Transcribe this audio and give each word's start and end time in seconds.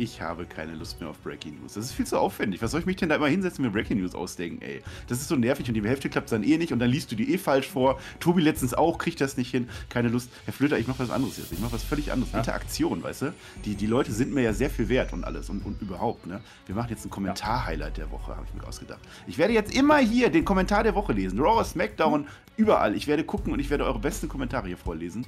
Ich 0.00 0.22
habe 0.22 0.46
keine 0.46 0.76
Lust 0.76 1.00
mehr 1.00 1.10
auf 1.10 1.18
Breaking 1.24 1.58
News. 1.60 1.74
Das 1.74 1.84
ist 1.84 1.92
viel 1.92 2.06
zu 2.06 2.20
aufwendig. 2.20 2.62
Was 2.62 2.70
soll 2.70 2.78
ich 2.78 2.86
mich 2.86 2.94
denn 2.94 3.08
da 3.08 3.16
immer 3.16 3.26
hinsetzen 3.26 3.64
und 3.64 3.72
mir 3.72 3.76
Breaking 3.76 3.98
News 3.98 4.14
ausdenken, 4.14 4.62
ey? 4.62 4.80
Das 5.08 5.20
ist 5.20 5.26
so 5.26 5.34
nervig 5.34 5.66
und 5.66 5.74
die 5.74 5.82
Hälfte 5.82 6.08
klappt 6.08 6.30
dann 6.30 6.44
eh 6.44 6.56
nicht 6.56 6.72
und 6.72 6.78
dann 6.78 6.88
liest 6.88 7.10
du 7.10 7.16
die 7.16 7.34
eh 7.34 7.36
falsch 7.36 7.66
vor. 7.66 7.98
Tobi 8.20 8.40
letztens 8.40 8.74
auch, 8.74 8.98
kriegt 8.98 9.20
das 9.20 9.36
nicht 9.36 9.50
hin. 9.50 9.68
Keine 9.88 10.08
Lust. 10.08 10.30
Herr 10.44 10.54
Flöter, 10.54 10.78
ich 10.78 10.86
mach 10.86 11.00
was 11.00 11.10
anderes 11.10 11.36
jetzt. 11.36 11.52
Ich 11.52 11.58
mach 11.58 11.72
was 11.72 11.82
völlig 11.82 12.12
anderes. 12.12 12.32
Ja. 12.32 12.38
Interaktion, 12.38 13.02
weißt 13.02 13.22
du? 13.22 13.34
Die, 13.64 13.74
die 13.74 13.86
Leute 13.86 14.12
sind 14.12 14.32
mir 14.32 14.42
ja 14.42 14.52
sehr 14.52 14.70
viel 14.70 14.88
wert 14.88 15.12
und 15.12 15.24
alles 15.24 15.50
und, 15.50 15.66
und 15.66 15.82
überhaupt, 15.82 16.28
ne? 16.28 16.42
Wir 16.66 16.76
machen 16.76 16.90
jetzt 16.90 17.04
ein 17.04 17.10
Kommentar-Highlight 17.10 17.96
der 17.96 18.12
Woche, 18.12 18.36
habe 18.36 18.46
ich 18.48 18.54
mir 18.54 18.68
ausgedacht. 18.68 19.00
Ich 19.26 19.36
werde 19.36 19.52
jetzt 19.52 19.74
immer 19.74 19.98
hier 19.98 20.30
den 20.30 20.44
Kommentar 20.44 20.84
der 20.84 20.94
Woche 20.94 21.12
lesen. 21.12 21.40
Raw, 21.40 21.64
SmackDown, 21.64 22.28
überall. 22.56 22.94
Ich 22.94 23.08
werde 23.08 23.24
gucken 23.24 23.52
und 23.52 23.58
ich 23.58 23.68
werde 23.68 23.84
eure 23.84 23.98
besten 23.98 24.28
Kommentare 24.28 24.68
hier 24.68 24.78
vorlesen. 24.78 25.26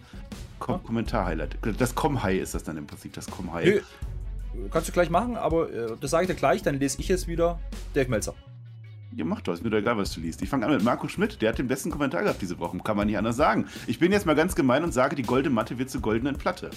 Kom. 0.61 0.81
Kommentar-Highlight. 0.85 1.59
Das 1.77 1.97
Com-High 1.97 2.41
ist 2.41 2.55
das 2.55 2.63
dann 2.63 2.77
im 2.77 2.87
Prinzip, 2.87 3.15
das 3.15 3.27
Com-High. 3.27 3.83
Kannst 4.71 4.89
du 4.89 4.93
gleich 4.93 5.11
machen, 5.11 5.37
aber 5.37 5.73
äh, 5.73 5.97
das 6.01 6.11
sage 6.11 6.25
ich 6.25 6.31
dir 6.31 6.37
gleich, 6.37 6.63
dann 6.63 6.79
lese 6.79 7.01
ich 7.01 7.11
es 7.11 7.29
wieder. 7.29 7.59
Dave 7.95 8.09
Melzer. 8.11 8.35
Ja, 9.17 9.25
mach 9.25 9.41
doch, 9.41 9.55
ist 9.55 9.65
mir 9.65 9.71
doch 9.71 9.79
egal, 9.79 9.97
was 9.97 10.13
du 10.13 10.21
liest. 10.21 10.41
Ich 10.43 10.49
fange 10.49 10.67
an 10.67 10.73
mit 10.73 10.85
Marco 10.85 11.09
Schmidt, 11.09 11.43
der 11.43 11.51
hat 11.51 11.59
den 11.59 11.67
besten 11.67 11.91
Kommentar 11.91 12.23
gehabt 12.23 12.41
diese 12.41 12.59
Woche, 12.61 12.79
kann 12.79 12.97
man 12.97 13.07
nicht 13.07 13.19
anders 13.19 13.37
sagen. 13.37 13.67
Ich 13.87 13.99
bin 13.99 14.13
jetzt 14.13 14.25
mal 14.25 14.37
ganz 14.37 14.55
gemein 14.55 14.85
und 14.85 14.93
sage, 14.93 15.17
die 15.17 15.23
goldene 15.23 15.55
Matte 15.55 15.79
wird 15.79 15.91
zur 15.91 16.01
goldenen 16.01 16.37
Platte. 16.37 16.71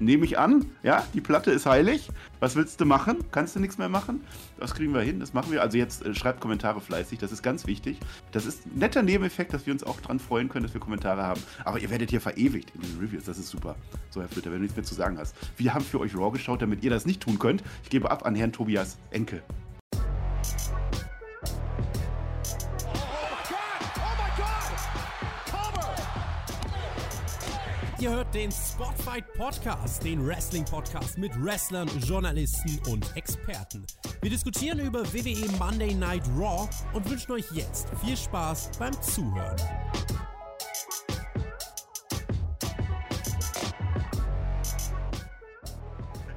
Nehme 0.00 0.24
ich 0.24 0.38
an, 0.38 0.66
ja, 0.82 1.04
die 1.14 1.20
Platte 1.20 1.50
ist 1.50 1.66
heilig. 1.66 2.08
Was 2.40 2.54
willst 2.54 2.80
du 2.80 2.84
machen? 2.84 3.18
Kannst 3.32 3.56
du 3.56 3.60
nichts 3.60 3.78
mehr 3.78 3.88
machen? 3.88 4.22
Das 4.58 4.74
kriegen 4.74 4.94
wir 4.94 5.00
hin, 5.00 5.18
das 5.18 5.34
machen 5.34 5.50
wir. 5.50 5.60
Also 5.60 5.76
jetzt 5.76 6.04
äh, 6.04 6.14
schreibt 6.14 6.40
Kommentare 6.40 6.80
fleißig, 6.80 7.18
das 7.18 7.32
ist 7.32 7.42
ganz 7.42 7.66
wichtig. 7.66 7.98
Das 8.32 8.46
ist 8.46 8.66
ein 8.66 8.78
netter 8.78 9.02
Nebeneffekt, 9.02 9.52
dass 9.52 9.66
wir 9.66 9.72
uns 9.72 9.82
auch 9.82 10.00
dran 10.00 10.20
freuen 10.20 10.48
können, 10.48 10.64
dass 10.64 10.74
wir 10.74 10.80
Kommentare 10.80 11.22
haben. 11.22 11.42
Aber 11.64 11.80
ihr 11.80 11.90
werdet 11.90 12.10
hier 12.10 12.20
verewigt 12.20 12.72
in 12.74 12.82
den 12.82 12.98
Reviews, 13.00 13.24
das 13.24 13.38
ist 13.38 13.48
super. 13.48 13.76
So, 14.10 14.20
Herr 14.20 14.28
Flitter, 14.28 14.50
wenn 14.50 14.58
du 14.58 14.62
nichts 14.62 14.76
mehr 14.76 14.84
zu 14.84 14.94
sagen 14.94 15.18
hast. 15.18 15.34
Wir 15.56 15.74
haben 15.74 15.84
für 15.84 16.00
euch 16.00 16.16
Raw 16.16 16.30
geschaut, 16.30 16.62
damit 16.62 16.84
ihr 16.84 16.90
das 16.90 17.06
nicht 17.06 17.20
tun 17.20 17.38
könnt. 17.38 17.62
Ich 17.82 17.90
gebe 17.90 18.10
ab 18.10 18.24
an 18.24 18.34
Herrn 18.34 18.52
Tobias 18.52 18.98
Enke. 19.10 19.42
Ihr 28.00 28.10
hört 28.10 28.32
den 28.32 28.52
Spotfight 28.52 29.24
Podcast, 29.32 30.04
den 30.04 30.24
Wrestling 30.24 30.64
Podcast 30.64 31.18
mit 31.18 31.32
Wrestlern, 31.42 31.88
Journalisten 31.98 32.80
und 32.88 33.16
Experten. 33.16 33.84
Wir 34.22 34.30
diskutieren 34.30 34.78
über 34.78 35.00
WWE 35.12 35.50
Monday 35.58 35.94
Night 35.96 36.22
Raw 36.38 36.68
und 36.92 37.10
wünschen 37.10 37.32
euch 37.32 37.50
jetzt 37.50 37.88
viel 38.04 38.16
Spaß 38.16 38.70
beim 38.78 38.92
Zuhören. 39.02 39.56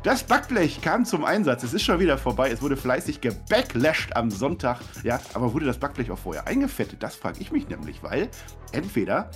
Das 0.02 0.23
Backblech 0.23 0.82
kam 0.82 1.06
zum 1.06 1.23
Einsatz. 1.23 1.62
Es 1.62 1.73
ist 1.76 1.84
schon 1.84 2.00
wieder 2.00 2.17
vorbei. 2.17 2.50
Es 2.50 2.64
wurde 2.64 2.76
fleißig 2.76 3.22
gebacklashed 3.22 4.16
am 4.16 4.32
Sonntag. 4.32 4.80
Ja, 5.04 5.20
aber 5.36 5.54
wurde 5.54 5.67
das 5.67 5.78
Backblech 5.78 6.09
auch 6.09 6.17
vorher 6.17 6.48
eingefettet? 6.48 7.04
Das 7.04 7.16
frage 7.16 7.39
ich 7.39 7.52
mich 7.52 7.70
nämlich, 7.70 8.02
weil 8.02 8.30
entweder 8.72 9.30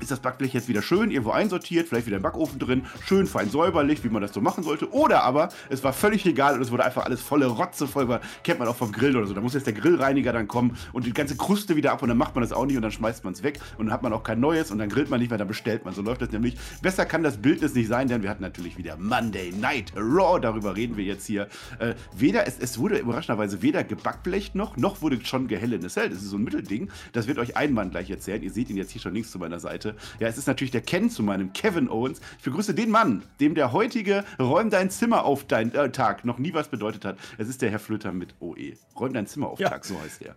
ist 0.00 0.10
das 0.10 0.20
Backblech 0.20 0.52
jetzt 0.52 0.68
wieder 0.68 0.82
schön 0.82 1.10
irgendwo 1.10 1.30
einsortiert, 1.30 1.88
vielleicht 1.88 2.06
wieder 2.06 2.16
im 2.16 2.22
Backofen 2.22 2.58
drin, 2.58 2.86
schön 3.06 3.26
fein 3.26 3.50
säuberlich, 3.50 4.02
wie 4.04 4.08
man 4.08 4.22
das 4.22 4.32
so 4.32 4.40
machen 4.40 4.64
sollte. 4.64 4.92
Oder 4.92 5.22
aber 5.22 5.50
es 5.68 5.84
war 5.84 5.92
völlig 5.92 6.24
egal 6.26 6.54
und 6.54 6.62
es 6.62 6.70
wurde 6.70 6.84
einfach 6.84 7.04
alles 7.04 7.20
volle 7.20 7.46
Rotze 7.46 7.86
voll, 7.86 8.20
kennt 8.44 8.58
man 8.58 8.68
auch 8.68 8.76
vom 8.76 8.92
Grill 8.92 9.16
oder 9.16 9.26
so. 9.26 9.34
Da 9.34 9.40
muss 9.40 9.54
jetzt 9.54 9.66
der 9.66 9.74
Grillreiniger 9.74 10.32
dann 10.32 10.48
kommen 10.48 10.76
und 10.92 11.06
die 11.06 11.12
ganze 11.12 11.36
Kruste 11.36 11.76
wieder 11.76 11.92
ab 11.92 12.02
und 12.02 12.08
dann 12.08 12.18
macht 12.18 12.34
man 12.34 12.42
das 12.42 12.52
auch 12.52 12.66
nicht 12.66 12.76
und 12.76 12.82
dann 12.82 12.92
schmeißt 12.92 13.24
man 13.24 13.32
es 13.32 13.42
weg 13.42 13.60
und 13.78 13.86
dann 13.86 13.92
hat 13.92 14.02
man 14.02 14.12
auch 14.12 14.22
kein 14.22 14.40
neues 14.40 14.70
und 14.70 14.78
dann 14.78 14.88
grillt 14.88 15.10
man 15.10 15.20
nicht 15.20 15.30
mehr, 15.30 15.38
dann 15.38 15.48
bestellt 15.48 15.84
man. 15.84 15.94
So 15.94 16.02
läuft 16.02 16.22
das 16.22 16.30
nämlich. 16.30 16.56
Besser 16.82 17.06
kann 17.06 17.22
das 17.22 17.38
Bildnis 17.38 17.74
nicht 17.74 17.88
sein, 17.88 18.08
denn 18.08 18.22
wir 18.22 18.30
hatten 18.30 18.42
natürlich 18.42 18.78
wieder 18.78 18.96
Monday 18.96 19.52
Night 19.52 19.92
Raw, 19.96 20.40
darüber 20.40 20.76
reden 20.76 20.96
wir 20.96 21.04
jetzt 21.04 21.26
hier. 21.26 21.48
Äh, 21.78 21.94
weder, 22.16 22.46
es, 22.46 22.58
es 22.58 22.78
wurde 22.78 22.98
überraschenderweise 22.98 23.62
weder 23.62 23.84
gebackblecht 23.84 24.54
noch, 24.54 24.76
noch 24.76 25.02
wurde 25.02 25.24
schon 25.24 25.48
gehell 25.48 25.72
in 25.72 25.82
Das 25.82 25.96
ist 25.96 26.22
so 26.22 26.36
ein 26.36 26.44
Mittelding. 26.44 26.90
Das 27.12 27.26
wird 27.26 27.38
euch 27.38 27.56
ein 27.56 27.72
Mann 27.72 27.90
gleich 27.90 28.10
erzählen. 28.10 28.42
Ihr 28.42 28.50
seht 28.50 28.70
ihn 28.70 28.76
jetzt 28.76 28.90
hier 28.90 29.00
schon 29.00 29.14
links 29.14 29.30
zu 29.30 29.38
meiner 29.38 29.60
Seite. 29.60 29.69
Seite. 29.70 29.94
Ja, 30.18 30.26
es 30.26 30.36
ist 30.36 30.48
natürlich 30.48 30.72
der 30.72 30.80
Ken 30.80 31.10
zu 31.10 31.22
meinem 31.22 31.52
Kevin 31.52 31.88
Owens. 31.88 32.20
Ich 32.38 32.44
begrüße 32.44 32.74
den 32.74 32.90
Mann, 32.90 33.22
dem 33.38 33.54
der 33.54 33.72
heutige 33.72 34.24
Räum 34.38 34.68
dein 34.70 34.90
Zimmer 34.90 35.24
auf 35.24 35.44
dein 35.44 35.72
äh, 35.74 35.92
Tag 35.92 36.24
noch 36.24 36.38
nie 36.38 36.54
was 36.54 36.68
bedeutet 36.68 37.04
hat. 37.04 37.18
Es 37.38 37.48
ist 37.48 37.62
der 37.62 37.70
Herr 37.70 37.78
Flöter 37.78 38.12
mit 38.12 38.34
OE. 38.40 38.74
Räum 38.98 39.12
dein 39.12 39.26
Zimmer 39.26 39.48
auf 39.48 39.60
ja. 39.60 39.68
Tag, 39.68 39.84
so 39.84 40.00
heißt 40.00 40.22
er. 40.22 40.34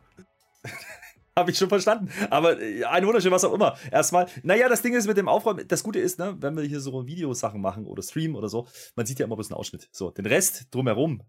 Habe 1.35 1.49
ich 1.49 1.57
schon 1.57 1.69
verstanden. 1.69 2.09
Aber 2.29 2.61
äh, 2.61 2.83
ein 2.83 3.07
wunderschön, 3.07 3.31
was 3.31 3.43
auch 3.43 3.53
immer. 3.53 3.75
Erstmal, 3.91 4.27
naja, 4.43 4.69
das 4.69 4.83
Ding 4.83 4.93
ist 4.93 5.07
mit 5.07 5.17
dem 5.17 5.27
Aufräumen, 5.27 5.67
das 5.67 5.81
Gute 5.81 5.97
ist, 5.97 6.19
ne, 6.19 6.35
wenn 6.39 6.55
wir 6.55 6.63
hier 6.63 6.79
so 6.79 7.07
Videosachen 7.07 7.59
machen 7.59 7.87
oder 7.87 8.03
streamen 8.03 8.35
oder 8.35 8.49
so, 8.49 8.67
man 8.95 9.07
sieht 9.07 9.17
ja 9.17 9.25
immer 9.25 9.35
bloß 9.35 9.49
einen 9.49 9.57
Ausschnitt. 9.57 9.89
So, 9.91 10.11
den 10.11 10.27
Rest 10.27 10.67
drumherum. 10.69 11.23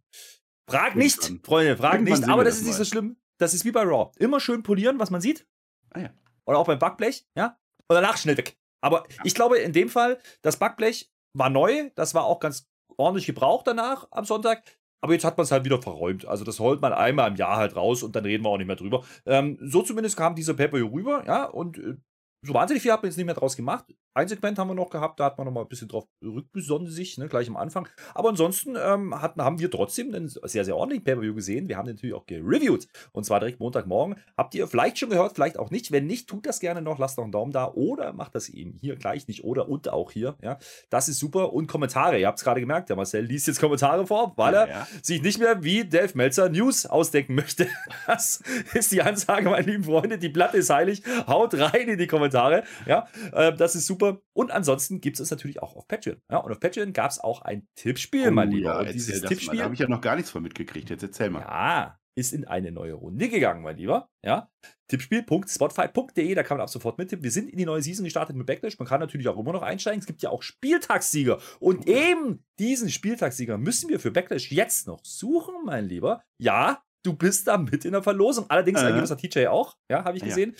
Frag 0.69 0.95
nicht, 0.95 1.33
Freunde, 1.43 1.79
frag 1.79 1.95
Irgendwann 1.95 2.21
nicht, 2.21 2.29
aber 2.29 2.45
das, 2.45 2.55
das 2.55 2.61
ist 2.61 2.67
nicht 2.67 2.77
so 2.77 2.85
schlimm. 2.85 3.17
Das 3.39 3.55
ist 3.55 3.65
wie 3.65 3.73
bei 3.73 3.83
Raw. 3.83 4.11
Immer 4.19 4.41
schön 4.41 4.63
polieren, 4.63 4.99
was 4.99 5.11
man 5.11 5.23
sieht. 5.23 5.47
Ah 5.91 6.01
ja. 6.01 6.11
Oder 6.45 6.59
auch 6.59 6.67
beim 6.67 6.79
Backblech, 6.79 7.27
ja 7.35 7.57
und 7.89 7.95
danach 7.95 8.17
schnell 8.17 8.37
weg. 8.37 8.57
Aber 8.83 9.07
ja. 9.09 9.23
ich 9.25 9.35
glaube, 9.35 9.59
in 9.59 9.73
dem 9.73 9.89
Fall, 9.89 10.19
das 10.43 10.59
Backblech 10.59 11.11
war 11.37 11.51
neu, 11.51 11.91
das 11.95 12.15
war 12.15 12.25
auch 12.25 12.41
ganz 12.41 12.69
ordentlich 12.97 13.27
gebraucht 13.27 13.67
danach 13.67 14.07
am 14.11 14.25
Sonntag. 14.25 14.63
Aber 15.03 15.13
jetzt 15.13 15.25
hat 15.25 15.37
man 15.37 15.45
es 15.45 15.51
halt 15.51 15.65
wieder 15.65 15.83
verräumt. 15.83 16.25
Also 16.27 16.45
das 16.45 16.61
holt 16.61 16.81
man 16.81 16.93
einmal 16.93 17.31
im 17.31 17.37
Jahr 17.37 17.57
halt 17.57 17.77
raus 17.77 18.03
und 18.03 18.17
dann 18.17 18.25
reden 18.25 18.45
wir 18.45 18.51
auch 18.51 18.57
nicht 18.57 18.67
mehr 18.67 18.77
drüber. 18.77 19.05
Ähm, 19.27 19.59
so 19.61 19.83
zumindest 19.83 20.17
kam 20.17 20.35
dieser 20.35 20.55
Pepper 20.55 20.79
rüber, 20.79 21.25
ja, 21.27 21.45
und 21.45 21.79
äh, 21.79 21.97
so 22.43 22.55
wahnsinnig 22.55 22.83
viel 22.83 22.93
hat 22.93 23.03
man 23.03 23.11
jetzt 23.11 23.17
nicht 23.17 23.27
mehr 23.27 23.35
draus 23.35 23.57
gemacht. 23.57 23.87
Ein 24.17 24.29
Segment 24.29 24.59
haben 24.61 24.69
wir 24.69 24.75
noch 24.75 24.91
gehabt, 24.91 25.19
da 25.19 25.25
hat 25.25 25.39
man 25.39 25.47
noch 25.47 25.53
mal 25.53 25.63
ein 25.63 25.69
bisschen 25.69 25.89
drauf 25.89 26.05
rückbesonnen 26.23 26.89
sich, 26.89 27.19
ne, 27.19 27.27
gleich 27.27 27.49
am 27.49 27.57
Anfang. 27.57 27.89
Aber 28.15 28.29
ansonsten 28.29 28.77
ähm, 28.81 29.21
hatten, 29.21 29.43
haben 29.43 29.59
wir 29.59 29.69
trotzdem 29.69 30.15
einen 30.15 30.29
sehr, 30.29 30.65
sehr 30.65 30.77
ordentlichen 30.77 31.05
Pay-Per-View 31.05 31.35
gesehen. 31.35 31.69
Wir 31.69 31.77
haben 31.77 31.87
den 31.87 31.97
natürlich 31.97 32.15
auch 32.15 32.27
gereviewt. 32.27 32.87
Und 33.11 33.25
zwar 33.25 33.41
direkt 33.41 33.59
Montagmorgen. 33.59 34.17
Habt 34.37 34.55
ihr 34.55 34.69
vielleicht 34.69 34.99
schon 34.99 35.11
gehört, 35.11 35.35
vielleicht 35.35 35.59
auch 35.59 35.73
nicht. 35.73 35.91
Wenn 35.91 36.07
nicht, 36.07 36.29
tut 36.29 36.47
das 36.47 36.61
gerne 36.61 36.81
noch, 36.81 36.99
lasst 36.99 37.19
noch 37.19 37.25
einen 37.25 37.33
Daumen 37.33 37.51
da 37.51 37.73
oder 37.73 38.13
macht 38.13 38.37
das 38.37 38.49
eben 38.49 38.79
hier 38.81 38.95
gleich 38.95 39.27
nicht 39.27 39.43
oder 39.43 39.69
und 39.69 39.89
auch 39.89 40.13
hier. 40.13 40.37
Ja, 40.43 40.59
das 40.91 41.09
ist 41.09 41.19
super. 41.19 41.53
Und 41.53 41.67
Kommentare, 41.67 42.21
ihr 42.21 42.29
habt 42.29 42.39
es 42.39 42.45
gerade 42.45 42.61
gemerkt, 42.61 42.91
der 42.91 42.97
Marcel 42.97 43.25
liest 43.25 43.49
jetzt 43.49 43.59
Kommentare 43.59 44.07
vor, 44.07 44.35
weil 44.37 44.55
er 44.55 44.69
ja. 44.69 44.89
sich 45.03 45.23
nicht 45.23 45.41
mehr 45.41 45.65
wie 45.65 45.85
Dave 45.85 46.13
Meltzer 46.15 46.49
News 46.49 46.87
ausdenken 46.87 47.35
möchte. 47.35 47.67
Das 48.07 48.43
ist 48.75 48.93
die 48.93 49.03
Ansage, 49.03 49.49
meine 49.49 49.67
lieben 49.67 49.85
Freunde. 49.85 50.19
Die 50.19 50.29
Platte 50.29 50.59
ist 50.59 50.71
heilig. 50.71 51.03
Haut 51.27 51.55
rein 51.55 51.89
in 51.89 51.99
die 51.99 52.07
Kommentare. 52.07 52.65
Ja, 52.87 53.09
äh, 53.33 53.53
das 53.53 53.75
ist 53.75 53.87
super 53.87 54.04
super. 54.05 54.23
Und 54.33 54.51
ansonsten 54.51 55.01
gibt 55.01 55.17
es 55.17 55.25
es 55.25 55.31
natürlich 55.31 55.63
auch 55.63 55.77
auf 55.77 55.89
Patreon. 55.89 56.21
Ja, 56.31 56.39
und 56.39 56.53
auf 56.53 56.61
Patreon 56.61 56.93
gab 56.93 57.11
es 57.11 57.19
auch 57.19 57.43
ein 57.43 57.67
Tippspiel, 57.75 58.29
oh, 58.29 58.33
mein 58.33 58.51
Lieber. 58.51 58.85
Ja, 58.85 58.93
dieses 58.93 59.23
Tippspiel. 59.23 59.59
Da 59.59 59.65
habe 59.65 59.75
ich 59.75 59.81
ja 59.81 59.89
noch 59.89 60.01
gar 60.01 60.17
nichts 60.17 60.31
von 60.31 60.43
mitgekriegt. 60.43 60.91
Jetzt 60.91 61.03
erzähl 61.03 61.31
mal. 61.31 61.41
Ja, 61.41 61.99
ist 62.17 62.33
in 62.33 62.47
eine 62.47 62.71
neue 62.71 62.93
Runde 62.93 63.29
gegangen, 63.29 63.63
mein 63.63 63.77
Lieber. 63.77 64.09
Ja, 64.23 64.49
Tippspiel.spotfight.de, 64.89 66.35
da 66.35 66.43
kann 66.43 66.59
man 66.59 66.63
ab 66.63 66.71
sofort 66.71 66.97
mittippen. 66.99 67.25
Wir 67.25 67.33
sind 67.33 67.51
in 67.51 67.59
die 67.59 67.65
neue 67.65 67.83
Season 67.83 68.05
gestartet 68.05 68.37
mit 68.37 68.47
Backlash. 68.47 68.79
Man 68.79 68.87
kann 68.87 69.01
natürlich 69.01 69.29
auch 69.29 69.39
immer 69.39 69.53
noch 69.53 69.63
einsteigen. 69.63 70.01
Es 70.01 70.07
gibt 70.07 70.23
ja 70.23 70.31
auch 70.31 70.43
Spieltagssieger. 70.43 71.41
Und 71.59 71.89
eben 71.89 72.45
diesen 72.59 72.89
Spieltagssieger 72.89 73.59
müssen 73.59 73.89
wir 73.89 73.99
für 73.99 74.13
Backlash 74.13 74.53
jetzt 74.53 74.87
noch 74.87 75.05
suchen, 75.05 75.55
mein 75.65 75.87
Lieber. 75.87 76.23
Ja, 76.39 76.83
du 77.05 77.15
bist 77.15 77.47
da 77.47 77.57
mit 77.57 77.85
in 77.85 77.93
der 77.93 78.03
Verlosung. 78.03 78.47
Allerdings 78.49 78.83
äh. 78.83 78.87
ein 78.87 78.97
gewisser 78.97 79.17
TJ 79.17 79.47
auch, 79.47 79.77
ja, 79.89 80.05
habe 80.05 80.17
ich 80.17 80.25
gesehen. 80.25 80.57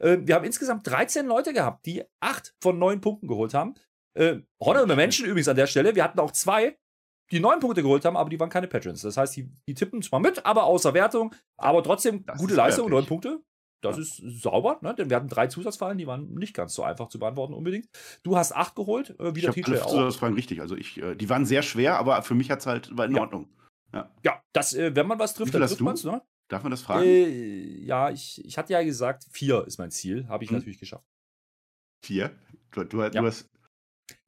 Ja. 0.00 0.06
Äh, 0.06 0.26
wir 0.26 0.34
haben 0.34 0.44
insgesamt 0.44 0.86
13 0.86 1.26
Leute 1.26 1.52
gehabt, 1.52 1.84
die 1.84 2.02
8 2.20 2.54
von 2.62 2.78
9 2.78 3.00
Punkten 3.00 3.28
geholt 3.28 3.52
haben. 3.52 3.74
Äh, 4.14 4.38
Honorable 4.60 4.96
Menschen 4.96 5.26
übrigens 5.26 5.48
an 5.48 5.56
der 5.56 5.66
Stelle. 5.66 5.94
Wir 5.94 6.04
hatten 6.04 6.18
auch 6.20 6.30
zwei, 6.30 6.78
die 7.30 7.40
9 7.40 7.60
Punkte 7.60 7.82
geholt 7.82 8.04
haben, 8.04 8.16
aber 8.16 8.30
die 8.30 8.40
waren 8.40 8.48
keine 8.48 8.68
Patrons. 8.68 9.02
Das 9.02 9.16
heißt, 9.16 9.36
die, 9.36 9.50
die 9.68 9.74
tippen 9.74 10.00
zwar 10.02 10.20
mit, 10.20 10.46
aber 10.46 10.64
außer 10.64 10.94
Wertung. 10.94 11.34
Aber 11.56 11.82
trotzdem 11.82 12.24
das 12.24 12.38
gute 12.38 12.54
Leistung, 12.54 12.88
9 12.88 13.06
Punkte. 13.06 13.40
Das 13.80 13.96
ja. 13.96 14.02
ist 14.02 14.42
sauber, 14.42 14.78
ne? 14.82 14.92
denn 14.92 15.08
wir 15.08 15.16
hatten 15.16 15.28
drei 15.28 15.46
Zusatzfallen, 15.46 15.98
die 15.98 16.08
waren 16.08 16.34
nicht 16.34 16.52
ganz 16.52 16.74
so 16.74 16.82
einfach 16.82 17.08
zu 17.08 17.20
beantworten 17.20 17.54
unbedingt. 17.54 17.88
Du 18.24 18.36
hast 18.36 18.50
acht 18.50 18.74
geholt, 18.74 19.14
äh, 19.20 19.36
wie 19.36 19.40
der 19.40 19.52
TJ 19.52 19.76
auch. 19.76 19.90
Zusatzfallen 19.90 20.34
richtig. 20.34 20.60
Also 20.60 20.74
ich, 20.74 21.00
äh, 21.00 21.14
die 21.14 21.30
waren 21.30 21.46
sehr 21.46 21.62
schwer, 21.62 21.96
aber 21.96 22.22
für 22.22 22.34
mich 22.34 22.50
hat 22.50 22.58
es 22.58 22.66
halt 22.66 22.96
war 22.96 23.06
in 23.06 23.14
ja. 23.14 23.20
Ordnung. 23.20 23.48
Ja, 23.92 24.10
ja 24.24 24.42
das, 24.52 24.74
äh, 24.74 24.94
wenn 24.94 25.06
man 25.06 25.18
was 25.18 25.34
trifft, 25.34 25.54
dann 25.54 25.66
trifft 25.66 25.80
man 25.80 25.94
es, 25.94 26.04
ne? 26.04 26.22
Darf 26.48 26.62
man 26.62 26.70
das 26.70 26.82
fragen? 26.82 27.04
Äh, 27.04 27.84
ja, 27.84 28.10
ich, 28.10 28.42
ich 28.44 28.56
hatte 28.56 28.72
ja 28.72 28.82
gesagt, 28.82 29.24
vier 29.30 29.66
ist 29.66 29.78
mein 29.78 29.90
Ziel. 29.90 30.26
Habe 30.28 30.44
ich 30.44 30.50
hm. 30.50 30.58
natürlich 30.58 30.78
geschafft. 30.78 31.04
Vier? 32.02 32.30
Du, 32.70 32.84
du, 32.84 33.02
ja. 33.02 33.10
du 33.10 33.26
hast. 33.26 33.48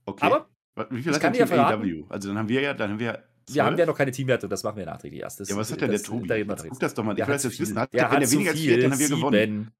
Okay. 0.04 0.26
Aber 0.26 0.48
wie 0.90 1.02
viel 1.02 1.14
hat 1.14 1.22
der 1.22 1.32
Team 1.32 1.58
AEW? 1.58 2.06
Also 2.08 2.28
dann 2.28 2.38
haben 2.38 2.48
wir 2.48 2.60
ja, 2.60 2.74
dann 2.74 2.90
haben 2.90 2.98
wir. 2.98 3.24
12? 3.46 3.54
Wir 3.56 3.64
haben 3.64 3.78
ja 3.78 3.86
noch 3.86 3.96
keine 3.96 4.12
Teamwerte, 4.12 4.48
das 4.48 4.62
machen 4.62 4.76
wir 4.76 4.86
nachträglich 4.86 5.22
erst. 5.22 5.40
Das, 5.40 5.48
ja, 5.48 5.56
was 5.56 5.72
hat 5.72 5.80
denn 5.80 5.90
der 5.90 6.02
Tobi? 6.02 6.28
Da 6.28 6.36
jetzt 6.36 6.68
guck 6.68 6.78
das 6.78 6.94
doch 6.94 7.02
mal. 7.02 7.14
Der 7.14 7.24
ich 7.24 7.28
will 7.28 7.34
das 7.34 7.44
jetzt 7.44 7.58
wissen. 7.58 7.78
Hat, 7.78 7.92
der, 7.92 8.10
wenn 8.10 8.22
er 8.22 8.30
weniger 8.30 8.50
als 8.50 8.60
vier, 8.60 8.80
dann 8.80 8.92
haben 8.92 8.98
wir 8.98 9.06
Sieben. 9.06 9.20
gewonnen. 9.20 9.70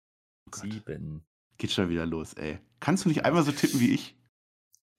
Oh 0.46 0.56
Sieben. 0.56 1.24
Geht 1.58 1.70
schon 1.70 1.88
wieder 1.88 2.06
los, 2.06 2.32
ey. 2.34 2.58
Kannst 2.80 3.04
du 3.04 3.08
nicht 3.08 3.24
einmal 3.24 3.42
so 3.42 3.52
tippen 3.52 3.78
wie 3.80 3.94
ich? 3.94 4.16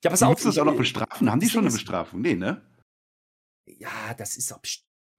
Ja, 0.03 0.09
pass 0.09 0.23
auf. 0.23 0.29
Musst 0.29 0.45
du 0.45 0.49
das 0.49 0.57
auch 0.57 0.65
noch 0.65 0.77
bestrafen? 0.77 1.29
Haben 1.29 1.39
die 1.39 1.49
schon 1.49 1.61
eine 1.61 1.71
Bestrafung? 1.71 2.21
Nee, 2.21 2.35
ne? 2.35 2.61
Ja, 3.65 4.13
das 4.17 4.37
ist 4.37 4.51
auch. 4.53 4.61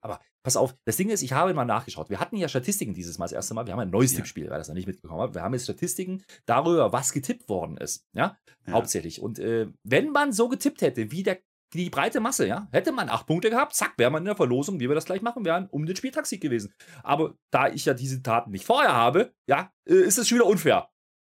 Aber 0.01 0.19
pass 0.43 0.57
auf, 0.57 0.75
das 0.85 0.97
Ding 0.97 1.09
ist, 1.09 1.21
ich 1.21 1.31
habe 1.31 1.53
mal 1.53 1.63
nachgeschaut. 1.63 2.09
Wir 2.09 2.19
hatten 2.19 2.35
ja 2.35 2.49
Statistiken 2.49 2.93
dieses 2.93 3.17
Mal 3.17 3.25
das 3.25 3.31
erste 3.31 3.53
Mal. 3.53 3.65
Wir 3.65 3.73
haben 3.73 3.79
ein 3.79 3.89
neues 3.89 4.11
ja. 4.11 4.17
Tippspiel, 4.17 4.49
weil 4.49 4.57
das 4.57 4.67
noch 4.67 4.75
nicht 4.75 4.87
mitbekommen 4.87 5.21
hat. 5.21 5.33
Wir 5.33 5.41
haben 5.41 5.53
jetzt 5.53 5.63
Statistiken 5.63 6.23
darüber, 6.45 6.91
was 6.91 7.13
getippt 7.13 7.47
worden 7.47 7.77
ist. 7.77 8.05
Ja, 8.13 8.37
ja. 8.67 8.73
hauptsächlich. 8.73 9.21
Und 9.21 9.39
äh, 9.39 9.67
wenn 9.83 10.09
man 10.09 10.33
so 10.33 10.49
getippt 10.49 10.81
hätte, 10.81 11.11
wie 11.11 11.23
der 11.23 11.39
die 11.73 11.89
breite 11.89 12.19
Masse, 12.19 12.47
ja. 12.47 12.67
Hätte 12.71 12.91
man 12.91 13.09
acht 13.09 13.25
Punkte 13.25 13.49
gehabt, 13.49 13.73
zack, 13.73 13.93
wäre 13.97 14.11
man 14.11 14.21
in 14.21 14.27
der 14.27 14.35
Verlosung, 14.35 14.79
wie 14.79 14.87
wir 14.89 14.95
das 14.95 15.05
gleich 15.05 15.21
machen 15.21 15.43
wären, 15.43 15.67
um 15.69 15.85
den 15.85 15.95
Spieltagssieg 15.95 16.41
gewesen. 16.41 16.73
Aber 17.03 17.35
da 17.51 17.67
ich 17.67 17.85
ja 17.85 17.93
diese 17.93 18.21
Taten 18.21 18.51
nicht 18.51 18.65
vorher 18.65 18.93
habe, 18.93 19.33
ja, 19.47 19.71
äh, 19.85 19.95
ist 19.95 20.17
es 20.17 20.27
schon 20.27 20.37
wieder 20.37 20.47
unfair. 20.47 20.89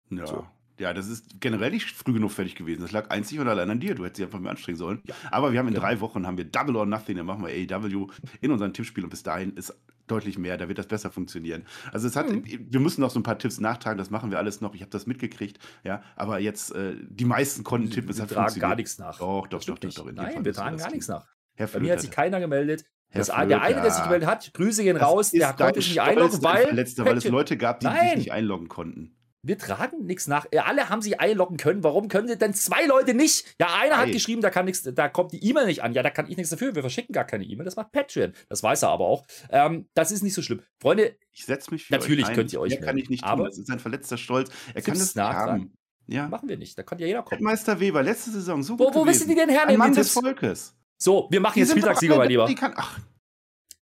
Ja. 0.09 0.25
So. 0.25 0.47
Ja, 0.83 0.93
das 0.93 1.07
ist 1.07 1.39
generell 1.39 1.71
nicht 1.71 1.89
früh 1.91 2.11
genug 2.13 2.31
fertig 2.31 2.55
gewesen. 2.55 2.81
Das 2.81 2.91
lag 2.91 3.09
einzig 3.09 3.39
und 3.39 3.47
allein 3.47 3.69
an 3.69 3.79
dir. 3.79 3.95
Du 3.95 4.03
hättest 4.03 4.17
dich 4.19 4.25
einfach 4.25 4.39
mehr 4.39 4.51
anstrengen 4.51 4.77
sollen. 4.77 5.01
Ja. 5.07 5.15
Aber 5.31 5.53
wir 5.53 5.59
haben 5.59 5.69
in 5.69 5.73
Ja. 5.75 5.79
drei 5.79 6.01
Wochen 6.01 6.27
haben 6.27 6.37
wir 6.37 6.43
Double 6.45 6.75
or 6.75 6.85
Nothing, 6.85 7.15
dann 7.17 7.25
machen 7.25 7.43
wir 7.45 7.49
AEW 7.49 8.07
in 8.41 8.51
unseren 8.51 8.73
Tippspiel 8.73 9.03
und 9.05 9.09
bis 9.09 9.23
dahin 9.23 9.53
ist 9.55 9.73
deutlich 10.07 10.37
mehr, 10.37 10.57
da 10.57 10.67
wird 10.67 10.77
das 10.77 10.87
besser 10.87 11.09
funktionieren. 11.09 11.63
Also 11.93 12.07
es 12.07 12.17
hat, 12.17 12.29
Mhm. 12.29 12.43
wir 12.45 12.79
müssen 12.81 12.99
noch 12.99 13.09
so 13.11 13.19
ein 13.19 13.23
paar 13.23 13.39
Tipps 13.39 13.61
nachtragen, 13.61 13.97
das 13.97 14.09
machen 14.09 14.29
wir 14.31 14.37
alles 14.37 14.59
noch. 14.59 14.75
Ich 14.75 14.81
habe 14.81 14.91
das 14.91 15.07
mitgekriegt, 15.07 15.59
ja. 15.85 16.03
Aber 16.17 16.39
jetzt, 16.39 16.75
äh, 16.75 16.95
die 16.99 17.23
meisten 17.25 17.63
konnten 17.63 17.89
tippen, 17.89 18.09
es 18.11 18.17
wir 18.17 18.23
hat 18.23 18.29
tragen 18.29 18.41
funktioniert. 18.49 18.69
gar 18.69 18.75
nichts 18.75 18.97
nach. 18.99 19.17
Doch, 19.17 19.47
doch, 19.47 19.63
doch, 19.63 19.79
doch, 19.79 19.93
doch, 19.93 20.11
Nein, 20.11 20.33
Fall 20.33 20.45
wir 20.45 20.53
tragen 20.53 20.77
gar 20.77 20.91
nichts 20.91 21.07
nach. 21.07 21.25
Herr 21.55 21.67
Bei 21.67 21.79
mir 21.79 21.93
hat 21.93 22.01
sich 22.01 22.09
Flöter, 22.09 22.21
keiner 22.21 22.39
gemeldet. 22.41 22.85
Das, 23.13 23.27
der 23.27 23.37
eine, 23.37 23.49
der 23.57 23.83
sich 23.83 23.93
Flöter. 23.93 24.03
gemeldet 24.05 24.27
hat, 24.29 24.53
Grüße 24.53 24.83
gehen 24.83 24.95
das 24.97 25.03
raus, 25.07 25.31
der 25.31 25.53
konnte 25.53 25.79
sich 25.81 25.91
nicht 25.91 26.01
einloggen, 26.01 26.43
weil. 26.43 26.63
Verletzter, 26.67 27.05
weil 27.05 27.17
es 27.17 27.23
Leute 27.29 27.57
gab, 27.57 27.79
die 27.79 27.85
Nein. 27.85 28.07
sich 28.09 28.15
nicht 28.17 28.31
einloggen 28.33 28.67
konnten. 28.67 29.15
Wir 29.45 29.57
tragen 29.57 30.05
nichts 30.05 30.27
nach. 30.27 30.45
Alle 30.55 30.87
haben 30.89 31.01
sich 31.01 31.19
einloggen 31.19 31.57
können. 31.57 31.83
Warum 31.83 32.07
können 32.07 32.29
sie 32.29 32.37
denn 32.37 32.53
zwei 32.53 32.85
Leute 32.85 33.13
nicht? 33.13 33.55
Ja, 33.59 33.75
einer 33.77 33.97
hat 33.97 34.07
Ei. 34.07 34.11
geschrieben, 34.11 34.41
da 34.41 34.49
kann 34.49 34.63
nichts, 34.63 34.83
da 34.83 35.09
kommt 35.09 35.33
die 35.33 35.43
E-Mail 35.43 35.65
nicht 35.65 35.83
an. 35.83 35.93
Ja, 35.93 36.01
da 36.01 36.09
kann 36.09 36.29
ich 36.29 36.37
nichts 36.37 36.49
dafür. 36.49 36.73
Wir 36.75 36.81
verschicken 36.81 37.11
gar 37.11 37.25
keine 37.25 37.43
E-Mail. 37.43 37.65
Das 37.65 37.75
macht 37.75 37.91
Patreon. 37.91 38.31
Das 38.47 38.63
weiß 38.63 38.83
er 38.83 38.89
aber 38.89 39.05
auch. 39.05 39.25
Ähm, 39.49 39.89
das 39.95 40.11
ist 40.11 40.23
nicht 40.23 40.33
so 40.33 40.41
schlimm. 40.41 40.61
Freunde, 40.79 41.17
Ich 41.33 41.45
setze 41.45 41.71
mich 41.71 41.85
für 41.87 41.93
Natürlich 41.93 42.25
euch 42.27 42.33
könnt 42.35 42.53
ihr 42.53 42.61
euch 42.61 42.71
Mehr 42.71 42.81
kann 42.81 42.97
ich 42.97 43.09
nicht 43.09 43.25
aber 43.25 43.43
tun. 43.43 43.49
Das 43.49 43.57
ist 43.57 43.69
ein 43.69 43.79
verletzter 43.79 44.17
Stolz. 44.17 44.49
Er 44.73 44.81
kann 44.81 44.97
das 44.97 45.13
nicht 45.13 45.23
haben. 45.25 45.73
Ja. 46.07 46.27
machen 46.29 46.47
wir 46.47 46.57
nicht. 46.57 46.77
Da 46.77 46.83
kann 46.83 46.99
ja 46.99 47.07
jeder 47.07 47.23
kommen. 47.23 47.43
Meister 47.43 47.79
Weber, 47.81 48.01
letzte 48.01 48.31
Saison 48.31 48.63
so 48.63 48.79
Wo- 48.79 48.85
gut 48.85 48.95
wo 48.95 49.05
willst 49.05 49.23
du 49.23 49.27
die 49.27 49.35
denn 49.35 49.49
hernehmen, 49.49 49.81
Ein 49.81 49.89
Mann 49.89 49.93
des? 49.93 50.11
Volkes. 50.11 50.73
So, 50.97 51.27
wir 51.31 51.41
machen 51.41 51.53
Die 51.55 51.59
jetzt 51.61 51.71
Spieltagssieger, 51.71 52.15
mein 52.15 52.29
Lieber. 52.29 52.45
Kann, 52.55 52.73
ach, 52.77 52.99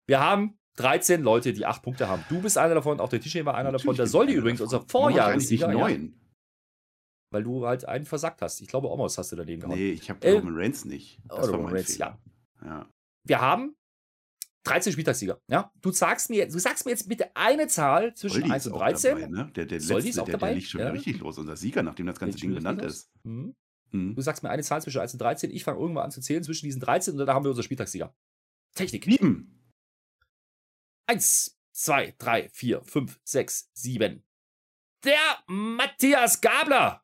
Wir 0.05 0.19
haben 0.19 0.57
13 0.77 1.21
Leute, 1.23 1.53
die 1.53 1.65
8 1.65 1.81
Punkte 1.81 2.07
haben. 2.07 2.23
Du 2.29 2.41
bist 2.41 2.57
einer 2.57 2.75
davon, 2.75 2.99
auch 2.99 3.09
der 3.09 3.21
Tischnehmer 3.21 3.51
war 3.51 3.55
einer 3.55 3.71
davon. 3.71 3.87
natürlich 3.87 3.97
Der 3.97 4.07
Soldi 4.07 4.31
ich 4.31 4.37
einer 4.37 4.41
übrigens, 4.41 4.59
davon. 4.59 4.79
unser 4.79 4.85
ich 4.85 4.91
Vorjahressieger, 4.91 5.67
nicht 5.67 5.77
ja, 5.77 5.87
neun? 5.87 6.19
weil 7.31 7.43
du 7.43 7.65
halt 7.65 7.85
einen 7.85 8.05
versagt 8.05 8.41
hast. 8.41 8.61
Ich 8.61 8.67
glaube, 8.67 8.89
Omos 8.89 9.17
hast 9.17 9.31
du 9.31 9.35
daneben 9.35 9.61
gehauen. 9.61 9.77
Nee, 9.77 9.91
ich 9.91 10.09
habe 10.09 10.25
Äh, 10.25 10.37
Roman 10.37 10.55
Reigns 10.55 10.85
nicht. 10.85 11.19
Das 11.27 11.37
oh, 11.37 11.41
war 11.41 11.47
Roman 11.49 11.63
mein 11.65 11.73
Reigns, 11.75 11.93
Fehler. 11.93 12.19
Ja. 12.63 12.89
Wir 13.27 13.41
haben 13.41 13.75
13 14.63 14.93
Spieltagssieger. 14.93 15.39
Ja? 15.49 15.71
Du, 15.81 15.91
sagst 15.91 16.29
mir, 16.29 16.47
du 16.47 16.57
sagst 16.59 16.85
mir 16.85 16.91
jetzt 16.91 17.09
bitte 17.09 17.35
eine 17.35 17.67
Zahl 17.67 18.13
zwischen 18.15 18.41
Soldi 18.41 18.51
1 18.51 18.65
ist 18.65 18.71
und 18.71 18.77
auch 18.77 18.85
13. 18.85 19.19
Dabei, 19.19 19.27
ne? 19.27 19.51
Der, 19.55 19.65
der 19.65 19.81
Soldi 19.81 20.07
letzte, 20.07 20.09
ist 20.09 20.19
auch 20.19 20.25
der, 20.25 20.31
dabei, 20.33 20.47
der 20.47 20.55
liegt 20.55 20.69
schon 20.69 20.81
ja. 20.81 20.89
richtig 20.89 21.19
los. 21.19 21.37
Unser 21.37 21.57
Sieger, 21.57 21.83
nachdem 21.83 22.05
das 22.05 22.19
ganze 22.19 22.37
Ding 22.37 22.53
benannt 22.53 22.81
ist. 22.81 23.11
Mhm. 23.23 23.53
Hm. 23.91 24.15
Du 24.15 24.21
sagst 24.21 24.41
mir 24.41 24.49
eine 24.49 24.63
Zahl 24.63 24.81
zwischen 24.81 25.01
1 25.01 25.13
und 25.13 25.21
13. 25.21 25.51
Ich 25.51 25.63
fange 25.63 25.79
irgendwann 25.79 26.05
an 26.05 26.11
zu 26.11 26.21
zählen 26.21 26.43
zwischen 26.43 26.65
diesen 26.65 26.81
13 26.81 27.13
und 27.13 27.19
dann 27.19 27.35
haben 27.35 27.43
wir 27.43 27.49
unser 27.49 27.63
Spieltagssieger. 27.63 28.15
Technik. 28.75 29.05
Sieben. 29.05 29.54
1, 31.07 31.57
2, 31.73 32.15
3, 32.17 32.49
4, 32.49 32.81
5, 32.83 33.19
6, 33.23 33.69
7. 33.73 34.23
Der 35.03 35.19
Matthias 35.47 36.41
Gabler 36.41 37.03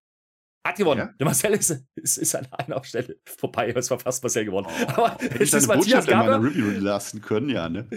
hat 0.65 0.75
gewonnen. 0.75 0.99
Ja? 0.99 1.13
Der 1.19 1.25
Marcel 1.25 1.53
ist, 1.53 1.83
ist, 1.95 2.17
ist 2.17 2.35
an 2.35 2.47
einer 2.53 2.83
Stelle 2.83 3.19
vorbei. 3.25 3.71
Es 3.75 3.89
war 3.91 3.99
fast 3.99 4.23
Marcel 4.23 4.45
gewonnen. 4.45 4.67
Aber 4.87 5.17
Oh, 5.17 5.21
Hätte 5.21 5.43
ich 5.43 5.51
deine 5.51 5.67
Botschaft 5.67 6.07
in 6.09 6.17
meiner. 6.17 6.41
Review 6.41 6.69
lassen 6.79 7.21
können, 7.21 7.49
ja, 7.49 7.69
ne? 7.69 7.87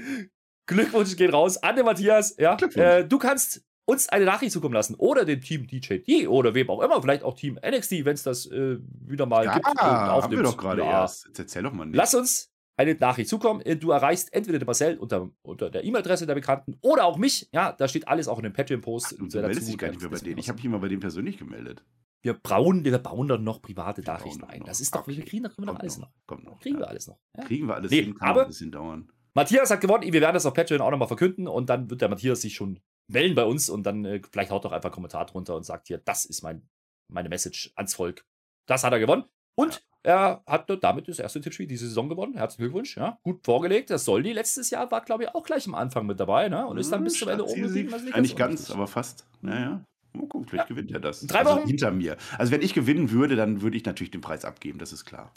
Glückwunsch 0.66 1.16
geht 1.16 1.32
raus 1.32 1.56
an 1.58 1.76
den 1.76 1.84
Matthias. 1.84 2.36
Ja, 2.38 2.54
Glückwunsch. 2.56 2.84
äh, 2.84 3.04
du 3.04 3.18
kannst 3.18 3.62
uns 3.86 4.08
eine 4.08 4.24
Nachricht 4.24 4.52
zukommen 4.52 4.72
lassen 4.74 4.94
oder 4.94 5.26
dem 5.26 5.42
Team 5.42 5.66
DJD 5.66 6.26
oder 6.28 6.54
wem 6.54 6.70
auch 6.70 6.80
immer, 6.80 7.02
vielleicht 7.02 7.22
auch 7.22 7.34
Team 7.36 7.58
NXT, 7.62 8.06
wenn 8.06 8.14
es 8.14 8.22
das 8.22 8.46
äh, 8.46 8.78
wieder 8.80 9.26
mal 9.26 9.44
Ja, 9.44 9.54
gibt. 9.54 9.66
und 9.68 9.78
haben 9.78 10.32
wir 10.34 10.42
doch 10.42 10.56
gerade 10.56 10.80
Ja. 10.80 11.02
erst. 11.02 11.26
Jetzt 11.26 11.38
erzähl 11.38 11.62
doch 11.64 11.72
mal 11.72 11.84
nicht. 11.84 11.96
Lass 11.96 12.14
uns 12.14 12.50
eine 12.76 12.94
Nachricht 12.94 13.28
zukommen. 13.28 13.60
Äh, 13.62 13.76
Du 13.76 13.90
erreichst 13.90 14.32
entweder 14.32 14.58
den 14.58 14.66
Marcel 14.66 14.98
unter, 14.98 15.30
unter 15.42 15.70
der 15.70 15.84
E-Mail-Adresse 15.84 16.26
der 16.26 16.34
Bekannten 16.34 16.76
oder 16.80 17.04
auch 17.04 17.16
mich. 17.16 17.48
Ja, 17.52 17.72
da 17.72 17.86
steht 17.88 18.08
alles 18.08 18.28
auch 18.28 18.38
in 18.38 18.44
dem 18.44 18.52
Patreon-Post. 18.52 19.16
Du, 19.18 19.24
meldest 19.40 19.68
dich 19.68 19.78
gar 19.78 19.88
nicht 19.90 20.00
mehr 20.00 20.10
bei 20.10 20.18
denen. 20.18 20.38
Ich 20.38 20.48
habe 20.48 20.56
mich 20.56 20.64
immer 20.64 20.78
bei 20.78 20.88
denen 20.88 21.00
persönlich 21.00 21.38
gemeldet. 21.38 21.84
wir 22.22 22.34
bauen, 22.34 22.84
wir 22.84 22.96
bauen 22.98 23.28
dann 23.28 23.44
noch 23.44 23.60
private 23.60 24.02
Wir 24.04 24.12
Nachrichten 24.12 24.44
ein. 24.44 24.60
noch. 24.60 24.66
Das 24.66 24.80
ist 24.80 24.94
doch, 24.94 25.06
wir 25.06 25.14
Okay. 25.14 25.24
kriegen, 25.24 25.44
das 25.44 25.54
kriegen 25.54 25.68
wir 25.68 25.78
alles 25.78 25.98
noch. 25.98 26.10
Noch. 26.42 26.58
Kriegen 26.60 26.76
ja. 26.76 26.80
wir 26.82 26.88
alles 26.88 27.06
noch. 27.06 27.18
Ja? 27.36 27.44
Kriegen 27.44 27.66
wir 27.68 27.74
alles 27.74 27.90
Nee, 27.90 28.02
hin, 28.02 28.14
kann 28.18 28.28
aber- 28.28 28.42
ein 28.42 28.48
bisschen 28.48 28.72
dauern. 28.72 29.10
Matthias 29.36 29.70
hat 29.70 29.80
gewonnen. 29.80 30.04
Wir 30.12 30.20
werden 30.20 30.34
das 30.34 30.46
auf 30.46 30.54
Patreon 30.54 30.80
auch 30.80 30.90
nochmal 30.92 31.08
verkünden 31.08 31.48
und 31.48 31.68
dann 31.68 31.90
wird 31.90 32.00
der 32.00 32.08
Matthias 32.08 32.40
sich 32.40 32.54
schon 32.54 32.78
melden 33.12 33.34
bei 33.34 33.44
uns 33.44 33.68
und 33.68 33.82
dann 33.84 34.04
äh, 34.04 34.22
vielleicht 34.30 34.50
haut 34.50 34.64
doch 34.64 34.72
einfach 34.72 34.88
einen 34.90 34.94
Kommentar 34.94 35.26
drunter 35.26 35.54
und 35.56 35.64
sagt 35.64 35.88
hier, 35.88 35.98
das 35.98 36.24
ist 36.24 36.42
mein, 36.42 36.66
meine 37.12 37.28
Message 37.28 37.72
ans 37.76 37.94
Volk. 37.94 38.24
Das 38.66 38.84
hat 38.84 38.92
er 38.92 39.00
gewonnen. 39.00 39.24
Und 39.56 39.82
er 40.02 40.42
hat 40.46 40.68
damit 40.82 41.08
das 41.08 41.18
erste 41.18 41.40
Tippspiel 41.40 41.66
diese 41.66 41.86
Saison 41.86 42.08
gewonnen. 42.08 42.34
Herzlichen 42.34 42.64
Glückwunsch. 42.64 42.96
Ja, 42.96 43.18
gut 43.22 43.40
vorgelegt. 43.44 43.88
Das 43.90 44.04
Soldi 44.04 44.32
letztes 44.32 44.70
Jahr 44.70 44.90
war, 44.90 45.00
glaube 45.02 45.24
ich, 45.24 45.34
auch 45.34 45.44
gleich 45.44 45.66
am 45.66 45.74
Anfang 45.74 46.04
mit 46.06 46.20
dabei 46.20 46.48
ne? 46.48 46.66
und 46.66 46.76
ist 46.76 46.92
dann 46.92 47.02
bis 47.04 47.14
zum 47.18 47.28
Ende 47.28 47.46
oben 47.46 47.62
geblieben. 47.62 47.92
Also 47.94 48.06
Ja, 48.08 48.20
nicht 48.20 48.36
ganz, 48.36 48.52
unwichtig. 48.60 48.74
aber 48.76 48.86
fast. 48.86 49.26
Naja. 49.40 49.82
Mal 50.12 50.28
gucken, 50.28 50.46
vielleicht 50.48 50.68
Ja. 50.68 50.74
gewinnt 50.76 50.92
er 50.92 51.00
das. 51.00 51.20
Drei 51.26 51.40
also 51.40 51.56
Wochen? 51.56 51.66
hinter 51.66 51.90
mir. 51.90 52.16
Also 52.38 52.52
wenn 52.52 52.62
ich 52.62 52.74
gewinnen 52.74 53.10
würde, 53.10 53.34
dann 53.34 53.62
würde 53.62 53.76
ich 53.76 53.84
natürlich 53.84 54.10
den 54.10 54.20
Preis 54.20 54.44
abgeben, 54.44 54.78
das 54.78 54.92
ist 54.92 55.04
klar. 55.04 55.32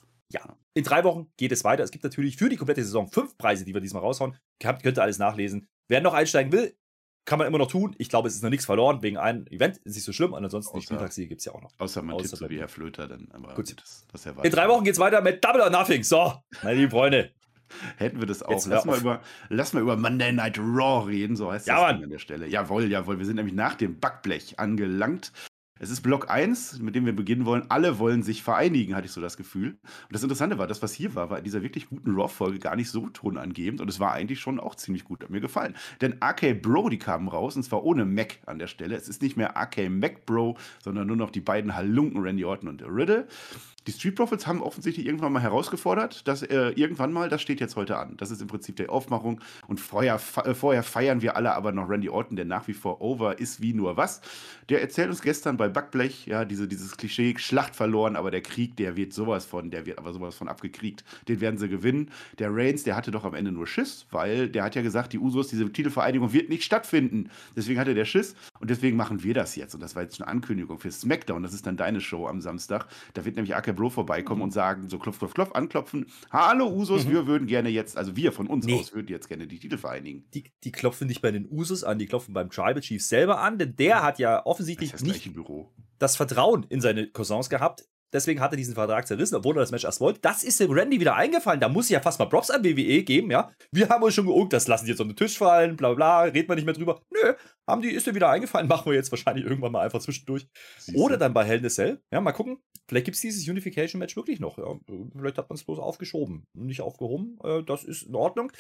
In 0.76 0.84
drei 0.84 1.04
Wochen 1.06 1.32
geht 1.38 1.52
es 1.54 1.64
weiter. 1.64 1.84
Es 1.84 1.90
gibt 1.90 2.04
natürlich 2.04 2.36
für 2.38 2.50
die 2.50 2.58
komplette 2.58 2.84
Saison 2.84 3.08
fünf 3.08 3.38
Preise, 3.38 3.64
die 3.66 3.74
wir 3.74 3.82
diesmal 3.82 4.04
raushauen. 4.04 4.36
Habt- 4.64 4.84
Könnt 4.84 5.00
ihr 5.00 5.02
alles 5.02 5.18
nachlesen. 5.18 5.66
Wer 5.88 6.02
noch 6.02 6.14
einsteigen 6.14 6.52
will, 6.52 6.76
kann 7.28 7.38
man 7.40 7.48
immer 7.48 7.58
noch 7.58 7.70
tun. 7.70 7.94
Ich 8.00 8.08
glaube, 8.08 8.30
es 8.30 8.36
ist 8.36 8.42
noch 8.42 8.50
nichts 8.50 8.66
verloren 8.66 9.04
wegen 9.04 9.18
einem 9.18 9.46
Event. 9.48 9.78
Ist 9.84 9.96
nicht 9.96 10.06
so 10.06 10.14
schlimm. 10.14 10.32
Und 10.34 10.44
ansonsten 10.44 10.76
die 10.76 10.82
Außer- 10.82 10.86
Spieltagssiege 10.86 11.28
gibt 11.28 11.40
es 11.42 11.46
ja 11.46 11.52
auch 11.52 11.62
noch. 11.62 11.72
Außer 11.78 12.02
man 12.02 12.16
Außer 12.16 12.24
tippt 12.24 12.38
so 12.38 12.50
wie. 12.50 12.58
Herr 12.58 12.70
Flöter, 12.70 13.08
dann 13.08 13.28
aber 13.34 13.54
Gut. 13.54 13.76
Das, 13.80 14.08
das 14.12 14.24
ja 14.24 14.32
In 14.42 14.50
drei 14.52 14.68
Wochen 14.70 14.86
geht 14.86 14.94
es 14.94 15.00
weiter 15.00 15.22
mit 15.22 15.44
Double 15.44 15.62
or 15.62 15.70
Nothing. 15.70 16.04
So, 16.04 16.34
meine 16.64 16.80
lieben 16.80 16.92
Freunde. 16.92 17.32
Hätten 17.98 18.20
wir 18.22 18.28
das 18.28 18.42
auch. 18.44 18.66
Lass 18.68 18.86
mal, 18.86 18.98
über, 18.98 19.22
lass 19.50 19.74
mal 19.74 19.82
über 19.82 19.98
Monday 19.98 20.32
Night 20.32 20.58
Raw 20.58 21.06
reden, 21.06 21.36
so 21.36 21.52
heißt 21.52 21.68
Ja, 21.68 21.76
das 21.76 21.84
Mann. 21.96 22.04
An 22.06 22.10
der 22.10 22.20
Stelle. 22.20 22.48
Jawohl, 22.48 22.90
jawohl. 22.90 23.20
Wir 23.20 23.26
sind 23.26 23.36
nämlich 23.36 23.54
nach 23.56 23.76
dem 23.76 24.00
Backblech 24.00 24.58
angelangt. 24.58 25.34
Es 25.80 25.90
ist 25.90 26.02
Block 26.02 26.30
1, 26.30 26.80
mit 26.80 26.96
dem 26.96 27.06
wir 27.06 27.16
beginnen 27.16 27.46
wollen. 27.46 27.66
Alle 27.70 28.00
wollen 28.00 28.24
sich 28.24 28.44
vereinigen, 28.44 28.96
hatte 28.96 29.06
ich 29.06 29.12
so 29.12 29.22
das 29.22 29.38
Gefühl. 29.38 29.70
Und 29.70 30.14
das 30.14 30.24
Interessante 30.24 30.58
war, 30.58 30.68
das, 30.68 30.82
was 30.82 30.94
hier 30.94 31.16
war, 31.16 31.30
war 31.30 31.38
in 31.38 31.44
dieser 31.44 31.64
wirklich 31.64 31.90
guten 31.90 32.16
Raw-Folge 32.16 32.60
gar 32.60 32.76
nicht 32.76 32.90
so 32.90 33.08
tonangebend. 33.10 33.82
Und 33.82 33.90
es 33.90 34.00
war 34.00 34.14
eigentlich 34.14 34.40
schon 34.40 34.60
auch 34.60 34.76
ziemlich 34.76 35.04
gut. 35.04 35.24
Hat 35.24 35.30
mir 35.30 35.42
gefallen. 35.42 35.76
Denn 36.02 36.16
RK 36.24 36.54
Bro, 36.62 36.90
die 36.90 37.00
kamen 37.00 37.28
raus, 37.28 37.56
und 37.56 37.64
zwar 37.64 37.84
ohne 37.84 38.06
Mac 38.06 38.40
an 38.46 38.60
der 38.60 38.68
Stelle. 38.68 38.96
Es 38.96 39.10
ist 39.10 39.22
nicht 39.22 39.38
mehr 39.38 39.56
RK 39.56 39.90
Mac 39.90 40.26
Bro, 40.26 40.58
sondern 40.84 41.08
nur 41.08 41.18
noch 41.18 41.32
die 41.32 41.42
beiden 41.42 41.76
Halunken 41.76 42.22
Randy 42.22 42.46
Orton 42.46 42.70
und 42.70 42.84
Riddle. 42.84 43.28
Die 43.88 43.94
Street 43.94 44.16
Profits 44.16 44.46
haben 44.48 44.62
offensichtlich 44.62 45.06
irgendwann 45.06 45.32
mal 45.32 45.42
herausgefordert, 45.42 46.28
dass 46.28 46.44
äh, 46.44 46.72
irgendwann 46.76 47.14
mal, 47.14 47.30
das 47.30 47.42
steht 47.42 47.62
jetzt 47.62 47.78
heute 47.78 47.98
an. 47.98 48.18
Das 48.18 48.32
ist 48.32 48.42
im 48.42 48.48
Prinzip 48.48 48.76
die 48.76 48.90
Aufmachung. 48.90 49.40
Und 49.66 49.80
vorher, 49.80 50.20
äh, 50.44 50.54
vorher 50.54 50.84
feiern 50.84 51.22
wir 51.22 51.38
alle 51.38 51.54
aber 51.54 51.72
noch 51.72 51.88
Randy 51.88 52.10
Orton, 52.10 52.36
der 52.36 52.44
nach 52.44 52.68
wie 52.68 52.74
vor 52.74 53.00
over 53.00 53.40
ist 53.40 53.62
wie 53.62 53.74
nur 53.74 53.96
was. 53.96 54.20
Der 54.68 54.82
erzählt 54.82 55.10
uns 55.10 55.22
gestern 55.22 55.56
bei 55.56 55.70
Backblech, 55.70 56.26
ja, 56.26 56.44
diese, 56.44 56.68
dieses 56.68 56.98
Klischee, 56.98 57.36
Schlacht 57.38 57.78
verloren, 57.78 58.18
aber 58.18 58.30
der 58.30 58.42
Krieg, 58.42 58.76
der 58.76 58.98
wird 58.98 59.14
sowas 59.14 59.46
von, 59.46 59.72
der 59.72 59.86
wird 59.86 60.00
aber 60.00 60.12
sowas 60.12 60.36
von 60.36 60.50
abgekriegt. 60.50 61.06
Den 61.30 61.40
werden 61.40 61.58
sie 61.58 61.70
gewinnen. 61.70 62.12
Der 62.40 62.54
Reigns, 62.54 62.84
der 62.84 62.98
hatte 62.98 63.12
doch 63.12 63.24
am 63.24 63.36
Ende 63.36 63.54
nur 63.54 63.68
Schiss, 63.68 64.06
weil 64.12 64.50
der 64.50 64.66
hat 64.66 64.76
ja 64.76 64.82
gesagt, 64.82 65.14
die 65.14 65.20
Usos, 65.20 65.48
diese 65.48 65.72
Titelvereinigung 65.72 66.34
wird 66.34 66.50
nicht 66.50 66.66
stattfinden. 66.66 67.30
Deswegen 67.56 67.80
hatte 67.80 67.94
der 67.94 68.04
Schiss 68.04 68.36
und 68.60 68.70
deswegen 68.70 68.98
machen 68.98 69.24
wir 69.24 69.34
das 69.34 69.56
jetzt. 69.56 69.76
Und 69.76 69.82
das 69.82 69.96
war 69.96 70.04
jetzt 70.04 70.20
eine 70.20 70.28
Ankündigung 70.28 70.78
für 70.78 70.92
SmackDown. 70.92 71.42
Das 71.42 71.54
ist 71.54 71.66
dann 71.66 71.78
deine 71.78 72.02
Show 72.02 72.28
am 72.28 72.42
Samstag. 72.42 72.88
Da 73.14 73.24
wird 73.24 73.38
nämlich 73.38 73.56
AK 73.56 73.77
Bro 73.78 73.92
vorbeikommen 73.92 74.42
und 74.42 74.52
sagen, 74.52 74.90
so 74.90 75.00
klopf, 75.00 75.20
klopf, 75.20 75.34
klopf, 75.34 75.52
anklopfen. 75.54 76.08
Hallo 76.32 76.68
Usos, 76.68 77.06
Mhm. 77.06 77.12
wir 77.12 77.28
würden 77.28 77.48
gerne 77.48 77.70
jetzt, 77.70 77.96
also 77.98 78.18
wir 78.18 78.34
von 78.34 78.48
uns 78.48 78.66
Nee. 78.66 78.78
aus 78.80 78.94
würden 78.94 79.08
jetzt 79.08 79.30
gerne 79.30 79.48
die 79.48 79.60
Titel 79.60 79.78
vereinigen. 79.78 80.26
Die, 80.34 80.52
die 80.66 80.72
klopfen 80.74 81.08
nicht 81.08 81.22
bei 81.22 81.32
den 81.32 81.48
Usos 81.50 81.86
an, 81.86 81.98
die 82.00 82.08
klopfen 82.08 82.34
beim 82.34 82.50
Tribal 82.50 82.82
Chief 82.82 83.02
selber 83.02 83.40
an, 83.40 83.58
denn 83.58 83.76
der 83.78 84.04
hat 84.04 84.20
ja 84.20 84.46
offensichtlich 84.46 84.92
das 84.92 85.02
nicht 85.02 85.14
gleiche 85.24 85.30
Büro. 85.32 85.72
das 86.00 86.18
Vertrauen 86.18 86.66
in 86.68 86.82
seine 86.82 87.08
Cousins 87.08 87.50
gehabt. 87.50 87.88
Deswegen 88.14 88.40
hat 88.40 88.52
er 88.52 88.58
diesen 88.58 88.76
Vertrag 88.76 89.08
zerrissen, 89.08 89.36
obwohl 89.36 89.56
er 89.58 89.62
das 89.62 89.72
Match 89.72 89.84
erst 89.84 90.02
wollte. 90.02 90.20
Das 90.22 90.44
ist 90.44 90.60
dem 90.60 90.72
Randy 90.72 91.00
wieder 91.00 91.16
eingefallen. 91.16 91.60
Da 91.60 91.70
muss 91.70 91.86
ich 91.86 91.92
ja 91.92 92.00
fast 92.00 92.20
mal 92.20 92.26
Props 92.26 92.50
an 92.50 92.64
WWE 92.64 93.04
geben, 93.04 93.32
ja. 93.32 93.52
Wir 93.72 93.90
haben 93.90 94.04
uns 94.04 94.14
schon 94.14 94.26
geungt, 94.26 94.54
das 94.54 94.68
lassen 94.68 94.86
die 94.86 94.92
jetzt 94.92 95.02
auf 95.02 95.08
den 95.08 95.16
Tisch 95.16 95.38
fallen, 95.38 95.76
bla 95.76 95.94
bla, 95.94 96.22
reden 96.22 96.50
wir 96.50 96.56
nicht 96.56 96.66
mehr 96.66 96.74
drüber. 96.74 97.02
Nö, 97.12 97.34
haben 97.68 97.82
die, 97.82 97.90
ist 97.90 98.08
dir 98.08 98.16
wieder 98.16 98.30
eingefallen, 98.30 98.68
machen 98.68 98.90
wir 98.90 98.96
jetzt 98.96 99.12
wahrscheinlich 99.12 99.46
irgendwann 99.46 99.72
mal 99.72 99.82
einfach 99.82 100.00
zwischendurch. 100.00 100.48
Siehste. 100.78 101.00
Oder 101.00 101.18
dann 101.18 101.34
bei 101.34 101.44
Hell 101.44 101.60
in 101.60 101.66
a 101.66 101.70
Cell. 101.70 102.02
Ja, 102.12 102.22
mal 102.22 102.32
gucken. 102.32 102.60
Vielleicht 102.88 103.06
gibt 103.06 103.16
es 103.16 103.22
dieses 103.22 103.48
Unification-Match 103.48 104.16
wirklich 104.16 104.40
noch. 104.40 104.58
Ja. 104.58 104.80
Vielleicht 105.14 105.38
hat 105.38 105.50
man 105.50 105.56
es 105.56 105.64
bloß 105.66 105.80
aufgeschoben 105.80 106.48
nicht 106.54 106.82
aufgehoben. 106.82 107.38
Äh, 107.44 107.64
das 107.64 107.84
ist 107.84 108.04
in 108.04 108.16
Ordnung. 108.16 108.52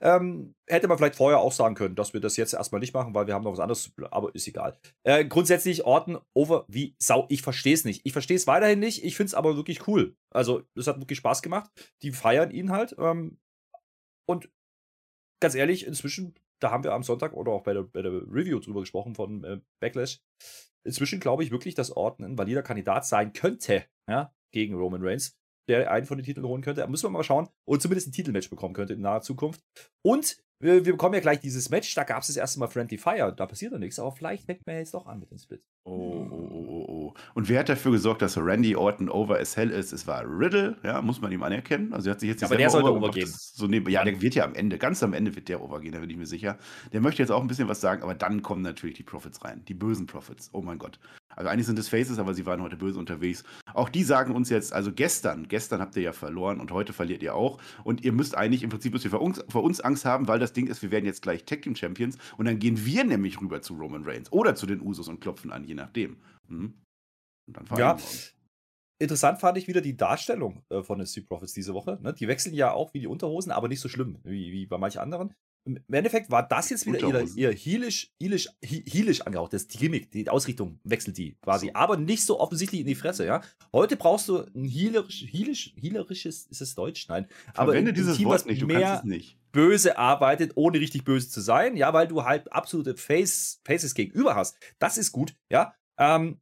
Ähm, 0.00 0.54
hätte 0.66 0.88
man 0.88 0.98
vielleicht 0.98 1.16
vorher 1.16 1.38
auch 1.38 1.52
sagen 1.52 1.74
können, 1.74 1.94
dass 1.94 2.14
wir 2.14 2.20
das 2.20 2.36
jetzt 2.36 2.54
erstmal 2.54 2.80
nicht 2.80 2.94
machen, 2.94 3.14
weil 3.14 3.26
wir 3.26 3.34
haben 3.34 3.44
noch 3.44 3.52
was 3.52 3.60
anderes 3.60 3.92
aber 4.10 4.34
ist 4.34 4.48
egal. 4.48 4.78
Äh, 5.02 5.24
grundsätzlich 5.24 5.84
Orten 5.84 6.18
over 6.34 6.64
wie 6.68 6.94
Sau. 6.98 7.26
Ich 7.28 7.42
verstehe 7.42 7.74
es 7.74 7.84
nicht. 7.84 8.02
Ich 8.04 8.12
verstehe 8.12 8.36
es 8.36 8.46
weiterhin 8.46 8.78
nicht. 8.78 8.95
Ich 9.04 9.16
finde 9.16 9.28
es 9.28 9.34
aber 9.34 9.56
wirklich 9.56 9.86
cool. 9.86 10.16
Also, 10.30 10.62
es 10.74 10.86
hat 10.86 10.98
wirklich 10.98 11.18
Spaß 11.18 11.42
gemacht. 11.42 11.70
Die 12.02 12.12
feiern 12.12 12.50
ihn 12.50 12.70
halt. 12.70 12.94
Ähm, 12.98 13.38
und 14.28 14.50
ganz 15.40 15.54
ehrlich, 15.54 15.86
inzwischen, 15.86 16.34
da 16.60 16.70
haben 16.70 16.84
wir 16.84 16.92
am 16.92 17.02
Sonntag 17.02 17.32
oder 17.34 17.52
auch 17.52 17.62
bei 17.62 17.74
der, 17.74 17.82
bei 17.82 18.02
der 18.02 18.12
Review 18.12 18.58
drüber 18.58 18.80
gesprochen 18.80 19.14
von 19.14 19.44
äh, 19.44 19.60
Backlash. 19.80 20.20
Inzwischen 20.84 21.20
glaube 21.20 21.42
ich 21.42 21.50
wirklich, 21.50 21.74
dass 21.74 21.90
Orton 21.96 22.24
ein 22.24 22.38
valider 22.38 22.62
Kandidat 22.62 23.06
sein 23.06 23.32
könnte, 23.32 23.84
ja, 24.08 24.32
gegen 24.52 24.74
Roman 24.74 25.02
Reigns. 25.02 25.36
Der 25.68 25.90
einen 25.90 26.06
von 26.06 26.18
den 26.18 26.24
Titeln 26.24 26.46
holen 26.46 26.62
könnte. 26.62 26.80
Da 26.80 26.86
müssen 26.86 27.04
wir 27.04 27.10
mal 27.10 27.24
schauen. 27.24 27.48
Und 27.64 27.82
zumindest 27.82 28.08
ein 28.08 28.12
Titelmatch 28.12 28.50
bekommen 28.50 28.74
könnte 28.74 28.94
in 28.94 29.00
naher 29.00 29.22
Zukunft. 29.22 29.62
Und 30.02 30.38
wir, 30.58 30.84
wir 30.86 30.92
bekommen 30.92 31.14
ja 31.14 31.20
gleich 31.20 31.40
dieses 31.40 31.68
Match. 31.70 31.94
Da 31.94 32.04
gab 32.04 32.22
es 32.22 32.28
das 32.28 32.36
erste 32.36 32.58
Mal 32.58 32.68
Friendly 32.68 32.98
Fire. 32.98 33.34
Da 33.36 33.46
passiert 33.46 33.72
ja 33.72 33.78
nichts. 33.78 33.98
Aber 33.98 34.12
vielleicht 34.12 34.44
fängt 34.44 34.66
man 34.66 34.76
jetzt 34.76 34.94
doch 34.94 35.06
an 35.06 35.18
mit 35.18 35.30
dem 35.30 35.38
Split. 35.38 35.62
Oh, 35.84 35.92
oh, 35.92 36.48
oh, 36.50 36.66
oh, 36.68 36.84
oh. 36.88 37.14
Und 37.34 37.48
wer 37.48 37.60
hat 37.60 37.68
dafür 37.68 37.92
gesorgt, 37.92 38.22
dass 38.22 38.36
Randy 38.36 38.74
Orton 38.74 39.08
over 39.08 39.38
as 39.38 39.56
hell 39.56 39.70
ist? 39.70 39.92
Es 39.92 40.06
war 40.06 40.24
Riddle, 40.26 40.76
ja, 40.82 41.02
muss 41.02 41.20
man 41.20 41.30
ihm 41.30 41.42
anerkennen. 41.42 41.92
Also 41.92 42.08
er 42.08 42.12
hat 42.12 42.20
sich 42.20 42.28
jetzt 42.28 42.40
ja, 42.40 42.48
aber 42.48 42.56
der 42.56 42.70
sollte 42.70 42.92
overgehen. 42.92 43.28
So 43.30 43.66
neben, 43.66 43.88
ja, 43.90 44.02
der 44.02 44.20
wird 44.20 44.34
ja 44.34 44.44
am 44.44 44.54
Ende, 44.54 44.78
ganz 44.78 45.02
am 45.02 45.12
Ende 45.12 45.36
wird 45.36 45.48
der 45.48 45.62
overgehen, 45.62 45.92
da 45.92 46.00
bin 46.00 46.10
ich 46.10 46.16
mir 46.16 46.26
sicher. 46.26 46.58
Der 46.92 47.00
möchte 47.00 47.22
jetzt 47.22 47.30
auch 47.30 47.40
ein 47.40 47.46
bisschen 47.46 47.68
was 47.68 47.80
sagen, 47.80 48.02
aber 48.02 48.14
dann 48.14 48.42
kommen 48.42 48.62
natürlich 48.62 48.96
die 48.96 49.02
Profits 49.02 49.44
rein. 49.44 49.64
Die 49.66 49.74
bösen 49.74 50.06
Profits. 50.06 50.50
Oh 50.52 50.62
mein 50.62 50.78
Gott. 50.78 50.98
Also 51.36 51.50
eigentlich 51.50 51.66
sind 51.66 51.78
es 51.78 51.88
Faces, 51.88 52.18
aber 52.18 52.34
sie 52.34 52.46
waren 52.46 52.62
heute 52.62 52.76
böse 52.76 52.98
unterwegs. 52.98 53.44
Auch 53.74 53.90
die 53.90 54.02
sagen 54.02 54.34
uns 54.34 54.48
jetzt, 54.48 54.72
also 54.72 54.90
gestern, 54.92 55.48
gestern 55.48 55.80
habt 55.80 55.94
ihr 55.96 56.02
ja 56.02 56.12
verloren 56.12 56.60
und 56.60 56.72
heute 56.72 56.92
verliert 56.92 57.22
ihr 57.22 57.34
auch. 57.34 57.60
Und 57.84 58.04
ihr 58.04 58.12
müsst 58.12 58.34
eigentlich 58.34 58.62
im 58.62 58.70
Prinzip 58.70 58.94
ihr 58.94 59.10
vor 59.10 59.20
uns, 59.20 59.44
vor 59.48 59.62
uns 59.62 59.80
Angst 59.80 60.06
haben, 60.06 60.28
weil 60.28 60.38
das 60.38 60.54
Ding 60.54 60.66
ist, 60.66 60.82
wir 60.82 60.90
werden 60.90 61.04
jetzt 61.04 61.20
gleich 61.22 61.44
Tag 61.44 61.62
Team 61.62 61.76
Champions 61.76 62.16
und 62.38 62.46
dann 62.46 62.58
gehen 62.58 62.84
wir 62.84 63.04
nämlich 63.04 63.40
rüber 63.40 63.60
zu 63.60 63.74
Roman 63.74 64.04
Reigns 64.04 64.32
oder 64.32 64.54
zu 64.54 64.66
den 64.66 64.80
Usos 64.80 65.08
und 65.08 65.20
klopfen 65.20 65.52
an, 65.52 65.64
je 65.64 65.74
nachdem. 65.74 66.16
Mhm. 66.48 66.74
ja. 67.76 67.96
Interessant 68.98 69.40
fand 69.40 69.58
ich 69.58 69.68
wieder 69.68 69.82
die 69.82 69.96
Darstellung 69.96 70.62
äh, 70.70 70.82
von 70.82 70.98
den 70.98 71.06
Street 71.06 71.28
Profits 71.28 71.52
diese 71.52 71.74
Woche. 71.74 71.98
Ne? 72.00 72.14
Die 72.14 72.28
wechseln 72.28 72.54
ja 72.54 72.72
auch 72.72 72.94
wie 72.94 73.00
die 73.00 73.06
Unterhosen, 73.06 73.52
aber 73.52 73.68
nicht 73.68 73.80
so 73.80 73.90
schlimm 73.90 74.18
wie, 74.24 74.52
wie 74.52 74.66
bei 74.66 74.78
manchen 74.78 75.00
anderen. 75.00 75.34
Im 75.66 75.80
Endeffekt 75.90 76.30
war 76.30 76.46
das 76.46 76.70
jetzt 76.70 76.86
wieder 76.86 77.00
ihr, 77.00 77.26
ihr 77.34 77.52
heelisch, 77.52 78.12
heelisch, 78.20 78.48
heelisch 78.62 79.20
angehaucht. 79.22 79.52
Das 79.52 79.66
die 79.66 79.78
Gimmick, 79.78 80.12
die 80.12 80.28
Ausrichtung 80.30 80.78
wechselt 80.84 81.18
die 81.18 81.36
quasi. 81.42 81.66
So. 81.66 81.74
Aber 81.74 81.96
nicht 81.96 82.24
so 82.24 82.38
offensichtlich 82.38 82.80
in 82.82 82.86
die 82.86 82.94
Fresse, 82.94 83.26
ja. 83.26 83.42
Heute 83.72 83.96
brauchst 83.96 84.28
du 84.28 84.46
ein 84.54 84.64
healerisch, 84.64 85.26
heelisch, 85.28 85.74
healerisches, 85.76 86.46
ist 86.46 86.60
es 86.60 86.74
Deutsch? 86.76 87.08
Nein. 87.08 87.26
Aber 87.54 87.72
Verwende 87.72 87.92
dieses 87.92 88.16
Team, 88.16 88.28
Wort 88.28 88.46
nicht, 88.46 88.62
du 88.62 88.66
mehr 88.66 88.80
kannst 88.80 89.04
es 89.04 89.10
nicht. 89.10 89.38
böse 89.50 89.98
arbeitet, 89.98 90.52
ohne 90.54 90.78
richtig 90.78 91.04
böse 91.04 91.28
zu 91.28 91.40
sein, 91.40 91.76
ja, 91.76 91.92
weil 91.92 92.06
du 92.06 92.22
halt 92.24 92.52
absolute 92.52 92.96
Face, 92.96 93.60
Faces 93.64 93.94
gegenüber 93.94 94.36
hast. 94.36 94.56
Das 94.78 94.96
ist 94.98 95.10
gut, 95.10 95.34
ja. 95.50 95.74
Ähm, 95.98 96.40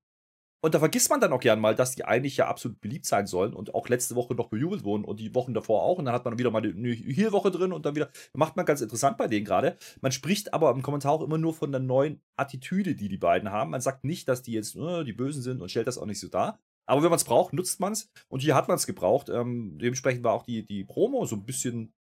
und 0.65 0.75
da 0.75 0.79
vergisst 0.79 1.11
man 1.11 1.21
dann 1.21 1.31
auch 1.35 1.41
gern 1.41 1.61
mal, 1.61 1.75
dass 1.75 1.95
die 1.95 2.07
eigentlich 2.07 2.39
ja 2.39 2.49
absolut 2.49 2.81
beliebt 2.81 3.05
sein 3.05 3.27
sollen 3.27 3.53
und 3.53 3.75
auch 3.75 3.87
letzte 3.91 4.15
Woche 4.15 4.35
noch 4.35 4.49
bejubelt 4.49 4.83
wurden 4.83 5.05
und 5.05 5.21
die 5.21 5.35
Wochen 5.35 5.53
davor 5.53 5.83
auch. 5.83 5.99
Und 5.99 6.07
dann 6.07 6.15
hat 6.15 6.25
man 6.25 6.39
wieder 6.39 6.51
mal 6.51 6.63
eine 6.63 6.91
Heal-Woche 6.91 7.51
drin 7.51 7.71
und 7.71 7.85
dann 7.85 7.95
wieder. 7.95 8.09
Macht 8.33 8.57
man 8.57 8.65
ganz 8.65 8.81
interessant 8.81 9.19
bei 9.19 9.29
denen 9.29 9.45
gerade. 9.45 9.77
Man 10.01 10.11
spricht 10.11 10.55
aber 10.55 10.71
im 10.71 10.81
Kommentar 10.81 11.13
auch 11.13 11.21
immer 11.21 11.37
nur 11.37 11.53
von 11.53 11.71
der 11.71 11.83
neuen 11.83 12.23
Attitüde, 12.37 12.95
die 12.95 13.11
die 13.11 13.19
beiden 13.19 13.51
haben. 13.51 13.73
Man 13.73 13.83
sagt 13.83 14.05
nicht, 14.05 14.27
dass 14.27 14.41
die 14.41 14.53
jetzt 14.53 14.75
äh, 14.75 15.05
die 15.05 15.13
Bösen 15.13 15.43
sind 15.43 15.61
und 15.61 15.69
stellt 15.69 15.87
das 15.87 15.99
auch 15.99 16.07
nicht 16.07 16.19
so 16.19 16.29
dar. 16.29 16.59
Aber 16.87 17.03
wenn 17.03 17.11
man 17.11 17.19
es 17.19 17.25
braucht, 17.25 17.53
nutzt 17.53 17.79
man 17.81 17.93
es. 17.93 18.11
Und 18.29 18.41
hier 18.41 18.55
hat 18.55 18.67
man 18.67 18.77
es 18.79 18.87
gebraucht. 18.87 19.29
Ähm, 19.29 19.77
dementsprechend 19.79 20.25
war 20.25 20.33
auch 20.33 20.45
die, 20.45 20.65
die 20.65 20.85
Promo 20.85 21.27
so 21.27 21.37
ein 21.37 21.45
bisschen, 21.45 21.93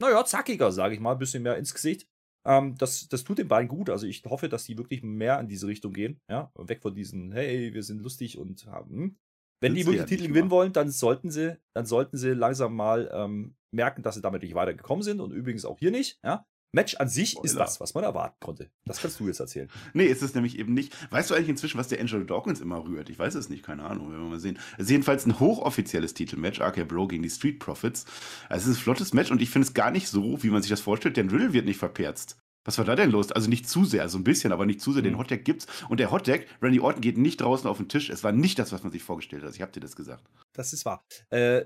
naja, 0.00 0.24
zackiger, 0.24 0.72
sage 0.72 0.94
ich 0.94 1.00
mal, 1.00 1.12
ein 1.12 1.18
bisschen 1.18 1.44
mehr 1.44 1.56
ins 1.56 1.72
Gesicht. 1.72 2.08
Ähm, 2.44 2.76
das, 2.76 3.08
das 3.08 3.24
tut 3.24 3.38
den 3.38 3.48
beiden 3.48 3.68
gut. 3.68 3.90
Also 3.90 4.06
ich 4.06 4.22
hoffe, 4.24 4.48
dass 4.48 4.64
die 4.64 4.78
wirklich 4.78 5.02
mehr 5.02 5.38
in 5.40 5.48
diese 5.48 5.66
Richtung 5.66 5.92
gehen. 5.92 6.20
Ja, 6.28 6.50
weg 6.56 6.82
von 6.82 6.94
diesen, 6.94 7.32
hey, 7.32 7.72
wir 7.72 7.82
sind 7.82 8.02
lustig 8.02 8.38
und 8.38 8.66
haben. 8.66 8.96
Hm. 8.96 9.16
Wenn 9.60 9.74
die 9.74 9.86
wirklich 9.86 10.00
ja 10.00 10.06
Titel 10.06 10.26
gewinnen 10.26 10.50
wollen, 10.50 10.72
dann 10.72 10.90
sollten 10.90 11.30
sie, 11.30 11.56
dann 11.72 11.86
sollten 11.86 12.16
sie 12.16 12.30
langsam 12.30 12.74
mal 12.74 13.08
ähm, 13.12 13.54
merken, 13.70 14.02
dass 14.02 14.16
sie 14.16 14.20
damit 14.20 14.42
nicht 14.42 14.56
weitergekommen 14.56 15.04
sind 15.04 15.20
und 15.20 15.30
übrigens 15.32 15.64
auch 15.64 15.78
hier 15.78 15.92
nicht. 15.92 16.18
Ja, 16.24 16.46
Match 16.72 16.96
an 16.96 17.08
sich 17.08 17.30
Spoiler. 17.32 17.44
ist 17.44 17.56
das, 17.56 17.80
was 17.80 17.94
man 17.94 18.02
erwarten 18.04 18.36
konnte. 18.40 18.70
Das 18.86 19.00
kannst 19.00 19.20
du 19.20 19.26
jetzt 19.26 19.40
erzählen. 19.40 19.68
Nee, 19.94 20.06
ist 20.06 20.22
es 20.22 20.34
nämlich 20.34 20.58
eben 20.58 20.72
nicht. 20.72 20.96
Weißt 21.12 21.30
du 21.30 21.34
eigentlich 21.34 21.50
inzwischen, 21.50 21.78
was 21.78 21.88
der 21.88 22.00
Angelo 22.00 22.24
Dawkins 22.24 22.60
immer 22.60 22.82
rührt? 22.84 23.10
Ich 23.10 23.18
weiß 23.18 23.34
es 23.34 23.50
nicht, 23.50 23.62
keine 23.62 23.84
Ahnung, 23.84 24.10
werden 24.10 24.22
wir 24.22 24.30
mal 24.30 24.40
sehen. 24.40 24.58
Es 24.78 24.84
ist 24.84 24.90
jedenfalls 24.90 25.26
ein 25.26 25.38
hochoffizielles 25.38 26.14
Titelmatch, 26.14 26.60
RK 26.60 26.88
Bro 26.88 27.08
gegen 27.08 27.22
die 27.22 27.30
Street 27.30 27.58
Profits. 27.58 28.06
Also 28.48 28.70
es 28.70 28.76
ist 28.76 28.80
ein 28.80 28.84
flottes 28.84 29.12
Match 29.12 29.30
und 29.30 29.42
ich 29.42 29.50
finde 29.50 29.66
es 29.66 29.74
gar 29.74 29.90
nicht 29.90 30.08
so, 30.08 30.42
wie 30.42 30.50
man 30.50 30.62
sich 30.62 30.70
das 30.70 30.80
vorstellt. 30.80 31.16
denn 31.16 31.30
Riddle 31.30 31.52
wird 31.52 31.66
nicht 31.66 31.78
verperzt. 31.78 32.38
Was 32.64 32.78
war 32.78 32.84
da 32.84 32.94
denn 32.94 33.10
los? 33.10 33.32
Also 33.32 33.48
nicht 33.48 33.68
zu 33.68 33.84
sehr, 33.84 34.08
so 34.08 34.18
ein 34.18 34.24
bisschen, 34.24 34.52
aber 34.52 34.66
nicht 34.66 34.80
zu 34.80 34.92
sehr. 34.92 35.02
Den 35.02 35.14
mhm. 35.14 35.18
Hotdeck 35.18 35.44
gibt's. 35.44 35.66
Und 35.88 35.98
der 35.98 36.12
Hotdeck, 36.12 36.46
Randy 36.62 36.78
Orton 36.80 37.00
geht 37.00 37.18
nicht 37.18 37.40
draußen 37.40 37.68
auf 37.68 37.78
den 37.78 37.88
Tisch. 37.88 38.08
Es 38.08 38.22
war 38.22 38.32
nicht 38.32 38.58
das, 38.58 38.72
was 38.72 38.82
man 38.84 38.92
sich 38.92 39.02
vorgestellt 39.02 39.42
hat. 39.42 39.54
Ich 39.54 39.62
habe 39.62 39.72
dir 39.72 39.80
das 39.80 39.96
gesagt. 39.96 40.24
Das 40.52 40.72
ist 40.72 40.84
wahr. 40.84 41.04
Äh, 41.30 41.64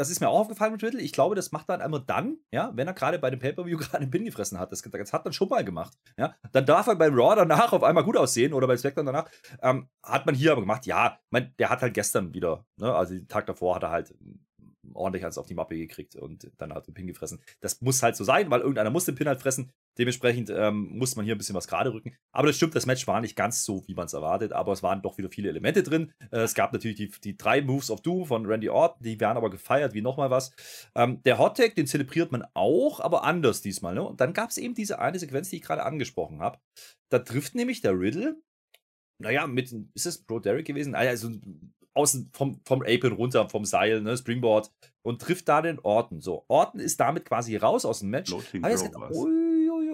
das 0.00 0.08
ist 0.08 0.20
mir 0.20 0.30
auch 0.30 0.40
aufgefallen 0.40 0.72
mit 0.72 0.82
Riddle. 0.82 1.02
Ich 1.02 1.12
glaube, 1.12 1.34
das 1.34 1.52
macht 1.52 1.68
er 1.68 1.76
dann 1.76 1.82
einmal 1.82 2.02
dann, 2.06 2.38
ja, 2.50 2.72
wenn 2.74 2.86
er 2.86 2.94
gerade 2.94 3.18
bei 3.18 3.28
dem 3.28 3.38
Pay-Per-View 3.38 3.76
gerade 3.78 3.98
einen 3.98 4.10
Pin 4.10 4.24
gefressen 4.24 4.58
hat. 4.58 4.72
Das, 4.72 4.80
das 4.80 5.12
hat 5.12 5.26
man 5.26 5.34
schon 5.34 5.50
mal 5.50 5.62
gemacht. 5.62 5.92
Ja. 6.16 6.34
Dann 6.52 6.64
darf 6.64 6.86
er 6.86 6.96
beim 6.96 7.12
Raw 7.14 7.36
danach 7.36 7.74
auf 7.74 7.82
einmal 7.82 8.02
gut 8.02 8.16
aussehen 8.16 8.54
oder 8.54 8.66
bei 8.66 8.78
SmackDown 8.78 9.04
danach. 9.04 9.30
Ähm, 9.60 9.90
hat 10.02 10.24
man 10.24 10.34
hier 10.34 10.52
aber 10.52 10.62
gemacht. 10.62 10.86
Ja, 10.86 11.20
mein, 11.28 11.54
der 11.58 11.68
hat 11.68 11.82
halt 11.82 11.92
gestern 11.92 12.32
wieder, 12.32 12.64
ne, 12.78 12.94
also 12.94 13.12
den 13.12 13.28
Tag 13.28 13.44
davor 13.44 13.74
hat 13.74 13.82
er 13.82 13.90
halt 13.90 14.14
ordentlich 14.94 15.22
als 15.22 15.36
auf 15.36 15.46
die 15.46 15.54
Mappe 15.54 15.76
gekriegt 15.76 16.16
und 16.16 16.50
dann 16.56 16.72
hat 16.72 16.86
den 16.86 16.94
Pin 16.94 17.06
gefressen. 17.06 17.42
Das 17.60 17.82
muss 17.82 18.02
halt 18.02 18.16
so 18.16 18.24
sein, 18.24 18.50
weil 18.50 18.60
irgendeiner 18.60 18.90
muss 18.90 19.04
den 19.04 19.16
Pin 19.16 19.28
halt 19.28 19.42
fressen. 19.42 19.70
Dementsprechend 19.98 20.50
ähm, 20.50 20.96
muss 20.96 21.16
man 21.16 21.24
hier 21.24 21.34
ein 21.34 21.38
bisschen 21.38 21.54
was 21.54 21.68
gerade 21.68 21.92
rücken. 21.92 22.16
Aber 22.32 22.46
das 22.46 22.56
stimmt, 22.56 22.74
das 22.74 22.86
Match 22.86 23.06
war 23.06 23.20
nicht 23.20 23.36
ganz 23.36 23.64
so, 23.64 23.86
wie 23.86 23.94
man 23.94 24.06
es 24.06 24.12
erwartet, 24.12 24.52
aber 24.52 24.72
es 24.72 24.82
waren 24.82 25.02
doch 25.02 25.18
wieder 25.18 25.30
viele 25.30 25.48
Elemente 25.48 25.82
drin. 25.82 26.12
Äh, 26.30 26.40
es 26.40 26.54
gab 26.54 26.72
natürlich 26.72 26.96
die, 26.96 27.10
die 27.22 27.36
drei 27.36 27.60
Moves 27.60 27.90
of 27.90 28.00
Doom 28.00 28.26
von 28.26 28.46
Randy 28.46 28.68
Orton, 28.68 29.02
die 29.02 29.20
werden 29.20 29.36
aber 29.36 29.50
gefeiert 29.50 29.94
wie 29.94 30.02
nochmal 30.02 30.30
was. 30.30 30.52
Ähm, 30.94 31.22
der 31.24 31.38
Hot 31.38 31.56
Tag, 31.56 31.74
den 31.74 31.86
zelebriert 31.86 32.32
man 32.32 32.44
auch, 32.54 33.00
aber 33.00 33.24
anders 33.24 33.62
diesmal. 33.62 33.94
Ne? 33.94 34.02
Und 34.02 34.20
dann 34.20 34.32
gab 34.32 34.50
es 34.50 34.58
eben 34.58 34.74
diese 34.74 34.98
eine 34.98 35.18
Sequenz, 35.18 35.50
die 35.50 35.56
ich 35.56 35.62
gerade 35.62 35.84
angesprochen 35.84 36.40
habe. 36.40 36.58
Da 37.08 37.18
trifft 37.18 37.54
nämlich 37.54 37.80
der 37.80 37.98
Riddle 37.98 38.36
naja, 39.20 39.46
mit, 39.46 39.70
ist 39.94 40.06
es 40.06 40.24
Bro 40.24 40.40
Derek 40.40 40.66
gewesen? 40.66 40.94
Also 40.94 41.30
außen 41.94 42.30
vom, 42.32 42.60
vom 42.64 42.82
Apron 42.82 43.12
runter, 43.12 43.48
vom 43.48 43.64
Seil, 43.64 44.00
ne, 44.00 44.16
Springboard 44.16 44.72
und 45.02 45.20
trifft 45.20 45.48
da 45.48 45.60
den 45.62 45.78
Orton. 45.80 46.20
So, 46.20 46.44
Orton 46.48 46.80
ist 46.80 46.98
damit 47.00 47.24
quasi 47.24 47.56
raus 47.56 47.84
aus 47.84 48.00
dem 48.00 48.10
Match. 48.10 48.30
Floating 48.30 48.62
Bro, 48.62 49.28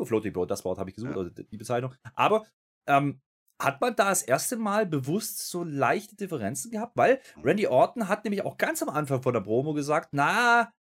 Floating 0.05 0.33
Bro, 0.33 0.47
das 0.47 0.65
Wort 0.65 0.79
habe 0.79 0.91
ich 0.91 0.97
gesucht, 0.97 1.12
ja. 1.12 1.19
also 1.19 1.31
die 1.31 1.57
Bezeichnung. 1.57 1.95
Aber 2.15 2.45
ähm, 2.87 3.21
hat 3.61 3.81
man 3.81 3.97
da 3.97 4.11
das 4.11 4.23
erste 4.23 4.57
Mal 4.57 4.87
bewusst 4.87 5.49
so 5.49 5.65
leichte 5.65 6.17
Differenzen 6.17 6.71
gehabt? 6.71 6.97
Weil 6.97 7.21
Randy 7.43 7.67
Orton 7.67 8.09
hat 8.09 8.25
nämlich 8.25 8.45
auch 8.45 8.59
ganz 8.59 8.83
am 8.83 8.91
Anfang 8.91 9.23
von 9.23 9.33
der 9.33 9.41
Promo 9.41 9.73
gesagt, 9.73 10.11
na, 10.12 10.73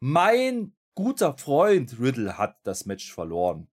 mein 0.00 0.74
guter 0.94 1.36
Freund 1.38 1.98
Riddle 2.00 2.36
hat 2.36 2.58
das 2.64 2.84
Match 2.84 3.12
verloren 3.12 3.68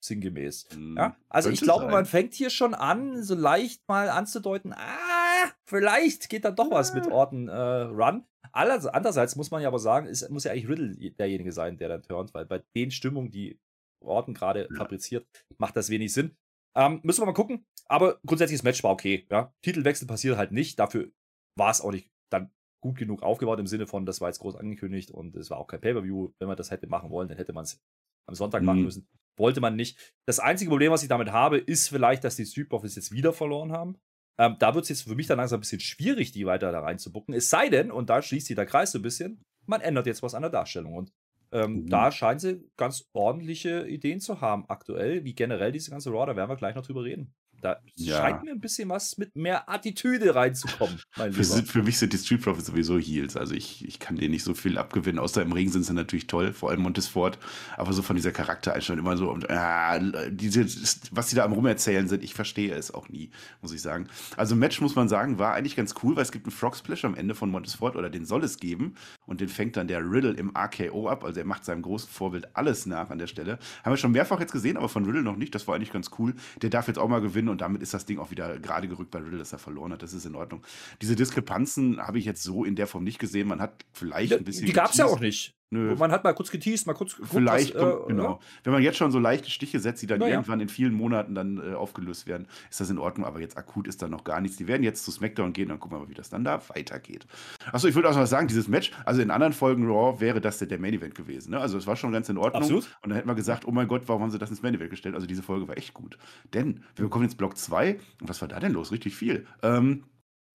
sinngemäß. 0.00 0.68
Hm, 0.72 0.96
ja? 0.96 1.16
Also 1.28 1.50
ich 1.50 1.60
glaube, 1.60 1.84
sein. 1.84 1.92
man 1.92 2.06
fängt 2.06 2.34
hier 2.34 2.50
schon 2.50 2.74
an, 2.74 3.22
so 3.22 3.34
leicht 3.34 3.86
mal 3.88 4.08
anzudeuten, 4.08 4.72
ah, 4.72 5.50
vielleicht 5.64 6.28
geht 6.28 6.44
da 6.44 6.50
doch 6.50 6.70
was 6.70 6.94
mit 6.94 7.06
ah. 7.08 7.10
Orten 7.10 7.48
äh, 7.48 7.54
Run. 7.54 8.24
Andererseits 8.52 9.36
muss 9.36 9.50
man 9.50 9.60
ja 9.60 9.68
aber 9.68 9.78
sagen, 9.78 10.06
es 10.06 10.26
muss 10.30 10.44
ja 10.44 10.52
eigentlich 10.52 10.68
Riddle 10.68 11.10
derjenige 11.12 11.52
sein, 11.52 11.76
der 11.76 11.88
dann 11.88 12.02
turnt, 12.02 12.32
weil 12.32 12.46
bei 12.46 12.62
den 12.74 12.90
Stimmungen, 12.90 13.30
die 13.30 13.60
Orten 14.00 14.34
gerade 14.34 14.68
ja. 14.70 14.76
fabriziert, 14.76 15.26
macht 15.58 15.76
das 15.76 15.90
wenig 15.90 16.12
Sinn. 16.12 16.36
Ähm, 16.76 17.00
müssen 17.02 17.22
wir 17.22 17.26
mal 17.26 17.32
gucken. 17.32 17.66
Aber 17.88 18.18
grundsätzlich 18.26 18.58
das 18.58 18.64
Match 18.64 18.82
war 18.82 18.90
okay. 18.90 19.26
Ja? 19.30 19.52
Titelwechsel 19.62 20.06
passiert 20.06 20.36
halt 20.36 20.52
nicht. 20.52 20.78
Dafür 20.78 21.10
war 21.56 21.70
es 21.70 21.80
auch 21.80 21.92
nicht 21.92 22.10
dann 22.30 22.50
gut 22.82 22.98
genug 22.98 23.22
aufgebaut 23.22 23.58
im 23.58 23.66
Sinne 23.66 23.86
von, 23.86 24.06
das 24.06 24.20
war 24.20 24.28
jetzt 24.28 24.40
groß 24.40 24.56
angekündigt 24.56 25.10
und 25.10 25.34
es 25.36 25.50
war 25.50 25.58
auch 25.58 25.66
kein 25.66 25.80
Pay-Per-View. 25.80 26.32
Wenn 26.38 26.48
man 26.48 26.56
das 26.56 26.70
hätte 26.70 26.86
machen 26.86 27.10
wollen, 27.10 27.28
dann 27.28 27.38
hätte 27.38 27.52
man 27.52 27.64
es 27.64 27.80
am 28.28 28.34
Sonntag 28.34 28.62
mhm. 28.62 28.66
machen 28.66 28.82
müssen. 28.82 29.08
Wollte 29.38 29.60
man 29.60 29.76
nicht. 29.76 30.14
Das 30.26 30.38
einzige 30.38 30.70
Problem, 30.70 30.92
was 30.92 31.02
ich 31.02 31.08
damit 31.08 31.30
habe, 31.30 31.58
ist 31.58 31.88
vielleicht, 31.88 32.24
dass 32.24 32.36
die 32.36 32.46
Street 32.46 32.68
Profits 32.68 32.96
jetzt 32.96 33.12
wieder 33.12 33.32
verloren 33.32 33.72
haben. 33.72 33.98
Ähm, 34.38 34.56
da 34.58 34.74
wird 34.74 34.84
es 34.84 34.88
jetzt 34.90 35.02
für 35.02 35.14
mich 35.14 35.26
dann 35.26 35.38
langsam 35.38 35.58
ein 35.58 35.60
bisschen 35.60 35.80
schwierig, 35.80 36.32
die 36.32 36.46
weiter 36.46 36.72
da 36.72 36.80
reinzubucken. 36.80 37.34
Es 37.34 37.48
sei 37.48 37.68
denn, 37.68 37.90
und 37.90 38.10
da 38.10 38.20
schließt 38.20 38.46
sich 38.46 38.56
der 38.56 38.66
Kreis 38.66 38.92
so 38.92 38.98
ein 38.98 39.02
bisschen, 39.02 39.42
man 39.66 39.80
ändert 39.80 40.06
jetzt 40.06 40.22
was 40.22 40.34
an 40.34 40.42
der 40.42 40.50
Darstellung. 40.50 40.94
Und 40.94 41.12
ähm, 41.52 41.82
mhm. 41.82 41.88
da 41.88 42.10
scheinen 42.10 42.38
sie 42.38 42.64
ganz 42.76 43.08
ordentliche 43.12 43.86
Ideen 43.86 44.20
zu 44.20 44.40
haben 44.40 44.64
aktuell, 44.68 45.24
wie 45.24 45.34
generell 45.34 45.72
diese 45.72 45.90
ganze 45.90 46.10
Raw, 46.10 46.26
da 46.26 46.36
werden 46.36 46.50
wir 46.50 46.56
gleich 46.56 46.74
noch 46.74 46.86
drüber 46.86 47.04
reden. 47.04 47.34
Da 47.62 47.78
ja. 47.96 48.16
scheint 48.16 48.44
mir 48.44 48.52
ein 48.52 48.60
bisschen 48.60 48.88
was 48.88 49.18
mit 49.18 49.34
mehr 49.36 49.68
Attitüde 49.68 50.34
reinzukommen. 50.34 51.00
Sind, 51.30 51.68
für, 51.68 51.82
mich 51.82 51.98
sind 51.98 52.12
die 52.12 52.18
Street 52.18 52.42
Profits 52.42 52.66
sowieso 52.66 52.98
Heels. 52.98 53.36
Also 53.36 53.54
ich, 53.54 53.86
ich 53.86 53.98
kann 53.98 54.16
denen 54.16 54.32
nicht 54.32 54.44
so 54.44 54.54
viel 54.54 54.78
abgewinnen. 54.78 55.18
Außer 55.18 55.42
im 55.42 55.52
Ring 55.52 55.70
sind 55.70 55.84
sie 55.84 55.94
natürlich 55.94 56.26
toll, 56.26 56.52
vor 56.52 56.70
allem 56.70 56.82
Montesfort. 56.82 57.38
Aber 57.76 57.92
so 57.92 58.02
von 58.02 58.16
dieser 58.16 58.32
Charaktereinstellung 58.32 59.04
immer 59.04 59.16
so, 59.16 59.30
und, 59.30 59.46
äh, 59.48 60.30
diese, 60.30 60.66
was 61.10 61.30
sie 61.30 61.36
da 61.36 61.44
am 61.44 61.52
Rumerzählen 61.52 62.08
sind, 62.08 62.22
ich 62.22 62.34
verstehe 62.34 62.74
es 62.74 62.92
auch 62.92 63.08
nie, 63.08 63.30
muss 63.62 63.72
ich 63.72 63.82
sagen. 63.82 64.08
Also 64.36 64.54
Match, 64.56 64.80
muss 64.80 64.94
man 64.94 65.08
sagen, 65.08 65.38
war 65.38 65.54
eigentlich 65.54 65.76
ganz 65.76 65.94
cool, 66.02 66.16
weil 66.16 66.22
es 66.22 66.32
gibt 66.32 66.46
einen 66.46 66.52
Frog 66.52 66.76
Splash 66.76 67.04
am 67.04 67.14
Ende 67.14 67.34
von 67.34 67.50
Montesfort 67.50 67.96
oder 67.96 68.10
den 68.10 68.26
soll 68.26 68.44
es 68.44 68.58
geben. 68.58 68.94
Und 69.26 69.40
den 69.40 69.48
fängt 69.48 69.76
dann 69.76 69.88
der 69.88 70.00
Riddle 70.00 70.32
im 70.32 70.52
RKO 70.56 71.08
ab. 71.08 71.24
Also 71.24 71.40
er 71.40 71.46
macht 71.46 71.64
seinem 71.64 71.82
großen 71.82 72.08
Vorbild 72.08 72.54
alles 72.56 72.86
nach 72.86 73.10
an 73.10 73.18
der 73.18 73.26
Stelle. 73.26 73.58
Haben 73.84 73.92
wir 73.92 73.96
schon 73.96 74.12
mehrfach 74.12 74.40
jetzt 74.40 74.52
gesehen, 74.52 74.76
aber 74.76 74.88
von 74.88 75.04
Riddle 75.04 75.22
noch 75.22 75.36
nicht. 75.36 75.54
Das 75.54 75.66
war 75.66 75.74
eigentlich 75.74 75.92
ganz 75.92 76.10
cool. 76.18 76.34
Der 76.62 76.70
darf 76.70 76.88
jetzt 76.88 76.98
auch 76.98 77.08
mal 77.08 77.20
gewinnen 77.20 77.45
und 77.48 77.60
damit 77.60 77.82
ist 77.82 77.94
das 77.94 78.06
Ding 78.06 78.18
auch 78.18 78.30
wieder 78.30 78.58
gerade 78.58 78.88
gerückt 78.88 79.10
bei 79.10 79.18
Riddle, 79.18 79.38
dass 79.38 79.52
er 79.52 79.58
verloren 79.58 79.92
hat. 79.92 80.02
Das 80.02 80.12
ist 80.12 80.26
in 80.26 80.34
Ordnung. 80.34 80.62
Diese 81.02 81.16
Diskrepanzen 81.16 81.98
habe 81.98 82.18
ich 82.18 82.24
jetzt 82.24 82.42
so 82.42 82.64
in 82.64 82.76
der 82.76 82.86
Form 82.86 83.04
nicht 83.04 83.18
gesehen. 83.18 83.48
Man 83.48 83.60
hat 83.60 83.84
vielleicht 83.92 84.32
ein 84.32 84.44
bisschen. 84.44 84.66
Die 84.66 84.72
gab 84.72 84.90
es 84.90 84.96
ja 84.96 85.06
auch 85.06 85.20
nicht. 85.20 85.54
Nö. 85.70 85.96
Man 85.96 86.12
hat 86.12 86.22
mal 86.22 86.32
kurz 86.32 86.50
geteased, 86.52 86.86
mal 86.86 86.94
kurz 86.94 87.16
geguckt, 87.16 87.32
Vielleicht, 87.32 87.74
was, 87.74 87.82
äh, 87.82 88.06
genau. 88.06 88.38
Wenn 88.62 88.72
man 88.72 88.82
jetzt 88.82 88.98
schon 88.98 89.10
so 89.10 89.18
leichte 89.18 89.50
Stiche 89.50 89.80
setzt, 89.80 90.00
die 90.00 90.06
dann 90.06 90.20
ja. 90.20 90.28
irgendwann 90.28 90.60
in 90.60 90.68
vielen 90.68 90.94
Monaten 90.94 91.34
dann 91.34 91.58
äh, 91.58 91.74
aufgelöst 91.74 92.28
werden, 92.28 92.46
ist 92.70 92.80
das 92.80 92.88
in 92.88 92.98
Ordnung. 92.98 93.26
Aber 93.26 93.40
jetzt 93.40 93.58
akut 93.58 93.88
ist 93.88 94.00
da 94.00 94.06
noch 94.06 94.22
gar 94.22 94.40
nichts. 94.40 94.56
Die 94.56 94.68
werden 94.68 94.84
jetzt 94.84 95.04
zu 95.04 95.10
SmackDown 95.10 95.52
gehen, 95.52 95.68
dann 95.68 95.80
gucken 95.80 95.98
wir 95.98 96.04
mal, 96.04 96.08
wie 96.08 96.14
das 96.14 96.30
dann 96.30 96.44
da 96.44 96.62
weitergeht. 96.68 97.26
Achso, 97.72 97.88
ich 97.88 97.96
würde 97.96 98.08
auch 98.08 98.14
noch 98.14 98.26
sagen, 98.26 98.46
dieses 98.46 98.68
Match, 98.68 98.92
also 99.04 99.20
in 99.20 99.32
anderen 99.32 99.52
Folgen 99.52 99.86
Raw 99.88 100.20
wäre 100.20 100.40
das 100.40 100.58
der 100.58 100.78
Main 100.78 100.94
Event 100.94 101.16
gewesen. 101.16 101.50
Ne? 101.50 101.60
Also 101.60 101.78
es 101.78 101.86
war 101.88 101.96
schon 101.96 102.12
ganz 102.12 102.28
in 102.28 102.38
Ordnung. 102.38 102.62
Absolut. 102.62 102.84
Und 103.02 103.10
dann 103.10 103.16
hätten 103.16 103.28
wir 103.28 103.34
gesagt, 103.34 103.66
oh 103.66 103.72
mein 103.72 103.88
Gott, 103.88 104.02
warum 104.06 104.22
haben 104.22 104.30
sie 104.30 104.38
das 104.38 104.50
ins 104.50 104.62
Main 104.62 104.74
Event 104.74 104.90
gestellt? 104.90 105.16
Also 105.16 105.26
diese 105.26 105.42
Folge 105.42 105.66
war 105.66 105.76
echt 105.76 105.94
gut. 105.94 106.16
Denn 106.54 106.84
wir 106.94 107.04
bekommen 107.06 107.24
jetzt 107.24 107.38
Block 107.38 107.56
2. 107.56 107.98
Und 108.20 108.28
was 108.28 108.40
war 108.40 108.46
da 108.46 108.60
denn 108.60 108.72
los? 108.72 108.92
Richtig 108.92 109.16
viel. 109.16 109.46
Ähm, 109.62 110.04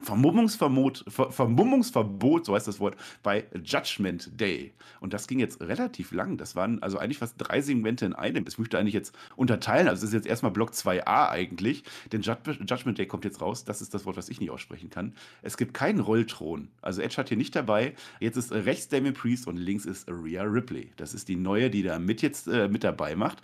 Vermummungsverbot, 0.02 1.06
Ver 1.08 1.32
Vermummungsverbot, 1.32 2.46
so 2.46 2.56
heißt 2.56 2.68
das 2.68 2.80
Wort, 2.80 2.96
bei 3.24 3.46
Judgment 3.64 4.40
Day. 4.40 4.74
Und 5.00 5.14
das 5.14 5.28
ging 5.28 5.40
jetzt 5.40 5.62
relativ 5.62 6.12
lang. 6.12 6.38
Das 6.38 6.56
waren 6.56 6.82
also 6.82 6.98
eigentlich 6.98 7.18
fast 7.18 7.36
drei 7.38 7.62
Segmente 7.62 8.06
in 8.06 8.14
einem. 8.14 8.46
Das 8.46 8.58
möchte 8.58 8.78
eigentlich 8.78 8.94
jetzt 8.94 9.16
unterteilen. 9.36 9.88
Also 9.88 10.04
es 10.04 10.10
ist 10.10 10.14
jetzt 10.14 10.28
erstmal 10.28 10.52
Block 10.52 10.72
2a 10.72 11.30
eigentlich. 11.30 11.84
Denn 12.12 12.22
Judgment 12.22 12.98
Day 12.98 13.06
kommt 13.06 13.26
jetzt 13.26 13.42
raus. 13.42 13.64
Das 13.64 13.82
ist 13.82 13.94
das 13.94 14.06
Wort, 14.06 14.18
was 14.18 14.30
ich 14.30 14.40
nicht 14.40 14.52
aussprechen 14.52 14.90
kann. 14.90 15.14
Es 15.42 15.58
gibt 15.58 15.74
keinen 15.74 16.00
Rollthron. 16.00 16.70
Also 16.82 17.02
Edge 17.02 17.18
hat 17.18 17.30
hier 17.30 17.38
nicht 17.38 17.56
dabei. 17.56 17.96
Jetzt 18.20 18.38
ist 18.38 18.52
rechts 18.52 18.88
Damien 18.90 19.14
Priest 19.14 19.48
und 19.48 19.58
links 19.58 19.86
ist 19.86 20.10
Rhea 20.10 20.44
Ripley. 20.44 20.92
Das 20.98 21.14
ist 21.14 21.28
die 21.28 21.36
neue, 21.36 21.70
die 21.70 21.84
da 21.84 22.00
mit 22.00 22.22
jetzt 22.22 22.48
äh, 22.48 22.68
mit 22.68 22.84
dabei 22.84 23.16
macht. 23.16 23.42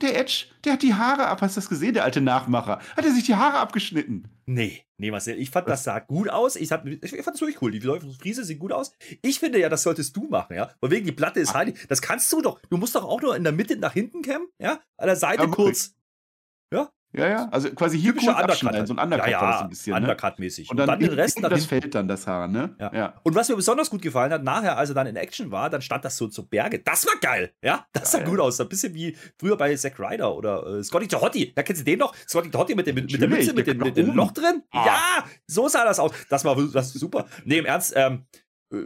Der 0.00 0.18
Edge, 0.18 0.46
der 0.64 0.74
hat 0.74 0.82
die 0.82 0.94
Haare 0.94 1.26
ab. 1.26 1.40
Hast 1.40 1.56
du 1.56 1.60
das 1.60 1.68
gesehen, 1.68 1.94
der 1.94 2.04
alte 2.04 2.20
Nachmacher? 2.20 2.80
Hat 2.96 3.04
er 3.04 3.12
sich 3.12 3.24
die 3.24 3.36
Haare 3.36 3.58
abgeschnitten? 3.58 4.28
Nee, 4.46 4.82
nee, 4.98 5.10
Marcel, 5.10 5.38
ich 5.38 5.50
fand, 5.50 5.68
das 5.68 5.84
sah 5.84 6.00
gut 6.00 6.28
aus. 6.28 6.56
Ich, 6.56 6.72
hab, 6.72 6.84
ich 6.86 7.10
fand 7.10 7.34
das 7.34 7.40
wirklich 7.40 7.62
cool. 7.62 7.70
Die 7.70 7.78
Läufe 7.78 8.10
Friese 8.12 8.44
sehen 8.44 8.58
gut 8.58 8.72
aus. 8.72 8.92
Ich 9.22 9.38
finde 9.38 9.60
ja, 9.60 9.68
das 9.68 9.82
solltest 9.82 10.16
du 10.16 10.24
machen, 10.24 10.56
ja. 10.56 10.70
Weil 10.80 10.90
wegen 10.90 11.06
die 11.06 11.12
Platte 11.12 11.40
ist 11.40 11.54
heilig. 11.54 11.78
Das 11.88 12.02
kannst 12.02 12.32
du 12.32 12.42
doch. 12.42 12.60
Du 12.70 12.76
musst 12.76 12.94
doch 12.94 13.04
auch 13.04 13.22
nur 13.22 13.36
in 13.36 13.44
der 13.44 13.52
Mitte 13.52 13.76
nach 13.76 13.92
hinten 13.92 14.22
kämmen, 14.22 14.48
ja. 14.58 14.80
An 14.96 15.06
der 15.06 15.16
Seite 15.16 15.44
ja, 15.44 15.48
kurz. 15.48 15.94
Ja, 17.16 17.28
ja, 17.28 17.48
also 17.50 17.70
quasi 17.70 18.00
hier 18.00 18.12
kurz 18.12 18.26
abschneiden, 18.26 18.86
so 18.86 18.94
ein 18.94 18.98
Undercut 18.98 19.26
ja, 19.26 19.32
ja, 19.32 19.40
war 19.40 19.52
das 19.52 19.62
ein 19.62 19.68
bisschen. 19.68 19.92
Ne? 19.92 20.00
Undercut-mäßig. 20.00 20.70
Und, 20.70 20.76
dann, 20.76 20.88
und 20.88 21.00
dann 21.00 21.10
den 21.10 21.18
Rest 21.18 21.38
das 21.42 21.66
fällt 21.66 21.94
dann 21.94 22.08
das 22.08 22.26
Haar, 22.26 22.48
ne? 22.48 22.74
Ja. 22.80 22.92
ja. 22.92 23.14
Und 23.22 23.34
was 23.34 23.48
mir 23.48 23.56
besonders 23.56 23.88
gut 23.88 24.02
gefallen 24.02 24.32
hat, 24.32 24.42
nachher, 24.42 24.76
als 24.76 24.88
er 24.88 24.94
dann 24.94 25.06
in 25.06 25.16
Action 25.16 25.50
war, 25.50 25.70
dann 25.70 25.80
stand 25.80 26.04
das 26.04 26.16
so 26.16 26.26
zu 26.26 26.48
Berge. 26.48 26.80
Das 26.80 27.06
war 27.06 27.14
geil, 27.20 27.52
ja? 27.62 27.86
Das 27.92 28.12
sah 28.12 28.20
gut 28.20 28.40
aus. 28.40 28.60
Ein 28.60 28.68
bisschen 28.68 28.94
wie 28.94 29.16
früher 29.38 29.56
bei 29.56 29.74
Zack 29.76 29.98
Ryder 29.98 30.34
oder 30.34 30.66
äh, 30.66 30.82
Scotty 30.82 31.06
Tohotti. 31.06 31.52
Ja, 31.56 31.62
kennst 31.62 31.82
du 31.82 31.84
den 31.84 32.00
noch? 32.00 32.14
Scotty 32.28 32.50
Tohotti 32.50 32.74
mit, 32.74 32.86
dem, 32.86 32.96
mit 32.96 33.20
der 33.20 33.28
Mütze, 33.28 33.52
mit, 33.52 33.66
dem, 33.66 33.78
mit 33.78 33.96
dem 33.96 34.14
Loch 34.14 34.32
drin? 34.32 34.62
Ah. 34.70 34.86
Ja, 34.86 35.24
so 35.46 35.68
sah 35.68 35.84
das 35.84 36.00
aus. 36.00 36.12
Das 36.28 36.44
war 36.44 36.56
das 36.72 36.92
super. 36.92 37.26
Nee, 37.44 37.58
im 37.58 37.66
Ernst, 37.66 37.92
ähm, 37.96 38.24
äh, 38.72 38.76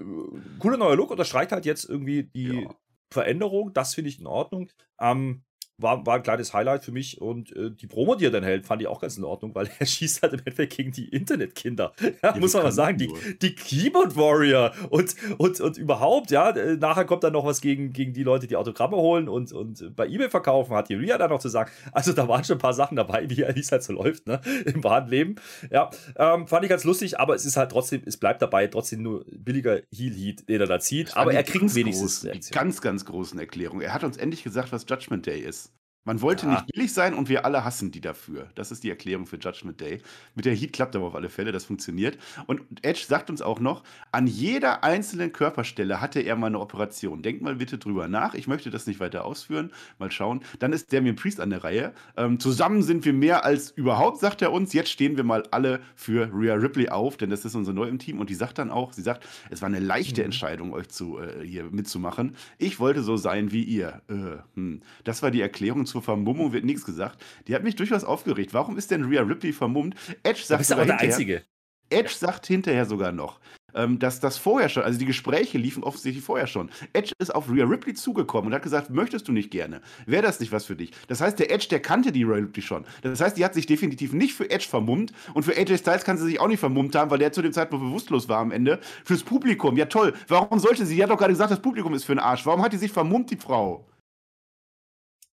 cooler 0.58 0.76
neuer 0.76 0.97
Look 0.97 1.11
unterstreicht 1.11 1.52
halt 1.52 1.64
jetzt 1.64 1.88
irgendwie 1.88 2.25
die. 2.25 2.68
Veränderung. 3.11 3.73
Das 3.73 3.94
finde 3.94 4.11
ich 4.11 4.20
in 4.20 4.26
Ordnung. 4.26 4.68
Ähm, 5.00 5.42
war, 5.78 6.04
war 6.04 6.16
ein 6.16 6.23
kleines 6.23 6.52
Highlight 6.52 6.85
für 6.85 6.90
mich 6.92 7.20
und 7.20 7.54
äh, 7.54 7.70
die 7.70 7.87
Promo, 7.87 8.16
die 8.16 8.25
er 8.25 8.30
dann 8.32 8.42
hält, 8.42 8.66
fand 8.66 8.82
ich 8.82 8.88
auch 8.88 9.00
ganz 9.00 9.16
in 9.16 9.25
Ordnung, 9.25 9.54
weil 9.54 9.70
er 9.78 9.87
schießt 9.87 10.23
halt 10.23 10.32
im 10.35 10.40
Endeffekt 10.40 10.76
gegen 10.76 10.92
die 10.92 11.08
Internetkinder. 11.08 11.92
Ja, 12.23 12.35
ja 12.35 12.40
muss 12.40 12.54
man 12.54 12.64
mal 12.64 12.73
sagen, 12.73 12.99
die, 12.99 13.12
die 13.42 13.54
Keyboard 13.54 14.16
Warrior 14.16 14.73
und, 14.90 15.14
und, 15.37 15.61
und 15.61 15.76
überhaupt, 15.76 16.30
ja, 16.30 16.50
äh, 16.50 16.76
nachher 16.76 17.04
kommt 17.04 17.23
dann 17.23 17.35
noch 17.35 17.44
was 17.44 17.61
gegen, 17.61 17.92
gegen 17.92 18.12
die 18.12 18.23
Leute, 18.25 18.47
die 18.47 18.56
Autogramme 18.56 18.97
holen 18.97 19.28
und, 19.28 19.52
und 19.52 19.94
bei 19.94 20.08
Ebay 20.08 20.28
verkaufen, 20.30 20.75
hat 20.75 20.88
die 20.88 20.94
Ria 20.94 21.18
dann 21.18 21.30
noch 21.30 21.38
zu 21.38 21.49
sagen. 21.49 21.70
Also 21.92 22.12
da 22.12 22.26
waren 22.26 22.42
schon 22.44 22.56
ein 22.56 22.61
paar 22.61 22.73
Sachen 22.73 22.97
dabei, 22.97 23.28
wie 23.28 23.42
es 23.42 23.70
halt 23.70 23.82
so 23.82 23.92
läuft, 23.92 24.26
ne, 24.26 24.40
im 24.64 24.82
wahren 24.82 25.08
Leben. 25.08 25.37
Ja, 25.70 25.90
ähm, 26.16 26.49
fand 26.49 26.64
ich 26.64 26.70
ganz 26.70 26.85
lustig, 26.85 27.20
aber 27.20 27.35
es 27.35 27.44
ist 27.44 27.56
halt 27.56 27.70
trotzdem, 27.70 28.02
es 28.06 28.16
bleibt 28.16 28.42
dabei, 28.42 28.66
trotzdem 28.66 29.02
nur 29.02 29.25
billiger 29.30 29.80
Heal-Heat, 29.94 30.49
den 30.49 30.61
er 30.61 30.66
da 30.66 30.80
zieht, 30.80 31.16
aber 31.16 31.32
er 31.32 31.44
kriegt 31.44 31.75
wenigstens. 31.75 32.23
Groß, 32.23 32.32
die 32.32 32.50
ganz, 32.50 32.80
ganz 32.80 33.04
großen 33.04 33.38
Erklärungen. 33.38 33.82
Er 33.82 33.94
hat 33.94 34.02
uns 34.02 34.16
endlich 34.16 34.42
gesagt, 34.42 34.73
was 34.73 34.87
Judgment 34.88 35.26
Day 35.26 35.40
ist. 35.40 35.67
Man 36.09 36.23
wollte 36.23 36.47
ja. 36.47 36.53
nicht 36.53 36.73
billig 36.73 36.95
sein 36.95 37.12
und 37.12 37.29
wir 37.29 37.45
alle 37.45 37.67
hassen 37.67 37.91
die 37.91 38.00
dafür. 38.00 38.49
Das 38.55 38.71
ist 38.71 38.83
die 38.83 38.88
Erklärung 38.88 39.27
für 39.27 39.37
Judgment 39.37 39.79
Day. 39.79 40.00
Mit 40.35 40.47
der 40.47 40.55
Heat 40.55 40.73
klappt 40.73 40.97
aber 40.97 41.05
auf 41.05 41.15
alle 41.15 41.29
Fälle, 41.29 41.53
das 41.53 41.67
funktioniert. 41.67 42.17
Und 42.47 42.62
Edge 42.81 43.05
sagt 43.07 43.29
uns 43.29 43.43
auch 43.43 43.61
noch, 43.61 43.83
an 44.11 44.27
jeder 44.27 44.83
einzelnen 44.83 45.33
Körperstelle 45.33 46.00
hatte 46.00 46.21
er 46.21 46.35
mal 46.37 46.47
eine 46.47 46.61
Operation. 46.61 47.21
Denkt 47.21 47.43
mal 47.43 47.57
bitte 47.57 47.77
drüber 47.77 48.09
nach. 48.09 48.33
Ich 48.33 48.49
möchte 48.49 48.71
das 48.71 48.87
nicht 48.87 49.00
weiter 49.00 49.27
ausführen. 49.27 49.71
Mal 49.99 50.11
schauen. 50.11 50.41
Dann 50.61 50.73
ist 50.73 50.95
Damien 50.95 51.15
Priest 51.15 51.41
an 51.41 51.50
der 51.50 51.62
Reihe. 51.62 51.93
Ähm, 52.17 52.41
zusammen 52.41 52.83
sind 52.83 53.05
wir 53.05 53.12
mehr 53.12 53.44
als 53.44 53.71
überhaupt, 53.73 54.18
sagt 54.18 54.40
er 54.40 54.51
uns. 54.51 54.73
Jetzt 54.73 54.88
stehen 54.88 55.18
wir 55.18 55.25
mal 55.25 55.44
alle 55.51 55.81
für 55.94 56.31
Rhea 56.33 56.55
Ripley 56.55 56.88
auf, 56.88 57.18
denn 57.18 57.29
das 57.29 57.44
ist 57.44 57.55
unser 57.55 57.75
neu 57.75 57.87
im 57.87 57.99
Team. 57.99 58.18
Und 58.18 58.31
die 58.31 58.35
sagt 58.35 58.57
dann 58.57 58.71
auch, 58.71 58.94
sie 58.94 59.03
sagt, 59.03 59.29
es 59.51 59.61
war 59.61 59.66
eine 59.66 59.79
leichte 59.79 60.23
mhm. 60.23 60.27
Entscheidung, 60.27 60.73
euch 60.73 60.88
zu, 60.88 61.18
äh, 61.18 61.44
hier 61.47 61.64
mitzumachen. 61.64 62.35
Ich 62.57 62.81
wollte 62.81 63.03
so 63.03 63.18
sein 63.18 63.53
wie 63.53 63.62
ihr. 63.62 64.01
Äh, 64.09 64.38
hm. 64.55 64.81
Das 65.05 65.23
war 65.23 65.31
die 65.31 65.42
Erklärung 65.42 65.85
zu 65.85 65.97
zur 65.98 66.04
Vermummung 66.04 66.52
wird 66.52 66.64
nichts 66.64 66.84
gesagt. 66.84 67.20
Die 67.48 67.54
hat 67.54 67.64
mich 67.64 67.74
durchaus 67.74 68.04
aufgeregt. 68.04 68.54
Warum 68.54 68.78
ist 68.78 68.90
denn 68.92 69.04
Rhea 69.04 69.22
Ripley 69.22 69.52
vermummt? 69.52 69.96
Edge 70.22 70.42
sagt 70.44 70.70
aber 70.70 70.87
der 70.87 71.00
Einzige. 71.00 71.42
Edge 71.90 72.12
sagt 72.14 72.46
hinterher 72.46 72.84
sogar 72.84 73.11
noch, 73.12 73.40
ähm, 73.74 73.98
dass 73.98 74.20
das 74.20 74.37
vorher 74.37 74.68
schon, 74.68 74.84
also 74.84 74.98
die 74.98 75.06
Gespräche 75.06 75.58
liefen 75.58 75.82
offensichtlich 75.82 76.24
vorher 76.24 76.46
schon. 76.46 76.70
Edge 76.92 77.14
ist 77.18 77.34
auf 77.34 77.50
Rhea 77.50 77.64
Ripley 77.64 77.94
zugekommen 77.94 78.48
und 78.48 78.54
hat 78.54 78.62
gesagt, 78.62 78.90
möchtest 78.90 79.26
du 79.26 79.32
nicht 79.32 79.50
gerne? 79.50 79.80
Wäre 80.06 80.22
das 80.22 80.38
nicht 80.38 80.52
was 80.52 80.66
für 80.66 80.76
dich? 80.76 80.92
Das 81.08 81.20
heißt, 81.20 81.38
der 81.38 81.50
Edge, 81.50 81.66
der 81.70 81.80
kannte 81.80 82.12
die 82.12 82.22
Rhea 82.22 82.37
Ripley 82.37 82.62
schon. 82.62 82.84
Das 83.02 83.20
heißt, 83.20 83.37
die 83.37 83.44
hat 83.44 83.54
sich 83.54 83.66
definitiv 83.66 84.12
nicht 84.12 84.34
für 84.34 84.48
Edge 84.50 84.66
vermummt 84.68 85.12
und 85.34 85.42
für 85.42 85.56
AJ 85.56 85.78
Styles 85.78 86.04
kann 86.04 86.18
sie 86.18 86.26
sich 86.26 86.38
auch 86.38 86.48
nicht 86.48 86.61
vermummt 86.61 86.94
haben, 86.94 87.11
weil 87.11 87.18
der 87.18 87.32
zu 87.32 87.42
dem 87.42 87.52
Zeitpunkt 87.52 87.84
bewusstlos 87.84 88.28
war 88.28 88.38
am 88.38 88.52
Ende. 88.52 88.78
Fürs 89.04 89.24
Publikum, 89.24 89.76
ja 89.76 89.87
toll. 89.87 90.12
Warum 90.28 90.61
sollte 90.61 90.87
sie? 90.87 90.94
Sie 90.94 91.02
hat 91.02 91.11
doch 91.11 91.18
gerade 91.18 91.32
gesagt, 91.32 91.50
das 91.50 91.61
Publikum 91.62 91.94
ist 91.94 92.04
für 92.04 92.14
den 92.14 92.20
Arsch. 92.20 92.46
Warum 92.46 92.62
hat 92.62 92.72
die 92.72 92.78
sich 92.78 92.92
vermummt, 92.92 93.30
die 93.30 93.37
Frau? 93.37 93.88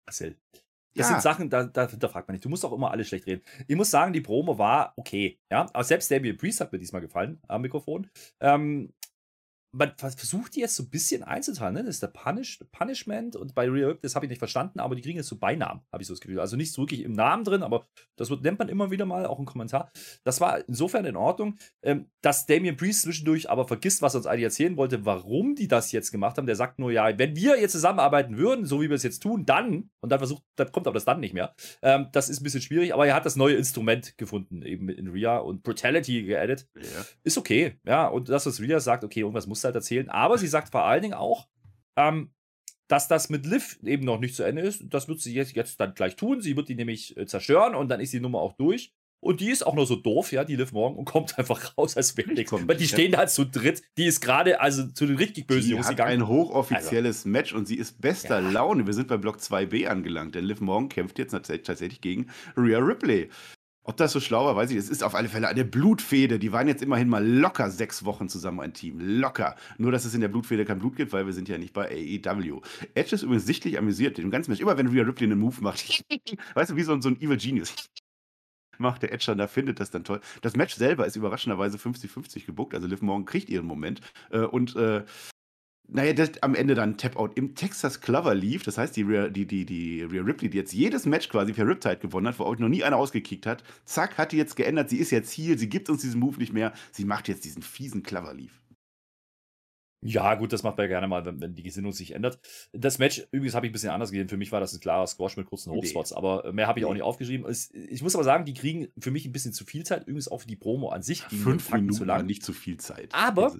Marcel, 0.06 0.36
das 0.94 1.08
ja. 1.08 1.14
sind 1.14 1.22
Sachen, 1.22 1.50
da, 1.50 1.64
da, 1.64 1.86
da, 1.86 2.08
fragt 2.08 2.28
man 2.28 2.34
nicht. 2.34 2.44
Du 2.44 2.48
musst 2.48 2.64
auch 2.64 2.72
immer 2.72 2.92
alles 2.92 3.08
schlecht 3.08 3.26
reden. 3.26 3.42
Ich 3.66 3.74
muss 3.74 3.90
sagen, 3.90 4.12
die 4.12 4.20
Promo 4.20 4.58
war 4.58 4.92
okay. 4.96 5.40
Ja, 5.50 5.66
aber 5.72 5.82
selbst 5.82 6.10
Damien 6.10 6.36
Priest 6.36 6.60
hat 6.60 6.72
mir 6.72 6.78
diesmal 6.78 7.00
gefallen 7.00 7.40
am 7.48 7.62
Mikrofon. 7.62 8.08
Ähm, 8.40 8.92
man 9.74 9.92
versucht 9.96 10.54
die 10.54 10.60
jetzt 10.60 10.76
so 10.76 10.84
ein 10.84 10.90
bisschen 10.90 11.22
einzuteilen. 11.22 11.74
Ne? 11.74 11.84
Das 11.84 11.96
ist 11.96 12.02
der 12.02 12.08
Punish, 12.08 12.60
Punishment 12.70 13.36
und 13.36 13.54
bei 13.54 13.68
Real 13.68 13.98
das 14.02 14.14
habe 14.14 14.26
ich 14.26 14.30
nicht 14.30 14.38
verstanden, 14.38 14.80
aber 14.80 14.94
die 14.94 15.02
kriegen 15.02 15.16
jetzt 15.16 15.28
so 15.28 15.36
Beinamen, 15.36 15.82
habe 15.92 16.02
ich 16.02 16.06
so 16.06 16.14
das 16.14 16.20
Gefühl. 16.20 16.40
Also 16.40 16.56
nicht 16.56 16.72
so 16.72 16.82
wirklich 16.82 17.02
im 17.02 17.12
Namen 17.12 17.44
drin, 17.44 17.62
aber 17.62 17.86
das 18.16 18.30
wird, 18.30 18.42
nennt 18.42 18.58
man 18.58 18.68
immer 18.68 18.90
wieder 18.90 19.04
mal, 19.04 19.26
auch 19.26 19.38
im 19.38 19.44
Kommentar. 19.44 19.90
Das 20.22 20.40
war 20.40 20.66
insofern 20.68 21.04
in 21.04 21.16
Ordnung, 21.16 21.56
ähm, 21.82 22.06
dass 22.22 22.46
Damien 22.46 22.76
Priest 22.76 23.02
zwischendurch 23.02 23.50
aber 23.50 23.66
vergisst, 23.66 24.02
was 24.02 24.14
er 24.14 24.18
uns 24.18 24.26
eigentlich 24.26 24.44
erzählen 24.44 24.76
wollte, 24.76 25.04
warum 25.04 25.54
die 25.54 25.68
das 25.68 25.92
jetzt 25.92 26.12
gemacht 26.12 26.38
haben. 26.38 26.46
Der 26.46 26.56
sagt 26.56 26.78
nur, 26.78 26.92
ja, 26.92 27.18
wenn 27.18 27.34
wir 27.34 27.60
jetzt 27.60 27.72
zusammenarbeiten 27.72 28.36
würden, 28.36 28.66
so 28.66 28.80
wie 28.80 28.88
wir 28.88 28.96
es 28.96 29.02
jetzt 29.02 29.22
tun, 29.22 29.44
dann, 29.44 29.90
und 30.00 30.10
dann 30.10 30.18
versucht, 30.18 30.42
dann 30.56 30.70
kommt 30.70 30.86
aber 30.86 30.94
das 30.94 31.04
dann 31.04 31.20
nicht 31.20 31.34
mehr. 31.34 31.54
Ähm, 31.82 32.08
das 32.12 32.28
ist 32.28 32.40
ein 32.40 32.44
bisschen 32.44 32.62
schwierig, 32.62 32.94
aber 32.94 33.06
er 33.06 33.14
hat 33.14 33.26
das 33.26 33.36
neue 33.36 33.56
Instrument 33.56 34.16
gefunden, 34.18 34.62
eben 34.62 34.88
in 34.88 35.08
Rhea 35.08 35.38
und 35.38 35.62
Brutality 35.62 36.22
geaddet. 36.22 36.68
Ja. 36.76 36.82
Ist 37.24 37.38
okay, 37.38 37.78
ja, 37.84 38.06
und 38.06 38.28
das, 38.28 38.46
was 38.46 38.60
Rhea 38.60 38.78
sagt, 38.80 39.02
okay, 39.02 39.20
irgendwas 39.20 39.46
muss 39.46 39.63
halt 39.64 39.74
erzählen. 39.74 40.08
Aber 40.08 40.38
sie 40.38 40.46
sagt 40.46 40.70
vor 40.70 40.84
allen 40.84 41.02
Dingen 41.02 41.14
auch, 41.14 41.48
ähm, 41.96 42.30
dass 42.88 43.08
das 43.08 43.30
mit 43.30 43.46
Liv 43.46 43.78
eben 43.82 44.04
noch 44.04 44.20
nicht 44.20 44.34
zu 44.34 44.42
Ende 44.42 44.62
ist. 44.62 44.82
Das 44.86 45.08
wird 45.08 45.20
sie 45.20 45.34
jetzt, 45.34 45.54
jetzt 45.54 45.80
dann 45.80 45.94
gleich 45.94 46.16
tun. 46.16 46.40
Sie 46.40 46.56
wird 46.56 46.68
die 46.68 46.74
nämlich 46.74 47.16
äh, 47.16 47.26
zerstören 47.26 47.74
und 47.74 47.88
dann 47.88 48.00
ist 48.00 48.12
die 48.12 48.20
Nummer 48.20 48.40
auch 48.40 48.52
durch. 48.52 48.92
Und 49.24 49.40
die 49.40 49.48
ist 49.48 49.66
auch 49.66 49.74
noch 49.74 49.86
so 49.86 49.96
doof, 49.96 50.32
ja, 50.32 50.44
die 50.44 50.54
Liv 50.54 50.72
Morgan, 50.72 50.98
und 50.98 51.06
kommt 51.06 51.38
einfach 51.38 51.78
raus, 51.78 51.96
als 51.96 52.14
wäre 52.18 52.30
nichts. 52.32 52.52
Weil 52.52 52.76
die 52.76 52.86
stehen 52.86 53.12
da 53.12 53.26
zu 53.26 53.46
dritt. 53.46 53.82
Die 53.96 54.04
ist 54.04 54.20
gerade, 54.20 54.60
also 54.60 54.86
zu 54.88 55.06
den 55.06 55.16
richtig 55.16 55.46
bösen 55.46 55.70
Jungs 55.70 55.88
gegangen. 55.88 56.22
ein 56.22 56.28
hochoffizielles 56.28 57.20
also. 57.20 57.28
Match 57.30 57.54
und 57.54 57.66
sie 57.66 57.76
ist 57.76 58.02
bester 58.02 58.40
ja. 58.40 58.50
Laune. 58.50 58.86
Wir 58.86 58.92
sind 58.92 59.08
bei 59.08 59.16
Block 59.16 59.38
2b 59.38 59.86
angelangt, 59.86 60.34
denn 60.34 60.44
Liv 60.44 60.60
Morgan 60.60 60.90
kämpft 60.90 61.18
jetzt 61.18 61.32
tatsächlich 61.32 62.02
gegen 62.02 62.26
Rhea 62.54 62.78
Ripley. 62.78 63.30
Ob 63.86 63.98
das 63.98 64.12
so 64.12 64.20
schlau 64.20 64.46
war, 64.46 64.56
weiß 64.56 64.70
ich. 64.70 64.78
Es 64.78 64.88
ist 64.88 65.04
auf 65.04 65.14
alle 65.14 65.28
Fälle 65.28 65.46
eine 65.46 65.64
Blutfede. 65.64 66.38
Die 66.38 66.52
waren 66.52 66.66
jetzt 66.68 66.82
immerhin 66.82 67.08
mal 67.08 67.24
locker 67.24 67.70
sechs 67.70 68.04
Wochen 68.06 68.30
zusammen 68.30 68.60
ein 68.60 68.72
Team. 68.72 68.98
Locker. 68.98 69.56
Nur, 69.76 69.92
dass 69.92 70.06
es 70.06 70.14
in 70.14 70.22
der 70.22 70.28
Blutfede 70.28 70.64
kein 70.64 70.78
Blut 70.78 70.96
gibt, 70.96 71.12
weil 71.12 71.26
wir 71.26 71.34
sind 71.34 71.50
ja 71.50 71.58
nicht 71.58 71.74
bei 71.74 71.90
AEW. 71.90 72.62
Edge 72.94 73.14
ist 73.14 73.22
übrigens 73.22 73.44
sichtlich 73.44 73.78
amüsiert. 73.78 74.16
Den 74.16 74.30
ganzen 74.30 74.50
Match. 74.50 74.62
Immer 74.62 74.78
wenn 74.78 74.86
Rhea 74.88 75.04
Ripley 75.04 75.26
einen 75.26 75.38
Move 75.38 75.60
macht. 75.60 76.02
weißt 76.54 76.70
du, 76.70 76.76
wie 76.76 76.82
so, 76.82 76.98
so 76.98 77.10
ein 77.10 77.20
Evil 77.20 77.36
Genius. 77.36 77.74
macht 78.78 79.02
der 79.02 79.12
Edge 79.12 79.26
dann 79.26 79.38
da, 79.38 79.46
findet 79.46 79.80
das 79.80 79.90
dann 79.90 80.02
toll. 80.02 80.20
Das 80.40 80.56
Match 80.56 80.74
selber 80.74 81.06
ist 81.06 81.16
überraschenderweise 81.16 81.76
50-50 81.76 82.46
gebuckt. 82.46 82.74
Also 82.74 82.86
Liv 82.86 83.02
Morgan 83.02 83.26
kriegt 83.26 83.50
ihren 83.50 83.66
Moment. 83.66 84.00
Äh, 84.30 84.40
und 84.40 84.76
äh, 84.76 85.04
naja, 85.86 86.12
das, 86.14 86.42
am 86.42 86.54
Ende 86.54 86.74
dann 86.74 86.96
Tap-Out 86.96 87.36
im 87.36 87.54
Texas 87.54 88.00
Clover 88.00 88.34
lief. 88.34 88.62
Das 88.62 88.78
heißt, 88.78 88.96
die 88.96 89.02
Rhea, 89.02 89.28
die, 89.28 89.46
die, 89.46 89.66
die 89.66 90.02
Rhea 90.02 90.22
Ripley, 90.22 90.48
die 90.48 90.56
jetzt 90.56 90.72
jedes 90.72 91.04
Match 91.06 91.28
quasi 91.28 91.52
per 91.52 91.66
Riptide 91.66 91.98
gewonnen 91.98 92.26
hat, 92.26 92.38
wo 92.38 92.44
auch 92.44 92.56
noch 92.58 92.68
nie 92.68 92.84
einer 92.84 92.96
ausgekickt 92.96 93.46
hat, 93.46 93.62
zack, 93.84 94.16
hat 94.16 94.32
die 94.32 94.38
jetzt 94.38 94.56
geändert. 94.56 94.88
Sie 94.88 94.96
ist 94.96 95.10
jetzt 95.10 95.30
hier, 95.30 95.58
sie 95.58 95.68
gibt 95.68 95.90
uns 95.90 96.02
diesen 96.02 96.20
Move 96.20 96.38
nicht 96.38 96.52
mehr. 96.52 96.72
Sie 96.90 97.04
macht 97.04 97.28
jetzt 97.28 97.44
diesen 97.44 97.62
fiesen 97.62 98.02
Clover 98.02 98.32
Leaf. 98.34 98.60
Ja, 100.06 100.34
gut, 100.34 100.52
das 100.52 100.62
macht 100.62 100.76
man 100.76 100.84
ja 100.84 100.88
gerne 100.88 101.08
mal, 101.08 101.24
wenn, 101.24 101.40
wenn 101.40 101.54
die 101.54 101.62
Gesinnung 101.62 101.92
sich 101.92 102.14
ändert. 102.14 102.38
Das 102.72 102.98
Match, 102.98 103.26
übrigens, 103.30 103.54
habe 103.54 103.66
ich 103.66 103.70
ein 103.70 103.72
bisschen 103.72 103.90
anders 103.90 104.10
gesehen. 104.10 104.28
Für 104.28 104.36
mich 104.36 104.52
war 104.52 104.60
das 104.60 104.74
ein 104.74 104.80
klarer 104.80 105.06
Squash 105.06 105.38
mit 105.38 105.46
kurzen 105.46 105.72
Hochspots, 105.72 106.10
nee. 106.10 106.16
aber 106.16 106.52
mehr 106.52 106.66
habe 106.66 106.78
ich 106.78 106.84
nee. 106.84 106.90
auch 106.90 106.92
nicht 106.92 107.02
aufgeschrieben. 107.02 107.46
Es, 107.48 107.70
ich 107.72 108.02
muss 108.02 108.14
aber 108.14 108.24
sagen, 108.24 108.44
die 108.44 108.52
kriegen 108.52 108.88
für 108.98 109.10
mich 109.10 109.24
ein 109.24 109.32
bisschen 109.32 109.54
zu 109.54 109.64
viel 109.64 109.84
Zeit. 109.84 110.02
Übrigens 110.02 110.28
auch 110.28 110.42
für 110.42 110.46
die 110.46 110.56
Promo 110.56 110.90
an 110.90 111.02
sich. 111.02 111.22
Fünf 111.22 111.72
Minuten 111.72 111.94
zu 111.94 112.04
lang. 112.04 112.26
nicht 112.26 112.44
zu 112.44 112.52
viel 112.52 112.76
Zeit. 112.76 113.14
Aber 113.14 113.56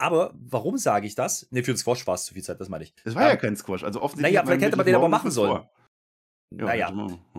Aber 0.00 0.32
warum 0.34 0.78
sage 0.78 1.06
ich 1.06 1.14
das? 1.14 1.46
Ne, 1.50 1.62
für 1.62 1.72
den 1.72 1.76
Squash 1.76 2.06
war 2.06 2.14
es 2.14 2.24
zu 2.24 2.32
viel 2.32 2.42
Zeit, 2.42 2.58
das 2.58 2.70
meine 2.70 2.84
ich. 2.84 2.94
Es 3.04 3.14
war 3.14 3.28
ja 3.28 3.36
kein 3.36 3.54
Squash. 3.54 3.84
Also 3.84 4.00
offensichtlich. 4.00 4.32
Naja, 4.34 4.46
vielleicht 4.46 4.62
hätte 4.62 4.76
man 4.78 4.86
den 4.86 4.94
aber 4.94 5.10
machen 5.10 5.30
sollen. 5.30 5.50
vor. 5.50 5.70
Naja, 6.52 6.90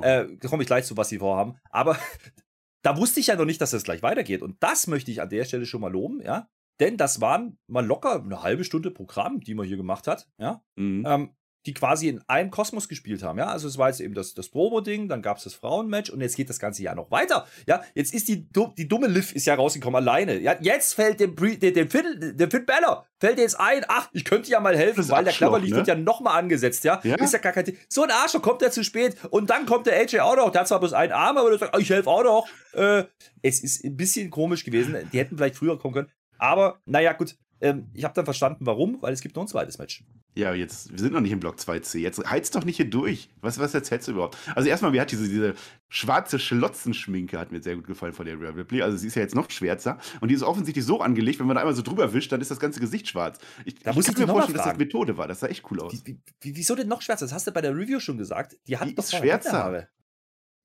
Äh, 0.02 0.28
da 0.39 0.47
komme 0.47 0.62
ich 0.62 0.67
gleich 0.67 0.86
zu, 0.86 0.95
was 0.95 1.10
sie 1.10 1.17
vorhaben. 1.17 1.58
Aber 1.71 1.97
da 2.84 2.97
wusste 2.97 3.19
ich 3.19 3.28
ja 3.28 3.36
noch 3.36 3.45
nicht, 3.45 3.60
dass 3.62 3.71
das 3.71 3.84
gleich 3.84 4.04
weitergeht. 4.04 4.43
Und 4.43 4.62
das 4.62 4.86
möchte 4.86 5.10
ich 5.10 5.21
an 5.21 5.30
der 5.30 5.43
Stelle 5.45 5.65
schon 5.65 5.82
mal 5.82 5.91
loben, 5.91 6.21
ja. 6.21 6.50
Denn 6.80 6.97
das 6.97 7.19
waren 7.19 7.58
mal 7.67 7.86
locker 7.86 8.21
eine 8.24 8.43
halbe 8.43 8.63
Stunde 8.63 8.91
Programm, 8.91 9.39
die 9.39 9.56
man 9.56 9.65
hier 9.65 9.78
gemacht 9.78 10.08
hat, 10.08 10.28
ja. 10.38 10.63
mhm. 10.76 11.04
Ähm, 11.08 11.36
die 11.65 11.74
quasi 11.74 12.08
in 12.08 12.21
einem 12.28 12.50
Kosmos 12.50 12.89
gespielt 12.89 13.24
haben, 13.24 13.38
ja. 13.38 13.47
Also 13.47 13.67
es 13.67 13.78
war 13.78 13.89
jetzt 13.89 14.00
eben 14.00 14.13
das, 14.13 14.34
das 14.34 14.50
Probo-Ding, 14.50 15.08
dann 15.08 15.21
gab 15.21 15.38
es 15.38 15.43
das 15.43 15.54
Frauenmatch 15.54 16.10
und 16.10 16.21
jetzt 16.21 16.36
geht 16.36 16.50
das 16.50 16.60
ganze 16.60 16.82
Jahr 16.84 16.95
noch 16.95 17.12
weiter. 17.12 17.47
Ja, 17.67 17.84
jetzt 17.93 18.13
ist 18.13 18.28
die, 18.28 18.47
die 18.78 18.88
dumme 18.88 19.08
Liv 19.08 19.34
ist 19.34 19.45
ja 19.45 19.56
rausgekommen 19.56 19.95
alleine. 19.95 20.39
Ja, 20.39 20.56
jetzt 20.60 20.93
fällt 20.93 21.19
dem, 21.19 21.36
dem, 21.36 21.60
dem, 21.60 21.89
Finn, 21.89 22.36
dem 22.36 22.50
Finn 22.50 22.65
Balor, 22.65 23.06
fällt 23.19 23.38
jetzt 23.38 23.60
ein, 23.60 23.84
ach, 23.88 24.10
ich 24.13 24.26
könnte 24.26 24.50
ja 24.50 24.60
mal 24.60 24.76
helfen, 24.76 25.08
weil 25.10 25.24
der 25.24 25.34
Klapperlicht 25.34 25.71
ne? 25.71 25.78
wird 25.78 25.88
ja 25.88 25.95
nochmal 25.95 26.39
angesetzt, 26.39 26.84
ja? 26.84 27.00
Ja. 27.04 27.15
Ist 27.15 27.34
ja 27.34 27.39
gar 27.39 27.54
kein 27.54 27.65
Thema. 27.65 27.78
So 27.89 28.04
ein 28.04 28.12
Arschloch 28.12 28.41
kommt 28.41 28.62
er 28.62 28.71
zu 28.71 28.84
spät 28.84 29.15
und 29.30 29.50
dann 29.50 29.65
kommt 29.65 29.86
der 29.86 30.00
AJ 30.00 30.19
auch 30.19 30.36
noch. 30.36 30.52
Der 30.52 30.62
hat 30.62 30.67
zwar 30.67 30.80
bloß 30.80 30.93
einen 30.93 31.12
Arm, 31.12 31.38
aber 31.38 31.50
der 31.50 31.60
sagt, 31.60 31.76
oh, 31.76 31.80
ich 31.80 31.89
helfe 31.89 32.10
auch 32.10 32.24
noch. 32.24 32.47
Äh, 32.74 33.04
es 33.41 33.62
ist 33.62 33.84
ein 33.84 33.95
bisschen 33.95 34.30
komisch 34.30 34.63
gewesen. 34.63 34.95
Die 35.12 35.19
hätten 35.19 35.38
vielleicht 35.38 35.56
früher 35.56 35.78
kommen 35.78 35.93
können. 35.93 36.12
Aber, 36.38 36.82
naja, 36.86 37.13
gut. 37.13 37.36
Ähm, 37.62 37.88
ich 37.93 38.04
habe 38.04 38.13
dann 38.15 38.26
verstanden, 38.26 38.65
warum, 38.65 38.97
weil 39.02 39.13
es 39.13 39.21
gibt 39.21 39.36
noch 39.36 39.43
ein 39.43 39.47
zweites 39.47 39.78
Match. 39.78 40.04
Ja, 40.36 40.54
jetzt, 40.54 40.91
wir 40.91 40.97
sind 41.00 41.13
noch 41.13 41.19
nicht 41.21 41.32
im 41.32 41.39
Block 41.39 41.58
2c. 41.58 42.00
Jetzt 42.00 42.26
heizt 42.28 42.56
doch 42.56 42.63
nicht 42.65 42.78
hier 42.78 42.89
durch. 42.89 43.30
Was, 43.41 43.60
was 43.60 43.74
erzählst 43.74 44.08
du 44.08 44.13
überhaupt? 44.13 44.38
Also 44.56 44.67
erstmal, 44.69 44.91
mir 44.91 45.02
hat 45.02 45.12
diese, 45.12 45.28
diese 45.28 45.54
schwarze 45.89 46.39
Schlotzenschminke 46.39 47.38
hat 47.38 47.52
mir 47.52 47.62
sehr 47.62 47.76
gut 47.76 47.86
gefallen 47.86 48.13
von 48.13 48.26
der 48.26 48.39
Rhea 48.39 48.50
Ripley. 48.50 48.82
Also 48.82 48.97
sie 48.97 49.08
ist 49.08 49.15
ja 49.15 49.21
jetzt 49.21 49.36
noch 49.36 49.50
schwärzer. 49.52 50.00
Und 50.21 50.30
die 50.30 50.36
ist 50.36 50.43
offensichtlich 50.43 50.86
so 50.86 51.02
angelegt, 51.02 51.39
wenn 51.39 51.47
man 51.47 51.56
da 51.56 51.62
einmal 51.62 51.76
so 51.76 51.82
drüber 51.82 52.13
wischt, 52.13 52.32
dann 52.32 52.41
ist 52.41 52.50
das 52.50 52.60
ganze 52.60 52.80
Gesicht 52.80 53.08
schwarz. 53.10 53.39
Ich, 53.65 53.76
Da 53.76 53.91
ich 53.91 53.95
muss 53.97 54.08
ich 54.08 54.17
mir 54.17 54.28
vorstellen, 54.28 54.58
dass 54.58 54.65
das. 54.67 54.78
Methode 54.78 55.17
war. 55.17 55.28
Das 55.28 55.41
sah 55.41 55.47
echt 55.47 55.69
cool 55.69 55.82
aus. 55.82 55.93
Wie, 55.93 56.02
wie, 56.06 56.19
wie, 56.39 56.56
wieso 56.56 56.76
denn 56.76 56.88
noch 56.88 57.02
schwärzer? 57.02 57.26
Das 57.26 57.34
hast 57.34 57.45
du 57.47 57.52
bei 57.52 57.62
der 57.62 57.76
Review 57.76 58.00
schon 58.00 58.17
gesagt. 58.17 58.58
Die 58.67 58.78
hat 58.78 58.88
Die 58.88 58.95
doch 58.95 59.06
schwärzer. 59.08 59.52
Haare. 59.52 59.89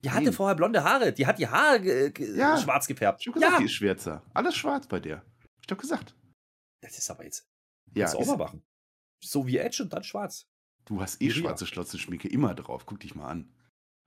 Die 0.05 0.11
hatte 0.11 0.25
Nein. 0.25 0.33
vorher 0.33 0.55
blonde 0.55 0.85
Haare. 0.85 1.13
Die 1.13 1.27
hat 1.27 1.39
die 1.39 1.49
Haare 1.49 2.13
Ja. 2.37 2.57
schwarz 2.59 2.87
gefärbt. 2.87 3.21
Ich 3.23 3.27
hab 3.27 3.35
gesagt, 3.35 3.53
ja, 3.53 3.59
die 3.59 3.65
ist 3.65 3.73
schwärzer. 3.73 4.23
Alles 4.33 4.55
schwarz 4.55 4.87
bei 4.87 5.01
der. 5.01 5.17
Hab 5.17 5.25
ich 5.61 5.67
doch 5.67 5.77
gesagt. 5.79 6.15
Das 6.81 6.99
ist 6.99 7.11
aber 7.11 7.25
jetzt. 7.25 7.49
Ja, 7.95 8.05
Kannst 8.05 8.15
du 8.15 8.19
auch 8.19 8.23
ist, 8.23 8.29
mal 8.29 8.37
machen. 8.39 8.63
So 9.21 9.47
wie 9.47 9.59
Edge 9.59 9.83
und 9.83 9.93
dann 9.93 10.05
schwarz. 10.05 10.49
du 10.85 11.01
hast 11.01 11.21
eh 11.21 11.27
Rhea. 11.27 11.35
schwarze 11.35 11.67
Schlotzenschminke 11.67 12.29
immer 12.29 12.55
drauf. 12.55 12.87
Guck 12.87 13.01
dich 13.01 13.15
mal 13.15 13.29
an. 13.29 13.53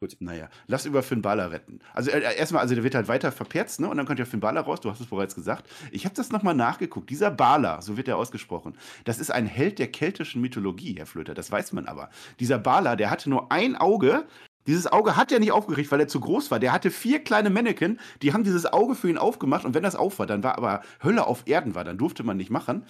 Gut. 0.02 0.16
Naja, 0.22 0.50
lass 0.68 0.86
über 0.86 1.04
Finn 1.04 1.22
Balor 1.22 1.52
retten. 1.52 1.80
Also 1.94 2.10
äh, 2.10 2.22
erstmal, 2.38 2.62
also 2.62 2.74
der 2.74 2.86
wird 2.86 2.96
halt 2.96 3.10
weiter 3.10 3.34
verperzt, 3.34 3.82
ne? 3.82 3.90
Und 3.90 3.98
dann 3.98 4.06
kommt 4.06 4.18
ja 4.18 4.24
Finn 4.24 4.40
Balor 4.40 4.64
raus, 4.64 4.80
du 4.80 4.90
hast 4.90 5.02
es 5.02 5.08
bereits 5.08 5.36
gesagt. 5.36 5.70
Ich 5.92 6.06
habe 6.06 6.16
das 6.16 6.32
nochmal 6.32 6.56
nachgeguckt. 6.56 7.10
Dieser 7.10 7.32
Balor, 7.32 7.82
so 7.82 7.98
wird 7.98 8.08
er 8.08 8.16
ausgesprochen, 8.16 8.78
das 9.04 9.20
ist 9.20 9.30
ein 9.30 9.46
Held 9.46 9.78
der 9.78 9.92
keltischen 9.92 10.40
Mythologie, 10.42 10.96
Herr 10.98 11.06
Flöter, 11.06 11.34
das 11.34 11.52
weiß 11.52 11.74
man 11.74 11.86
aber. 11.86 12.10
Dieser 12.40 12.60
Balor, 12.60 12.96
der 12.96 13.10
hatte 13.10 13.30
nur 13.30 13.52
ein 13.52 13.76
Auge. 13.76 14.26
Dieses 14.70 14.86
Auge 14.86 15.16
hat 15.18 15.32
er 15.32 15.40
nicht 15.40 15.52
aufgerichtet, 15.52 15.92
weil 15.92 16.00
er 16.02 16.08
zu 16.08 16.20
groß 16.20 16.52
war. 16.52 16.60
Der 16.60 16.72
hatte 16.72 16.92
vier 16.92 17.24
kleine 17.24 17.50
Mannequin, 17.50 18.00
die 18.22 18.34
haben 18.34 18.44
dieses 18.44 18.68
Auge 18.68 18.94
für 18.94 19.10
ihn 19.10 19.18
aufgemacht. 19.18 19.66
Und 19.66 19.74
wenn 19.74 19.82
das 19.82 19.96
auf 19.96 20.20
war, 20.20 20.28
dann 20.28 20.44
war 20.44 20.58
aber 20.60 20.82
Hölle 21.04 21.26
auf 21.26 21.44
Erden 21.48 21.74
war, 21.74 21.84
dann 21.84 21.98
durfte 21.98 22.24
man 22.24 22.38
nicht 22.38 22.52
machen. 22.52 22.86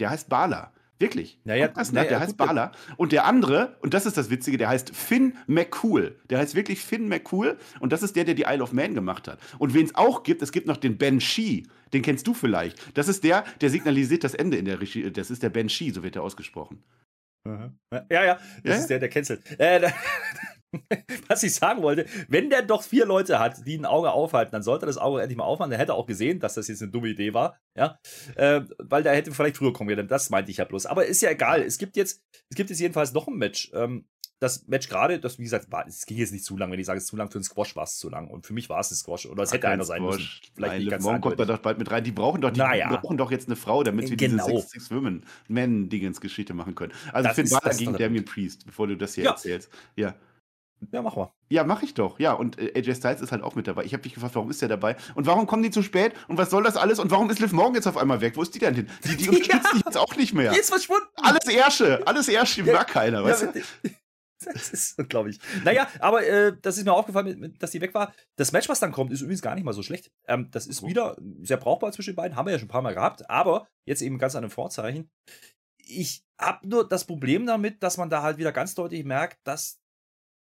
Der 0.00 0.10
heißt 0.10 0.28
Balor. 0.28 0.72
Wirklich. 0.98 1.40
Naja, 1.44 1.68
das 1.68 1.90
naja, 1.92 2.08
der 2.08 2.18
gut, 2.18 2.26
heißt 2.26 2.36
Balor. 2.36 2.72
Und 2.96 3.12
der 3.12 3.24
andere, 3.24 3.76
und 3.82 3.94
das 3.94 4.04
ist 4.06 4.16
das 4.16 4.30
Witzige, 4.30 4.56
der 4.58 4.68
heißt 4.68 4.94
Finn 4.94 5.36
McCool. 5.46 6.16
Der 6.30 6.38
heißt 6.38 6.54
wirklich 6.54 6.80
Finn 6.80 7.08
McCool. 7.08 7.56
Und 7.80 7.92
das 7.92 8.02
ist 8.02 8.14
der, 8.16 8.24
der 8.24 8.34
die 8.34 8.44
Isle 8.48 8.62
of 8.62 8.72
Man 8.72 8.94
gemacht 8.94 9.28
hat. 9.28 9.38
Und 9.58 9.74
wen 9.74 9.86
es 9.86 9.94
auch 9.94 10.24
gibt, 10.24 10.42
es 10.42 10.50
gibt 10.52 10.66
noch 10.66 10.76
den 10.76 10.98
Ben 10.98 11.20
Shee. 11.20 11.64
Den 11.92 12.02
kennst 12.02 12.26
du 12.26 12.34
vielleicht. 12.34 12.96
Das 12.96 13.06
ist 13.08 13.22
der, 13.24 13.44
der 13.60 13.70
signalisiert 13.70 14.24
das 14.24 14.34
Ende 14.34 14.56
in 14.56 14.64
der 14.64 14.80
Regie. 14.80 15.10
Das 15.10 15.30
ist 15.30 15.42
der 15.42 15.50
Ben 15.50 15.68
Shee, 15.68 15.90
so 15.90 16.02
wird 16.02 16.16
er 16.16 16.22
ausgesprochen. 16.22 16.82
Ja, 17.44 18.24
ja, 18.24 18.38
das 18.62 18.76
Ja? 18.76 18.76
ist 18.76 18.86
der, 18.86 18.98
der 19.00 19.08
cancelt. 19.08 19.42
Äh, 19.58 19.90
was 21.28 21.42
ich 21.42 21.54
sagen 21.54 21.82
wollte, 21.82 22.06
wenn 22.28 22.50
der 22.50 22.62
doch 22.62 22.82
vier 22.82 23.06
Leute 23.06 23.38
hat, 23.38 23.66
die 23.66 23.76
ein 23.76 23.84
Auge 23.86 24.12
aufhalten, 24.12 24.52
dann 24.52 24.62
sollte 24.62 24.86
das 24.86 24.98
Auge 24.98 25.20
endlich 25.20 25.36
mal 25.36 25.44
aufmachen. 25.44 25.70
Der 25.70 25.78
hätte 25.78 25.94
auch 25.94 26.06
gesehen, 26.06 26.40
dass 26.40 26.54
das 26.54 26.68
jetzt 26.68 26.82
eine 26.82 26.90
dumme 26.90 27.08
Idee 27.08 27.34
war, 27.34 27.58
ja, 27.76 27.98
äh, 28.36 28.62
weil 28.78 29.02
der 29.02 29.14
hätte 29.14 29.32
vielleicht 29.32 29.56
früher 29.56 29.72
kommen 29.72 29.88
können. 29.90 30.08
Das 30.08 30.30
meinte 30.30 30.50
ich 30.50 30.56
ja 30.58 30.64
bloß. 30.64 30.86
Aber 30.86 31.04
ist 31.06 31.22
ja 31.22 31.30
egal. 31.30 31.62
Es 31.62 31.78
gibt 31.78 31.96
jetzt, 31.96 32.22
es 32.50 32.56
gibt 32.56 32.70
jetzt 32.70 32.80
jedenfalls 32.80 33.12
noch 33.12 33.28
ein 33.28 33.36
Match. 33.36 33.70
Ähm, 33.74 34.06
das 34.40 34.66
Match 34.66 34.88
gerade, 34.88 35.20
das 35.20 35.38
wie 35.38 35.44
gesagt, 35.44 35.70
war, 35.70 35.86
es 35.86 36.04
ging 36.04 36.16
jetzt 36.18 36.32
nicht 36.32 36.44
zu 36.44 36.56
lang. 36.56 36.72
Wenn 36.72 36.80
ich 36.80 36.86
sage, 36.86 36.98
es 36.98 37.04
ist 37.04 37.10
zu 37.10 37.16
lang 37.16 37.30
für 37.30 37.36
einen 37.36 37.44
Squash, 37.44 37.76
war 37.76 37.84
es 37.84 37.96
zu 37.98 38.08
lang. 38.08 38.28
Und 38.28 38.44
für 38.44 38.52
mich 38.52 38.68
war 38.68 38.80
es 38.80 38.90
ein 38.90 38.96
Squash. 38.96 39.26
Oder 39.26 39.44
es 39.44 39.52
hätte 39.52 39.68
einer 39.68 39.84
sein 39.84 40.02
müssen. 40.02 40.18
Squash. 40.18 40.40
Vielleicht 40.56 40.72
Nein, 40.72 40.80
nicht 40.80 40.90
ganz 40.90 41.04
Morgan 41.04 41.20
kommt 41.20 41.38
da 41.38 41.44
doch 41.44 41.58
bald 41.58 41.78
mit 41.78 41.88
rein. 41.92 42.02
Die 42.02 42.10
brauchen 42.10 42.40
doch, 42.40 42.50
die 42.50 42.58
Naja. 42.58 42.96
brauchen 42.96 43.16
doch 43.16 43.30
jetzt 43.30 43.46
eine 43.46 43.54
Frau, 43.54 43.84
damit 43.84 44.10
wir 44.10 44.16
Genau. 44.16 44.44
diese 44.48 44.58
Six, 44.62 44.70
Six 44.72 44.90
Women 44.90 45.24
Men 45.46 45.88
Dingens 45.88 46.20
Geschichte 46.20 46.54
machen 46.54 46.74
können. 46.74 46.92
Also 47.12 47.28
Das 47.28 47.36
Finn 47.36 47.48
Balor 47.50 47.76
gegen 47.76 47.96
Damien 47.96 48.24
Priest, 48.24 48.66
bevor 48.66 48.88
du 48.88 48.96
das 48.96 49.14
hier 49.14 49.24
Ja. 49.24 49.30
erzählst. 49.30 49.70
Ja. 49.94 50.16
Ja, 50.90 51.02
mach 51.02 51.16
mal. 51.16 51.32
Ja, 51.48 51.64
mache 51.64 51.84
ich 51.84 51.94
doch. 51.94 52.18
Ja, 52.18 52.32
und 52.32 52.58
äh, 52.58 52.72
AJ 52.76 52.96
Styles 52.96 53.20
ist 53.20 53.30
halt 53.32 53.42
auch 53.42 53.54
mit 53.54 53.66
dabei. 53.66 53.84
Ich 53.84 53.92
habe 53.92 54.02
dich 54.02 54.14
gefragt, 54.14 54.34
warum 54.34 54.50
ist 54.50 54.60
der 54.62 54.68
dabei? 54.68 54.96
Und 55.14 55.26
warum 55.26 55.46
kommen 55.46 55.62
die 55.62 55.70
zu 55.70 55.82
spät? 55.82 56.12
Und 56.28 56.38
was 56.38 56.50
soll 56.50 56.62
das 56.62 56.76
alles? 56.76 56.98
Und 56.98 57.10
warum 57.10 57.30
ist 57.30 57.38
Liv 57.38 57.52
Morgan 57.52 57.74
jetzt 57.74 57.86
auf 57.86 57.96
einmal 57.96 58.20
weg? 58.20 58.36
Wo 58.36 58.42
ist 58.42 58.54
die 58.54 58.58
denn 58.58 58.74
hin? 58.74 58.90
Die, 59.04 59.16
die 59.16 59.28
unterstützt 59.28 59.74
dich 59.74 59.82
jetzt 59.84 59.98
auch 59.98 60.16
nicht 60.16 60.34
mehr. 60.34 60.52
Die 60.52 60.58
ist 60.58 60.70
verschwunden. 60.70 61.06
Alles 61.16 61.46
Ersche. 61.48 62.06
Alles 62.06 62.28
Ersche 62.28 62.64
mag 62.64 62.88
keiner, 62.88 63.22
weißt 63.22 63.42
Ja, 63.42 63.52
du? 63.52 63.60
das 64.52 64.70
ist 64.70 64.98
unglaublich. 64.98 65.38
Naja, 65.64 65.86
aber 66.00 66.26
äh, 66.26 66.52
das 66.60 66.78
ist 66.78 66.84
mir 66.84 66.92
aufgefallen, 66.92 67.54
dass 67.58 67.70
die 67.70 67.80
weg 67.80 67.94
war. 67.94 68.12
Das 68.36 68.50
Match, 68.52 68.68
was 68.68 68.80
dann 68.80 68.90
kommt, 68.92 69.12
ist 69.12 69.20
übrigens 69.20 69.42
gar 69.42 69.54
nicht 69.54 69.64
mal 69.64 69.72
so 69.72 69.82
schlecht. 69.82 70.10
Ähm, 70.26 70.48
das 70.50 70.66
ist 70.66 70.84
wieder 70.84 71.16
sehr 71.42 71.58
brauchbar 71.58 71.92
zwischen 71.92 72.10
den 72.10 72.16
beiden. 72.16 72.36
Haben 72.36 72.46
wir 72.46 72.52
ja 72.52 72.58
schon 72.58 72.66
ein 72.66 72.72
paar 72.72 72.82
Mal 72.82 72.94
gehabt. 72.94 73.28
Aber 73.30 73.68
jetzt 73.84 74.02
eben 74.02 74.18
ganz 74.18 74.34
an 74.34 74.42
einem 74.42 74.50
Vorzeichen. 74.50 75.10
Ich 75.78 76.24
habe 76.38 76.66
nur 76.68 76.88
das 76.88 77.04
Problem 77.04 77.46
damit, 77.46 77.82
dass 77.82 77.98
man 77.98 78.10
da 78.10 78.22
halt 78.22 78.38
wieder 78.38 78.52
ganz 78.52 78.74
deutlich 78.74 79.04
merkt, 79.04 79.38
dass 79.44 79.78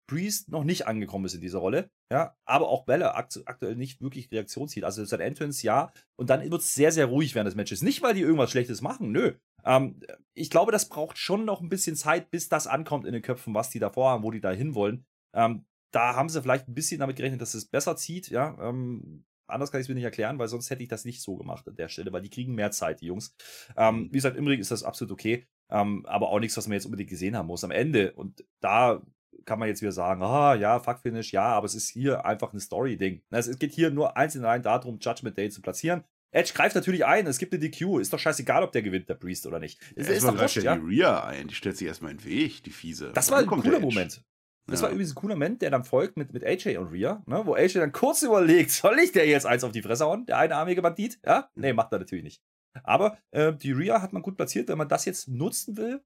Priest 0.07 0.49
noch 0.49 0.65
nicht 0.65 0.87
angekommen 0.87 1.25
ist 1.25 1.35
in 1.35 1.41
dieser 1.41 1.59
Rolle. 1.59 1.91
Ja, 2.11 2.37
aber 2.45 2.69
auch 2.69 2.85
Bella 2.85 3.15
akt 3.15 3.43
aktuell 3.47 3.77
nicht 3.77 4.01
wirklich 4.01 4.31
Reaktion 4.31 4.69
zieht. 4.69 4.85
Also 4.85 5.05
sein 5.05 5.21
Entrance 5.21 5.65
ja. 5.67 5.93
Und 6.17 6.31
dann 6.31 6.49
wird 6.49 6.61
es 6.61 6.75
sehr, 6.75 6.93
sehr 6.93 7.07
ruhig 7.07 7.35
während 7.35 7.49
des 7.49 7.57
Matches. 7.57 7.83
Nicht, 7.83 8.03
weil 8.03 8.15
die 8.15 8.21
irgendwas 8.21 8.51
Schlechtes 8.51 8.83
machen, 8.83 9.11
nö. 9.11 9.35
Ähm, 9.65 10.01
ich 10.35 10.51
glaube, 10.51 10.73
das 10.73 10.89
braucht 10.89 11.19
schon 11.19 11.45
noch 11.45 11.61
ein 11.61 11.69
bisschen 11.69 11.97
Zeit, 11.97 12.31
bis 12.31 12.49
das 12.49 12.67
ankommt 12.67 13.07
in 13.07 13.13
den 13.13 13.23
Köpfen, 13.23 13.55
was 13.55 13.71
die 13.71 13.81
da 13.81 13.91
vorhaben, 13.91 14.23
wo 14.23 14.31
die 14.31 14.41
da 14.41 14.53
hinwollen. 14.53 15.05
Ähm, 15.35 15.67
da 15.93 16.15
haben 16.15 16.29
sie 16.29 16.41
vielleicht 16.41 16.69
ein 16.69 16.75
bisschen 16.75 17.01
damit 17.01 17.17
gerechnet, 17.17 17.41
dass 17.41 17.55
es 17.55 17.67
besser 17.67 17.97
zieht, 17.97 18.29
ja. 18.29 18.57
Ähm, 18.61 19.25
anders 19.49 19.71
kann 19.71 19.81
ich 19.81 19.85
es 19.85 19.89
mir 19.89 19.95
nicht 19.95 20.05
erklären, 20.05 20.39
weil 20.39 20.49
sonst 20.49 20.71
hätte 20.71 20.83
ich 20.83 20.89
das 20.89 21.05
nicht 21.05 21.23
so 21.23 21.37
gemacht 21.37 21.67
an 21.69 21.77
der 21.77 21.89
Stelle, 21.89 22.13
weil 22.13 22.23
die 22.23 22.31
kriegen 22.31 22.55
mehr 22.55 22.71
Zeit, 22.71 23.01
die 23.01 23.07
Jungs. 23.07 23.35
Ähm, 23.77 24.09
wie 24.11 24.19
gesagt, 24.19 24.37
im 24.37 24.47
Ring 24.47 24.61
ist 24.61 24.71
das 24.71 24.83
absolut 24.83 25.13
okay, 25.13 25.47
ähm, 25.71 26.05
aber 26.07 26.29
auch 26.29 26.41
nichts, 26.41 26.57
was 26.57 26.67
man 26.67 26.75
jetzt 26.75 26.87
unbedingt 26.87 27.11
gesehen 27.11 27.37
haben 27.37 27.47
muss. 27.47 27.65
Am 27.65 27.71
Ende, 27.71 28.13
und 28.13 28.45
da 28.61 29.03
kann 29.47 29.59
man 29.59 29.69
jetzt 29.69 29.81
wieder 29.81 29.93
sagen, 29.93 30.23
ah, 30.23 30.55
ja, 30.55 30.79
Fuck-Finish, 30.81 31.33
ja, 31.33 31.45
aber 31.45 31.65
es 31.67 31.75
ist 31.75 31.89
hier 31.89 32.25
einfach 32.27 32.53
ein 32.53 32.61
Story-Ding. 32.61 33.23
Also, 33.31 33.51
es 33.51 33.59
geht 33.59 33.73
hier 33.73 33.91
nur 33.91 34.17
einzeln 34.17 34.45
allein 34.45 34.63
darum, 34.63 34.99
Judgment 35.01 35.39
Day 35.39 35.49
zu 35.49 35.63
platzieren. 35.63 36.05
Edge 36.33 36.53
greift 36.55 36.75
natürlich 36.75 37.07
ein, 37.07 37.27
es 37.27 37.39
gibt 37.39 37.55
eine 37.55 37.61
DQ, 37.61 37.99
ist 38.01 38.13
doch 38.13 38.19
scheißegal, 38.19 38.63
ob 38.63 38.73
der 38.73 38.83
gewinnt, 38.83 39.09
der 39.09 39.15
Priest 39.15 39.47
oder 39.47 39.59
nicht. 39.59 39.81
Es 39.95 40.09
ist 40.09 40.15
Erstmal 40.15 40.35
greift 40.35 40.57
ja 40.57 40.63
ja. 40.63 40.77
die 40.77 40.83
Rhea 40.97 41.25
ein. 41.25 41.49
Die 41.49 41.55
stellt 41.55 41.77
sich 41.79 41.87
erstmal 41.87 42.11
in 42.11 42.19
den 42.19 42.27
Weg, 42.27 42.63
die 42.65 42.71
fiese. 42.71 43.13
Das 43.15 43.31
war 43.31 43.39
ein 43.39 43.47
cooler. 43.47 43.81
Moment. 43.81 44.23
Das 44.67 44.81
Ja. 44.81 44.87
war 44.87 44.91
übrigens 44.93 45.13
ein 45.13 45.15
cooler 45.15 45.37
Moment, 45.37 45.63
der 45.63 45.71
dann 45.71 45.85
folgt 45.85 46.17
mit, 46.17 46.33
mit 46.33 46.45
AJ 46.45 46.77
und 46.79 46.89
Rhea, 46.89 47.23
ne, 47.27 47.43
wo 47.47 47.55
AJ 47.55 47.75
dann 47.75 47.93
kurz 47.93 48.23
überlegt, 48.23 48.73
soll 48.73 48.99
ich 48.99 49.13
der 49.13 49.27
jetzt 49.27 49.47
eins 49.47 49.63
auf 49.63 49.71
die 49.73 49.81
Fresse 49.81 50.05
hauen, 50.05 50.27
der 50.27 50.39
einarmige 50.39 50.83
Bandit? 50.83 51.21
Ja? 51.25 51.49
Nee, 51.55 51.73
macht 51.73 51.93
er 51.93 52.01
natürlich 52.01 52.25
nicht. 52.25 52.43
Aber 52.83 53.17
äh, 53.31 53.55
die 53.55 53.73
Rhea 53.73 54.03
hat 54.03 54.13
man 54.13 54.23
gut 54.23 54.37
platziert, 54.37 54.69
wenn 54.69 54.77
man 54.77 54.89
das 54.89 55.05
jetzt 55.05 55.29
nutzen 55.29 55.77
will, 55.77 56.03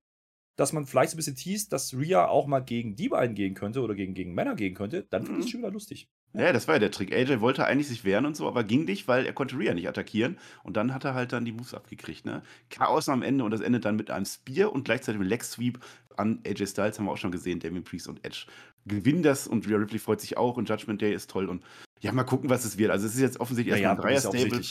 dass 0.57 0.73
man 0.73 0.87
vielleicht 0.87 1.11
so 1.11 1.15
ein 1.15 1.19
bisschen 1.19 1.37
teast, 1.37 1.73
dass 1.73 1.95
Rhea 1.95 2.27
auch 2.27 2.47
mal 2.47 2.61
gegen 2.61 2.97
die 2.97 3.09
beiden 3.09 3.35
gehen 3.35 3.55
könnte 3.55 3.81
oder 3.83 3.95
gegen, 3.95 4.15
gegen 4.15 4.35
Männer 4.35 4.55
gehen 4.55 4.75
könnte, 4.75 5.07
dann 5.11 5.23
finde 5.25 5.39
ich 5.41 5.45
Mhm. 5.45 5.45
es 5.47 5.51
schon 5.51 5.61
wieder 5.61 5.71
lustig. 5.73 6.09
Ja, 6.33 6.53
das 6.53 6.69
war 6.69 6.77
ja 6.77 6.79
der 6.79 6.93
Trick. 6.93 7.13
AJ 7.13 7.41
wollte 7.41 7.65
eigentlich 7.67 7.89
sich 7.89 8.05
wehren 8.05 8.25
und 8.25 8.37
so, 8.37 8.47
aber 8.47 8.63
ging 8.63 8.85
nicht, 8.85 9.09
weil 9.09 9.27
er 9.27 9.33
konnte 9.33 9.59
Rhea 9.59 9.75
nicht 9.75 9.89
attackieren. 9.89 10.39
Und 10.63 10.77
dann 10.77 10.95
hat 10.95 11.05
er 11.05 11.15
halt 11.15 11.33
dann 11.33 11.45
die 11.45 11.51
Moves 11.51 11.75
abgekriegt. 11.75 12.25
Ne? 12.25 12.43
Chaos 12.69 13.09
am 13.09 13.23
Ende 13.23 13.43
und 13.43 13.51
das 13.51 13.61
endet 13.61 13.85
dann 13.85 13.97
mit 13.97 14.11
einem 14.13 14.25
Spear 14.27 14.73
und 14.73 14.85
gleichzeitig 14.85 15.19
mit 15.19 15.29
Leg 15.29 15.43
Sweep 15.43 15.81
an 16.17 16.41
AJ 16.47 16.67
Styles, 16.69 16.99
haben 16.99 17.07
wir 17.07 17.13
auch 17.13 17.17
schon 17.17 17.33
gesehen. 17.33 17.59
Damien 17.59 17.83
Priest 17.83 18.07
und 18.07 18.25
Edge 18.25 18.47
gewinnen 18.87 19.23
das 19.25 19.49
und 19.49 19.67
Rhea 19.69 19.77
Ripley 19.79 19.99
freut 19.99 20.21
sich 20.21 20.37
auch 20.37 20.57
und 20.57 20.69
Judgment 20.69 21.01
Day 21.01 21.13
ist 21.13 21.31
toll. 21.31 21.49
Und 21.49 21.65
ja, 22.01 22.13
mal 22.13 22.23
gucken, 22.25 22.49
was 22.49 22.65
es 22.65 22.79
wird. 22.79 22.91
Also 22.93 23.07
es 23.07 23.15
ist 23.15 23.21
jetzt 23.21 23.41
offensichtlich 23.41 23.81
erstmal 23.83 23.93
ein 23.93 23.97
ja 23.97 24.21
Dreier-Stable. 24.21 24.63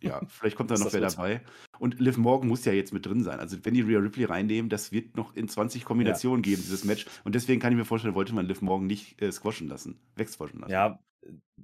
Ja, 0.00 0.20
vielleicht 0.28 0.56
kommt 0.56 0.70
da 0.70 0.76
noch 0.76 0.92
wer 0.92 1.00
dabei. 1.00 1.40
Und 1.78 1.98
Liv 2.00 2.16
Morgan 2.16 2.48
muss 2.48 2.64
ja 2.64 2.72
jetzt 2.72 2.92
mit 2.92 3.06
drin 3.06 3.22
sein. 3.22 3.40
Also, 3.40 3.56
wenn 3.64 3.74
die 3.74 3.80
Rhea 3.80 3.98
Ripley 3.98 4.24
reinnehmen, 4.24 4.68
das 4.68 4.92
wird 4.92 5.16
noch 5.16 5.34
in 5.34 5.48
20 5.48 5.84
Kombinationen 5.84 6.42
geben, 6.42 6.62
dieses 6.62 6.84
Match. 6.84 7.06
Und 7.24 7.34
deswegen 7.34 7.60
kann 7.60 7.72
ich 7.72 7.78
mir 7.78 7.84
vorstellen, 7.84 8.14
wollte 8.14 8.34
man 8.34 8.46
Liv 8.46 8.62
Morgan 8.62 8.86
nicht 8.86 9.20
äh, 9.20 9.32
squashen 9.32 9.68
lassen, 9.68 10.00
wegsquashen 10.16 10.60
lassen. 10.60 10.72
Ja, 10.72 11.00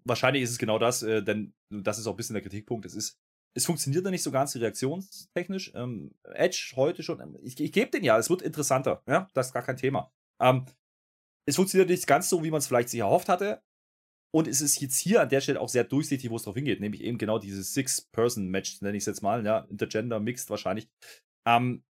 wahrscheinlich 0.05 0.43
ist 0.43 0.51
es 0.51 0.59
genau 0.59 0.79
das, 0.79 1.03
äh, 1.03 1.23
denn 1.23 1.53
das 1.71 1.99
ist 1.99 2.07
auch 2.07 2.15
ein 2.15 2.17
bisschen 2.17 2.35
der 2.35 2.43
Kritikpunkt. 2.43 2.87
Es 2.87 2.95
ist, 2.95 3.19
es 3.55 3.67
funktioniert 3.67 4.05
noch 4.05 4.11
nicht 4.11 4.23
so 4.23 4.31
ganz 4.31 4.55
reaktionstechnisch. 4.57 5.73
Ähm, 5.75 6.13
Edge 6.25 6.73
heute 6.77 7.03
schon, 7.03 7.21
ähm, 7.21 7.37
ich, 7.43 7.61
ich 7.61 7.73
gebe 7.73 7.91
den 7.91 8.05
ja, 8.05 8.19
es 8.19 8.31
wird 8.31 8.43
interessanter, 8.43 9.03
ja, 9.09 9.29
das 9.35 9.49
ist 9.49 9.53
gar 9.53 9.63
kein 9.63 9.77
Thema. 9.77 10.11
Ähm, 10.41 10.67
es 11.49 11.57
funktioniert 11.57 11.89
nicht 11.89 12.07
ganz 12.07 12.29
so, 12.29 12.43
wie 12.43 12.51
man 12.51 12.59
es 12.59 12.67
vielleicht 12.67 12.89
sich 12.89 13.01
erhofft 13.01 13.29
hatte, 13.29 13.63
Und 14.35 14.49
es 14.49 14.61
ist 14.61 14.81
jetzt 14.81 14.99
hier 14.99 15.23
an 15.23 15.29
der 15.29 15.41
Stelle 15.41 15.61
auch 15.61 15.69
sehr 15.69 15.85
durchsichtig, 15.85 16.31
wo 16.31 16.37
es 16.37 16.43
drauf 16.43 16.57
hingeht, 16.57 16.81
nämlich 16.81 17.03
eben 17.03 17.19
genau 17.19 17.39
dieses 17.39 17.73
Six-Person-Match, 17.75 18.83
nenne 18.83 18.97
ich 18.97 19.03
es 19.03 19.07
jetzt 19.07 19.23
mal, 19.23 19.45
ja, 19.45 19.61
Intergender, 19.71 20.21
Mixed 20.21 20.51
wahrscheinlich. 20.51 20.89
Ähm, 21.47 21.83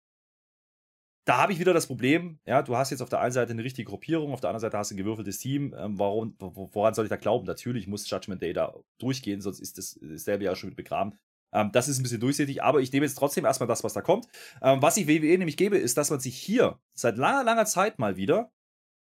da 1.25 1.37
habe 1.37 1.53
ich 1.53 1.59
wieder 1.59 1.73
das 1.73 1.87
Problem, 1.87 2.39
ja, 2.45 2.61
du 2.61 2.77
hast 2.77 2.91
jetzt 2.91 3.01
auf 3.01 3.09
der 3.09 3.19
einen 3.19 3.31
Seite 3.31 3.51
eine 3.51 3.63
richtige 3.63 3.89
Gruppierung, 3.89 4.31
auf 4.31 4.41
der 4.41 4.51
anderen 4.51 4.61
Seite 4.61 4.77
hast 4.77 4.91
du 4.91 4.95
ein 4.95 4.97
gewürfeltes 4.97 5.39
Team. 5.39 5.73
Ähm, 5.75 5.97
warum, 5.97 6.35
woran 6.37 6.93
soll 6.93 7.05
ich 7.05 7.09
da 7.09 7.15
glauben? 7.15 7.47
Natürlich 7.47 7.87
muss 7.87 8.07
Judgment 8.07 8.43
Day 8.43 8.53
da 8.53 8.75
durchgehen, 8.99 9.41
sonst 9.41 9.59
ist 9.59 9.79
das 9.79 9.91
selbe 10.01 10.43
ja 10.43 10.55
schon 10.55 10.69
mit 10.69 10.77
begraben. 10.77 11.17
Ähm, 11.51 11.71
das 11.71 11.87
ist 11.87 11.97
ein 11.97 12.03
bisschen 12.03 12.19
durchsichtig, 12.19 12.61
aber 12.61 12.79
ich 12.79 12.91
nehme 12.91 13.07
jetzt 13.07 13.15
trotzdem 13.15 13.45
erstmal 13.45 13.67
das, 13.67 13.83
was 13.83 13.93
da 13.93 14.01
kommt. 14.01 14.27
Ähm, 14.61 14.83
was 14.83 14.97
ich 14.97 15.07
WWE 15.07 15.37
nämlich 15.37 15.57
gebe, 15.57 15.77
ist, 15.77 15.97
dass 15.97 16.11
man 16.11 16.19
sich 16.19 16.37
hier 16.37 16.79
seit 16.93 17.17
langer, 17.17 17.43
langer 17.43 17.65
Zeit 17.65 17.97
mal 17.97 18.17
wieder 18.17 18.51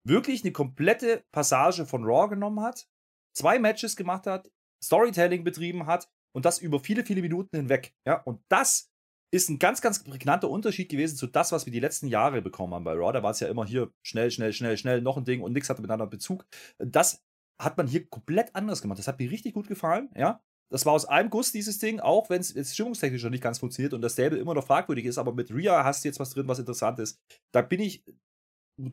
wirklich 0.05 0.43
eine 0.43 0.53
komplette 0.53 1.25
Passage 1.33 1.87
von 1.87 2.05
Raw 2.05 2.29
genommen 2.29 2.61
hat, 2.61 2.87
zwei 3.33 3.59
Matches 3.59 3.97
gemacht 3.97 4.27
hat, 4.27 4.51
Storytelling 4.83 5.45
betrieben 5.45 5.87
hat 5.87 6.09
und 6.35 6.45
das 6.45 6.59
über 6.59 6.81
viele, 6.81 7.05
viele 7.05 7.23
Minuten 7.23 7.57
hinweg. 7.57 7.95
Ja, 8.07 8.23
und 8.23 8.43
das 8.49 8.91
ist 9.33 9.49
ein 9.49 9.59
ganz, 9.59 9.81
ganz 9.81 10.03
prägnanter 10.03 10.51
Unterschied 10.51 10.89
gewesen 10.89 11.17
zu 11.17 11.27
das, 11.27 11.53
was 11.53 11.67
wir 11.67 11.73
die 11.73 11.81
letzten 11.81 12.09
Jahre 12.09 12.43
bekommen 12.43 12.75
haben 12.75 12.85
bei 12.85 12.95
Raw. 12.95 13.13
Da 13.13 13.23
war 13.23 13.31
es 13.31 13.41
ja 13.41 13.49
immer 13.49 13.65
hier 13.65 13.93
schnell, 14.03 14.31
schnell, 14.31 14.53
schnell, 14.53 14.77
schnell, 14.77 15.03
noch 15.03 15.17
ein 15.17 15.25
Ding 15.25 15.41
und 15.43 15.53
nichts 15.53 15.71
hatte 15.71 15.83
miteinander 15.83 16.07
Bezug. 16.07 16.45
Das 16.79 17.23
hat 17.61 17.77
man 17.77 17.87
hier 17.87 18.09
komplett 18.09 18.55
anders 18.57 18.83
gemacht. 18.83 18.99
Das 18.99 19.07
hat 19.07 19.19
mir 19.19 19.31
richtig 19.31 19.55
gut 19.55 19.69
gefallen, 19.69 20.11
ja. 20.17 20.43
Das 20.73 20.87
war 20.87 20.93
aus 20.93 21.05
einem 21.05 21.31
Guss, 21.31 21.51
dieses 21.51 21.79
Ding, 21.79 21.99
auch 21.99 22.31
wenn 22.31 22.41
es 22.41 22.55
jetzt 22.55 22.75
stimmungstechnisch 22.75 23.25
noch 23.25 23.31
nicht 23.31 23.43
ganz 23.43 23.59
funktioniert 23.59 23.93
und 23.93 24.03
das 24.03 24.13
Stable 24.13 24.39
immer 24.39 24.55
noch 24.55 24.67
fragwürdig 24.67 25.05
ist, 25.05 25.19
aber 25.19 25.35
mit 25.35 25.53
Rhea 25.53 25.83
hast 25.83 26.05
du 26.05 26.09
jetzt 26.09 26.21
was 26.21 26.31
drin, 26.31 26.47
was 26.47 26.61
interessant 26.61 27.01
ist. 27.01 27.21
Da 27.53 27.61
bin 27.61 27.81
ich 27.81 28.05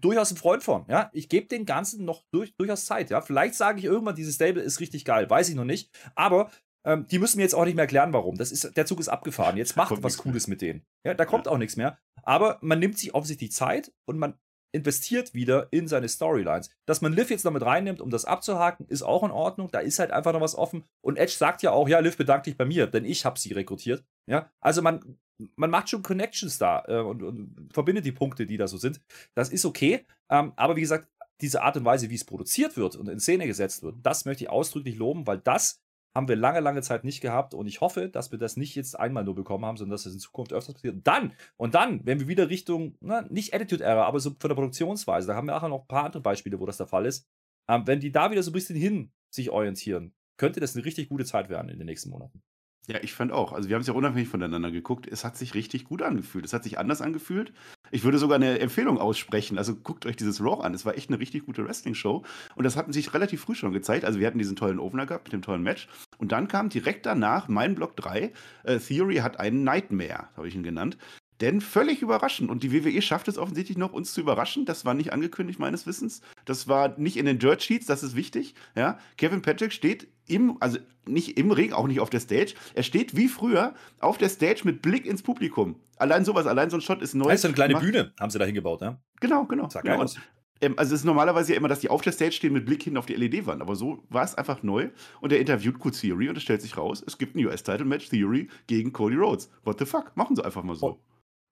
durchaus 0.01 0.31
ein 0.31 0.37
Freund 0.37 0.63
von, 0.63 0.85
ja. 0.87 1.09
Ich 1.13 1.29
gebe 1.29 1.47
den 1.47 1.65
Ganzen 1.65 2.05
noch 2.05 2.23
durch, 2.31 2.55
durchaus 2.57 2.85
Zeit, 2.85 3.09
ja. 3.09 3.21
Vielleicht 3.21 3.55
sage 3.55 3.79
ich 3.79 3.85
irgendwann, 3.85 4.15
dieses 4.15 4.35
Stable 4.35 4.61
ist 4.61 4.79
richtig 4.79 5.05
geil, 5.05 5.29
weiß 5.29 5.49
ich 5.49 5.55
noch 5.55 5.65
nicht. 5.65 5.89
Aber 6.15 6.51
ähm, 6.85 7.05
die 7.09 7.19
müssen 7.19 7.37
mir 7.37 7.43
jetzt 7.43 7.55
auch 7.55 7.65
nicht 7.65 7.75
mehr 7.75 7.83
erklären, 7.83 8.13
warum. 8.13 8.37
Das 8.37 8.51
ist, 8.51 8.75
der 8.77 8.85
Zug 8.85 8.99
ist 8.99 9.09
abgefahren. 9.09 9.57
Jetzt 9.57 9.75
macht 9.75 10.01
was 10.03 10.17
Cooles 10.17 10.47
mehr. 10.47 10.53
mit 10.53 10.61
denen. 10.61 10.85
Ja, 11.05 11.13
da 11.13 11.25
kommt 11.25 11.45
ja. 11.45 11.51
auch 11.51 11.57
nichts 11.57 11.75
mehr. 11.75 11.97
Aber 12.23 12.57
man 12.61 12.79
nimmt 12.79 12.97
sich 12.97 13.13
offensichtlich 13.13 13.51
Zeit 13.51 13.91
und 14.05 14.17
man 14.17 14.35
investiert 14.73 15.33
wieder 15.33 15.67
in 15.71 15.87
seine 15.87 16.07
Storylines. 16.07 16.69
Dass 16.85 17.01
man 17.01 17.13
Liv 17.13 17.29
jetzt 17.29 17.43
noch 17.43 17.51
mit 17.51 17.63
reinnimmt, 17.63 17.99
um 18.01 18.09
das 18.09 18.25
abzuhaken, 18.25 18.85
ist 18.87 19.01
auch 19.01 19.23
in 19.23 19.31
Ordnung. 19.31 19.69
Da 19.71 19.79
ist 19.79 19.99
halt 19.99 20.11
einfach 20.11 20.33
noch 20.33 20.41
was 20.41 20.55
offen. 20.55 20.85
Und 21.01 21.17
Edge 21.17 21.33
sagt 21.33 21.61
ja 21.61 21.71
auch, 21.71 21.89
ja, 21.89 21.99
Liv 21.99 22.15
bedankt 22.17 22.45
dich 22.45 22.57
bei 22.57 22.65
mir, 22.65 22.87
denn 22.87 23.05
ich 23.05 23.25
habe 23.25 23.39
sie 23.39 23.53
rekrutiert. 23.53 24.05
Ja, 24.29 24.49
also 24.61 24.81
man, 24.81 25.17
man 25.55 25.69
macht 25.69 25.89
schon 25.89 26.03
Connections 26.03 26.57
da 26.57 26.83
äh, 26.87 26.99
und, 26.99 27.23
und, 27.23 27.73
verbindet 27.73 28.05
die 28.05 28.11
Punkte, 28.11 28.45
die 28.45 28.57
da 28.57 28.67
so 28.67 28.77
sind. 28.77 29.01
Das 29.35 29.49
ist 29.49 29.65
okay. 29.65 30.05
Ähm, 30.29 30.53
aber 30.55 30.75
wie 30.75 30.81
gesagt, 30.81 31.07
diese 31.41 31.61
Art 31.61 31.77
und 31.77 31.85
Weise, 31.85 32.09
wie 32.09 32.15
es 32.15 32.25
produziert 32.25 32.77
wird 32.77 32.95
und 32.95 33.07
in 33.07 33.19
Szene 33.19 33.45
gesetzt 33.45 33.83
wird, 33.83 33.97
das 34.03 34.25
möchte 34.25 34.43
ich 34.43 34.49
ausdrücklich 34.49 34.97
loben, 34.97 35.27
weil 35.27 35.37
das 35.37 35.81
haben 36.15 36.27
wir 36.27 36.35
lange, 36.35 36.61
lange 36.61 36.81
Zeit 36.81 37.03
nicht 37.03 37.21
gehabt 37.21 37.53
und 37.53 37.67
ich 37.67 37.79
hoffe, 37.79 38.09
dass 38.09 38.31
wir 38.31 38.39
das 38.39 38.57
nicht 38.57 38.73
jetzt 38.73 38.99
einmal 38.99 39.23
nur 39.23 39.35
bekommen 39.35 39.65
haben, 39.65 39.77
sondern 39.77 39.91
dass 39.91 40.07
es 40.07 40.13
in 40.13 40.19
Zukunft 40.19 40.51
öfters 40.51 40.73
passiert. 40.73 40.95
Und 40.95 41.05
dann, 41.05 41.33
und 41.57 41.75
dann, 41.75 42.03
wenn 42.05 42.19
wir 42.19 42.27
wieder 42.27 42.49
Richtung, 42.49 42.95
na, 43.01 43.21
nicht 43.29 43.53
Attitude 43.53 43.83
Era, 43.83 44.05
aber 44.05 44.19
so 44.19 44.31
von 44.31 44.49
der 44.49 44.55
Produktionsweise, 44.55 45.27
da 45.27 45.35
haben 45.35 45.45
wir 45.45 45.55
auch 45.55 45.67
noch 45.67 45.81
ein 45.81 45.87
paar 45.87 46.05
andere 46.05 46.23
Beispiele, 46.23 46.59
wo 46.59 46.65
das 46.65 46.77
der 46.77 46.87
Fall 46.87 47.05
ist. 47.05 47.27
Ähm, 47.69 47.85
wenn 47.85 47.99
die 47.99 48.11
da 48.11 48.31
wieder 48.31 48.41
so 48.41 48.49
ein 48.49 48.53
bisschen 48.53 48.75
hin 48.75 49.11
sich 49.29 49.51
orientieren, 49.51 50.15
könnte 50.37 50.59
das 50.59 50.75
eine 50.75 50.85
richtig 50.85 51.09
gute 51.09 51.25
Zeit 51.25 51.49
werden 51.49 51.69
in 51.69 51.77
den 51.77 51.85
nächsten 51.85 52.09
Monaten. 52.09 52.41
Ja, 52.89 52.99
ich 53.01 53.13
fand 53.13 53.33
auch. 53.33 53.51
Also 53.51 53.67
wir 53.67 53.75
haben 53.75 53.81
es 53.81 53.87
ja 53.87 53.93
unabhängig 53.93 54.29
voneinander 54.29 54.71
geguckt. 54.71 55.07
Es 55.07 55.25
hat 55.25 55.35
sich 55.35 55.53
richtig 55.53 55.83
gut 55.83 56.01
angefühlt. 56.01 56.45
Es 56.45 56.53
hat 56.53 56.63
sich 56.63 56.79
anders 56.79 57.01
angefühlt. 57.01 57.51
Ich 57.91 58.05
würde 58.05 58.17
sogar 58.17 58.35
eine 58.37 58.59
Empfehlung 58.59 58.97
aussprechen. 58.97 59.57
Also 59.57 59.75
guckt 59.75 60.05
euch 60.05 60.15
dieses 60.15 60.39
Raw 60.39 60.63
an. 60.63 60.73
Es 60.73 60.85
war 60.85 60.95
echt 60.95 61.09
eine 61.09 61.19
richtig 61.19 61.45
gute 61.45 61.65
Wrestling-Show. 61.65 62.23
Und 62.55 62.63
das 62.63 62.77
hat 62.77 62.91
sich 62.93 63.13
relativ 63.13 63.41
früh 63.41 63.55
schon 63.55 63.73
gezeigt. 63.73 64.05
Also 64.05 64.19
wir 64.19 64.27
hatten 64.27 64.39
diesen 64.39 64.55
tollen 64.55 64.79
Opener 64.79 65.05
gehabt 65.05 65.25
mit 65.25 65.33
dem 65.33 65.41
tollen 65.41 65.63
Match. 65.63 65.89
Und 66.17 66.31
dann 66.31 66.47
kam 66.47 66.69
direkt 66.69 67.05
danach 67.05 67.49
mein 67.49 67.75
Block 67.75 67.97
3. 67.97 68.31
Äh, 68.63 68.79
Theory 68.79 69.17
hat 69.17 69.37
einen 69.37 69.65
Nightmare, 69.65 70.29
habe 70.37 70.47
ich 70.47 70.55
ihn 70.55 70.63
genannt. 70.63 70.97
Denn 71.41 71.61
völlig 71.61 72.01
überraschend. 72.01 72.49
Und 72.49 72.63
die 72.63 72.73
WWE 72.73 73.01
schafft 73.01 73.27
es 73.27 73.37
offensichtlich 73.37 73.77
noch, 73.77 73.93
uns 73.93 74.13
zu 74.13 74.21
überraschen. 74.21 74.65
Das 74.65 74.85
war 74.85 74.93
nicht 74.93 75.13
angekündigt, 75.13 75.59
meines 75.59 75.85
Wissens. 75.85 76.21
Das 76.45 76.67
war 76.67 76.97
nicht 76.97 77.17
in 77.17 77.25
den 77.25 77.39
Dirt 77.39 77.61
Sheets, 77.61 77.85
das 77.85 78.03
ist 78.03 78.15
wichtig. 78.15 78.55
Ja? 78.75 78.97
Kevin 79.17 79.41
Patrick 79.41 79.71
steht 79.71 80.07
im, 80.27 80.57
also 80.59 80.79
nicht 81.05 81.37
im 81.37 81.51
Ring, 81.51 81.73
auch 81.73 81.87
nicht 81.87 81.99
auf 81.99 82.09
der 82.09 82.19
Stage. 82.19 82.53
Er 82.73 82.83
steht 82.83 83.15
wie 83.15 83.27
früher 83.27 83.75
auf 83.99 84.17
der 84.17 84.29
Stage 84.29 84.61
mit 84.63 84.81
Blick 84.81 85.05
ins 85.05 85.21
Publikum. 85.21 85.75
Allein 85.97 86.25
sowas, 86.25 86.47
allein 86.47 86.69
so 86.69 86.77
ein 86.77 86.81
Shot 86.81 87.01
ist 87.01 87.13
neu. 87.13 87.29
Das 87.29 87.39
ist 87.39 87.45
eine 87.45 87.53
kleine 87.53 87.73
gemacht. 87.73 87.85
Bühne, 87.85 88.13
haben 88.19 88.29
sie 88.29 88.39
da 88.39 88.45
hingebaut, 88.45 88.81
ja? 88.81 88.99
Genau, 89.19 89.45
genau. 89.45 89.69
Sag 89.69 89.83
genau. 89.83 90.01
Und, 90.01 90.19
ähm, 90.61 90.73
also 90.77 90.93
es 90.93 91.01
ist 91.01 91.05
normalerweise 91.05 91.53
ja 91.53 91.57
immer, 91.57 91.67
dass 91.67 91.79
die 91.79 91.89
auf 91.89 92.01
der 92.01 92.11
Stage 92.11 92.33
stehen 92.33 92.53
mit 92.53 92.65
Blick 92.65 92.83
hin 92.83 92.97
auf 92.97 93.05
die 93.05 93.15
LED-Wand. 93.15 93.61
Aber 93.61 93.75
so 93.75 94.03
war 94.09 94.23
es 94.23 94.35
einfach 94.35 94.63
neu. 94.63 94.89
Und 95.21 95.31
er 95.31 95.39
interviewt 95.39 95.79
Q 95.79 95.91
Theory 95.91 96.29
und 96.29 96.37
es 96.37 96.43
stellt 96.43 96.61
sich 96.61 96.77
raus, 96.77 97.03
es 97.05 97.17
gibt 97.17 97.35
ein 97.35 97.45
US-Title-Match 97.45 98.09
Theory 98.09 98.49
gegen 98.67 98.91
Cody 98.91 99.15
Rhodes. 99.15 99.49
What 99.63 99.79
the 99.79 99.85
fuck? 99.85 100.15
Machen 100.15 100.35
sie 100.35 100.43
einfach 100.43 100.63
mal 100.63 100.75
so. 100.75 100.99